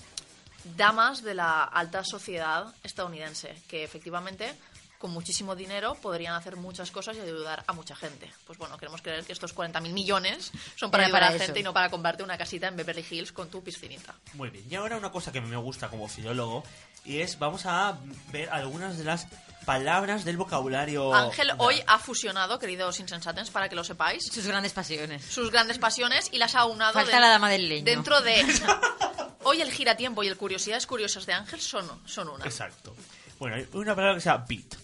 damas 0.77 1.23
de 1.23 1.33
la 1.33 1.63
alta 1.63 2.03
sociedad 2.03 2.73
estadounidense, 2.83 3.55
que 3.67 3.83
efectivamente 3.83 4.53
con 5.01 5.11
muchísimo 5.11 5.55
dinero 5.55 5.95
podrían 5.95 6.33
hacer 6.35 6.55
muchas 6.55 6.91
cosas 6.91 7.17
y 7.17 7.19
ayudar 7.19 7.63
a 7.67 7.73
mucha 7.73 7.95
gente. 7.95 8.31
Pues 8.45 8.57
bueno, 8.57 8.77
queremos 8.77 9.01
creer 9.01 9.25
que 9.25 9.33
estos 9.33 9.53
40.000 9.53 9.91
millones 9.91 10.51
son 10.77 10.89
para 10.91 11.03
Era 11.03 11.07
ayudar 11.07 11.19
para 11.21 11.27
a 11.27 11.29
la 11.31 11.35
eso. 11.37 11.45
gente 11.45 11.59
y 11.59 11.63
no 11.63 11.73
para 11.73 11.89
comprarte 11.89 12.23
una 12.23 12.37
casita 12.37 12.67
en 12.67 12.77
Beverly 12.77 13.05
Hills 13.09 13.33
con 13.33 13.49
tu 13.49 13.61
piscinita. 13.63 14.15
Muy 14.35 14.49
bien, 14.49 14.63
y 14.69 14.75
ahora 14.75 14.95
una 14.95 15.11
cosa 15.11 15.31
que 15.33 15.41
me 15.41 15.57
gusta 15.57 15.89
como 15.89 16.07
filólogo 16.07 16.63
y 17.03 17.19
es, 17.19 17.37
vamos 17.39 17.65
a 17.65 17.97
ver 18.31 18.49
algunas 18.51 18.97
de 18.97 19.03
las 19.03 19.27
palabras 19.65 20.23
del 20.23 20.37
vocabulario. 20.37 21.13
Ángel 21.13 21.51
hoy 21.57 21.81
ha 21.87 21.99
fusionado, 21.99 22.57
queridos 22.59 22.99
insensatens, 22.99 23.49
para 23.49 23.67
que 23.69 23.75
lo 23.75 23.83
sepáis, 23.83 24.23
Sus 24.31 24.45
grandes 24.47 24.73
pasiones. 24.73 25.23
sus 25.25 25.51
grandes 25.51 25.77
pasiones 25.79 26.29
y 26.31 26.37
las 26.37 26.55
ha 26.55 26.59
aunado 26.61 26.93
Falta 26.93 27.15
de- 27.15 27.19
la 27.21 27.29
dama 27.29 27.49
del 27.49 27.67
leño. 27.67 27.85
dentro 27.85 28.21
de... 28.21 28.45
Hoy 29.43 29.59
el 29.61 29.71
giratiempo 29.71 30.21
y 30.23 30.27
el 30.27 30.37
curiosidades 30.37 30.85
curiosas 30.85 31.25
de 31.25 31.33
Ángel 31.33 31.59
son, 31.59 31.89
son 32.05 32.29
una. 32.29 32.45
Exacto. 32.45 32.95
Bueno, 33.39 33.55
hay 33.55 33.67
una 33.73 33.95
palabra 33.95 34.13
que 34.15 34.21
se 34.21 34.29
llama 34.29 34.45
beat. 34.47 34.75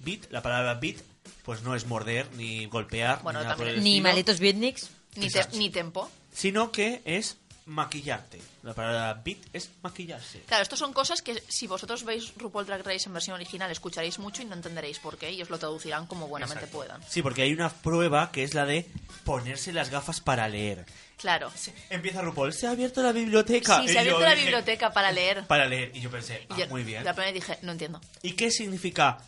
Beat, 0.00 0.30
la 0.30 0.42
palabra 0.42 0.74
beat, 0.74 0.96
pues 1.44 1.62
no 1.62 1.74
es 1.74 1.86
morder 1.86 2.28
ni 2.36 2.66
golpear 2.66 3.22
Bueno, 3.22 3.40
ni 3.40 3.44
nada 3.44 3.56
por 3.56 3.66
también 3.66 3.78
el 3.78 3.84
Ni 3.84 3.90
estilo, 3.96 4.08
malditos 4.08 4.38
beatniks. 4.40 4.90
Ni, 5.16 5.20
te- 5.22 5.26
Exacto. 5.38 5.56
ni 5.58 5.70
tempo. 5.70 6.10
sino 6.32 6.70
que 6.70 7.02
es 7.04 7.36
maquillarte. 7.66 8.40
La 8.62 8.74
palabra 8.74 9.14
beat 9.24 9.38
es 9.52 9.70
maquillarse. 9.82 10.40
Claro, 10.42 10.62
estas 10.62 10.78
son 10.78 10.92
cosas 10.92 11.22
que 11.22 11.40
si 11.48 11.66
vosotros 11.68 12.04
veis 12.04 12.32
RuPaul 12.36 12.66
Drag 12.66 12.84
Race 12.84 13.06
en 13.06 13.12
versión 13.12 13.34
original 13.34 13.70
escucharéis 13.70 14.18
mucho 14.18 14.42
y 14.42 14.44
no 14.46 14.54
entenderéis 14.54 14.98
por 14.98 15.16
qué 15.18 15.30
y 15.32 15.40
os 15.42 15.50
lo 15.50 15.58
traducirán 15.58 16.06
como 16.06 16.26
buenamente 16.26 16.64
Exacto. 16.64 16.78
puedan. 16.78 17.02
Sí, 17.08 17.22
porque 17.22 17.42
hay 17.42 17.52
una 17.52 17.68
prueba 17.70 18.32
que 18.32 18.42
es 18.42 18.54
la 18.54 18.66
de 18.66 18.86
ponerse 19.24 19.72
las 19.72 19.90
gafas 19.90 20.20
para 20.20 20.48
leer. 20.48 20.84
Claro. 21.16 21.52
Empieza 21.90 22.22
RuPaul, 22.22 22.52
se 22.52 22.66
ha 22.66 22.70
abierto 22.70 23.02
la 23.02 23.12
biblioteca. 23.12 23.78
Sí, 23.80 23.84
Y 23.84 23.88
se 23.88 23.94
yo 23.94 23.98
ha 23.98 24.02
abierto 24.02 24.20
la 24.22 24.30
dije, 24.30 24.42
biblioteca 24.42 24.92
para 24.92 25.12
leer. 25.12 25.46
Para 25.46 25.66
leer. 25.66 25.92
Y 25.94 26.00
yo 26.00 26.10
pensé, 26.10 26.46
Y 26.50 26.52
ah, 26.54 26.56
yo 26.60 26.66
muy 26.68 26.82
bien. 26.82 27.04
La 27.04 27.12
primera 27.14 27.32
dije, 27.32 27.58
no 27.62 27.72
entiendo. 27.72 28.00
¿Y 28.22 28.32
qué 28.32 28.50
significa 28.50 29.18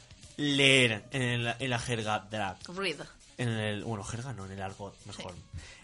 leer 0.43 1.05
en, 1.13 1.23
el- 1.23 1.55
en 1.59 1.71
la 1.71 1.79
jerga 1.79 2.19
drag? 2.31 2.57
Read. 2.69 3.01
En 3.39 3.49
el, 3.49 3.85
bueno, 3.85 4.05
jerga 4.05 4.33
no, 4.33 4.45
en 4.45 4.53
el 4.53 4.63
argot, 4.63 4.95
mejor. 5.07 5.35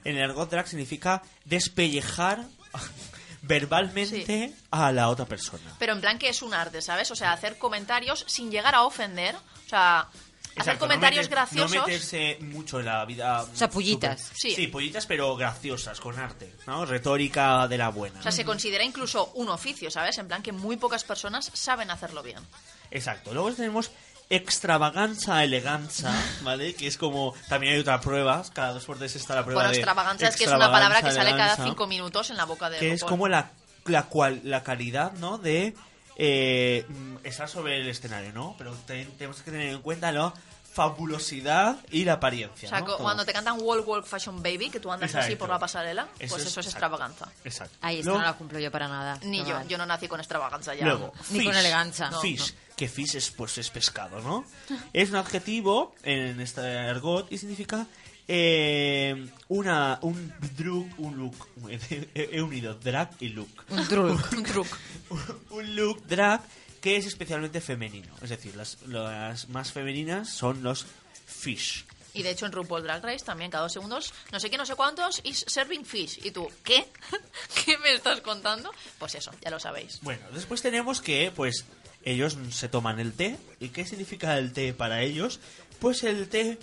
En 0.04 0.16
el 0.16 0.22
argot 0.30 0.50
drag 0.50 0.68
significa 0.68 1.22
despellejar 1.44 2.44
verbalmente 3.42 4.52
a 4.70 4.92
la 4.92 5.08
otra 5.08 5.24
persona. 5.24 5.74
Pero 5.78 5.92
en 5.94 6.00
plan 6.00 6.18
que 6.18 6.28
es 6.28 6.42
un 6.42 6.54
arte, 6.54 6.82
¿sabes? 6.82 7.10
O 7.10 7.16
sea, 7.16 7.32
hacer 7.32 7.58
comentarios 7.58 8.24
sin 8.28 8.50
llegar 8.50 8.74
a 8.74 8.82
ofender. 8.84 9.34
O 9.34 9.68
sea, 9.68 10.00
hacer 10.00 10.12
Exacto, 10.56 10.80
comentarios 10.80 11.26
no 11.26 11.30
meter- 11.30 11.36
graciosos. 11.36 11.74
No 11.76 11.86
meterse 11.86 12.38
mucho 12.40 12.80
en 12.80 12.86
la 12.86 13.04
vida. 13.04 13.42
O 13.42 13.56
sea, 13.56 13.68
pullitas. 13.70 14.20
súper- 14.20 14.36
Sí. 14.38 14.54
Sí, 14.54 14.66
pullitas, 14.68 15.06
pero 15.06 15.34
graciosas, 15.36 16.00
con 16.00 16.18
arte, 16.18 16.54
¿no? 16.66 16.84
Retórica 16.84 17.66
de 17.68 17.78
la 17.78 17.88
buena. 17.90 18.18
O 18.20 18.22
sea, 18.22 18.32
se 18.32 18.44
considera 18.44 18.84
incluso 18.84 19.32
un 19.34 19.48
oficio, 19.48 19.90
¿sabes? 19.90 20.18
En 20.18 20.26
plan 20.28 20.42
que 20.42 20.52
muy 20.52 20.76
pocas 20.76 21.04
personas 21.04 21.50
saben 21.54 21.90
hacerlo 21.90 22.22
bien. 22.22 22.38
Exacto. 22.90 23.32
Luego 23.34 23.52
tenemos 23.52 23.90
extravaganza, 24.30 25.42
eleganza, 25.44 26.12
¿vale? 26.42 26.74
Que 26.74 26.86
es 26.86 26.96
como... 26.98 27.34
También 27.48 27.74
hay 27.74 27.80
otra 27.80 28.00
prueba, 28.00 28.42
cada 28.52 28.72
dos 28.74 28.84
por 28.84 28.98
tres 28.98 29.16
está 29.16 29.34
la 29.34 29.42
prueba 29.44 29.58
Bueno, 29.60 29.70
de 29.70 29.76
extravagancia 29.76 30.28
es 30.28 30.36
que 30.36 30.44
es 30.44 30.50
una 30.52 30.70
palabra 30.70 31.02
que 31.02 31.12
sale 31.12 31.30
cada 31.36 31.56
cinco 31.56 31.86
minutos 31.86 32.30
en 32.30 32.36
la 32.36 32.44
boca 32.44 32.68
de 32.70 32.78
Que 32.78 32.92
es 32.92 33.04
como 33.04 33.28
la, 33.28 33.50
la, 33.86 34.04
cual, 34.04 34.40
la 34.44 34.62
calidad, 34.62 35.12
¿no? 35.14 35.38
De 35.38 35.74
eh, 36.16 36.84
estar 37.24 37.48
sobre 37.48 37.80
el 37.80 37.88
escenario, 37.88 38.32
¿no? 38.32 38.54
Pero 38.58 38.72
te- 38.86 39.04
tenemos 39.16 39.40
que 39.42 39.50
tener 39.50 39.68
en 39.70 39.80
cuenta 39.82 40.10
la 40.12 40.32
fabulosidad 40.72 41.76
y 41.90 42.04
la 42.04 42.14
apariencia, 42.14 42.68
O 42.68 42.70
sea, 42.70 42.84
cuando 42.84 43.24
te 43.24 43.32
cantan 43.32 43.58
Walk 43.60 43.86
Walk 43.88 44.06
Fashion 44.06 44.42
Baby, 44.42 44.70
que 44.70 44.78
tú 44.78 44.92
andas 44.92 45.12
así 45.14 45.34
por 45.36 45.48
la 45.48 45.58
pasarela, 45.58 46.06
Eso 46.18 46.34
pues 46.34 46.42
es- 46.44 46.50
eso 46.50 46.60
es 46.60 46.66
exacto. 46.66 46.86
extravaganza. 46.86 47.28
Exacto. 47.44 47.76
Ahí 47.80 47.98
está, 47.98 48.10
Luego- 48.10 48.20
no 48.20 48.26
la 48.26 48.32
cumplo 48.34 48.58
yo 48.60 48.70
para 48.70 48.86
nada. 48.88 49.18
Ni 49.22 49.38
yo, 49.44 49.54
mal. 49.54 49.66
yo 49.68 49.78
no 49.78 49.86
nací 49.86 50.06
con 50.06 50.20
extravaganza 50.20 50.74
ya. 50.74 50.84
Luego, 50.84 51.12
Ni 51.30 51.44
con 51.44 51.56
elegancia. 51.56 52.10
No, 52.10 52.20
fish, 52.20 52.54
que 52.78 52.88
fish 52.88 53.16
es, 53.16 53.30
pues, 53.30 53.58
es 53.58 53.70
pescado, 53.70 54.22
¿no? 54.22 54.44
es 54.92 55.10
un 55.10 55.16
adjetivo 55.16 55.94
en 56.04 56.40
este 56.40 56.60
argot 56.60 57.30
y 57.32 57.36
significa 57.36 57.86
eh, 58.28 59.28
una, 59.48 59.98
un 60.02 60.32
drug, 60.56 60.86
un 60.98 61.16
look. 61.16 61.48
He 62.14 62.40
unido 62.40 62.74
drag 62.74 63.10
y 63.18 63.30
look. 63.30 63.64
Un 63.70 63.88
drug. 63.88 64.20
Un 64.36 64.42
truc. 64.44 64.68
un 65.50 65.74
look 65.74 66.06
drag 66.06 66.40
que 66.80 66.96
es 66.96 67.06
especialmente 67.06 67.60
femenino. 67.60 68.14
Es 68.22 68.30
decir, 68.30 68.54
las, 68.54 68.78
las 68.86 69.48
más 69.48 69.72
femeninas 69.72 70.28
son 70.28 70.62
los 70.62 70.86
fish. 71.26 71.84
Y 72.14 72.22
de 72.22 72.30
hecho 72.30 72.46
en 72.46 72.52
RuPaul 72.52 72.82
Drag 72.82 73.02
Race 73.02 73.24
también 73.24 73.50
cada 73.50 73.62
dos 73.62 73.72
segundos, 73.72 74.12
no 74.32 74.40
sé 74.40 74.50
qué, 74.50 74.56
no 74.56 74.66
sé 74.66 74.74
cuántos, 74.74 75.20
y 75.24 75.34
serving 75.34 75.84
fish. 75.84 76.18
Y 76.24 76.30
tú, 76.30 76.50
¿qué? 76.64 76.88
¿Qué 77.64 77.78
me 77.78 77.92
estás 77.94 78.20
contando? 78.20 78.72
Pues 78.98 79.14
eso, 79.14 79.30
ya 79.40 79.50
lo 79.50 79.60
sabéis. 79.60 80.00
Bueno, 80.02 80.22
después 80.32 80.62
tenemos 80.62 81.00
que, 81.00 81.32
pues, 81.34 81.64
ellos 82.04 82.36
se 82.50 82.68
toman 82.68 83.00
el 83.00 83.12
té. 83.12 83.36
¿Y 83.60 83.68
qué 83.68 83.84
significa 83.84 84.38
el 84.38 84.52
té 84.52 84.72
para 84.72 85.02
ellos? 85.02 85.40
Pues 85.80 86.04
el 86.04 86.28
té 86.28 86.58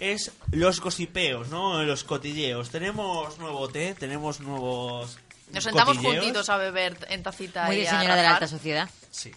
es 0.00 0.32
los 0.50 0.80
gosipeos, 0.80 1.48
¿no? 1.48 1.82
Los 1.84 2.04
cotilleos. 2.04 2.70
Tenemos 2.70 3.38
nuevo 3.38 3.68
té, 3.68 3.94
tenemos 3.94 4.40
nuevos. 4.40 5.18
Nos 5.52 5.64
sentamos 5.64 5.96
cotilleos. 5.96 6.24
juntitos 6.24 6.48
a 6.48 6.56
beber 6.56 6.96
en 7.08 7.22
tacita 7.22 7.66
Muy 7.66 7.76
y 7.76 7.80
de 7.80 7.88
a 7.88 7.98
señora 7.98 8.16
de 8.16 8.22
la 8.22 8.34
alta 8.34 8.48
sociedad. 8.48 8.90
Sí. 9.10 9.32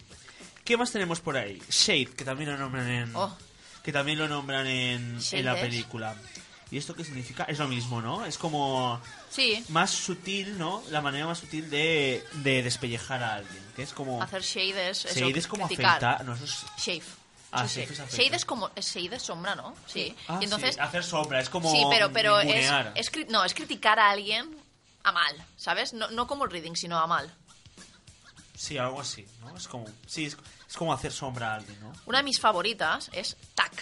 ¿Qué 0.64 0.76
más 0.76 0.92
tenemos 0.92 1.20
por 1.20 1.36
ahí? 1.36 1.62
Shade, 1.70 2.10
que 2.16 2.24
también 2.24 2.50
lo 2.50 2.58
nombran 2.58 2.88
en. 2.88 3.16
Oh. 3.16 3.36
Que 3.82 3.92
también 3.92 4.18
lo 4.18 4.28
nombran 4.28 4.66
en, 4.66 5.18
en 5.32 5.44
la 5.44 5.54
película. 5.54 6.14
¿Y 6.70 6.76
esto 6.78 6.94
qué 6.94 7.02
significa? 7.04 7.44
Es 7.44 7.58
lo 7.58 7.66
mismo, 7.68 8.02
¿no? 8.02 8.26
Es 8.26 8.36
como 8.36 9.00
Sí, 9.30 9.64
más 9.70 9.90
sutil, 9.90 10.58
¿no? 10.58 10.82
La 10.90 11.00
manera 11.00 11.26
más 11.26 11.38
sutil 11.38 11.70
de, 11.70 12.22
de 12.34 12.62
despellejar 12.62 13.22
a 13.22 13.36
alguien. 13.36 13.62
Que 13.74 13.82
es 13.82 13.92
como. 13.92 14.22
hacer 14.22 14.42
shade 14.42 14.90
es 14.90 15.04
eso, 15.06 15.18
Shade 15.18 15.38
es 15.38 15.46
como 15.46 15.64
afeitar. 15.64 16.24
No, 16.24 16.34
eso 16.34 16.44
es- 16.44 16.64
Shave. 16.76 17.02
Ah, 17.52 17.66
sí. 17.66 17.80
es 17.80 17.90
afeitar. 17.98 18.08
Shade 18.20 18.36
es 18.36 18.44
como... 18.44 18.70
Shade 18.76 19.16
es 19.16 19.22
sombra, 19.22 19.54
¿no? 19.54 19.74
Sí. 19.86 20.14
Ah, 20.28 20.38
y 20.40 20.44
entonces... 20.44 20.74
sí, 20.74 20.80
hacer 20.80 21.02
sombra, 21.02 21.40
es 21.40 21.48
como 21.48 21.70
sí, 21.72 21.82
pero, 21.88 22.12
pero 22.12 22.38
es, 22.40 22.70
es 22.94 23.10
No, 23.30 23.42
es 23.44 23.54
criticar 23.54 23.98
a 23.98 24.10
alguien 24.10 24.54
a 25.04 25.12
mal, 25.12 25.46
¿sabes? 25.56 25.94
No, 25.94 26.10
no 26.10 26.26
como 26.26 26.44
el 26.44 26.50
reading, 26.50 26.74
sino 26.74 26.98
a 26.98 27.06
mal. 27.06 27.32
Sí, 28.54 28.76
algo 28.76 29.00
así, 29.00 29.24
¿no? 29.40 29.56
Es 29.56 29.66
como, 29.68 29.86
sí, 30.06 30.26
es, 30.26 30.36
es 30.68 30.76
como 30.76 30.92
hacer 30.92 31.12
sombra 31.12 31.52
a 31.52 31.54
alguien, 31.56 31.80
¿no? 31.80 31.92
Una 32.04 32.18
de 32.18 32.24
mis 32.24 32.38
favoritas 32.40 33.08
es 33.12 33.36
TAC. 33.54 33.72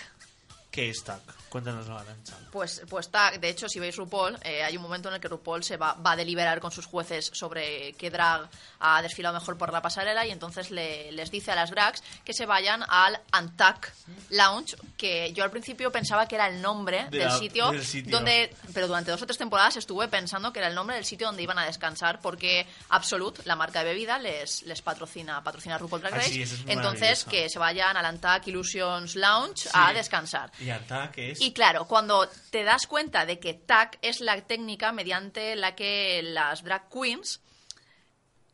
¿Qué 0.71 0.91
es 0.91 1.03
TAC? 1.03 1.23
Cuéntanos 1.57 1.87
la 1.89 2.01
Arancha. 2.01 2.35
Pues, 2.53 2.83
pues 2.89 3.11
TAC, 3.11 3.41
de 3.41 3.49
hecho, 3.49 3.69
si 3.69 3.79
veis 3.81 3.97
RuPaul, 3.97 4.39
eh, 4.43 4.63
hay 4.63 4.77
un 4.77 4.83
momento 4.83 5.09
en 5.09 5.15
el 5.15 5.21
que 5.21 5.29
RuPaul 5.29 5.65
se 5.65 5.77
va, 5.77 5.95
va 5.95 6.13
a 6.13 6.17
deliberar 6.17 6.61
con 6.61 6.71
sus 6.71 6.87
jueces 6.87 7.31
sobre 7.33 7.93
qué 7.95 8.11
drag 8.11 8.49
ha 8.81 9.01
desfilado 9.03 9.39
mejor 9.39 9.57
por 9.57 9.73
la 9.73 9.81
pasarela 9.83 10.27
y 10.27 10.31
entonces 10.31 10.71
le- 10.71 11.11
les 11.13 11.31
dice 11.31 11.53
a 11.53 11.55
las 11.55 11.71
drags 11.71 12.03
que 12.25 12.33
se 12.35 12.47
vayan 12.47 12.85
al 12.89 13.21
Antac 13.33 13.93
Lounge, 14.31 14.77
que 14.97 15.33
yo 15.33 15.45
al 15.45 15.51
principio 15.51 15.91
pensaba 15.91 16.27
que 16.29 16.35
era 16.35 16.49
el 16.49 16.61
nombre 16.61 17.05
De 17.11 17.19
del, 17.19 17.29
la- 17.29 17.39
sitio, 17.39 17.71
del 17.71 17.85
sitio. 17.85 18.13
donde, 18.17 18.55
pero 18.75 18.87
durante 18.87 19.11
dos 19.11 19.23
o 19.23 19.27
tres 19.27 19.39
temporadas 19.39 19.77
estuve 19.77 20.09
pensando 20.09 20.53
que 20.53 20.59
era 20.59 20.69
el 20.69 20.75
nombre 20.75 20.97
del 20.97 21.05
sitio 21.05 21.27
donde 21.27 21.43
iban 21.43 21.59
a 21.59 21.65
descansar 21.67 22.21
porque 22.21 22.67
Absolut, 22.91 23.39
la 23.45 23.57
marca 23.57 23.81
de 23.81 23.87
bebida, 23.87 24.19
les, 24.19 24.63
les 24.63 24.83
patrocina, 24.83 25.43
patrocina 25.43 25.79
RuPaul 25.79 26.01
Drag 26.03 26.15
Ah, 26.15 26.17
Race, 26.19 26.43
es 26.43 26.55
entonces 26.67 27.25
que 27.25 27.49
se 27.49 27.59
vayan 27.59 27.97
al 27.97 28.05
Antac 28.05 28.47
Illusions 28.49 29.17
Lounge 29.17 29.69
a 29.73 29.93
descansar. 29.93 30.51
Y 30.61 30.71
TAC 30.87 31.19
es... 31.19 31.41
Y 31.41 31.46
claro, 31.53 31.87
cuando 31.87 32.29
te 32.51 32.65
das 32.65 32.87
cuenta 32.87 33.27
de 33.27 33.39
que 33.39 33.55
TAC 33.55 33.99
es 34.03 34.21
la 34.21 34.41
técnica 34.43 34.93
mediante 34.93 35.57
la 35.57 35.75
que 35.75 36.23
las 36.23 36.63
drag 36.63 36.89
queens 36.89 37.41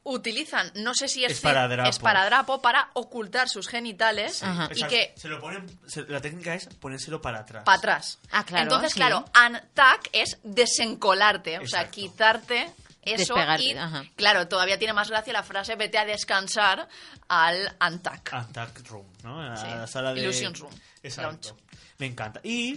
utilizan, 0.04 0.72
no 0.74 0.94
sé 0.94 1.06
si 1.06 1.24
es 1.24 1.32
Esparadrapo. 1.32 1.88
esparadrapo 1.88 2.60
para 2.60 2.90
ocultar 2.94 3.48
sus 3.48 3.68
genitales 3.68 4.42
y 4.74 4.82
que 4.84 5.14
Se 5.16 5.28
lo 5.28 5.40
ponen, 5.40 5.78
se- 5.86 6.02
la 6.08 6.20
técnica 6.20 6.54
es 6.54 6.66
ponérselo 6.66 7.22
para 7.22 7.40
atrás. 7.40 7.62
para 7.64 7.78
atrás. 7.78 8.18
Ah, 8.32 8.44
claro, 8.44 8.64
Entonces, 8.64 8.92
sí. 8.92 8.96
claro, 8.98 9.24
untack 9.46 10.08
es 10.12 10.38
desencolarte, 10.42 11.60
o 11.60 11.66
sea, 11.68 11.88
quitarte 11.88 12.68
eso 13.02 13.34
Despegarte, 13.34 13.62
y 13.64 13.72
ajá. 13.76 14.04
claro, 14.16 14.48
todavía 14.48 14.76
tiene 14.78 14.92
más 14.92 15.08
gracia 15.08 15.32
la 15.32 15.42
frase 15.44 15.76
vete 15.76 15.98
a 15.98 16.04
descansar 16.04 16.88
al 17.28 17.76
untack. 17.84 18.32
Attack 18.34 18.88
Room, 18.88 19.06
¿no? 19.22 19.40
La, 19.40 19.56
Sí. 19.56 19.66
la 19.68 19.86
sala 19.86 20.14
de... 20.14 20.20
Illusions 20.20 20.58
Room. 20.58 20.72
Exacto. 21.04 21.56
Me 22.02 22.08
encanta. 22.08 22.40
Y 22.42 22.74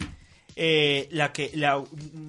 eh, 0.55 1.09
la 1.09 1.33
que 1.33 1.49
la, 1.55 1.83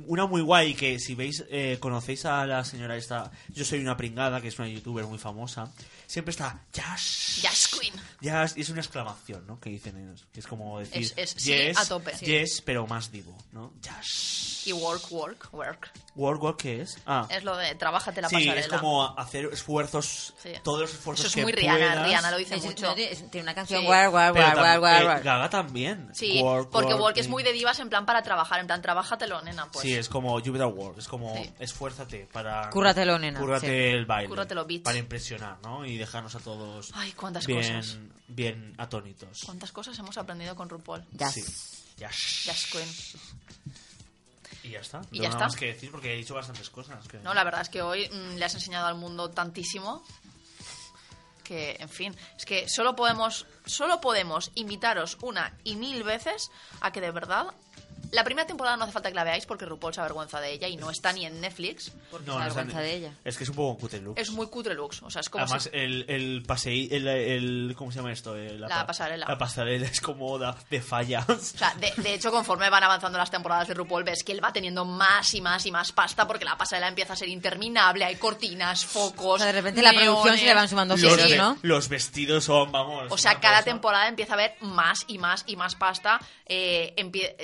una 0.07 0.25
muy 0.25 0.41
guay 0.41 0.73
que 0.73 0.99
si 0.99 1.15
veis, 1.15 1.45
eh, 1.51 1.77
conocéis 1.79 2.25
a 2.25 2.47
la 2.47 2.65
señora 2.65 2.97
esta, 2.97 3.31
yo 3.53 3.67
soy 3.67 3.81
una 3.81 3.99
pringada, 3.99 4.41
que 4.41 4.49
es 4.49 4.59
una 4.59 4.67
youtuber 4.67 5.05
muy 5.05 5.19
famosa, 5.19 5.71
siempre 6.07 6.31
está 6.31 6.63
Jazz. 6.73 7.41
Jazz 7.43 7.69
Queen. 7.69 7.95
Jazz, 8.21 8.57
y 8.57 8.63
es 8.63 8.69
una 8.71 8.81
exclamación, 8.81 9.47
¿no? 9.47 9.61
Que 9.61 9.71
dicen 9.71 9.97
ellos. 9.99 10.27
Es 10.35 10.47
como 10.47 10.79
decir 10.79 11.03
Es- 11.03 11.15
es 11.17 11.31
sí 11.43 11.53
yes, 11.53 11.79
a 11.79 11.87
tope. 11.87 12.13
Yes, 12.21 12.63
pero 12.63 12.87
más 12.87 13.11
divo, 13.13 13.37
¿no? 13.53 13.73
Jazz. 13.81 14.63
Y 14.67 14.73
work, 14.73 15.13
work, 15.13 15.49
work. 15.53 15.91
Work, 16.17 16.43
work, 16.43 16.61
¿qué 16.61 16.81
es? 16.83 16.99
Ah. 17.07 17.29
Es 17.31 17.45
lo 17.45 17.57
de 17.57 17.75
trabájate 17.77 18.21
la 18.21 18.29
sí, 18.29 18.35
pasarela. 18.35 18.61
es 18.61 18.69
como 18.69 19.17
hacer 19.17 19.45
esfuerzos, 19.53 20.35
Sí. 20.43 20.51
todos 20.65 20.81
los 20.81 20.91
esfuerzos 20.95 21.27
Eso 21.27 21.29
es 21.29 21.35
que 21.37 21.43
muy 21.43 21.53
Rihanna, 21.53 21.79
puedas. 21.79 22.07
Rihanna 22.09 22.31
lo 22.33 22.37
dice 22.39 22.55
Es- 22.57 22.65
mucho. 22.65 22.93
tiene- 22.95 23.43
una 23.43 23.55
canción, 23.55 23.83
Sí. 23.83 23.87
war, 23.87 24.07
tam- 24.09 24.13
war, 24.15 24.33
war, 24.81 25.03
eh, 25.03 25.07
war. 25.07 25.23
Gaga 25.23 25.51
también. 25.51 26.11
Sí, 26.15 26.41
Work, 26.43 26.71
porque 26.71 26.95
work, 26.95 27.01
work 27.03 27.17
es 27.19 27.29
muy 27.29 27.43
de 27.45 27.53
divas 27.53 27.79
en 27.79 27.91
plan 27.91 28.07
para 28.07 28.23
trabajar, 28.23 28.59
en 28.59 28.67
plan, 28.67 28.83
trabájatelo, 28.83 29.41
nena, 29.43 29.71
pues. 29.71 29.83
sí, 29.83 29.95
es 29.95 30.09
como 30.09 30.41
you 30.41 30.53
better 30.53 30.67
work, 30.67 30.99
es 30.99 31.07
como 31.07 31.37
Sí. 31.37 31.53
esfuérzate 31.61 32.27
para... 32.33 32.69
Cúrratelo, 32.71 33.19
nena, 33.21 33.39
Cúrrate 33.39 33.67
sí. 33.69 33.97
el 33.97 34.07
baile. 34.07 34.29
Cúrratelo, 34.29 34.65
bitch. 34.65 34.83
Para 34.83 34.99
impresionar, 34.99 35.59
¿no? 35.63 35.85
Y 35.87 35.96
dejarnos 35.97 36.35
a 36.35 36.41
todos 36.41 36.91
Ay, 36.95 37.13
cuántas 37.13 37.47
bien, 37.47 37.77
cosas. 37.77 37.99
bien 38.29 38.75
atónitos. 38.79 39.41
¿Cuántas 39.45 39.73
cosas 39.73 39.99
hemos 39.99 40.17
aprendido 40.19 40.55
con 40.57 40.69
RuPaul? 40.69 41.05
Jazz. 41.13 41.35
Sí. 41.35 41.45
Ya. 41.97 42.11
Jazz 42.11 42.67
Queen. 42.71 42.89
Y 44.63 44.71
ya 44.71 44.81
está. 44.81 45.01
Y 45.13 45.19
no 45.19 45.23
ya 45.25 45.29
nada 45.31 45.39
está. 45.39 45.45
más 45.47 45.57
que 45.57 45.67
decir 45.67 45.91
porque 45.91 46.13
he 46.13 46.17
dicho 46.17 46.35
bastantes 46.35 46.69
cosas. 46.71 47.07
que- 47.09 47.19
No, 47.19 47.33
la 47.35 47.45
verdad 47.45 47.61
es 47.63 47.69
que 47.69 47.83
hoy 47.83 48.09
mm, 48.09 48.37
le 48.37 48.45
has 48.45 48.55
enseñado 48.55 48.87
al 48.87 48.97
mundo 48.97 49.31
tantísimo 49.31 50.05
que, 51.45 51.77
en 51.79 51.89
fin, 51.89 52.17
es 52.37 52.45
que 52.45 52.69
solo 52.69 52.97
podemos, 52.97 53.47
solo 53.67 54.01
podemos 54.01 54.51
invitaros 54.57 55.17
una 55.23 55.57
y 55.63 55.77
mil 55.77 56.03
veces 56.03 56.51
a 56.81 56.91
que 56.91 57.01
de 57.01 57.13
verdad 57.13 57.47
La 58.13 58.25
primera 58.25 58.47
temporada 58.47 58.77
no 58.77 58.85
hace 58.85 58.93
falta 58.93 59.09
que 59.11 59.15
la 59.15 59.25
veáis 59.25 59.47
porque 59.47 59.65
RuPaul 59.67 59.93
se 59.95 60.01
avergüenza 60.01 60.41
de 60.41 60.53
ella 60.53 60.69
y 60.69 60.77
no 60.77 60.91
está 60.91 61.13
ni 61.13 61.27
en 61.27 61.41
Netflix. 61.41 61.93
Porque 62.11 62.27
No, 62.27 62.33
se 62.35 62.39
no 62.39 62.45
avergüenza 62.45 62.71
está- 62.73 62.81
de 62.83 62.95
ella. 62.95 63.13
Es 63.25 63.37
que 63.37 63.45
es 63.45 63.51
un 63.51 63.57
poco 63.57 63.79
cutre 63.81 64.01
look. 64.01 64.19
Es 64.19 64.31
muy 64.31 64.47
cutre 64.49 64.75
looks. 64.75 65.03
O 65.03 65.11
sea, 65.11 65.21
es 65.21 65.29
como 65.31 65.45
Además, 65.45 65.65
si- 65.65 65.71
el, 65.73 66.05
el 66.09 66.43
paseí, 66.47 66.89
el, 66.91 67.07
el- 67.09 67.75
¿cómo 67.77 67.91
se 67.93 67.97
llama 67.99 68.13
esto? 68.13 68.35
La 68.37 68.69
pa- 68.69 68.87
pasarela. 68.87 69.27
La 69.29 69.39
pasarela 69.39 69.87
es 69.87 70.01
como 70.01 70.39
da- 70.39 70.57
de 70.71 70.81
falla. 70.81 71.25
O 71.29 71.39
sea, 71.39 71.75
de, 71.75 71.93
de 72.03 72.15
hecho, 72.15 72.31
conforme 72.31 72.69
van 72.71 72.83
avanzando 72.85 73.19
las 73.19 73.31
temporadas 73.31 73.69
de 73.69 73.75
RuPaul, 73.75 74.05
ves 74.05 74.23
que 74.25 74.33
él 74.33 74.43
va 74.43 74.53
teniendo 74.53 74.85
más 74.85 75.33
y 75.35 75.41
más 75.41 75.65
y 75.67 75.71
más 75.73 75.93
pasta 75.93 76.27
porque 76.27 76.45
la 76.45 76.57
pasarela 76.57 76.89
empieza 76.89 77.13
a 77.13 77.17
ser 77.17 77.29
interminable, 77.29 78.05
hay 78.05 78.17
cortinas, 78.17 78.85
focos. 78.85 79.35
O 79.35 79.39
sea, 79.39 79.47
de 79.47 79.53
repente 79.53 79.83
la 79.83 79.93
producción 79.93 80.37
se 80.39 80.45
le 80.45 80.55
van 80.55 80.69
sumando 80.69 80.97
Sí, 80.97 81.03
los, 81.03 81.21
sí. 81.21 81.37
¿no? 81.37 81.57
los 81.63 81.89
vestidos 81.89 82.45
son, 82.45 82.71
vamos. 82.73 83.07
O 83.11 83.19
sea, 83.19 83.41
cada 83.41 83.59
cosa. 83.59 83.65
temporada 83.65 84.09
empieza 84.09 84.33
a 84.33 84.35
haber 84.35 84.55
más 84.61 85.05
y 85.09 85.19
más 85.19 85.45
y 85.47 85.57
más 85.57 85.75
pasta. 85.75 86.21
Eh, 86.47 86.95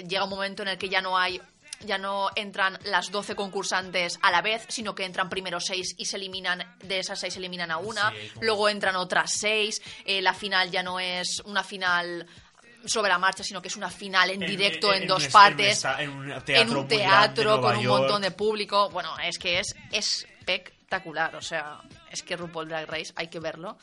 llega 0.09 0.25
un 0.25 0.31
momento 0.31 0.62
en 0.63 0.69
el 0.69 0.79
que 0.79 0.89
ya 0.89 1.01
no 1.01 1.17
hay. 1.19 1.41
Ya 1.85 1.99
no 1.99 2.31
entran 2.37 2.79
las 2.85 3.11
12 3.11 3.35
concursantes 3.35 4.17
a 4.23 4.31
la 4.31 4.41
vez, 4.41 4.65
sino 4.69 4.95
que 4.95 5.05
entran 5.05 5.29
primero 5.29 5.59
6 5.59 5.97
y 5.99 6.05
se 6.05 6.17
eliminan, 6.17 6.77
de 6.85 7.01
esas 7.01 7.19
6 7.19 7.33
se 7.35 7.39
eliminan 7.41 7.73
a 7.73 7.79
una, 7.79 8.11
Sí, 8.13 8.29
como- 8.35 8.45
luego 8.45 8.69
entran 8.69 8.95
otras 8.95 9.33
6, 9.41 9.83
la 10.21 10.33
final 10.33 10.71
ya 10.71 10.85
no 10.85 11.01
es 11.01 11.41
una 11.45 11.65
final 11.65 12.25
sobre 12.87 13.09
la 13.09 13.19
marcha, 13.19 13.43
sino 13.43 13.61
que 13.61 13.67
es 13.67 13.75
una 13.77 13.91
final 13.91 14.31
en, 14.31 14.43
En- 14.45 14.49
directo 14.49 14.93
en, 14.95 15.03
en 15.03 15.09
dos 15.09 15.27
partes, 15.27 15.85
en 15.99 16.11
un 16.11 16.31
esta- 16.31 16.53
en 16.61 16.71
un 16.77 16.87
teatro 16.87 17.57
un 17.57 17.61
con 17.61 17.77
un 17.77 17.83
York. 17.83 17.99
montón 18.03 18.23
de 18.23 18.31
público. 18.31 18.89
Bueno, 18.91 19.17
es 19.19 19.37
que 19.39 19.59
es 19.59 19.75
espectacular, 19.91 21.35
o 21.37 21.43
sea, 21.43 21.81
es 22.11 22.23
que 22.23 22.37
RuPaul 22.37 22.69
Drag 22.69 22.87
Race 22.89 23.13
hay 23.17 23.29
que 23.29 23.41
verlo 23.41 23.77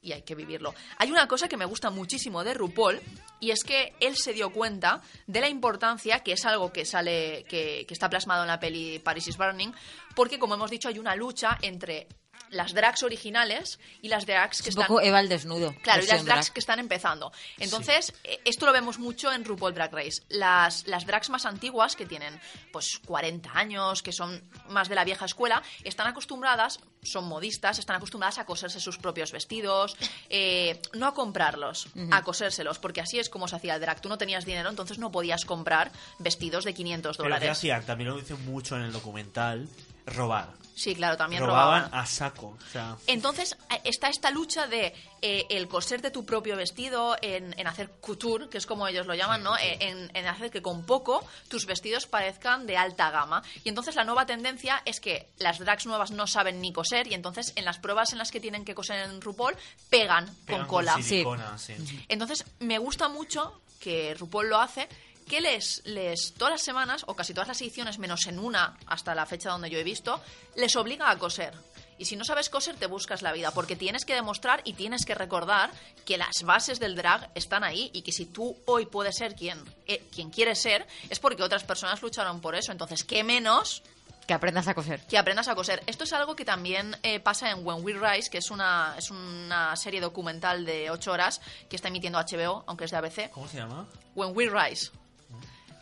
y 0.00 0.12
hay 0.12 0.22
que 0.22 0.34
vivirlo. 0.34 0.74
Hay 0.98 1.10
una 1.10 1.26
cosa 1.26 1.48
que 1.48 1.56
me 1.56 1.64
gusta 1.64 1.90
muchísimo 1.90 2.44
de 2.44 2.54
RuPaul 2.54 3.00
y 3.40 3.50
es 3.50 3.64
que 3.64 3.94
él 4.00 4.16
se 4.16 4.32
dio 4.32 4.50
cuenta 4.50 5.02
de 5.26 5.40
la 5.40 5.48
importancia, 5.48 6.20
que 6.20 6.32
es 6.32 6.44
algo 6.44 6.72
que 6.72 6.84
sale, 6.84 7.44
que, 7.48 7.84
que 7.86 7.94
está 7.94 8.08
plasmado 8.08 8.42
en 8.42 8.48
la 8.48 8.60
peli 8.60 8.98
Paris 8.98 9.28
is 9.28 9.36
Burning, 9.36 9.72
porque 10.14 10.38
como 10.38 10.54
hemos 10.54 10.70
dicho 10.70 10.88
hay 10.88 10.98
una 10.98 11.16
lucha 11.16 11.58
entre 11.62 12.06
las 12.50 12.74
drags 12.74 13.02
originales 13.02 13.78
y 14.02 14.08
las 14.08 14.26
drags 14.26 14.62
que 14.62 14.70
Es 14.70 14.76
un 14.76 14.82
están 14.82 14.88
poco 14.88 15.00
Eva 15.00 15.18
al 15.18 15.28
desnudo. 15.28 15.74
Claro, 15.82 16.02
y 16.02 16.06
las 16.06 16.24
drags 16.24 16.46
drag. 16.46 16.52
que 16.54 16.60
están 16.60 16.78
empezando. 16.78 17.32
Entonces, 17.58 18.12
eh, 18.24 18.40
esto 18.44 18.66
lo 18.66 18.72
vemos 18.72 18.98
mucho 18.98 19.32
en 19.32 19.44
RuPaul 19.44 19.74
Drag 19.74 19.92
Race. 19.92 20.22
Las, 20.28 20.86
las 20.86 21.06
drags 21.06 21.30
más 21.30 21.46
antiguas, 21.46 21.96
que 21.96 22.06
tienen 22.06 22.40
pues 22.72 23.00
40 23.06 23.50
años, 23.52 24.02
que 24.02 24.12
son 24.12 24.42
más 24.68 24.88
de 24.88 24.94
la 24.94 25.04
vieja 25.04 25.24
escuela, 25.24 25.62
están 25.84 26.06
acostumbradas, 26.06 26.80
son 27.02 27.26
modistas, 27.26 27.78
están 27.78 27.96
acostumbradas 27.96 28.38
a 28.38 28.44
coserse 28.46 28.80
sus 28.80 28.98
propios 28.98 29.32
vestidos, 29.32 29.96
eh, 30.28 30.80
no 30.94 31.06
a 31.06 31.14
comprarlos, 31.14 31.88
a 32.10 32.22
cosérselos, 32.22 32.78
porque 32.78 33.00
así 33.00 33.18
es 33.18 33.28
como 33.28 33.48
se 33.48 33.56
hacía 33.56 33.74
el 33.74 33.80
drag. 33.80 34.00
Tú 34.00 34.08
no 34.08 34.18
tenías 34.18 34.44
dinero, 34.44 34.68
entonces 34.70 34.98
no 34.98 35.10
podías 35.12 35.44
comprar 35.44 35.90
vestidos 36.18 36.64
de 36.64 36.74
500 36.74 37.16
Pero 37.16 37.24
¿qué 37.24 37.28
dólares. 37.28 37.50
hacían? 37.50 37.84
También 37.84 38.10
lo 38.10 38.16
dicen 38.16 38.44
mucho 38.44 38.76
en 38.76 38.82
el 38.82 38.92
documental. 38.92 39.68
Robar. 40.06 40.48
Sí, 40.74 40.94
claro, 40.94 41.16
también 41.16 41.40
Robaban 41.42 41.84
robaban. 41.84 41.98
a 42.00 42.04
saco. 42.04 42.48
O 42.48 42.70
sea, 42.70 42.96
Entonces 43.06 43.56
eh, 43.70 43.80
está 43.84 44.10
esta 44.10 44.30
lucha 44.30 44.66
de 44.66 44.92
eh, 45.22 45.46
el 45.48 45.68
coserte 45.68 46.10
tu 46.10 46.26
propio 46.26 46.54
vestido, 46.54 47.16
en, 47.22 47.58
en 47.58 47.66
hacer 47.66 47.90
couture, 48.02 48.50
que 48.50 48.58
es 48.58 48.66
como 48.66 48.86
ellos 48.86 49.06
lo 49.06 49.14
llaman, 49.14 49.42
¿no? 49.42 49.56
Eh, 49.56 49.78
En, 49.80 50.10
en 50.14 50.26
hacer 50.26 50.50
que 50.50 50.60
con 50.60 50.84
poco 50.84 51.26
tus 51.48 51.64
vestidos 51.64 52.06
parezcan 52.06 52.66
de 52.66 52.76
alta 52.76 53.10
gama. 53.10 53.42
Y 53.64 53.70
entonces 53.70 53.94
la 53.94 54.04
nueva 54.04 54.26
tendencia 54.26 54.82
es 54.84 55.00
que 55.00 55.30
las 55.38 55.58
drags 55.58 55.86
nuevas 55.86 56.10
no 56.10 56.26
saben 56.26 56.60
ni 56.60 56.74
coser 56.74 57.06
y 57.06 57.14
entonces 57.14 57.54
en 57.56 57.64
las 57.64 57.78
pruebas 57.78 58.12
en 58.12 58.18
las 58.18 58.30
que 58.30 58.40
tienen 58.40 58.66
que 58.66 58.74
coser 58.74 59.00
en 59.08 59.22
RuPaul 59.22 59.56
pegan, 59.88 60.26
pegan 60.44 60.60
con 60.60 60.68
cola. 60.68 61.00
silicona, 61.00 61.56
sí. 61.56 61.74
Entonces, 62.08 62.44
me 62.58 62.76
gusta 62.76 63.08
mucho 63.08 63.62
que 63.80 64.14
RuPaul 64.14 64.48
lo 64.50 64.58
hace, 64.60 64.88
que 65.28 65.40
les, 65.40 65.82
les 65.84 66.34
todas 66.34 66.52
las 66.52 66.62
semanas, 66.62 67.04
o 67.06 67.14
casi 67.14 67.34
todas 67.34 67.48
las 67.48 67.60
ediciones, 67.60 67.98
menos 67.98 68.26
en 68.26 68.38
una, 68.38 68.76
hasta 68.86 69.14
la 69.14 69.26
fecha 69.26 69.50
donde 69.50 69.70
yo 69.70 69.78
he 69.78 69.84
visto, 69.84 70.20
les 70.54 70.76
obliga 70.76 71.10
a 71.10 71.18
coser. 71.18 71.52
Y 71.98 72.04
si 72.04 72.14
no 72.14 72.24
sabes 72.24 72.50
coser, 72.50 72.76
te 72.76 72.86
buscas 72.86 73.22
la 73.22 73.32
vida, 73.32 73.50
porque 73.52 73.74
tienes 73.74 74.04
que 74.04 74.14
demostrar 74.14 74.60
y 74.64 74.74
tienes 74.74 75.06
que 75.06 75.14
recordar 75.14 75.70
que 76.04 76.18
las 76.18 76.42
bases 76.42 76.78
del 76.78 76.94
drag 76.94 77.30
están 77.34 77.64
ahí 77.64 77.90
y 77.94 78.02
que 78.02 78.12
si 78.12 78.26
tú 78.26 78.56
hoy 78.66 78.84
puedes 78.86 79.16
ser 79.16 79.34
quien, 79.34 79.58
eh, 79.86 80.02
quien 80.14 80.30
quieres 80.30 80.60
ser, 80.60 80.86
es 81.08 81.18
porque 81.18 81.42
otras 81.42 81.64
personas 81.64 82.02
lucharon 82.02 82.40
por 82.40 82.54
eso. 82.54 82.70
Entonces, 82.70 83.02
¿qué 83.02 83.24
menos 83.24 83.82
Que 84.26 84.34
aprendas 84.34 84.68
a 84.68 84.74
coser. 84.74 85.00
que 85.06 85.16
aprendas 85.16 85.48
a 85.48 85.54
coser. 85.54 85.82
Esto 85.86 86.04
es 86.04 86.12
algo 86.12 86.36
que 86.36 86.44
también 86.44 86.94
eh, 87.02 87.18
pasa 87.18 87.50
en 87.50 87.66
When 87.66 87.82
We 87.82 87.94
Rise, 87.94 88.28
que 88.28 88.38
es 88.38 88.50
una, 88.50 88.94
es 88.98 89.10
una 89.10 89.74
serie 89.76 90.02
documental 90.02 90.66
de 90.66 90.90
8 90.90 91.10
horas 91.10 91.40
que 91.70 91.76
está 91.76 91.88
emitiendo 91.88 92.18
HBO, 92.20 92.62
aunque 92.66 92.84
es 92.84 92.90
de 92.90 92.96
ABC. 92.98 93.30
¿Cómo 93.30 93.48
se 93.48 93.56
llama? 93.56 93.86
When 94.14 94.36
We 94.36 94.50
Rise. 94.50 94.90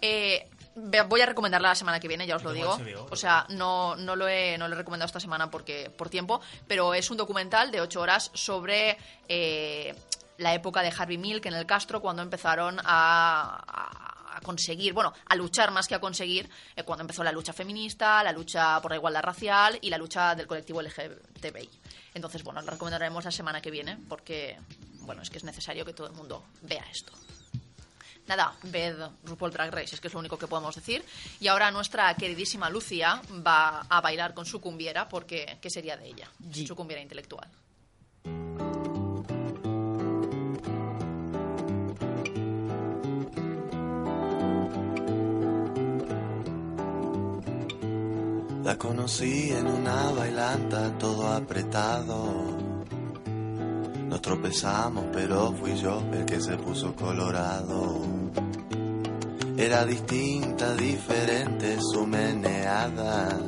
Eh, 0.07 0.49
voy 1.09 1.21
a 1.23 1.27
recomendarla 1.27 1.69
la 1.69 1.75
semana 1.75 1.99
que 2.01 2.09
viene, 2.09 2.27
ya 2.27 2.37
os 2.37 2.43
lo 2.43 2.53
digo. 2.53 2.77
O 3.11 3.17
sea, 3.17 3.47
no, 3.51 3.97
no, 3.97 4.17
lo 4.17 4.29
he, 4.29 4.59
no 4.59 4.69
lo 4.69 4.75
he 4.75 4.79
recomendado 4.79 5.07
esta 5.07 5.21
semana 5.21 5.51
porque, 5.51 5.89
por 5.91 6.11
tiempo, 6.11 6.41
pero 6.67 6.93
es 6.95 7.11
un 7.11 7.17
documental 7.17 7.71
de 7.71 7.81
8 7.81 8.01
horas 8.01 8.31
sobre 8.35 8.99
eh, 9.29 9.95
la 10.39 10.53
época 10.53 10.83
de 10.83 10.93
Harvey 10.97 11.17
Milk 11.17 11.47
en 11.47 11.55
el 11.55 11.65
Castro, 11.65 12.01
cuando 12.01 12.23
empezaron 12.23 12.79
a, 12.81 12.85
a- 13.67 14.37
a 14.37 14.41
conseguir, 14.41 14.93
bueno, 14.93 15.13
a 15.27 15.37
luchar 15.37 15.71
más 15.71 15.87
que 15.87 15.95
a 15.95 16.01
conseguir, 16.01 16.51
eh, 16.75 16.83
cuando 16.83 17.03
empezó 17.03 17.23
la 17.23 17.31
lucha 17.31 17.53
feminista, 17.53 18.21
la 18.25 18.33
lucha 18.33 18.81
por 18.83 18.91
la 18.91 18.97
igualdad 18.97 19.23
racial 19.23 19.79
y 19.81 19.91
la 19.91 19.97
lucha 19.97 20.35
del 20.35 20.49
colectivo 20.49 20.83
LGTBI. 20.83 21.71
Entonces, 22.15 22.43
bueno, 22.43 22.61
la 22.61 22.73
recomendaremos 22.73 23.25
la 23.25 23.31
semana 23.31 23.61
que 23.63 23.71
viene 23.71 23.97
porque, 24.09 24.59
bueno, 25.03 25.23
es 25.23 25.31
que 25.31 25.39
es 25.39 25.45
necesario 25.45 25.85
que 25.85 25.93
todo 25.95 26.09
el 26.09 26.15
mundo 26.15 26.45
vea 26.63 26.85
esto. 26.91 27.13
Nada, 28.27 28.55
ved 28.63 28.97
RuPaul 29.25 29.53
Drag 29.53 29.71
Race, 29.71 29.95
es 29.95 30.01
que 30.01 30.09
es 30.09 30.15
lo 30.15 30.21
único 30.21 30.39
que 30.39 30.47
podemos 30.47 30.75
decir. 30.75 31.05
Y 31.41 31.49
ahora 31.49 31.71
nuestra 31.71 32.15
queridísima 32.15 32.71
Lucia 32.71 33.21
va 33.47 33.81
a 33.89 34.01
bailar 34.01 34.33
con 34.33 34.47
su 34.47 34.61
cumbiera, 34.61 35.09
porque 35.09 35.59
¿qué 35.61 35.69
sería 35.69 35.97
de 35.97 36.07
ella? 36.07 36.31
G. 36.41 36.67
Su 36.67 36.75
cumbiera 36.75 37.03
intelectual. 37.03 37.49
La 48.65 48.79
conocí 48.79 49.53
en 49.53 49.67
una 49.67 50.11
bailanta 50.13 50.97
todo 50.99 51.29
apretado. 51.29 52.74
Nos 54.15 54.23
tropezamos, 54.23 55.07
pero 55.12 55.53
fui 55.55 55.74
yo 55.74 56.01
el 56.12 56.24
que 56.24 56.41
se 56.41 56.57
puso 56.57 56.95
colorado. 56.95 58.01
Era 59.57 59.85
distinta, 59.85 60.73
diferente 60.77 61.78
su 61.81 62.07
meneada. 62.07 63.41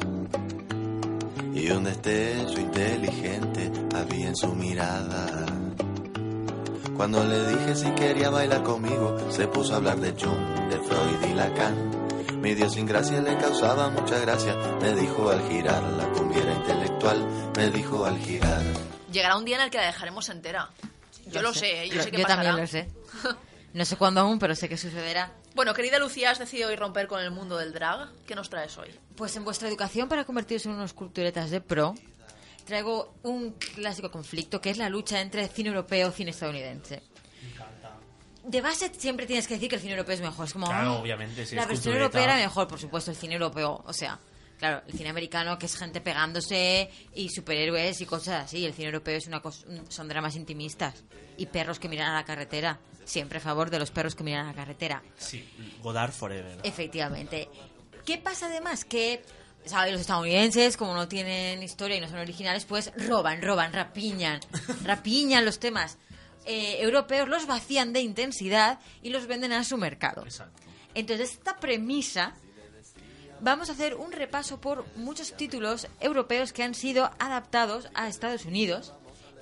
Y 1.55 1.71
un 1.71 1.85
destello 1.85 2.59
inteligente 2.59 3.71
había 3.95 4.27
en 4.27 4.35
su 4.35 4.53
mirada. 4.57 5.47
Cuando 6.97 7.23
le 7.23 7.47
dije 7.47 7.77
si 7.77 7.89
quería 7.91 8.31
bailar 8.31 8.65
conmigo, 8.65 9.17
se 9.31 9.47
puso 9.47 9.75
a 9.75 9.77
hablar 9.77 10.01
de 10.01 10.11
Jung, 10.21 10.69
de 10.69 10.79
Freud 10.81 11.31
y 11.31 11.35
Lacan. 11.35 12.41
Mi 12.43 12.55
Dios 12.57 12.73
sin 12.73 12.87
gracia 12.87 13.23
le 13.23 13.37
causaba 13.37 13.89
mucha 13.91 14.19
gracia. 14.19 14.57
Me 14.83 14.97
dijo 14.97 15.31
al 15.31 15.49
girar 15.49 15.85
la 15.93 16.09
cumbiera 16.09 16.53
intelectual. 16.53 17.25
Me 17.57 17.71
dijo 17.71 18.05
al 18.05 18.19
girar. 18.19 18.96
Llegará 19.13 19.37
un 19.37 19.45
día 19.45 19.57
en 19.57 19.63
el 19.63 19.71
que 19.71 19.79
la 19.79 19.87
dejaremos 19.87 20.29
entera. 20.29 20.71
Yo 21.27 21.43
lo, 21.43 21.53
sé, 21.55 21.85
¿eh? 21.85 21.89
yo 21.89 21.97
Lo- 21.97 22.03
sé 22.03 22.11
que 22.11 22.19
yo 22.19 22.23
pasará. 22.25 22.43
también 22.43 22.63
lo 22.65 22.67
sé. 22.71 22.89
No 23.73 23.85
sé 23.85 23.97
cuándo 23.97 24.21
aún, 24.21 24.39
pero 24.39 24.55
sé 24.55 24.69
que 24.69 24.77
sucederá. 24.77 25.33
Bueno, 25.55 25.75
querida 25.75 25.99
Lucía, 25.99 26.31
has 26.31 26.39
decidido 26.39 26.69
hoy 26.69 26.77
romper 26.77 27.07
con 27.09 27.21
el 27.21 27.31
mundo 27.31 27.57
del 27.59 27.73
drag. 27.73 28.11
¿Qué 28.27 28.35
nos 28.35 28.49
traes 28.51 28.77
hoy? 28.79 28.91
Pues 29.17 29.35
en 29.37 29.45
vuestra 29.45 29.69
educación 29.69 30.09
para 30.09 30.25
convertirse 30.25 30.69
en 30.69 30.75
unos 30.75 30.93
culturetas 30.93 31.51
de 31.51 31.61
pro, 31.61 31.95
traigo 32.65 33.15
un 33.23 33.53
clásico 33.53 34.11
conflicto 34.11 34.61
que 34.61 34.71
es 34.71 34.79
la 34.79 34.89
lucha 34.89 35.21
entre 35.21 35.47
cine 35.49 35.69
europeo 35.71 36.09
y 36.09 36.13
cine 36.13 36.31
estadounidense. 36.31 37.03
De 38.45 38.61
base 38.61 38.93
siempre 38.97 39.27
tienes 39.27 39.49
que 39.49 39.55
decir 39.55 39.69
que 39.69 39.75
el 39.77 39.81
cine 39.83 39.95
europeo 39.95 40.15
es 40.15 40.21
mejor. 40.21 40.47
Es 40.47 40.53
como, 40.53 40.67
Claro, 40.67 40.91
"Ah, 40.91 40.99
obviamente, 40.99 41.45
si 41.45 41.57
la 41.57 41.63
versión 41.63 41.95
cultureta". 41.95 42.03
europea 42.05 42.25
era 42.25 42.37
mejor, 42.37 42.69
por 42.69 42.79
supuesto, 42.79 43.11
el 43.11 43.17
cine 43.17 43.35
europeo. 43.35 43.83
O 43.87 43.93
sea, 43.93 44.19
claro, 44.59 44.83
el 44.87 44.93
cine 44.93 45.11
americano 45.11 45.59
que 45.59 45.67
es 45.67 45.77
gente 45.77 46.01
pegándose 46.01 46.91
y 47.15 47.29
superhéroes 47.29 48.01
y 48.01 48.07
cosas 48.07 48.45
así. 48.45 48.65
El 48.65 48.75
cine 48.75 48.87
europeo 48.87 49.17
es 49.17 49.27
una 49.27 49.41
cosa, 49.41 49.67
son 49.89 50.09
dramas 50.09 50.37
intimistas 50.37 51.05
y 51.37 51.47
perros 51.47 51.79
que 51.79 51.89
miran 51.89 52.11
a 52.11 52.15
la 52.15 52.25
carretera. 52.25 52.79
Siempre 53.05 53.39
a 53.39 53.41
favor 53.41 53.71
de 53.71 53.79
los 53.79 53.91
perros 53.91 54.15
que 54.15 54.25
miran 54.25 54.47
a 54.47 54.49
la 54.49 54.55
carretera. 54.55 55.03
Sí, 55.17 55.49
Godard 55.81 56.13
Forever. 56.13 56.59
Efectivamente. 56.65 57.49
¿Qué 58.05 58.19
pasa 58.19 58.47
además? 58.47 58.85
Que 58.85 59.23
¿sabes? 59.67 59.93
los 59.93 60.01
estadounidenses, 60.01 60.77
como 60.77 60.95
no 60.95 61.09
tienen 61.09 61.63
historia 61.63 61.97
y 61.97 62.01
no 62.01 62.09
son 62.09 62.19
originales, 62.19 62.65
pues 62.65 62.93
roban, 62.97 63.43
roban, 63.43 63.73
rapiñan, 63.73 64.41
rapiñan 64.85 65.45
los 65.45 65.59
temas 65.59 65.99
eh, 66.47 66.77
europeos, 66.81 67.29
los 67.29 67.47
vacían 67.47 67.93
de 67.93 68.01
intensidad 68.01 68.79
y 69.03 69.11
los 69.11 69.27
venden 69.27 69.53
a 69.53 69.65
su 69.65 69.77
mercado. 69.77 70.23
Exacto. 70.25 70.63
Entonces, 70.95 71.33
esta 71.33 71.57
premisa, 71.57 72.35
vamos 73.41 73.69
a 73.69 73.73
hacer 73.73 73.95
un 73.95 74.13
repaso 74.13 74.61
por 74.61 74.85
muchos 74.97 75.37
títulos 75.37 75.87
europeos 76.01 76.53
que 76.53 76.63
han 76.63 76.75
sido 76.75 77.11
adaptados 77.19 77.89
a 77.95 78.09
Estados 78.09 78.45
Unidos 78.45 78.93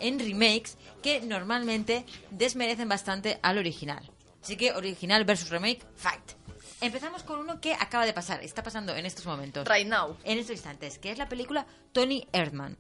en 0.00 0.18
remakes 0.18 0.76
que 1.02 1.20
normalmente 1.20 2.04
desmerecen 2.30 2.88
bastante 2.88 3.38
al 3.42 3.58
original. 3.58 4.10
Así 4.42 4.56
que 4.56 4.72
original 4.72 5.24
versus 5.24 5.48
remake, 5.48 5.84
fight. 5.96 6.32
Empezamos 6.80 7.22
con 7.22 7.38
uno 7.38 7.60
que 7.60 7.72
acaba 7.74 8.04
de 8.04 8.12
pasar, 8.12 8.42
está 8.42 8.62
pasando 8.62 8.94
en 8.94 9.06
estos 9.06 9.24
momentos. 9.24 9.66
Right 9.66 9.86
now. 9.86 10.16
En 10.24 10.38
estos 10.38 10.56
instantes, 10.56 10.98
que 10.98 11.10
es 11.10 11.18
la 11.18 11.28
película 11.28 11.66
Tony 11.92 12.26
Erdmann. 12.32 12.76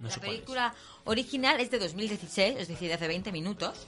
No 0.00 0.08
la 0.08 0.14
es. 0.14 0.20
película 0.20 0.74
original 1.04 1.60
es 1.60 1.70
de 1.70 1.78
2016, 1.78 2.56
es 2.58 2.66
decir, 2.68 2.88
de 2.88 2.94
hace 2.94 3.06
20 3.06 3.30
minutos. 3.30 3.86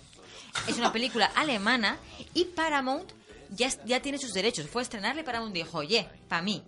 Es 0.69 0.79
una 0.79 0.93
película 0.93 1.27
alemana 1.35 1.99
y 2.33 2.45
Paramount 2.45 3.11
ya, 3.55 3.69
ya 3.85 4.01
tiene 4.01 4.19
sus 4.19 4.33
derechos. 4.33 4.67
Fue 4.69 4.83
estrenarle 4.83 5.23
y 5.23 5.25
Paramount 5.25 5.55
dijo, 5.55 5.79
oye, 5.79 6.09
para 6.29 6.43
mí. 6.43 6.63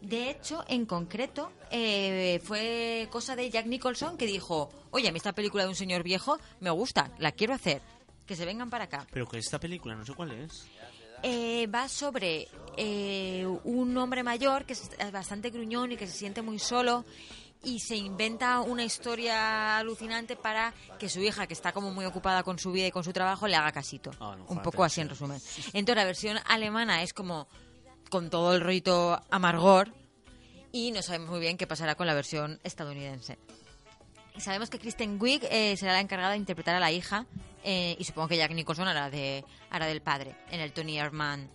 De 0.00 0.30
hecho, 0.30 0.64
en 0.66 0.86
concreto, 0.86 1.52
eh, 1.70 2.40
fue 2.42 3.06
cosa 3.10 3.36
de 3.36 3.50
Jack 3.50 3.66
Nicholson 3.66 4.16
que 4.16 4.26
dijo, 4.26 4.70
oye, 4.90 5.08
a 5.08 5.12
mí 5.12 5.18
esta 5.18 5.34
película 5.34 5.64
de 5.64 5.68
un 5.68 5.74
señor 5.74 6.02
viejo 6.02 6.38
me 6.60 6.70
gusta, 6.70 7.12
la 7.18 7.32
quiero 7.32 7.52
hacer. 7.52 7.82
Que 8.26 8.36
se 8.36 8.46
vengan 8.46 8.70
para 8.70 8.84
acá. 8.84 9.06
Pero 9.10 9.26
que 9.26 9.38
esta 9.38 9.58
película, 9.58 9.94
no 9.94 10.06
sé 10.06 10.14
cuál 10.14 10.30
es. 10.30 10.66
Eh, 11.22 11.66
va 11.66 11.88
sobre 11.88 12.48
eh, 12.78 13.46
un 13.64 13.96
hombre 13.98 14.22
mayor 14.22 14.64
que 14.64 14.72
es 14.72 14.90
bastante 15.12 15.50
gruñón 15.50 15.92
y 15.92 15.96
que 15.96 16.06
se 16.06 16.16
siente 16.16 16.40
muy 16.40 16.58
solo 16.58 17.04
y 17.62 17.80
se 17.80 17.96
inventa 17.96 18.60
una 18.60 18.84
historia 18.84 19.78
alucinante 19.78 20.36
para 20.36 20.72
que 20.98 21.08
su 21.08 21.20
hija, 21.20 21.46
que 21.46 21.54
está 21.54 21.72
como 21.72 21.90
muy 21.90 22.04
ocupada 22.04 22.42
con 22.42 22.58
su 22.58 22.72
vida 22.72 22.86
y 22.86 22.90
con 22.90 23.04
su 23.04 23.12
trabajo, 23.12 23.46
le 23.46 23.56
haga 23.56 23.72
casito. 23.72 24.10
Ah, 24.20 24.34
no, 24.38 24.46
un 24.46 24.62
poco 24.62 24.84
así 24.84 25.00
en 25.00 25.08
resumen. 25.08 25.40
Entonces 25.72 25.96
la 25.96 26.04
versión 26.04 26.38
alemana 26.46 27.02
es 27.02 27.12
como 27.12 27.48
con 28.08 28.30
todo 28.30 28.54
el 28.54 28.60
rollito 28.60 29.20
amargor 29.30 29.92
y 30.72 30.92
no 30.92 31.02
sabemos 31.02 31.30
muy 31.30 31.40
bien 31.40 31.56
qué 31.56 31.66
pasará 31.66 31.94
con 31.94 32.06
la 32.06 32.14
versión 32.14 32.60
estadounidense. 32.64 33.38
Sabemos 34.38 34.70
que 34.70 34.78
Kristen 34.78 35.18
Wiig 35.20 35.44
eh, 35.50 35.76
será 35.76 35.92
la 35.92 36.00
encargada 36.00 36.32
de 36.32 36.38
interpretar 36.38 36.74
a 36.74 36.80
la 36.80 36.92
hija 36.92 37.26
eh, 37.62 37.96
y 37.98 38.04
supongo 38.04 38.28
que 38.28 38.36
Jack 38.36 38.52
Nicholson 38.52 38.88
hará, 38.88 39.10
de, 39.10 39.44
hará 39.70 39.86
del 39.86 40.00
padre 40.00 40.34
en 40.50 40.60
el 40.60 40.72
Tony 40.72 40.98
Erdmann 40.98 41.50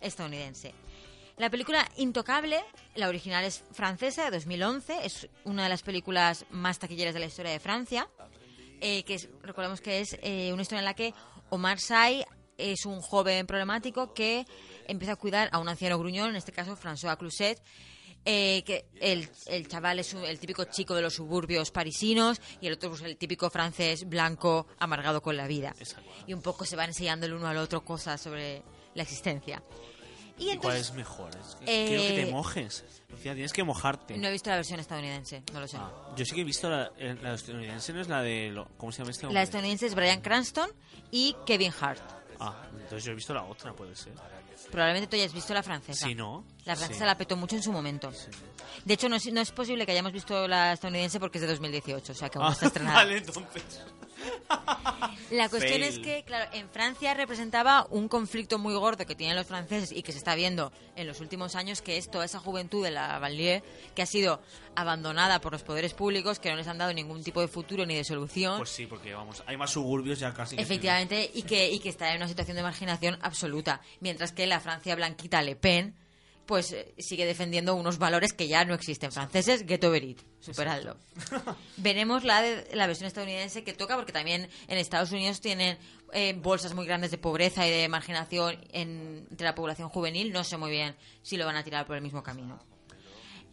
estadounidense. 0.00 0.74
La 1.36 1.50
película 1.50 1.88
Intocable, 1.96 2.62
la 2.94 3.08
original 3.08 3.44
es 3.44 3.64
francesa 3.72 4.24
de 4.24 4.30
2011, 4.30 5.04
es 5.04 5.28
una 5.44 5.64
de 5.64 5.68
las 5.68 5.82
películas 5.82 6.46
más 6.50 6.78
taquilleras 6.78 7.12
de 7.12 7.20
la 7.20 7.26
historia 7.26 7.50
de 7.50 7.58
Francia, 7.58 8.08
eh, 8.80 9.02
que 9.04 9.14
es- 9.14 9.28
recordemos 9.42 9.80
que 9.80 10.00
es 10.00 10.16
eh, 10.22 10.52
una 10.52 10.62
historia 10.62 10.78
en 10.80 10.84
la 10.84 10.94
que 10.94 11.12
Omar 11.50 11.80
Sy 11.80 12.24
es 12.56 12.86
un 12.86 13.00
joven 13.00 13.46
problemático 13.48 14.14
que 14.14 14.46
empieza 14.86 15.14
a 15.14 15.16
cuidar 15.16 15.48
a 15.52 15.58
un 15.58 15.68
anciano 15.68 15.98
gruñón, 15.98 16.30
en 16.30 16.36
este 16.36 16.52
caso 16.52 16.76
François 16.76 17.16
Cluzet, 17.18 17.60
eh, 18.24 18.62
que 18.64 18.86
el, 19.00 19.28
el 19.46 19.66
chaval 19.68 19.98
es 19.98 20.14
un- 20.14 20.24
el 20.24 20.38
típico 20.38 20.64
chico 20.64 20.94
de 20.94 21.02
los 21.02 21.14
suburbios 21.14 21.72
parisinos 21.72 22.40
y 22.60 22.68
el 22.68 22.74
otro 22.74 22.90
pues, 22.90 23.02
el 23.02 23.16
típico 23.16 23.50
francés 23.50 24.08
blanco 24.08 24.68
amargado 24.78 25.20
con 25.20 25.36
la 25.36 25.48
vida. 25.48 25.74
Y 26.28 26.32
un 26.32 26.42
poco 26.42 26.64
se 26.64 26.76
van 26.76 26.90
enseñando 26.90 27.26
el 27.26 27.34
uno 27.34 27.48
al 27.48 27.56
otro 27.58 27.84
cosas 27.84 28.20
sobre 28.20 28.62
la 28.94 29.02
existencia. 29.02 29.62
Y 30.38 30.50
¿Y 30.50 30.56
cuál 30.56 30.76
entonces, 30.76 30.88
es 30.88 30.94
mejor? 30.94 31.30
Es 31.36 31.54
que 31.56 31.64
Eh, 31.64 31.86
Quiero 31.88 32.02
que 32.02 32.24
te 32.24 32.30
mojes. 32.32 32.84
Lucía, 33.08 33.34
tienes 33.34 33.52
que 33.52 33.62
mojarte. 33.62 34.16
no 34.18 34.26
he 34.28 34.32
visto 34.32 34.50
la 34.50 34.56
versión 34.56 34.80
estadounidense, 34.80 35.42
no 35.52 35.60
lo 35.60 35.68
sé. 35.68 35.76
Ah, 35.78 35.92
yo 36.16 36.24
sí 36.24 36.34
que 36.34 36.40
he 36.40 36.44
visto 36.44 36.68
la, 36.68 36.90
eh, 36.98 37.16
la 37.22 37.34
estadounidense, 37.34 37.92
no 37.92 38.00
es 38.00 38.08
la 38.08 38.22
de... 38.22 38.50
lo- 38.50 38.68
¿Cómo 38.76 38.90
se 38.90 38.98
llama 38.98 39.12
este 39.12 39.26
hombre? 39.26 39.34
La 39.34 39.42
estadounidense 39.44 39.86
es 39.86 39.94
Brian 39.94 40.20
Cranston 40.20 40.68
y 41.12 41.36
Kevin 41.46 41.72
Hart. 41.80 42.00
Ah, 42.40 42.64
entonces 42.72 43.04
yo 43.04 43.12
he 43.12 43.14
visto 43.14 43.32
la 43.32 43.44
otra, 43.44 43.72
puede 43.72 43.94
ser. 43.94 44.12
Probablemente 44.72 45.06
tú 45.06 45.14
hayas 45.16 45.32
visto 45.32 45.54
la 45.54 45.62
francesa. 45.62 46.06
Sí, 46.06 46.14
¿no? 46.16 46.44
La 46.64 46.74
francesa 46.74 47.00
Sí. 47.00 47.06
la 47.06 47.16
petó 47.16 47.36
mucho 47.36 47.54
en 47.54 47.62
su 47.62 47.70
momento. 47.70 48.10
De 48.84 48.94
hecho, 48.94 49.08
no 49.08 49.14
es, 49.16 49.32
no 49.32 49.40
es 49.40 49.52
posible 49.52 49.86
que 49.86 49.92
hayamos 49.92 50.12
visto 50.12 50.48
la 50.48 50.72
estadounidense 50.72 51.20
porque 51.20 51.38
es 51.38 51.42
de 51.42 51.48
2018, 51.48 52.10
o 52.10 52.14
sea 52.14 52.28
que 52.28 52.38
aún 52.38 52.46
no 52.48 52.52
está 52.52 52.64
Ah, 52.66 52.68
estrenada. 52.68 52.96
vale, 53.04 53.18
entonces. 53.18 53.62
La 55.30 55.48
cuestión 55.48 55.80
Fail. 55.80 55.82
es 55.84 55.98
que, 55.98 56.22
claro, 56.24 56.48
en 56.52 56.68
Francia 56.68 57.14
representaba 57.14 57.86
un 57.90 58.08
conflicto 58.08 58.58
muy 58.58 58.74
gordo 58.74 59.06
que 59.06 59.14
tienen 59.14 59.36
los 59.36 59.46
franceses 59.46 59.90
y 59.90 60.02
que 60.02 60.12
se 60.12 60.18
está 60.18 60.34
viendo 60.34 60.70
en 60.96 61.06
los 61.06 61.20
últimos 61.20 61.54
años, 61.56 61.82
que 61.82 61.96
es 61.96 62.10
toda 62.10 62.24
esa 62.24 62.38
juventud 62.38 62.84
de 62.84 62.90
la 62.90 63.18
banlieue 63.18 63.62
que 63.94 64.02
ha 64.02 64.06
sido 64.06 64.40
abandonada 64.76 65.40
por 65.40 65.52
los 65.52 65.62
poderes 65.62 65.94
públicos, 65.94 66.38
que 66.38 66.50
no 66.50 66.56
les 66.56 66.68
han 66.68 66.78
dado 66.78 66.92
ningún 66.92 67.22
tipo 67.24 67.40
de 67.40 67.48
futuro 67.48 67.86
ni 67.86 67.94
de 67.96 68.04
solución. 68.04 68.58
Pues 68.58 68.70
sí, 68.70 68.86
porque 68.86 69.14
vamos, 69.14 69.42
hay 69.46 69.56
más 69.56 69.70
suburbios 69.70 70.18
ya 70.18 70.32
casi. 70.34 70.56
que- 70.56 70.62
Efectivamente, 70.62 71.30
y 71.34 71.42
que, 71.42 71.70
y 71.70 71.78
que 71.80 71.88
está 71.88 72.10
en 72.10 72.18
una 72.18 72.28
situación 72.28 72.56
de 72.56 72.62
marginación 72.62 73.18
absoluta. 73.22 73.80
Mientras 74.00 74.32
que 74.32 74.46
la 74.46 74.60
Francia 74.60 74.94
blanquita 74.94 75.42
Le 75.42 75.56
Pen, 75.56 75.94
pues 76.46 76.72
eh, 76.72 76.94
sigue 76.98 77.24
defendiendo 77.26 77.74
unos 77.74 77.98
valores 77.98 78.32
que 78.32 78.48
ya 78.48 78.64
no 78.64 78.74
existen. 78.74 79.10
Franceses, 79.12 79.64
get 79.66 79.82
over 79.84 80.02
it, 80.04 80.20
superadlo. 80.40 80.96
Veremos 81.78 82.24
la, 82.24 82.42
de, 82.42 82.68
la 82.74 82.86
versión 82.86 83.06
estadounidense 83.06 83.64
que 83.64 83.72
toca, 83.72 83.96
porque 83.96 84.12
también 84.12 84.48
en 84.68 84.78
Estados 84.78 85.10
Unidos 85.12 85.40
tienen 85.40 85.78
eh, 86.12 86.34
bolsas 86.36 86.74
muy 86.74 86.86
grandes 86.86 87.10
de 87.10 87.18
pobreza 87.18 87.66
y 87.66 87.70
de 87.70 87.88
marginación 87.88 88.58
en- 88.72 89.26
entre 89.30 89.46
la 89.46 89.54
población 89.54 89.88
juvenil. 89.88 90.32
No 90.32 90.44
sé 90.44 90.56
muy 90.56 90.70
bien 90.70 90.94
si 91.22 91.36
lo 91.36 91.46
van 91.46 91.56
a 91.56 91.64
tirar 91.64 91.86
por 91.86 91.96
el 91.96 92.02
mismo 92.02 92.22
camino. 92.22 92.58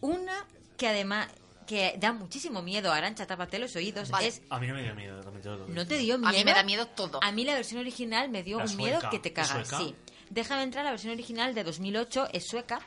Una 0.01 0.45
que 0.77 0.87
además 0.87 1.27
que 1.67 1.95
da 1.99 2.11
muchísimo 2.11 2.61
miedo, 2.61 2.91
Arancha, 2.91 3.25
tápate 3.27 3.57
los 3.59 3.75
oídos, 3.77 4.09
Vale. 4.09 4.27
es 4.27 4.41
A 4.49 4.59
mí 4.59 4.67
no 4.67 4.73
me 4.73 4.83
dio 4.83 4.93
miedo, 4.95 5.21
también 5.21 5.41
te 5.43 5.49
lo 5.49 5.55
digo. 5.57 5.69
¿No 5.69 5.87
te 5.87 5.97
dio 5.99 6.17
miedo? 6.17 6.29
A 6.29 6.33
mí 6.33 6.43
me 6.43 6.53
da 6.53 6.63
miedo 6.63 6.85
todo. 6.87 7.19
A 7.23 7.31
mí 7.31 7.45
la 7.45 7.53
versión 7.53 7.79
original 7.79 8.29
me 8.29 8.43
dio 8.43 8.57
La 8.57 8.65
un 8.65 8.75
miedo 8.75 8.99
que 9.09 9.19
te 9.19 9.29
¿Es 9.29 9.35
cagas. 9.35 9.67
Sí. 9.77 9.95
Déjame 10.31 10.63
entrar, 10.63 10.85
la 10.85 10.91
versión 10.91 11.13
original 11.13 11.53
de 11.53 11.63
2008 11.63 12.29
es 12.31 12.47
sueca 12.47 12.79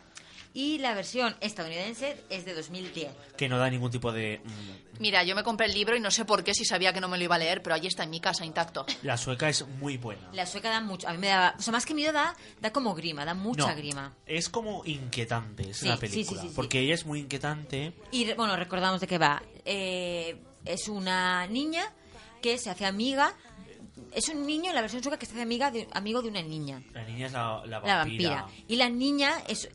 y 0.54 0.78
la 0.78 0.94
versión 0.94 1.34
estadounidense 1.40 2.16
es 2.30 2.44
de 2.44 2.54
2010. 2.54 3.10
Que 3.36 3.48
no 3.48 3.58
da 3.58 3.68
ningún 3.68 3.90
tipo 3.90 4.12
de... 4.12 4.40
mm, 4.44 5.00
Mira, 5.00 5.24
yo 5.24 5.34
me 5.34 5.42
compré 5.42 5.66
el 5.66 5.74
libro 5.74 5.96
y 5.96 6.00
no 6.00 6.10
sé 6.12 6.24
por 6.24 6.44
qué 6.44 6.54
si 6.54 6.64
sabía 6.64 6.92
que 6.92 7.00
no 7.00 7.08
me 7.08 7.18
lo 7.18 7.24
iba 7.24 7.34
a 7.34 7.38
leer, 7.38 7.60
pero 7.60 7.74
allí 7.74 7.88
está 7.88 8.04
en 8.04 8.10
mi 8.10 8.20
casa 8.20 8.44
intacto. 8.46 8.86
La 9.02 9.16
sueca 9.16 9.48
es 9.48 9.66
muy 9.66 9.96
buena. 9.96 10.22
La 10.32 10.46
sueca 10.46 10.70
da 10.70 10.80
mucho, 10.80 11.08
a 11.08 11.12
mí 11.12 11.18
me 11.18 11.26
da, 11.28 11.54
o 11.58 11.60
sea, 11.60 11.72
más 11.72 11.84
que 11.84 11.92
miedo 11.94 12.12
da, 12.12 12.34
da 12.60 12.72
como 12.72 12.94
grima, 12.94 13.24
da 13.24 13.34
mucha 13.34 13.66
No, 13.68 13.76
grima. 13.76 14.14
Es 14.26 14.48
como 14.48 14.82
inquietante 14.86 15.70
es 15.70 15.78
Sí, 15.78 15.88
la 15.88 15.96
película. 15.96 16.40
sí, 16.40 16.48
sí. 16.48 16.52
Porque 16.54 16.78
ella 16.80 16.94
es 16.94 17.04
muy 17.04 17.18
inquietante. 17.20 17.92
Y 18.12 18.32
bueno, 18.34 18.54
recordamos 18.56 19.00
de 19.00 19.06
qué 19.08 19.18
va. 19.18 19.42
Eh, 19.64 20.36
es 20.64 20.88
una 20.88 21.46
niña 21.48 21.84
que 22.40 22.56
se 22.58 22.70
hace 22.70 22.86
amiga. 22.86 23.34
Es 24.14 24.28
un 24.28 24.46
niño 24.46 24.70
en 24.70 24.74
la 24.74 24.80
versión 24.80 25.02
sueca 25.02 25.18
que 25.18 25.26
se 25.26 25.32
hace 25.32 25.42
amiga 25.42 25.70
de, 25.70 25.88
amigo 25.92 26.22
de 26.22 26.28
una 26.28 26.42
niña. 26.42 26.82
La 26.92 27.04
niña 27.04 27.26
es 27.26 27.32
la, 27.32 27.62
la 27.66 27.80
La 27.80 27.96
vampira. 27.96 28.30
vampira. 28.42 28.46
Y 28.68 28.76
la 28.76 28.88
niña 28.88 29.32
es. 29.48 29.68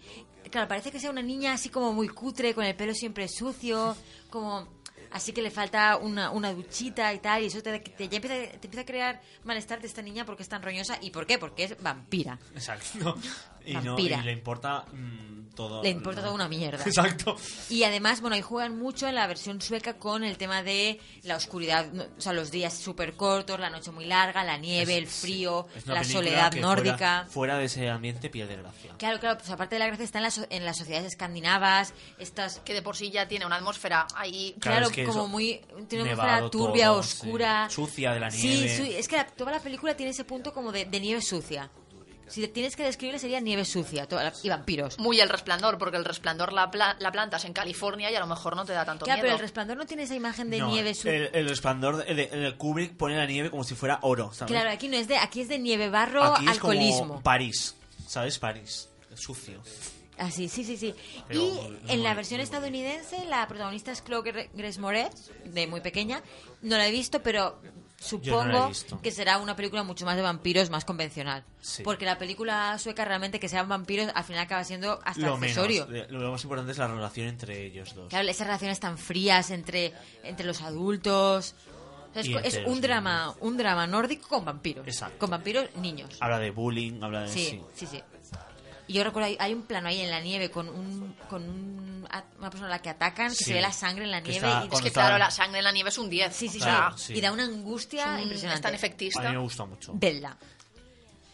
Claro, 0.49 0.67
parece 0.67 0.91
que 0.91 0.99
sea 0.99 1.11
una 1.11 1.21
niña 1.21 1.53
así 1.53 1.69
como 1.69 1.93
muy 1.93 2.07
cutre, 2.07 2.53
con 2.55 2.63
el 2.63 2.75
pelo 2.75 2.93
siempre 2.93 3.27
sucio, 3.27 3.95
como. 4.29 4.67
Así 5.11 5.31
que 5.33 5.41
le 5.41 5.49
falta 5.49 5.97
una, 5.97 6.29
una 6.29 6.53
duchita 6.53 7.11
y 7.15 7.17
tal, 7.17 7.41
y 7.41 7.47
eso 7.47 7.63
te, 7.63 7.79
te- 7.79 8.07
ya 8.07 8.17
empieza, 8.17 8.35
te 8.59 8.67
empieza 8.67 8.81
a 8.81 8.85
crear 8.85 9.21
malestar 9.43 9.81
de 9.81 9.87
esta 9.87 10.03
niña 10.03 10.23
porque 10.23 10.43
es 10.43 10.49
tan 10.49 10.61
roñosa. 10.61 10.99
¿Y 11.01 11.09
por 11.09 11.25
qué? 11.25 11.39
Porque 11.39 11.63
es 11.63 11.81
vampira. 11.81 12.37
Exacto. 12.53 13.17
Y, 13.65 13.73
no, 13.75 13.97
y 13.99 14.09
le 14.09 14.31
importa 14.31 14.85
mm, 14.91 15.49
todo. 15.55 15.83
Le 15.83 15.89
importa 15.89 16.21
toda 16.21 16.33
una 16.33 16.47
mierda. 16.47 16.83
Exacto. 16.85 17.35
Y 17.69 17.83
además, 17.83 18.21
bueno, 18.21 18.35
ahí 18.35 18.41
juegan 18.41 18.77
mucho 18.79 19.07
en 19.07 19.15
la 19.15 19.27
versión 19.27 19.61
sueca 19.61 19.97
con 19.97 20.23
el 20.23 20.37
tema 20.37 20.63
de 20.63 20.99
la 21.23 21.35
oscuridad, 21.35 21.91
no- 21.91 22.03
o 22.17 22.21
sea, 22.21 22.33
los 22.33 22.49
días 22.51 22.73
súper 22.73 23.13
cortos, 23.13 23.59
la 23.59 23.69
noche 23.69 23.91
muy 23.91 24.05
larga, 24.05 24.43
la 24.43 24.57
nieve, 24.57 24.97
el 24.97 25.07
frío, 25.07 25.67
la 25.85 26.03
soledad 26.03 26.53
nórdica. 26.53 26.97
Fuera, 26.97 27.25
fuera 27.29 27.57
de 27.57 27.65
ese 27.65 27.89
ambiente 27.89 28.29
pierde 28.29 28.55
gracia. 28.55 28.93
Claro, 28.97 29.19
claro, 29.19 29.37
pues 29.37 29.49
aparte 29.49 29.75
de 29.75 29.79
la 29.79 29.87
gracia 29.87 30.05
está 30.05 30.19
en, 30.19 30.23
las 30.23 30.33
so- 30.35 30.47
en 30.49 30.63
las 30.65 30.77
sociedades 30.77 31.07
escandinavas, 31.07 31.93
estas 32.17 32.59
Que 32.59 32.73
de 32.73 32.81
por 32.81 32.95
sí 32.95 33.09
ya 33.11 33.27
tiene 33.27 33.45
una 33.45 33.57
atmósfera 33.57 34.07
ahí. 34.15 34.55
Claro, 34.59 34.87
es 34.87 34.91
que 34.93 35.03
como 35.03 35.27
muy. 35.27 35.61
Tiene 35.87 36.03
una 36.03 36.13
atmósfera 36.13 36.49
turbia, 36.49 36.85
todo, 36.87 36.99
oscura. 36.99 37.67
sí. 37.69 37.75
Sucia 37.75 38.13
de 38.13 38.19
la 38.19 38.31
Sí, 38.31 38.47
nieve. 38.47 38.69
sí, 38.77 38.93
es 38.95 39.07
que 39.07 39.17
la- 39.17 39.27
toda 39.27 39.51
la 39.51 39.59
película 39.59 39.95
tiene 39.97 40.11
ese 40.11 40.23
punto 40.23 40.53
como 40.53 40.71
de, 40.71 40.85
de 40.85 40.99
nieve 40.99 41.21
sucia. 41.21 41.69
Si 42.29 42.47
tienes 42.47 42.75
que 42.75 42.83
describirle 42.83 43.19
sería 43.19 43.39
nieve 43.41 43.65
sucia 43.65 44.05
toda 44.07 44.23
la- 44.23 44.33
y 44.43 44.49
vampiros. 44.49 44.97
Muy 44.99 45.19
el 45.19 45.29
resplandor, 45.29 45.77
porque 45.77 45.97
el 45.97 46.05
resplandor 46.05 46.53
la, 46.53 46.71
pla- 46.71 46.95
la 46.99 47.11
plantas 47.11 47.45
en 47.45 47.53
California 47.53 48.11
y 48.11 48.15
a 48.15 48.19
lo 48.19 48.27
mejor 48.27 48.55
no 48.55 48.65
te 48.65 48.73
da 48.73 48.85
tanto 48.85 49.05
Claro, 49.05 49.17
miedo. 49.17 49.25
pero 49.25 49.33
el 49.35 49.41
resplandor 49.41 49.77
no 49.77 49.85
tiene 49.85 50.03
esa 50.03 50.15
imagen 50.15 50.49
de 50.49 50.59
No, 50.59 50.67
nieve 50.69 50.93
sucia. 50.93 51.13
el, 51.13 51.29
el 51.33 51.49
resplandor, 51.49 52.03
el, 52.07 52.19
el 52.19 52.55
Kubrick 52.57 52.95
pone 52.95 53.17
la 53.17 53.25
nieve 53.25 53.49
como 53.49 53.63
si 53.63 53.75
fuera 53.75 53.99
oro, 54.03 54.31
¿sabes? 54.33 54.51
Claro, 54.51 54.69
aquí 54.69 54.87
no 54.87 54.97
es 54.97 55.07
de, 55.07 55.17
aquí 55.17 55.41
es 55.41 55.47
de 55.49 55.59
nieve, 55.59 55.89
barro, 55.89 56.23
Aquí 56.23 56.45
es 56.45 56.51
alcoholismo. 56.51 57.07
como 57.07 57.21
París, 57.23 57.75
¿sabes? 58.07 58.39
París, 58.39 58.89
es 59.11 59.19
sucio. 59.19 59.61
Así, 60.17 60.49
sí, 60.49 60.65
sí, 60.65 60.75
sí. 60.75 60.93
Pero 61.29 61.41
y 61.41 61.91
en 61.93 62.03
la 62.03 62.13
versión 62.13 62.41
estadounidense, 62.41 63.23
la 63.25 63.47
protagonista 63.47 63.93
es 63.93 64.03
Chloe 64.03 64.49
Grace 64.53 64.77
Moretz, 64.79 65.31
de 65.45 65.65
muy 65.65 65.79
pequeña. 65.79 66.21
No 66.61 66.75
la 66.77 66.85
he 66.87 66.91
visto, 66.91 67.21
pero 67.23 67.61
supongo 67.99 68.69
visto. 68.69 69.01
que 69.01 69.11
será 69.11 69.37
una 69.37 69.55
película 69.55 69.83
mucho 69.83 70.05
más 70.05 70.15
de 70.15 70.21
vampiros, 70.21 70.69
más 70.69 70.85
convencional. 70.85 71.43
Sí. 71.61 71.83
Porque 71.83 72.05
la 72.05 72.17
película 72.17 72.77
sueca 72.79 73.05
realmente 73.05 73.39
que 73.39 73.49
sean 73.49 73.67
vampiros, 73.67 74.09
al 74.15 74.23
final 74.23 74.43
acaba 74.43 74.63
siendo 74.63 74.99
hasta 75.03 75.27
Lo 75.27 75.33
accesorio. 75.35 75.85
de- 75.85 76.07
lo 76.09 76.31
más 76.31 76.43
importante 76.43 76.71
es 76.71 76.77
la 76.77 76.87
relación 76.87 77.27
entre 77.27 77.65
ellos 77.65 77.93
dos. 77.95 78.09
Claro, 78.09 78.27
esas 78.27 78.47
relaciones 78.47 78.79
tan 78.79 78.97
frías 78.97 79.51
entre, 79.51 79.93
entre 80.23 80.45
los 80.45 80.61
adultos. 80.61 81.55
O 82.15 82.23
sea, 82.23 82.39
es, 82.39 82.59
un 82.65 82.81
drama, 82.81 83.35
un 83.39 83.55
drama 83.55 83.85
nórdico 83.85 84.27
con 84.27 84.43
vampiros. 84.43 84.87
Exacto. 84.87 85.19
Con 85.19 85.29
vampiros 85.29 85.75
niños. 85.75 86.17
Habla 86.19 86.39
de 86.39 86.49
bullying, 86.49 87.03
habla 87.03 87.21
de... 87.21 87.27
Sí, 87.27 87.61
sí, 87.75 87.85
sí. 87.85 88.01
Y 88.89 88.93
yo 88.93 89.03
recuerdo, 89.03 89.27
hay, 89.27 89.37
hay 89.39 89.53
un 89.53 89.61
plano 89.61 89.87
ahí 89.87 90.01
en 90.01 90.09
la 90.09 90.19
nieve 90.19 90.49
con 90.49 90.67
un 90.67 91.13
con 91.29 91.43
un- 91.47 92.07
una 92.39 92.49
persona 92.49 92.65
a 92.65 92.69
la 92.71 92.81
que 92.81 92.89
atacan, 92.89 93.29
que 93.29 93.35
Sí. 93.35 93.43
se 93.45 93.53
ve 93.53 93.61
la 93.61 93.71
sangre 93.71 94.03
en 94.03 94.09
la 94.11 94.19
nieve. 94.19 94.37
está- 94.47 94.65
y, 94.65 94.75
Es 94.75 94.81
que 94.81 94.87
está- 94.87 95.01
claro, 95.01 95.17
la 95.19 95.29
sangre 95.29 95.59
en 95.59 95.63
la 95.63 95.71
nieve 95.71 95.89
es 95.89 95.97
un 95.99 96.09
10. 96.09 96.35
sí, 96.35 96.49
sí, 96.49 96.59
sí. 96.97 97.13
Y 97.13 97.21
da 97.21 97.31
una 97.31 97.43
angustia 97.45 98.03
es 98.05 98.09
un- 98.15 98.21
impresionante. 98.23 98.55
es 98.57 98.61
tan 98.63 98.73
A 98.73 98.75
efectista. 98.75 99.21
mí 99.21 99.29
me 99.29 99.37
gusta 99.37 99.65
mucho. 99.65 99.91
Verla. 99.95 100.35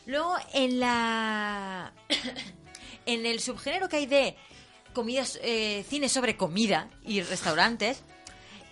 Luego, 0.06 0.36
en 0.54 0.80
la. 0.82 1.94
en 3.06 3.26
el 3.26 3.40
subgénero 3.40 3.88
que 3.88 3.96
hay 3.98 4.06
de 4.06 4.36
comidas, 4.94 5.40
eh, 5.42 5.86
cine 5.90 6.10
sobre 6.10 6.36
comida 6.38 6.90
y 7.04 7.22
restaurantes, 7.22 8.04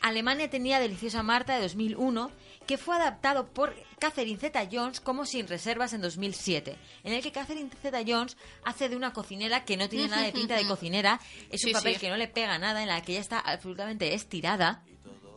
Alemania 0.01 0.49
tenía 0.49 0.79
Deliciosa 0.79 1.23
Marta 1.23 1.55
de 1.55 1.61
2001, 1.61 2.31
que 2.65 2.77
fue 2.77 2.95
adaptado 2.95 3.47
por 3.47 3.75
Catherine 3.99 4.39
Zeta-Jones 4.39 4.99
como 5.01 5.25
Sin 5.25 5.47
Reservas 5.47 5.93
en 5.93 6.01
2007, 6.01 6.77
en 7.03 7.13
el 7.13 7.21
que 7.21 7.31
Catherine 7.31 7.69
Zeta-Jones 7.81 8.37
hace 8.65 8.89
de 8.89 8.95
una 8.95 9.13
cocinera 9.13 9.65
que 9.65 9.77
no 9.77 9.89
tiene 9.89 10.07
nada 10.07 10.23
de 10.23 10.31
pinta 10.31 10.55
de 10.55 10.65
cocinera, 10.67 11.19
es 11.49 11.63
un 11.65 11.71
papel 11.73 11.95
sí. 11.95 11.99
que 12.01 12.09
no 12.09 12.17
le 12.17 12.27
pega 12.27 12.57
nada, 12.57 12.81
en 12.81 12.87
la 12.89 13.01
que 13.01 13.13
ella 13.13 13.21
está 13.21 13.39
absolutamente 13.39 14.13
estirada. 14.13 14.83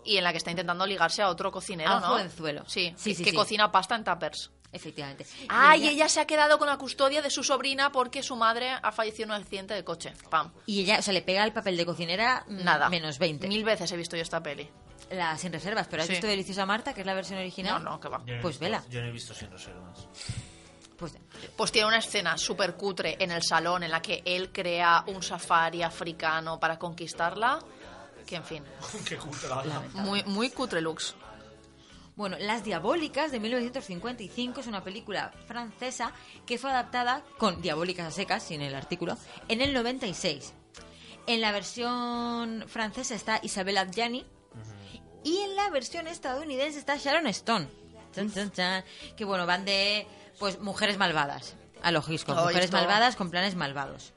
Y 0.09 0.19
en 0.19 0.23
la 0.25 0.31
que 0.31 0.39
está 0.39 0.53
intentando 0.53 0.87
ligarse 0.87 1.21
a 1.21 1.29
otro 1.29 1.51
cocinero, 1.51 1.91
A 1.91 1.97
un 1.97 2.03
¿no? 2.03 2.09
jovenzuelo. 2.11 2.63
Sí, 2.69 2.95
Sí, 2.97 3.11
que, 3.11 3.17
sí, 3.17 3.25
que 3.25 3.31
sí. 3.31 3.37
cocina 3.37 3.73
pasta 3.73 3.97
en 3.97 4.05
tuppers. 4.05 4.53
Efectivamente. 4.71 5.27
Ah, 5.49 5.77
y 5.77 5.83
ella- 5.83 5.91
ella 5.91 6.09
se 6.09 6.21
ha 6.21 6.27
quedado 6.29 6.59
con 6.59 6.69
la 6.69 6.77
custodia 6.77 7.23
de 7.23 7.31
su 7.31 7.43
sobrina 7.43 7.91
porque 7.91 8.23
su 8.23 8.37
madre 8.37 8.71
ha 8.71 8.93
fallecido 8.93 9.25
en 9.25 9.31
un 9.33 9.37
accidente 9.43 9.75
de 9.75 9.83
coche. 9.83 10.13
Pam. 10.31 10.53
Y 10.67 10.83
ella, 10.83 10.99
o 11.01 11.03
sea, 11.03 11.13
le 11.13 11.23
pega 11.23 11.43
el 11.43 11.53
papel 11.53 11.77
de 11.77 11.87
cocinera 11.87 12.45
mm, 12.47 12.63
Nada. 12.63 12.89
menos 12.89 13.19
20. 13.19 13.49
Mil 13.49 13.65
veces 13.65 13.91
he 13.91 13.97
visto 13.97 14.15
yo 14.17 14.23
esta 14.23 14.41
peli. 14.41 14.69
La 15.11 15.37
sin 15.39 15.53
reservas, 15.53 15.87
pero 15.89 16.03
¿has 16.03 16.07
Sí. 16.09 16.15
visto 16.15 16.27
Deliciosa 16.27 16.67
Marta, 16.67 16.93
que 16.93 17.01
es 17.03 17.07
la 17.07 17.15
versión 17.15 17.39
original? 17.39 17.83
No, 17.85 17.91
no, 17.93 18.01
que 18.01 18.09
va. 18.09 18.19
Yo 18.27 18.35
no 18.35 18.39
he 18.39 18.43
Pues 18.43 18.55
visto- 18.59 18.65
vela. 18.65 18.85
Yo 18.91 19.01
no 19.01 19.07
he 19.09 19.13
visto 19.13 19.35
sin 19.35 19.51
reservas. 19.51 20.09
Pues 20.99 21.15
Pues 21.57 21.71
tiene 21.73 21.87
una 21.89 21.99
escena 21.99 22.39
súper 22.39 22.75
cutre 22.75 23.17
en 23.21 23.31
el 23.31 23.43
salón 23.43 23.83
en 23.83 23.91
la 23.91 24.01
que 24.03 24.23
él 24.25 24.51
crea 24.53 25.05
un 25.09 25.23
safari 25.23 25.83
africano 25.83 26.59
para 26.59 26.79
conquistarla. 26.79 27.59
Que 28.27 28.37
en 28.37 28.45
fin, 28.45 28.65
Qué 29.09 29.17
cultura. 29.17 29.63
muy, 29.95 30.23
muy 30.25 30.51
cutre 30.51 30.81
looks. 30.81 31.15
Bueno, 32.17 32.39
Las 32.41 32.65
Diabólicas 32.65 33.31
de 33.31 33.39
1955 33.41 34.61
es 34.61 34.67
una 34.67 34.83
película 34.83 35.33
francesa 35.47 36.13
que 36.47 36.57
fue 36.59 36.71
adaptada 36.71 37.23
con 37.39 37.61
Diabólicas 37.61 38.07
a 38.07 38.11
secas, 38.11 38.43
sin 38.43 38.63
el 38.63 38.75
artículo, 38.75 39.19
en 39.49 39.61
el 39.61 39.75
96. 39.75 40.55
En 41.27 41.41
la 41.43 41.53
versión 41.53 42.65
francesa 42.69 43.15
está 43.15 43.39
Isabelle 43.43 43.81
Adjani 43.81 44.25
y 45.29 45.39
en 45.39 45.57
la 45.57 45.69
versión 45.71 46.07
estadounidense 46.07 46.79
está 46.79 46.97
Sharon 46.97 47.27
Stone. 47.27 47.69
Chan, 48.15 48.33
chan, 48.33 48.53
chan. 48.53 48.85
Que 49.17 49.25
bueno, 49.25 49.45
van 49.47 49.65
de 49.65 50.07
pues 50.39 50.59
mujeres 50.61 50.97
malvadas. 50.99 51.55
A 51.83 51.91
lo 51.93 52.03
Hitchcock, 52.07 52.37
Ay, 52.39 52.45
mujeres 52.45 52.65
esto- 52.67 52.77
malvadas 52.79 53.17
con 53.17 53.31
planes 53.31 53.55
malvados. 53.57 54.13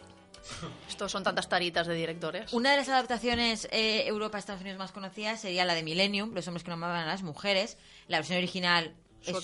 Estos 0.87 1.11
son 1.11 1.23
tantas 1.23 1.47
taritas 1.49 1.85
de 1.85 1.93
directores. 1.93 2.51
Una 2.53 2.71
de 2.71 2.77
las 2.77 2.89
adaptaciones 2.89 3.67
eh, 3.71 4.07
Europa-Estados 4.07 4.61
Unidos 4.61 4.79
más 4.79 4.91
conocidas 4.91 5.41
sería 5.41 5.65
la 5.65 5.75
de 5.75 5.83
Millennium, 5.83 6.33
Los 6.33 6.47
hombres 6.47 6.63
que 6.63 6.69
no 6.69 6.73
amaban 6.75 7.03
a 7.03 7.07
las 7.07 7.21
mujeres. 7.23 7.77
La 8.07 8.17
versión 8.17 8.37
original 8.39 8.95
es 9.25 9.35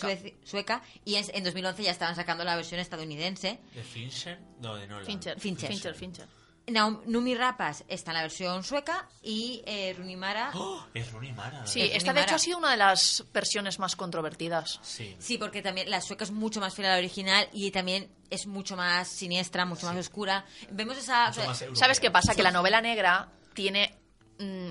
sueca 0.46 0.82
y 1.04 1.16
en, 1.16 1.26
en 1.34 1.44
2011 1.44 1.84
ya 1.84 1.92
estaban 1.92 2.16
sacando 2.16 2.44
la 2.44 2.56
versión 2.56 2.80
estadounidense. 2.80 3.60
¿De 3.74 3.84
Fincher? 3.84 4.40
No, 4.62 4.76
de 4.76 4.88
Nolan. 4.88 5.06
Fincher, 5.06 5.40
Fincher. 5.40 5.70
Fincher, 5.70 5.94
Fincher. 5.96 6.28
Naomi 6.68 7.36
Rapace 7.36 7.86
está 7.88 8.12
en 8.12 8.16
la 8.16 8.22
versión 8.24 8.64
sueca 8.64 9.08
y 9.22 9.62
eh, 9.66 9.94
Rooney 9.98 10.16
Mara... 10.16 10.52
¡Oh! 10.56 10.84
Es 10.94 11.12
Rooney 11.12 11.32
Mara. 11.32 11.66
Sí, 11.68 11.82
Es 11.82 11.98
esta 11.98 12.14
de 12.14 12.22
hecho 12.22 12.36
ha 12.36 12.40
sido 12.40 12.58
una 12.58 12.72
de 12.72 12.78
las 12.78 13.24
versiones 13.32 13.78
más 13.78 13.96
controvertidas. 13.96 14.80
Sí. 14.82 15.16
Sí, 15.20 15.38
porque 15.38 15.62
también 15.62 15.90
la 15.90 16.02
sueca 16.02 16.24
es 16.24 16.32
mucho 16.32 16.60
más 16.60 16.74
fiel 16.74 16.88
a 16.88 16.94
la 16.94 16.98
original 16.98 17.48
y 17.54 17.70
también 17.72 18.10
es 18.30 18.48
mucho 18.48 18.76
más 18.76 19.08
siniestra, 19.08 19.66
mucho 19.66 19.86
más 19.86 19.96
oscura. 19.98 20.46
Vemos 20.72 20.98
esa... 20.98 21.32
¿Sabes 21.74 22.00
qué 22.00 22.10
pasa? 22.10 22.34
Que 22.34 22.44
la 22.44 22.52
novela 22.52 22.82
negra 22.82 23.30
tiene 23.54 23.96
mm, 24.40 24.70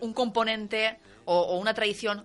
un 0.00 0.12
componente 0.14 0.98
o, 1.26 1.38
o 1.38 1.58
una 1.58 1.74
tradición 1.74 2.24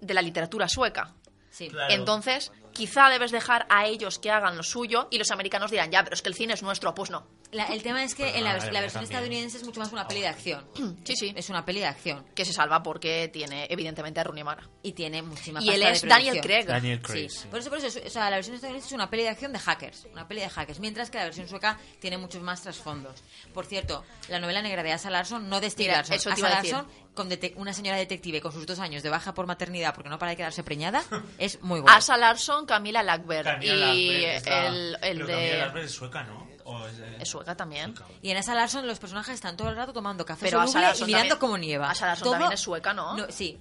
de 0.00 0.14
la 0.14 0.22
literatura 0.22 0.68
sueca. 0.68 1.14
Sí. 1.50 1.68
Claro. 1.68 1.92
Entonces, 1.92 2.52
quizá 2.72 3.08
debes 3.10 3.30
dejar 3.30 3.66
a 3.68 3.86
ellos 3.86 4.18
que 4.18 4.30
hagan 4.30 4.56
lo 4.56 4.62
suyo 4.62 5.08
y 5.10 5.18
los 5.18 5.30
americanos 5.30 5.70
dirán, 5.70 5.90
ya, 5.90 6.02
pero 6.04 6.14
es 6.14 6.22
que 6.22 6.28
el 6.28 6.34
cine 6.34 6.54
es 6.54 6.62
nuestro. 6.62 6.94
Pues 6.94 7.10
no. 7.10 7.26
La- 7.52 7.66
el 7.66 7.82
tema 7.82 8.02
es 8.02 8.14
que 8.14 8.24
Pero 8.24 8.36
en 8.38 8.44
la, 8.44 8.50
la 8.50 8.56
versión 8.58 8.72
también. 8.92 9.02
estadounidense 9.04 9.56
es 9.58 9.64
mucho 9.64 9.78
más 9.80 9.92
una 9.92 10.08
peli 10.08 10.22
de 10.22 10.28
acción. 10.28 10.66
Sí, 11.04 11.14
sí. 11.16 11.32
Es 11.36 11.50
una 11.50 11.64
peli 11.64 11.80
de 11.80 11.86
acción 11.86 12.24
Que 12.34 12.44
se 12.44 12.52
salva 12.52 12.82
porque 12.82 13.28
tiene, 13.32 13.66
evidentemente, 13.70 14.20
a 14.20 14.24
Rooney 14.24 14.42
Mara. 14.44 14.62
y 14.82 14.92
tiene 14.92 15.20
muchísima 15.22 15.60
Y 15.62 15.68
él 15.70 15.82
pasta 15.82 15.88
de 15.90 15.92
es 15.92 16.02
Daniel. 16.08 16.40
Craig. 16.40 16.64
Daniel 16.66 17.02
Craig, 17.02 17.28
Sí. 17.30 17.40
sí. 17.42 17.48
Por 17.48 17.58
eso, 17.60 17.68
por 17.70 17.78
eso, 17.78 18.00
o 18.04 18.10
sea, 18.10 18.30
la 18.30 18.36
versión 18.36 18.54
estadounidense 18.56 18.88
es 18.88 18.92
una 18.94 19.10
peli 19.10 19.22
de 19.24 19.28
acción 19.28 19.52
de 19.52 19.58
hackers, 19.58 20.06
una 20.12 20.26
peli 20.26 20.40
de 20.40 20.48
hackers, 20.48 20.80
mientras 20.80 21.10
que 21.10 21.18
la 21.18 21.24
versión 21.24 21.46
sueca 21.48 21.78
tiene 22.00 22.16
muchos 22.18 22.40
más 22.42 22.62
trasfondos. 22.62 23.22
Por 23.52 23.66
cierto, 23.66 24.04
la 24.28 24.38
novela 24.40 24.62
negra 24.62 24.82
de 24.82 24.92
Asa 24.92 25.10
Larson, 25.10 25.48
no 25.48 25.60
de 25.60 25.68
Steve 25.70 25.88
Mira, 25.88 25.96
Larson, 25.98 26.16
eso 26.16 26.30
te 26.30 26.34
Asa. 26.34 26.48
Larson, 26.48 26.86
con 27.14 27.28
una 27.56 27.74
señora 27.74 27.98
detective 27.98 28.40
con 28.40 28.52
sus 28.52 28.64
dos 28.64 28.78
años 28.78 29.02
de 29.02 29.10
baja 29.10 29.34
por 29.34 29.46
maternidad 29.46 29.94
porque 29.94 30.08
no 30.08 30.18
para 30.18 30.30
de 30.30 30.36
quedarse 30.38 30.62
preñada, 30.62 31.02
es 31.38 31.60
muy 31.62 31.80
buena. 31.80 31.98
Asa 31.98 32.16
Larson, 32.16 32.64
Camila 32.64 33.02
Lackberg. 33.02 33.44
Camila 33.44 33.92
y 33.94 34.08
Lackberg 34.08 34.36
está- 34.36 34.66
el, 34.68 34.94
el 35.02 35.16
Pero 35.18 35.26
de... 35.26 35.32
Camila 35.34 35.56
Lackberg 35.66 35.84
es 35.84 35.92
sueca, 35.92 36.22
¿no? 36.24 36.51
O 36.64 36.86
es, 36.86 36.96
de- 36.98 37.16
Es 37.22 37.28
sueca 37.28 37.56
también. 37.56 37.94
Y 38.22 38.30
en 38.30 38.36
Asa 38.36 38.54
Larson 38.54 38.86
los 38.86 38.98
personajes 38.98 39.34
están 39.34 39.56
todo 39.56 39.68
el 39.68 39.76
rato 39.76 39.92
tomando 39.92 40.24
café 40.24 40.46
Pero 40.46 40.60
Asa 40.60 40.72
soluble 40.72 40.88
y 40.98 41.04
mirando 41.06 41.28
también- 41.34 41.38
cómo 41.38 41.58
nieva. 41.58 41.90
Asa 41.90 42.06
Larson 42.06 42.24
Todo- 42.24 42.32
también 42.34 42.52
es 42.52 42.60
sueca, 42.60 42.92
¿no? 42.94 43.16
Sí, 43.30 43.58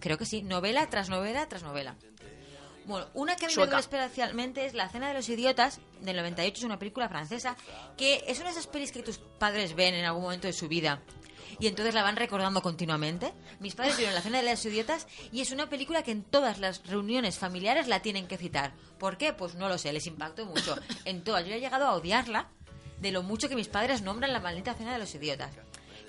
creo 0.00 0.16
que 0.18 0.26
sí. 0.26 0.42
Novela 0.42 0.88
tras 0.90 1.08
novela 1.08 1.48
tras 1.48 1.62
novela. 1.62 1.96
Bueno, 2.86 3.06
una 3.14 3.34
que 3.36 3.46
a 3.46 3.48
mí 3.48 3.54
me 3.56 3.64
duele 3.64 3.80
especialmente 3.80 4.66
es 4.66 4.74
La 4.74 4.90
Cena 4.90 5.08
de 5.08 5.14
los 5.14 5.26
Idiotas, 5.30 5.80
del 6.02 6.16
98, 6.16 6.58
es 6.58 6.64
una 6.64 6.78
película 6.78 7.08
francesa, 7.08 7.56
que 7.96 8.22
es 8.26 8.36
una 8.40 8.46
de 8.48 8.52
esas 8.52 8.66
pelis 8.66 8.92
que 8.92 9.02
tus 9.02 9.16
padres 9.18 9.74
ven 9.74 9.94
en 9.94 10.04
algún 10.04 10.22
momento 10.22 10.46
de 10.46 10.52
su 10.52 10.68
vida 10.68 11.00
y 11.58 11.66
entonces 11.66 11.94
la 11.94 12.02
van 12.02 12.16
recordando 12.16 12.62
continuamente. 12.62 13.32
Mis 13.60 13.74
padres 13.74 13.96
vieron 13.96 14.14
La 14.14 14.20
Cena 14.20 14.42
de 14.42 14.50
los 14.50 14.64
Idiotas 14.64 15.06
y 15.32 15.40
es 15.40 15.50
una 15.50 15.68
película 15.68 16.02
que 16.02 16.10
en 16.10 16.22
todas 16.22 16.58
las 16.58 16.86
reuniones 16.86 17.38
familiares 17.38 17.88
la 17.88 18.00
tienen 18.00 18.26
que 18.26 18.38
citar. 18.38 18.72
¿Por 18.98 19.16
qué? 19.16 19.32
Pues 19.32 19.54
no 19.54 19.68
lo 19.68 19.78
sé, 19.78 19.92
les 19.92 20.06
impactó 20.06 20.46
mucho. 20.46 20.76
En 21.04 21.22
todas, 21.22 21.46
yo 21.46 21.54
he 21.54 21.60
llegado 21.60 21.86
a 21.86 21.94
odiarla 21.94 22.48
de 23.00 23.12
lo 23.12 23.22
mucho 23.22 23.48
que 23.48 23.56
mis 23.56 23.68
padres 23.68 24.02
nombran 24.02 24.32
La 24.32 24.40
Maldita 24.40 24.74
Cena 24.74 24.92
de 24.92 24.98
los 24.98 25.14
Idiotas. 25.14 25.52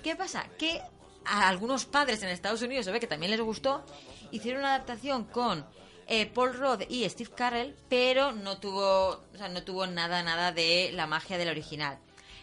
¿Qué 0.02 0.16
pasa? 0.16 0.46
Que 0.58 0.80
a 1.24 1.48
algunos 1.48 1.84
padres 1.84 2.22
en 2.22 2.28
Estados 2.28 2.62
Unidos 2.62 2.84
se 2.84 2.92
ve 2.92 3.00
que 3.00 3.06
también 3.06 3.30
les 3.30 3.40
gustó, 3.40 3.84
hicieron 4.30 4.60
una 4.60 4.74
adaptación 4.74 5.24
con 5.24 5.66
eh, 6.06 6.26
Paul 6.26 6.54
Rudd 6.54 6.82
y 6.88 7.08
Steve 7.08 7.30
Carell, 7.36 7.76
pero 7.88 8.32
no 8.32 8.58
tuvo, 8.58 9.24
o 9.32 9.36
sea, 9.36 9.48
no 9.48 9.64
tuvo 9.64 9.86
nada, 9.86 10.22
nada 10.22 10.52
de 10.52 10.90
la 10.92 11.06
magia 11.06 11.36
del 11.36 11.48
original. 11.48 11.98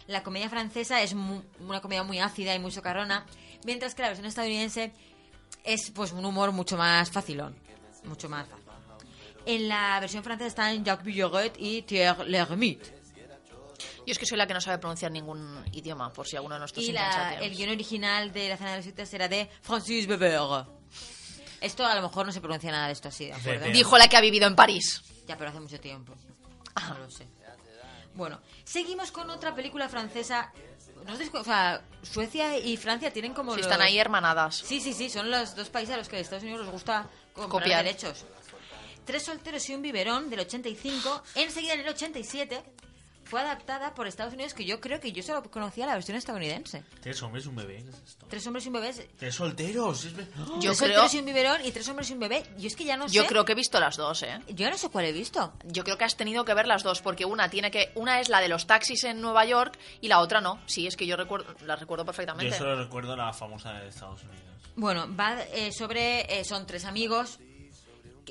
La 0.06 0.22
comedia 0.22 0.50
francesa 0.50 1.02
es 1.02 1.14
mu- 1.14 1.42
una 1.60 1.80
comedia 1.80 2.02
muy 2.02 2.18
ácida 2.20 2.54
y 2.54 2.58
muy 2.58 2.70
socarrona, 2.70 3.24
mientras 3.64 3.94
que 3.94 4.02
la 4.02 4.08
versión 4.08 4.26
estadounidense 4.26 4.92
es 5.64 5.90
pues 5.90 6.12
un 6.12 6.24
humor 6.24 6.52
mucho 6.52 6.76
más 6.76 7.10
facilón, 7.10 7.56
mucho 8.04 8.28
más 8.28 8.46
fácil. 8.48 8.64
En 9.46 9.68
la 9.68 9.98
versión 10.00 10.22
francesa 10.24 10.48
están 10.48 10.84
Jacques 10.84 11.04
Villeret 11.06 11.54
y 11.58 11.82
Thierry 11.82 12.30
Lhermitte. 12.30 12.92
Yo 14.06 14.12
es 14.12 14.18
que 14.18 14.26
soy 14.26 14.36
la 14.36 14.46
que 14.46 14.52
no 14.52 14.60
sabe 14.60 14.76
pronunciar 14.78 15.10
ningún 15.10 15.64
idioma, 15.72 16.12
por 16.12 16.26
si 16.26 16.36
alguno 16.36 16.54
de 16.56 16.58
nuestros 16.60 16.84
Y 16.84 16.92
la- 16.92 17.34
el 17.40 17.56
guion 17.56 17.70
original 17.70 18.32
de 18.32 18.50
La 18.50 18.56
Cena 18.58 18.70
de 18.72 18.76
los 18.78 18.86
Idiotas 18.86 19.14
era 19.14 19.28
de 19.28 19.48
Francis 19.62 20.06
Weber. 20.06 20.38
Esto 21.62 21.86
a 21.86 21.94
lo 21.94 22.02
mejor 22.02 22.26
no 22.26 22.32
se 22.32 22.40
pronuncia 22.42 22.70
nada 22.70 22.86
de 22.88 22.92
esto 22.92 23.08
así, 23.08 23.26
¿de 23.26 23.32
acuerdo? 23.32 23.66
Dijo 23.72 23.96
la 23.96 24.08
que 24.08 24.18
ha 24.18 24.20
vivido 24.20 24.46
en 24.46 24.54
París. 24.54 25.02
Ya, 25.26 25.38
pero 25.38 25.48
hace 25.48 25.60
mucho 25.60 25.80
tiempo. 25.80 26.14
No 26.90 26.98
lo 26.98 27.10
sé. 27.10 27.26
Bueno, 28.14 28.40
seguimos 28.64 29.10
con 29.10 29.28
otra 29.30 29.54
película 29.54 29.88
francesa. 29.88 30.52
¿No 31.06 31.12
os 31.14 31.20
o 31.34 31.44
sea, 31.44 31.82
Suecia 32.02 32.56
y 32.58 32.76
Francia 32.76 33.12
tienen 33.12 33.34
como 33.34 33.52
Si 33.52 33.58
los- 33.58 33.66
están 33.66 33.82
ahí 33.82 33.98
hermanadas. 33.98 34.56
Sí, 34.56 34.80
sí, 34.80 34.92
sí, 34.94 35.10
son 35.10 35.30
los 35.30 35.54
dos 35.54 35.68
países 35.68 35.94
a 35.94 35.98
los 35.98 36.08
que 36.08 36.16
a 36.16 36.20
Estados 36.20 36.44
Unidos 36.44 36.62
les 36.62 36.70
gusta 36.70 37.08
comprar 37.34 37.62
Copiar. 37.62 37.84
derechos. 37.84 38.24
Tres 39.04 39.22
solteros 39.24 39.68
y 39.68 39.74
un 39.74 39.82
biberón 39.82 40.30
del 40.30 40.40
85. 40.40 41.22
Enseguida 41.34 41.74
en 41.74 41.80
el 41.80 41.88
87 41.88 42.62
fue 43.24 43.40
adaptada 43.40 43.94
por 43.94 44.06
Estados 44.06 44.34
Unidos, 44.34 44.54
que 44.54 44.64
yo 44.64 44.80
creo 44.80 45.00
que 45.00 45.12
yo 45.12 45.22
solo 45.22 45.42
conocía 45.50 45.86
la 45.86 45.94
versión 45.94 46.16
estadounidense. 46.16 46.82
Tres 47.00 47.22
hombres 47.22 47.44
y 47.44 47.48
un 47.48 47.56
bebé. 47.56 47.82
¿qué 47.82 47.90
es 47.90 48.02
esto? 48.06 48.26
Tres 48.28 48.46
hombres 48.46 48.64
y 48.64 48.68
un 48.68 48.74
bebé. 48.74 49.08
Tres 49.18 49.34
solteros. 49.34 50.04
es 50.04 50.12
¡Oh! 50.12 50.60
Yo 50.60 50.60
tres 50.60 50.60
creo, 50.60 50.74
solteros 50.74 51.14
y 51.14 51.18
un 51.18 51.24
biberón 51.26 51.64
y 51.64 51.72
tres 51.72 51.88
hombres 51.88 52.10
y 52.10 52.12
un 52.12 52.20
bebé. 52.20 52.44
Yo 52.58 52.66
es 52.66 52.76
que 52.76 52.84
ya 52.84 52.96
no 52.96 53.08
sé. 53.08 53.14
yo 53.14 53.26
creo 53.26 53.44
que 53.44 53.52
he 53.52 53.54
visto 53.54 53.80
las 53.80 53.96
dos, 53.96 54.22
¿eh? 54.22 54.40
Yo 54.48 54.70
no 54.70 54.76
sé 54.78 54.88
cuál 54.90 55.06
he 55.06 55.12
visto. 55.12 55.52
Yo 55.64 55.84
creo 55.84 55.98
que 55.98 56.04
has 56.04 56.16
tenido 56.16 56.44
que 56.44 56.54
ver 56.54 56.66
las 56.66 56.82
dos, 56.82 57.00
porque 57.02 57.24
una 57.24 57.48
tiene 57.48 57.70
que, 57.70 57.92
una 57.94 58.20
es 58.20 58.28
la 58.28 58.40
de 58.40 58.48
los 58.48 58.66
taxis 58.66 59.04
en 59.04 59.20
Nueva 59.20 59.44
York 59.44 59.78
y 60.00 60.08
la 60.08 60.20
otra 60.20 60.40
no. 60.40 60.60
Sí, 60.66 60.86
es 60.86 60.96
que 60.96 61.06
yo 61.06 61.16
recuerdo, 61.16 61.54
la 61.66 61.76
recuerdo 61.76 62.02
Yo 62.02 62.06
perfectamente. 62.06 62.56
solo 62.56 62.76
recuerdo 62.76 63.16
la 63.16 63.32
famosa 63.32 63.72
de 63.72 63.88
Estados 63.88 64.22
Unidos. 64.22 64.40
Bueno, 64.76 65.06
va 65.14 65.40
eh, 65.52 65.70
sobre. 65.72 66.40
eh, 66.40 66.44
son 66.44 66.66
tres 66.66 66.84
amigos. 66.84 67.38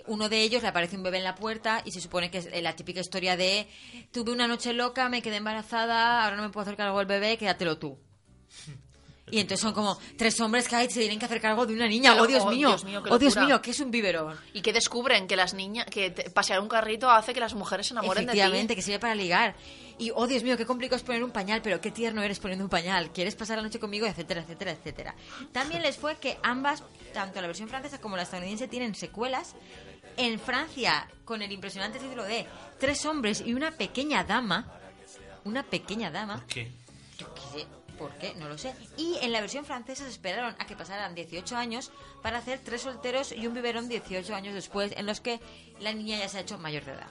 Uno 0.07 0.29
de 0.29 0.41
ellos 0.41 0.61
le 0.61 0.67
aparece 0.67 0.95
un 0.95 1.03
bebé 1.03 1.17
en 1.17 1.23
la 1.23 1.35
puerta 1.35 1.81
y 1.85 1.91
se 1.91 2.01
supone 2.01 2.31
que 2.31 2.39
es 2.39 2.49
eh, 2.51 2.61
la 2.61 2.75
típica 2.75 2.99
historia 2.99 3.37
de 3.37 3.67
tuve 4.11 4.31
una 4.31 4.47
noche 4.47 4.73
loca, 4.73 5.09
me 5.09 5.21
quedé 5.21 5.37
embarazada, 5.37 6.23
ahora 6.23 6.35
no 6.35 6.43
me 6.43 6.49
puedo 6.49 6.63
hacer 6.63 6.75
cargo 6.75 6.97
del 6.97 7.07
bebé, 7.07 7.37
quédatelo 7.37 7.77
tú. 7.77 7.97
Y 9.31 9.39
entonces 9.39 9.61
son 9.61 9.73
como 9.73 9.97
tres 10.17 10.39
hombres 10.41 10.67
que 10.67 10.75
ay, 10.75 10.89
se 10.89 10.99
tienen 10.99 11.17
que 11.17 11.25
hacer 11.25 11.41
cargo 11.41 11.65
de 11.65 11.73
una 11.73 11.87
niña. 11.87 12.15
¡Oh, 12.21 12.27
Dios 12.27 12.43
oh, 12.45 12.51
mío! 12.51 12.67
Dios 12.69 12.83
mío, 12.83 13.01
qué 13.01 13.09
¡Oh, 13.09 13.17
Dios 13.17 13.35
mío! 13.37 13.61
¿Qué 13.61 13.71
es 13.71 13.79
un 13.79 13.89
biberón? 13.89 14.37
Y 14.53 14.61
que 14.61 14.73
descubren 14.73 15.27
que 15.27 15.35
las 15.35 15.53
niñas, 15.53 15.87
que 15.87 16.11
pasear 16.11 16.59
un 16.59 16.67
carrito 16.67 17.09
hace 17.09 17.33
que 17.33 17.39
las 17.39 17.55
mujeres 17.55 17.87
se 17.87 17.93
enamoren 17.93 18.25
de 18.25 18.33
Efectivamente, 18.33 18.73
ti. 18.73 18.75
que 18.75 18.81
sirve 18.81 18.99
para 18.99 19.15
ligar. 19.15 19.55
Y, 19.97 20.11
oh 20.15 20.27
Dios 20.27 20.43
mío, 20.43 20.57
qué 20.57 20.65
complicado 20.65 20.97
es 20.97 21.03
poner 21.03 21.23
un 21.23 21.31
pañal, 21.31 21.61
pero 21.61 21.79
qué 21.79 21.91
tierno 21.91 22.21
eres 22.23 22.39
poniendo 22.39 22.65
un 22.65 22.69
pañal. 22.69 23.11
¿Quieres 23.11 23.35
pasar 23.35 23.57
la 23.57 23.63
noche 23.63 23.79
conmigo? 23.79 24.05
Etcétera, 24.07 24.41
etcétera, 24.41 24.71
etcétera. 24.71 25.15
También 25.51 25.81
les 25.81 25.97
fue 25.97 26.17
que 26.17 26.37
ambas, 26.43 26.83
tanto 27.13 27.39
la 27.41 27.47
versión 27.47 27.69
francesa 27.69 27.99
como 27.99 28.15
la 28.15 28.23
estadounidense, 28.23 28.67
tienen 28.67 28.95
secuelas 28.95 29.55
En 30.15 30.39
Francia, 30.39 31.07
con 31.25 31.41
el 31.41 31.51
impresionante 31.51 31.97
título 31.99 32.23
de 32.23 32.45
Tres 32.79 33.05
hombres 33.05 33.41
y 33.45 33.53
una 33.53 33.71
pequeña 33.71 34.23
dama. 34.23 34.71
Una 35.43 35.63
pequeña 35.63 36.11
dama. 36.11 36.45
¿Qué? 36.47 36.71
Yo 37.17 37.33
qué 37.33 37.41
sé, 37.41 37.67
¿por 37.97 38.11
qué? 38.17 38.33
No 38.35 38.47
lo 38.47 38.57
sé. 38.57 38.73
Y 38.97 39.17
en 39.21 39.31
la 39.31 39.41
versión 39.41 39.65
francesa 39.65 40.03
se 40.03 40.09
esperaron 40.11 40.55
a 40.59 40.65
que 40.65 40.75
pasaran 40.75 41.15
18 41.15 41.55
años 41.55 41.91
para 42.21 42.37
hacer 42.37 42.59
tres 42.63 42.81
solteros 42.81 43.31
y 43.31 43.47
un 43.47 43.53
biberón 43.53 43.89
18 43.89 44.35
años 44.35 44.53
después, 44.53 44.93
en 44.95 45.05
los 45.05 45.19
que 45.19 45.39
la 45.79 45.93
niña 45.93 46.19
ya 46.19 46.29
se 46.29 46.37
ha 46.37 46.41
hecho 46.41 46.57
mayor 46.57 46.85
de 46.85 46.93
edad. 46.93 47.09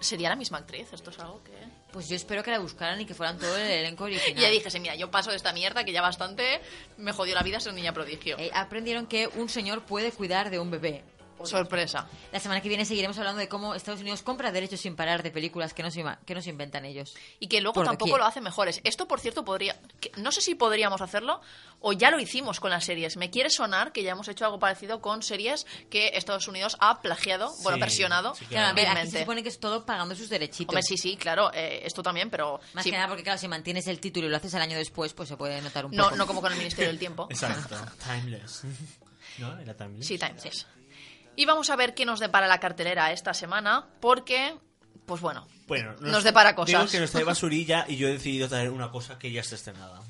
¿Sería 0.00 0.28
la 0.28 0.36
misma 0.36 0.58
actriz? 0.58 0.92
Esto 0.92 1.10
es 1.10 1.18
algo 1.18 1.42
que... 1.42 1.52
Pues 1.92 2.08
yo 2.08 2.16
espero 2.16 2.42
que 2.42 2.50
la 2.50 2.58
buscaran 2.58 3.00
y 3.00 3.04
que 3.04 3.14
fueran 3.14 3.38
todo 3.38 3.56
el 3.56 3.70
elenco 3.70 4.08
Y 4.08 4.16
original. 4.16 4.42
ya 4.42 4.48
dije, 4.50 4.70
sí, 4.70 4.80
mira, 4.80 4.94
yo 4.94 5.10
paso 5.10 5.30
de 5.30 5.36
esta 5.36 5.52
mierda 5.52 5.84
que 5.84 5.92
ya 5.92 6.00
bastante 6.02 6.60
me 6.96 7.12
jodió 7.12 7.34
la 7.34 7.42
vida 7.42 7.60
ser 7.60 7.74
niña 7.74 7.92
prodigio. 7.92 8.38
Eh, 8.38 8.50
aprendieron 8.54 9.06
que 9.06 9.28
un 9.28 9.48
señor 9.48 9.82
puede 9.82 10.10
cuidar 10.10 10.50
de 10.50 10.58
un 10.58 10.70
bebé. 10.70 11.04
Sorpresa. 11.46 12.06
La 12.32 12.40
semana 12.40 12.60
que 12.60 12.68
viene 12.68 12.84
seguiremos 12.84 13.18
hablando 13.18 13.38
de 13.40 13.48
cómo 13.48 13.74
Estados 13.74 14.00
Unidos 14.00 14.22
compra 14.22 14.52
derechos 14.52 14.80
sin 14.80 14.96
parar 14.96 15.22
de 15.22 15.30
películas 15.30 15.74
que 15.74 15.82
no 15.82 15.90
se, 15.90 16.04
que 16.26 16.34
no 16.34 16.42
se 16.42 16.50
inventan 16.50 16.84
ellos. 16.84 17.14
Y 17.40 17.48
que 17.48 17.60
luego 17.60 17.82
tampoco 17.82 18.06
doquier. 18.10 18.18
lo 18.18 18.24
hace 18.26 18.40
mejores. 18.40 18.80
Esto, 18.84 19.06
por 19.08 19.20
cierto, 19.20 19.44
podría... 19.44 19.78
que- 20.00 20.12
no 20.16 20.32
sé 20.32 20.40
si 20.40 20.54
podríamos 20.54 21.00
hacerlo 21.00 21.40
o 21.80 21.92
ya 21.92 22.10
lo 22.10 22.20
hicimos 22.20 22.60
con 22.60 22.70
las 22.70 22.84
series. 22.84 23.16
Me 23.16 23.30
quiere 23.30 23.50
sonar 23.50 23.92
que 23.92 24.02
ya 24.02 24.12
hemos 24.12 24.28
hecho 24.28 24.44
algo 24.44 24.58
parecido 24.58 25.00
con 25.00 25.22
series 25.22 25.66
que 25.90 26.12
Estados 26.14 26.46
Unidos 26.48 26.76
ha 26.80 27.00
plagiado, 27.02 27.52
bueno, 27.62 27.78
versionado, 27.78 28.34
sí, 28.34 28.44
Claro, 28.46 28.74
ver, 28.74 28.88
aquí 28.88 29.08
se 29.10 29.20
supone 29.20 29.42
que 29.42 29.48
es 29.48 29.58
todo 29.58 29.84
pagando 29.84 30.14
sus 30.14 30.28
derechitos. 30.28 30.68
Hombre, 30.74 30.82
sí, 30.82 30.96
sí, 30.96 31.16
claro, 31.16 31.50
eh, 31.52 31.80
esto 31.84 32.02
también, 32.02 32.30
pero... 32.30 32.60
Más 32.72 32.84
sí, 32.84 32.90
que 32.90 32.96
nada 32.96 33.08
porque, 33.08 33.22
claro, 33.24 33.38
si 33.38 33.48
mantienes 33.48 33.86
el 33.88 33.98
título 33.98 34.26
y 34.26 34.30
lo 34.30 34.36
haces 34.36 34.54
al 34.54 34.62
año 34.62 34.76
después, 34.76 35.12
pues 35.12 35.28
se 35.28 35.36
puede 35.36 35.60
notar 35.60 35.86
un 35.86 35.92
no, 35.92 36.04
poco. 36.04 36.16
no 36.16 36.26
como 36.26 36.40
con 36.40 36.52
el 36.52 36.58
Ministerio 36.58 36.88
del 36.88 36.98
Tiempo. 36.98 37.26
Exacto. 37.30 37.76
Timeless. 38.06 38.62
¿No? 39.38 39.58
Era 39.58 39.74
timeless. 39.76 40.06
Sí, 40.06 40.18
Timeless. 40.18 40.66
Y 41.36 41.46
vamos 41.46 41.70
a 41.70 41.76
ver 41.76 41.94
qué 41.94 42.04
nos 42.04 42.20
depara 42.20 42.46
la 42.46 42.60
cartelera 42.60 43.12
esta 43.12 43.32
semana, 43.34 43.86
porque, 44.00 44.54
pues 45.06 45.20
bueno, 45.20 45.46
Bueno, 45.66 45.94
nos 46.00 46.24
depara 46.24 46.50
Digo 46.52 46.62
cosas. 46.64 46.90
que 46.90 47.00
nos 47.00 47.10
trae 47.10 47.24
basurilla 47.32 47.86
y 47.88 47.96
yo 47.96 48.08
he 48.08 48.12
decidido 48.12 48.48
traer 48.48 48.70
una 48.70 48.90
cosa 48.90 49.18
que 49.18 49.30
ya 49.32 49.40
está 49.40 49.54
estrenada. 49.54 50.00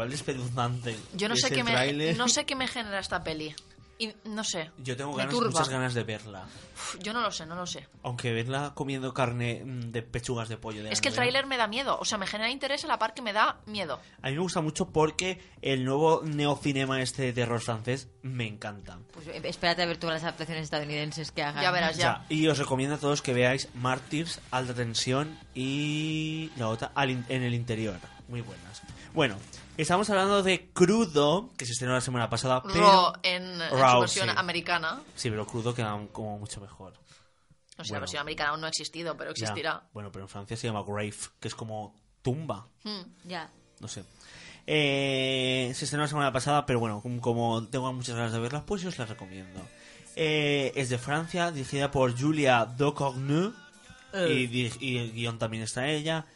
Igual 0.00 0.08
es 0.08 0.20
espeluznante. 0.20 0.96
yo 1.14 1.28
no 1.28 1.34
es 1.34 1.40
sé, 1.40 1.48
el 1.48 1.54
qué 1.54 1.64
me, 1.64 2.14
no 2.14 2.28
sé 2.28 2.46
qué 2.46 2.56
me 2.56 2.66
genera 2.66 3.00
esta 3.00 3.22
peli. 3.22 3.54
Y 3.98 4.14
no 4.24 4.42
sé. 4.44 4.70
Yo 4.78 4.96
tengo 4.96 5.12
ganas, 5.12 5.34
muchas 5.34 5.68
ganas 5.68 5.92
de 5.92 6.04
verla. 6.04 6.46
Uf, 6.74 6.96
Yo 7.02 7.12
no 7.12 7.20
lo 7.20 7.30
sé, 7.30 7.44
no 7.44 7.54
lo 7.54 7.66
sé. 7.66 7.86
Aunque 8.02 8.32
verla 8.32 8.72
comiendo 8.74 9.12
carne 9.12 9.62
mm, 9.62 9.90
de 9.90 10.00
pechugas 10.00 10.48
de 10.48 10.56
pollo. 10.56 10.82
De 10.82 10.90
Es 10.90 11.02
que 11.02 11.08
el 11.08 11.14
tráiler 11.14 11.44
me 11.44 11.58
da 11.58 11.66
miedo. 11.66 11.98
O 12.00 12.06
sea, 12.06 12.16
me 12.16 12.26
genera 12.26 12.48
interés 12.48 12.82
a 12.82 12.86
la 12.88 12.98
par 12.98 13.12
que 13.12 13.20
me 13.20 13.34
da 13.34 13.60
miedo. 13.66 14.00
A 14.22 14.28
mí 14.28 14.36
me 14.36 14.40
gusta 14.40 14.62
mucho 14.62 14.88
porque 14.88 15.38
el 15.60 15.84
nuevo 15.84 16.22
neocinema 16.24 17.02
este 17.02 17.24
de 17.24 17.34
terror 17.34 17.60
francés 17.60 18.08
me 18.22 18.46
encanta. 18.46 18.96
Pues 19.12 19.26
eh, 19.26 19.42
espérate 19.44 19.82
a 19.82 19.86
ver 19.86 19.98
todas 19.98 20.14
las 20.14 20.22
adaptaciones 20.22 20.64
estadounidenses 20.64 21.30
que 21.30 21.42
hagan. 21.42 21.62
Ya 21.62 21.70
verás, 21.70 21.98
ya. 21.98 22.24
Ya, 22.26 22.34
y 22.34 22.48
os 22.48 22.56
recomiendo 22.56 22.94
a 22.96 22.98
todos 22.98 23.20
que 23.20 23.34
veáis 23.34 23.68
Martyrs, 23.74 24.40
Alta 24.50 24.72
Tensión 24.72 25.38
y 25.54 26.50
la 26.56 26.68
otra 26.68 26.90
en 26.96 27.42
el 27.42 27.52
interior. 27.52 27.98
Muy 28.28 28.40
buenas. 28.40 28.80
Bueno, 29.12 29.36
estamos 29.80 30.08
hablando 30.10 30.42
de 30.42 30.70
Crudo, 30.72 31.50
que 31.56 31.66
se 31.66 31.72
estrenó 31.72 31.94
la 31.94 32.00
semana 32.00 32.28
pasada, 32.30 32.62
pero... 32.62 32.80
Raw 32.80 33.12
en, 33.22 33.60
en 33.62 33.68
su 33.70 34.00
versión 34.00 34.28
sí. 34.28 34.34
americana. 34.36 35.00
Sí, 35.14 35.30
pero 35.30 35.46
Crudo 35.46 35.74
queda 35.74 35.98
como 36.12 36.38
mucho 36.38 36.60
mejor. 36.60 36.92
No 37.78 37.84
sé, 37.84 37.90
Bueno. 37.90 37.94
la 37.94 38.00
versión 38.00 38.20
americana 38.20 38.50
aún 38.50 38.60
no 38.60 38.66
ha 38.66 38.70
existido, 38.70 39.16
pero 39.16 39.30
Ya. 39.30 39.44
existirá. 39.44 39.82
Bueno, 39.92 40.10
pero 40.12 40.24
en 40.24 40.28
Francia 40.28 40.56
se 40.56 40.66
llama 40.66 40.82
Grave, 40.86 41.14
que 41.40 41.48
es 41.48 41.54
como 41.54 41.94
tumba. 42.22 42.66
Hmm. 42.84 43.02
Ya. 43.24 43.50
No 43.80 43.88
sé. 43.88 44.04
Eh, 44.66 45.72
se 45.74 45.84
estrenó 45.84 46.04
la 46.04 46.08
semana 46.08 46.32
pasada, 46.32 46.66
pero 46.66 46.78
bueno, 46.80 47.02
como, 47.20 47.64
tengo 47.68 47.92
muchas 47.92 48.14
ganas 48.16 48.32
de 48.32 48.38
verla, 48.38 48.64
pues 48.66 48.82
yo 48.82 48.88
os 48.88 48.98
la 48.98 49.06
recomiendo. 49.06 49.60
Eh, 50.16 50.72
es 50.76 50.88
de 50.90 50.98
Francia, 50.98 51.50
dirigida 51.50 51.90
por 51.90 52.18
Julia 52.18 52.64
Ducournau 52.66 53.52
y, 54.12 54.46
dir- 54.48 54.76
y 54.80 54.98
el 54.98 55.12
guion 55.12 55.38
también 55.38 55.62
está 55.62 55.88
ella. 55.88 56.26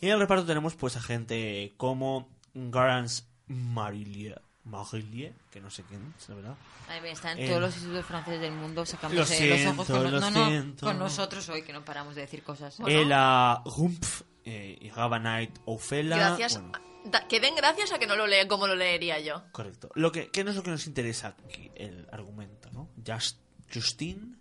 Y 0.00 0.06
en 0.06 0.12
el 0.12 0.20
reparto 0.20 0.44
tenemos 0.46 0.74
pues 0.74 0.96
a 0.96 1.00
gente 1.02 1.72
como 1.76 2.28
Garance 2.54 3.24
Marillier, 3.48 4.40
Marillier, 4.64 5.34
que 5.50 5.60
no 5.60 5.70
sé 5.70 5.82
quién 5.84 6.14
es, 6.18 6.28
la 6.28 6.34
verdad. 6.36 6.54
Ay, 6.88 7.10
están 7.10 7.38
Eh, 7.38 7.48
todos 7.48 7.60
los 7.60 7.74
institutos 7.74 8.06
franceses 8.06 8.40
del 8.40 8.52
mundo 8.52 8.82
lo 8.82 8.86
sacándose 8.86 9.48
los 9.48 9.60
ojos 9.72 9.86
siento, 9.86 9.92
con, 10.02 10.12
lo 10.12 10.20
no, 10.20 10.30
no, 10.30 10.46
siento. 10.48 10.86
con 10.86 10.98
nosotros 10.98 11.48
hoy, 11.48 11.62
que 11.62 11.72
no 11.72 11.84
paramos 11.84 12.14
de 12.14 12.22
decir 12.22 12.42
cosas. 12.42 12.78
Ella 12.86 13.62
Rumpf 13.64 14.22
eh, 14.44 14.90
Knight 15.20 15.58
Ophelia. 15.64 16.16
Gracias. 16.16 16.60
bueno, 16.60 16.72
da- 17.06 17.26
que 17.26 17.40
den 17.40 17.54
gracias 17.56 17.92
a 17.92 17.98
que 17.98 18.06
no 18.06 18.16
lo 18.16 18.26
leen 18.26 18.46
como 18.48 18.66
lo 18.66 18.74
leería 18.74 19.18
yo. 19.20 19.42
Correcto. 19.52 19.90
Lo 19.94 20.12
que, 20.12 20.30
¿Qué 20.30 20.44
no 20.44 20.50
es 20.50 20.56
lo 20.56 20.62
que 20.62 20.70
nos 20.70 20.86
interesa 20.86 21.34
aquí? 21.46 21.70
El 21.74 22.06
argumento, 22.12 22.70
¿no? 22.72 22.88
Just- 23.06 23.38
Justine, 23.72 24.36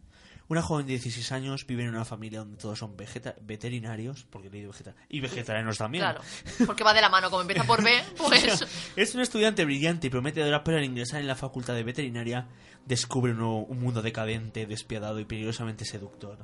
una 0.50 0.62
joven 0.62 0.86
de 0.86 0.92
16 0.94 1.32
años, 1.32 1.66
vive 1.66 1.84
en 1.84 1.90
una 1.90 2.06
familia 2.06 2.40
donde 2.40 2.58
todos 2.58 2.78
son 2.80 2.96
vegeta- 2.98 3.36
veterinarios, 3.42 4.26
porque 4.30 4.50
leído 4.50 4.72
vegeta 4.72 4.94
y 5.10 5.20
vegetarianos 5.22 5.78
también. 5.78 6.04
Claro. 6.04 6.22
Porque 6.66 6.84
va 6.84 6.94
de 6.94 7.02
la 7.02 7.10
mano. 7.10 7.30
Como 7.30 7.42
empieza 7.42 7.64
por 7.64 7.82
B, 7.84 7.92
pues. 8.18 8.66
Es 8.96 9.16
un 9.16 9.22
estudiante 9.22 9.64
brillante 9.66 10.08
y 10.08 10.10
prometedora, 10.10 10.64
pero 10.64 10.78
al 10.78 10.84
ingresar 10.84 11.22
en 11.22 11.28
la 11.28 11.36
facultad 11.36 11.74
de 11.76 11.84
veterinaria 11.84 12.48
descubre 12.86 13.32
un, 13.32 13.38
nuevo- 13.40 13.66
un 13.66 13.80
mundo 13.80 14.02
decadente, 14.02 14.66
despiadado 14.66 15.20
y 15.20 15.26
peligrosamente 15.26 15.86
seductor. 15.86 16.38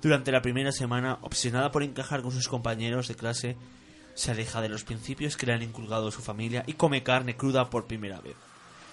Durante 0.00 0.32
la 0.32 0.42
primera 0.42 0.70
semana, 0.72 1.18
obsesionada 1.22 1.70
por 1.70 1.82
encajar 1.82 2.22
con 2.22 2.30
sus 2.32 2.48
compañeros 2.48 3.08
de 3.08 3.14
clase, 3.14 3.56
se 4.14 4.30
aleja 4.30 4.60
de 4.60 4.68
los 4.68 4.84
principios 4.84 5.36
que 5.36 5.46
le 5.46 5.54
han 5.54 5.62
inculcado 5.62 6.10
su 6.10 6.22
familia 6.22 6.62
y 6.66 6.74
come 6.74 7.02
carne 7.02 7.36
cruda 7.36 7.68
por 7.70 7.86
primera 7.86 8.20
vez. 8.20 8.36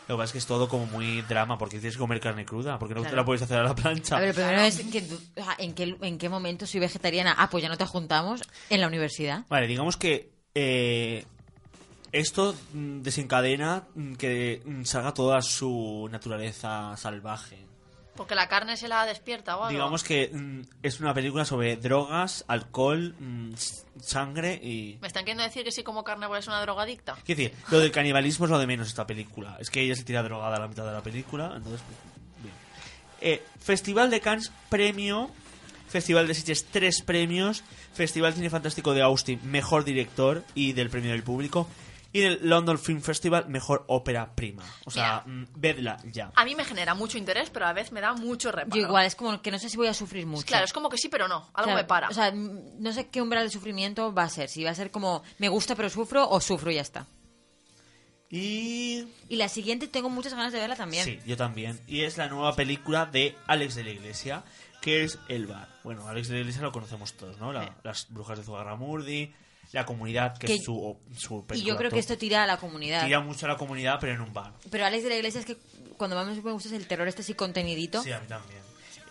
Lo 0.07 0.15
que 0.15 0.21
pasa 0.21 0.25
es 0.25 0.31
que 0.33 0.37
es 0.39 0.45
todo 0.45 0.67
como 0.67 0.85
muy 0.87 1.21
drama, 1.21 1.57
porque 1.57 1.79
tienes 1.79 1.95
que 1.95 1.99
comer 1.99 2.19
carne 2.19 2.43
cruda, 2.43 2.77
porque 2.77 2.93
no 2.93 3.03
te 3.03 3.15
la 3.15 3.23
puedes 3.23 3.41
hacer 3.41 3.59
a 3.59 3.63
la 3.63 3.75
plancha. 3.75 4.17
A 4.17 4.19
ver, 4.19 4.33
primero 4.33 4.61
es 4.61 4.77
que, 4.77 5.03
¿en, 5.59 5.73
qué, 5.73 5.95
¿en 6.01 6.17
qué 6.17 6.29
momento 6.29 6.65
soy 6.65 6.79
vegetariana? 6.79 7.35
Ah, 7.37 7.49
pues 7.49 7.63
ya 7.63 7.69
no 7.69 7.77
te 7.77 7.85
juntamos 7.85 8.41
en 8.69 8.81
la 8.81 8.87
universidad. 8.87 9.45
Vale, 9.47 9.67
digamos 9.67 9.95
que 9.97 10.31
eh, 10.53 11.23
esto 12.11 12.55
mm, 12.73 13.01
desencadena 13.01 13.87
mm, 13.95 14.13
que 14.15 14.61
mm, 14.65 14.83
salga 14.83 15.13
toda 15.13 15.41
su 15.41 16.09
naturaleza 16.11 16.95
salvaje. 16.97 17.70
Porque 18.21 18.35
la 18.35 18.47
carne 18.47 18.77
se 18.77 18.87
la 18.87 19.03
despierta 19.07 19.57
o 19.57 19.63
algo. 19.63 19.71
Digamos 19.71 20.03
que 20.03 20.29
mm, 20.31 20.61
es 20.83 20.99
una 20.99 21.11
película 21.11 21.43
sobre 21.43 21.75
drogas, 21.75 22.45
alcohol, 22.47 23.15
mm, 23.17 23.53
sangre 23.99 24.59
y... 24.61 24.99
¿Me 25.01 25.07
están 25.07 25.23
queriendo 25.23 25.43
decir 25.43 25.63
que 25.63 25.71
si 25.71 25.81
como 25.81 26.03
carne 26.03 26.27
es 26.37 26.45
una 26.45 26.61
drogadicta? 26.61 27.17
Quiero 27.25 27.41
decir, 27.41 27.57
lo 27.71 27.79
del 27.79 27.91
canibalismo 27.91 28.45
es 28.45 28.51
lo 28.51 28.59
de 28.59 28.67
menos 28.67 28.89
esta 28.89 29.07
película. 29.07 29.57
Es 29.59 29.71
que 29.71 29.81
ella 29.81 29.95
se 29.95 30.03
tira 30.03 30.21
drogada 30.21 30.57
a 30.57 30.59
la 30.59 30.67
mitad 30.67 30.85
de 30.85 30.91
la 30.91 31.01
película, 31.01 31.53
entonces... 31.55 31.81
pues, 31.81 32.43
bien. 32.43 32.53
Eh, 33.21 33.43
Festival 33.59 34.11
de 34.11 34.21
Cannes, 34.21 34.51
premio. 34.69 35.31
Festival 35.89 36.27
de 36.27 36.35
Sitges, 36.35 36.65
tres 36.65 37.01
premios. 37.01 37.63
Festival 37.95 38.35
Cine 38.35 38.51
Fantástico 38.51 38.93
de 38.93 39.01
Austin, 39.01 39.39
mejor 39.45 39.83
director 39.83 40.43
y 40.53 40.73
del 40.73 40.91
premio 40.91 41.09
del 41.09 41.23
público. 41.23 41.67
Y 42.13 42.19
del 42.19 42.39
London 42.49 42.77
Film 42.77 43.01
Festival, 43.01 43.47
mejor 43.47 43.85
ópera 43.87 44.35
prima. 44.35 44.63
O 44.85 44.91
sea, 44.91 45.23
mm, 45.25 45.45
vedla 45.55 45.97
ya. 46.11 46.31
A 46.35 46.43
mí 46.43 46.55
me 46.55 46.65
genera 46.65 46.93
mucho 46.93 47.17
interés, 47.17 47.49
pero 47.49 47.65
a 47.65 47.69
la 47.69 47.73
vez 47.73 47.91
me 47.93 48.01
da 48.01 48.13
mucho 48.13 48.51
reparo. 48.51 48.75
Yo 48.75 48.87
igual, 48.87 49.05
es 49.05 49.15
como 49.15 49.41
que 49.41 49.49
no 49.49 49.57
sé 49.59 49.69
si 49.69 49.77
voy 49.77 49.87
a 49.87 49.93
sufrir 49.93 50.25
mucho. 50.25 50.45
Claro, 50.45 50.65
es 50.65 50.73
como 50.73 50.89
que 50.89 50.97
sí, 50.97 51.07
pero 51.07 51.27
no. 51.29 51.37
Algo 51.53 51.71
Claro, 51.71 51.75
me 51.75 51.83
para. 51.85 52.09
O 52.09 52.13
sea, 52.13 52.31
no 52.33 52.91
sé 52.91 53.07
qué 53.07 53.21
umbral 53.21 53.45
de 53.45 53.49
sufrimiento 53.49 54.13
va 54.13 54.23
a 54.23 54.29
ser. 54.29 54.49
Si 54.49 54.63
va 54.63 54.71
a 54.71 54.75
ser 54.75 54.91
como 54.91 55.23
me 55.37 55.47
gusta 55.47 55.75
pero 55.75 55.89
sufro 55.89 56.29
o 56.29 56.41
sufro 56.41 56.69
y 56.71 56.75
ya 56.75 56.81
está. 56.81 57.07
Y... 58.29 59.07
Y 59.29 59.35
la 59.35 59.49
siguiente 59.49 59.87
tengo 59.87 60.09
muchas 60.09 60.33
ganas 60.33 60.53
de 60.53 60.59
verla 60.59 60.75
también. 60.75 61.03
Sí, 61.03 61.19
yo 61.25 61.35
también. 61.37 61.79
Y 61.87 62.01
es 62.01 62.17
la 62.17 62.27
nueva 62.27 62.55
película 62.55 63.05
de 63.05 63.35
Alex 63.47 63.75
de 63.75 63.83
la 63.83 63.89
Iglesia, 63.91 64.43
que 64.81 65.03
es 65.03 65.19
El 65.27 65.47
Bar. 65.47 65.67
Bueno, 65.83 66.07
Alex 66.07 66.27
de 66.29 66.35
la 66.35 66.39
Iglesia 66.41 66.61
lo 66.61 66.71
conocemos 66.71 67.13
todos, 67.13 67.37
¿no? 67.39 67.51
La- 67.51 67.75
Las 67.83 68.07
brujas 68.09 68.37
de 68.37 68.45
Zugarramurdi, 68.45 69.33
La 69.71 69.85
Comunidad, 69.85 70.37
que, 70.37 70.47
Que- 70.47 70.55
es 70.55 70.63
su, 70.65 70.97
su 71.17 71.45
Y 71.53 71.63
yo 71.63 71.77
creo 71.77 71.89
que 71.91 71.99
esto 71.99 72.17
tira 72.17 72.43
a 72.43 72.47
la 72.47 72.57
comunidad. 72.57 73.05
Tira 73.05 73.19
mucho 73.21 73.45
a 73.45 73.49
la 73.49 73.55
comunidad, 73.57 73.97
pero 74.01 74.13
en 74.13 74.21
un 74.21 74.33
bar. 74.33 74.53
Pero 74.69 74.85
Alex 74.85 75.03
de 75.03 75.09
la 75.09 75.15
Iglesia 75.15 75.39
es 75.39 75.45
que 75.45 75.57
cuando 75.97 76.15
más 76.15 76.27
me 76.27 76.51
gusta 76.51 76.67
es 76.69 76.73
el 76.75 76.87
terror 76.87 77.07
este 77.07 77.21
así 77.21 77.33
contenidito. 77.35 78.01
Sí, 78.03 78.11
a 78.11 78.19
mí 78.19 78.27
también. 78.27 78.59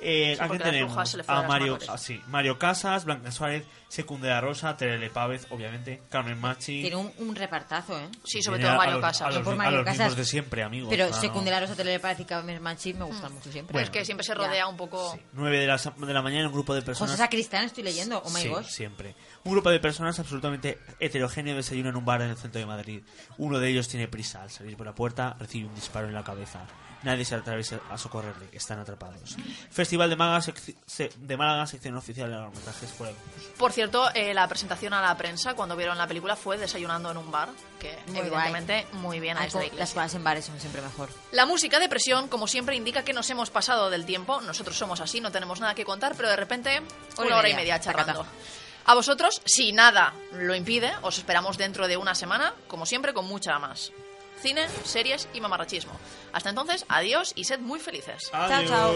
Eh, 0.02 0.34
Sí, 0.34 0.40
las 0.48 0.62
tenemos 0.62 1.14
a 1.28 1.42
Mario, 1.42 1.78
ah, 1.88 1.98
sí, 1.98 2.18
Mario 2.28 2.58
Casas, 2.58 3.04
Blanca 3.04 3.30
Suárez, 3.30 3.64
Secundera 3.88 4.40
Rosa, 4.40 4.74
Terele 4.74 5.10
Pávez, 5.10 5.46
obviamente, 5.50 6.00
Carmen 6.08 6.40
Machi. 6.40 6.80
Tiene 6.80 6.96
un, 6.96 7.12
un 7.18 7.36
repartazo, 7.36 7.98
¿eh? 8.00 8.08
Sí, 8.24 8.42
sobre 8.42 8.60
Tiene 8.60 8.70
todo 8.70 8.80
a 8.80 8.84
Mario 8.86 8.94
los- 8.94 9.02
Casas. 9.02 9.28
A 9.28 9.30
los, 9.30 9.42
Por 9.42 9.52
a 9.52 9.56
Mario 9.56 9.76
los 9.78 9.84
Casas. 9.84 9.98
mismos 10.06 10.16
de 10.16 10.24
siempre, 10.24 10.62
amigos. 10.62 10.88
Pero 10.88 11.04
o 11.04 11.08
sea, 11.08 11.16
no- 11.16 11.20
secundaria 11.20 11.60
Rosa 11.60 11.76
Telepática 11.76 12.36
Carmen 12.36 12.62
Manchi 12.62 12.94
me 12.94 13.04
gustan 13.04 13.34
mucho 13.34 13.52
siempre. 13.52 13.74
Pues 13.74 13.90
que 13.90 14.02
siempre 14.06 14.24
se 14.24 14.32
rodea 14.34 14.66
un 14.68 14.78
poco... 14.78 15.18
9 15.34 15.58
de 15.60 15.66
la, 15.66 15.76
de 15.76 16.14
la 16.14 16.22
mañana, 16.22 16.46
un 16.46 16.52
grupo 16.54 16.74
de 16.74 16.80
personas. 16.80 17.10
José 17.10 17.22
Sacristán 17.22 17.64
estoy 17.66 17.82
leyendo, 17.84 18.22
oh 18.24 18.30
my 18.30 18.40
Sí, 18.40 18.48
gosh. 18.48 18.68
siempre. 18.68 19.14
Un 19.44 19.52
grupo 19.52 19.70
de 19.70 19.80
personas 19.80 20.18
absolutamente 20.18 20.78
heterogéneo 20.98 21.56
desayuna 21.56 21.88
en 21.88 21.96
un 21.96 22.04
bar 22.04 22.20
en 22.22 22.30
el 22.30 22.36
centro 22.36 22.58
de 22.60 22.66
Madrid. 22.66 23.02
Uno 23.38 23.58
de 23.58 23.68
ellos 23.70 23.88
tiene 23.88 24.06
prisa. 24.06 24.42
Al 24.42 24.50
salir 24.50 24.76
por 24.76 24.86
la 24.86 24.94
puerta, 24.94 25.34
recibe 25.38 25.66
un 25.68 25.74
disparo 25.74 26.06
en 26.08 26.14
la 26.14 26.22
cabeza. 26.22 26.60
Nadie 27.02 27.24
se 27.24 27.34
atreve 27.34 27.64
a 27.90 27.96
socorrerle. 27.96 28.48
Están 28.52 28.78
atrapados. 28.80 29.34
Festival 29.70 30.10
de 30.10 30.16
Málaga, 30.16 30.44
de 31.16 31.36
Málaga 31.38 31.66
sección 31.66 31.96
oficial 31.96 32.28
de 32.28 32.36
largometrajes 32.36 32.90
fuera. 32.90 33.14
Por 33.56 33.72
cierto, 33.72 34.10
eh, 34.14 34.34
la 34.34 34.46
presentación 34.46 34.92
a 34.92 35.00
la 35.00 35.16
prensa 35.16 35.54
cuando 35.54 35.74
vieron 35.74 35.96
la 35.96 36.06
película 36.06 36.36
fue 36.36 36.58
desayunando 36.58 37.10
en 37.10 37.16
un 37.16 37.30
bar, 37.30 37.48
que 37.78 37.96
Muy 38.08 38.18
evidentemente 38.18 38.86
muy 38.92 39.18
bien 39.18 39.38
a 39.38 39.40
Ay, 39.40 39.46
esta 39.46 39.60
co- 39.60 39.64
iglesia. 39.64 39.80
Las 39.80 39.94
cosas 39.94 40.14
en 40.16 40.24
bares 40.24 40.44
son 40.44 40.60
siempre 40.60 40.82
mejor. 40.82 41.08
La 41.32 41.46
música 41.46 41.78
de 41.80 41.88
presión, 41.88 42.28
como 42.28 42.46
siempre, 42.46 42.76
indica 42.76 43.02
que 43.02 43.14
nos 43.14 43.30
hemos 43.30 43.48
pasado 43.48 43.88
del 43.88 44.04
tiempo. 44.04 44.42
Nosotros 44.42 44.76
somos 44.76 45.00
así, 45.00 45.22
no 45.22 45.32
tenemos 45.32 45.58
nada 45.60 45.74
que 45.74 45.86
contar, 45.86 46.14
pero 46.14 46.28
de 46.28 46.36
repente 46.36 46.82
una 47.16 47.36
hora 47.38 47.48
y 47.48 47.54
media 47.54 47.80
charlando. 47.80 48.26
A 48.90 48.94
vosotros, 48.94 49.40
si 49.44 49.70
nada 49.70 50.14
lo 50.32 50.52
impide, 50.52 50.92
os 51.02 51.16
esperamos 51.16 51.56
dentro 51.56 51.86
de 51.86 51.96
una 51.96 52.16
semana, 52.16 52.54
como 52.66 52.86
siempre, 52.86 53.14
con 53.14 53.24
mucha 53.24 53.56
más. 53.60 53.92
Cine, 54.42 54.66
series 54.82 55.28
y 55.32 55.40
mamarrachismo. 55.40 55.92
Hasta 56.32 56.50
entonces, 56.50 56.84
adiós 56.88 57.30
y 57.36 57.44
sed 57.44 57.60
muy 57.60 57.78
felices. 57.78 58.28
Chao, 58.32 58.64
chao. 58.66 58.92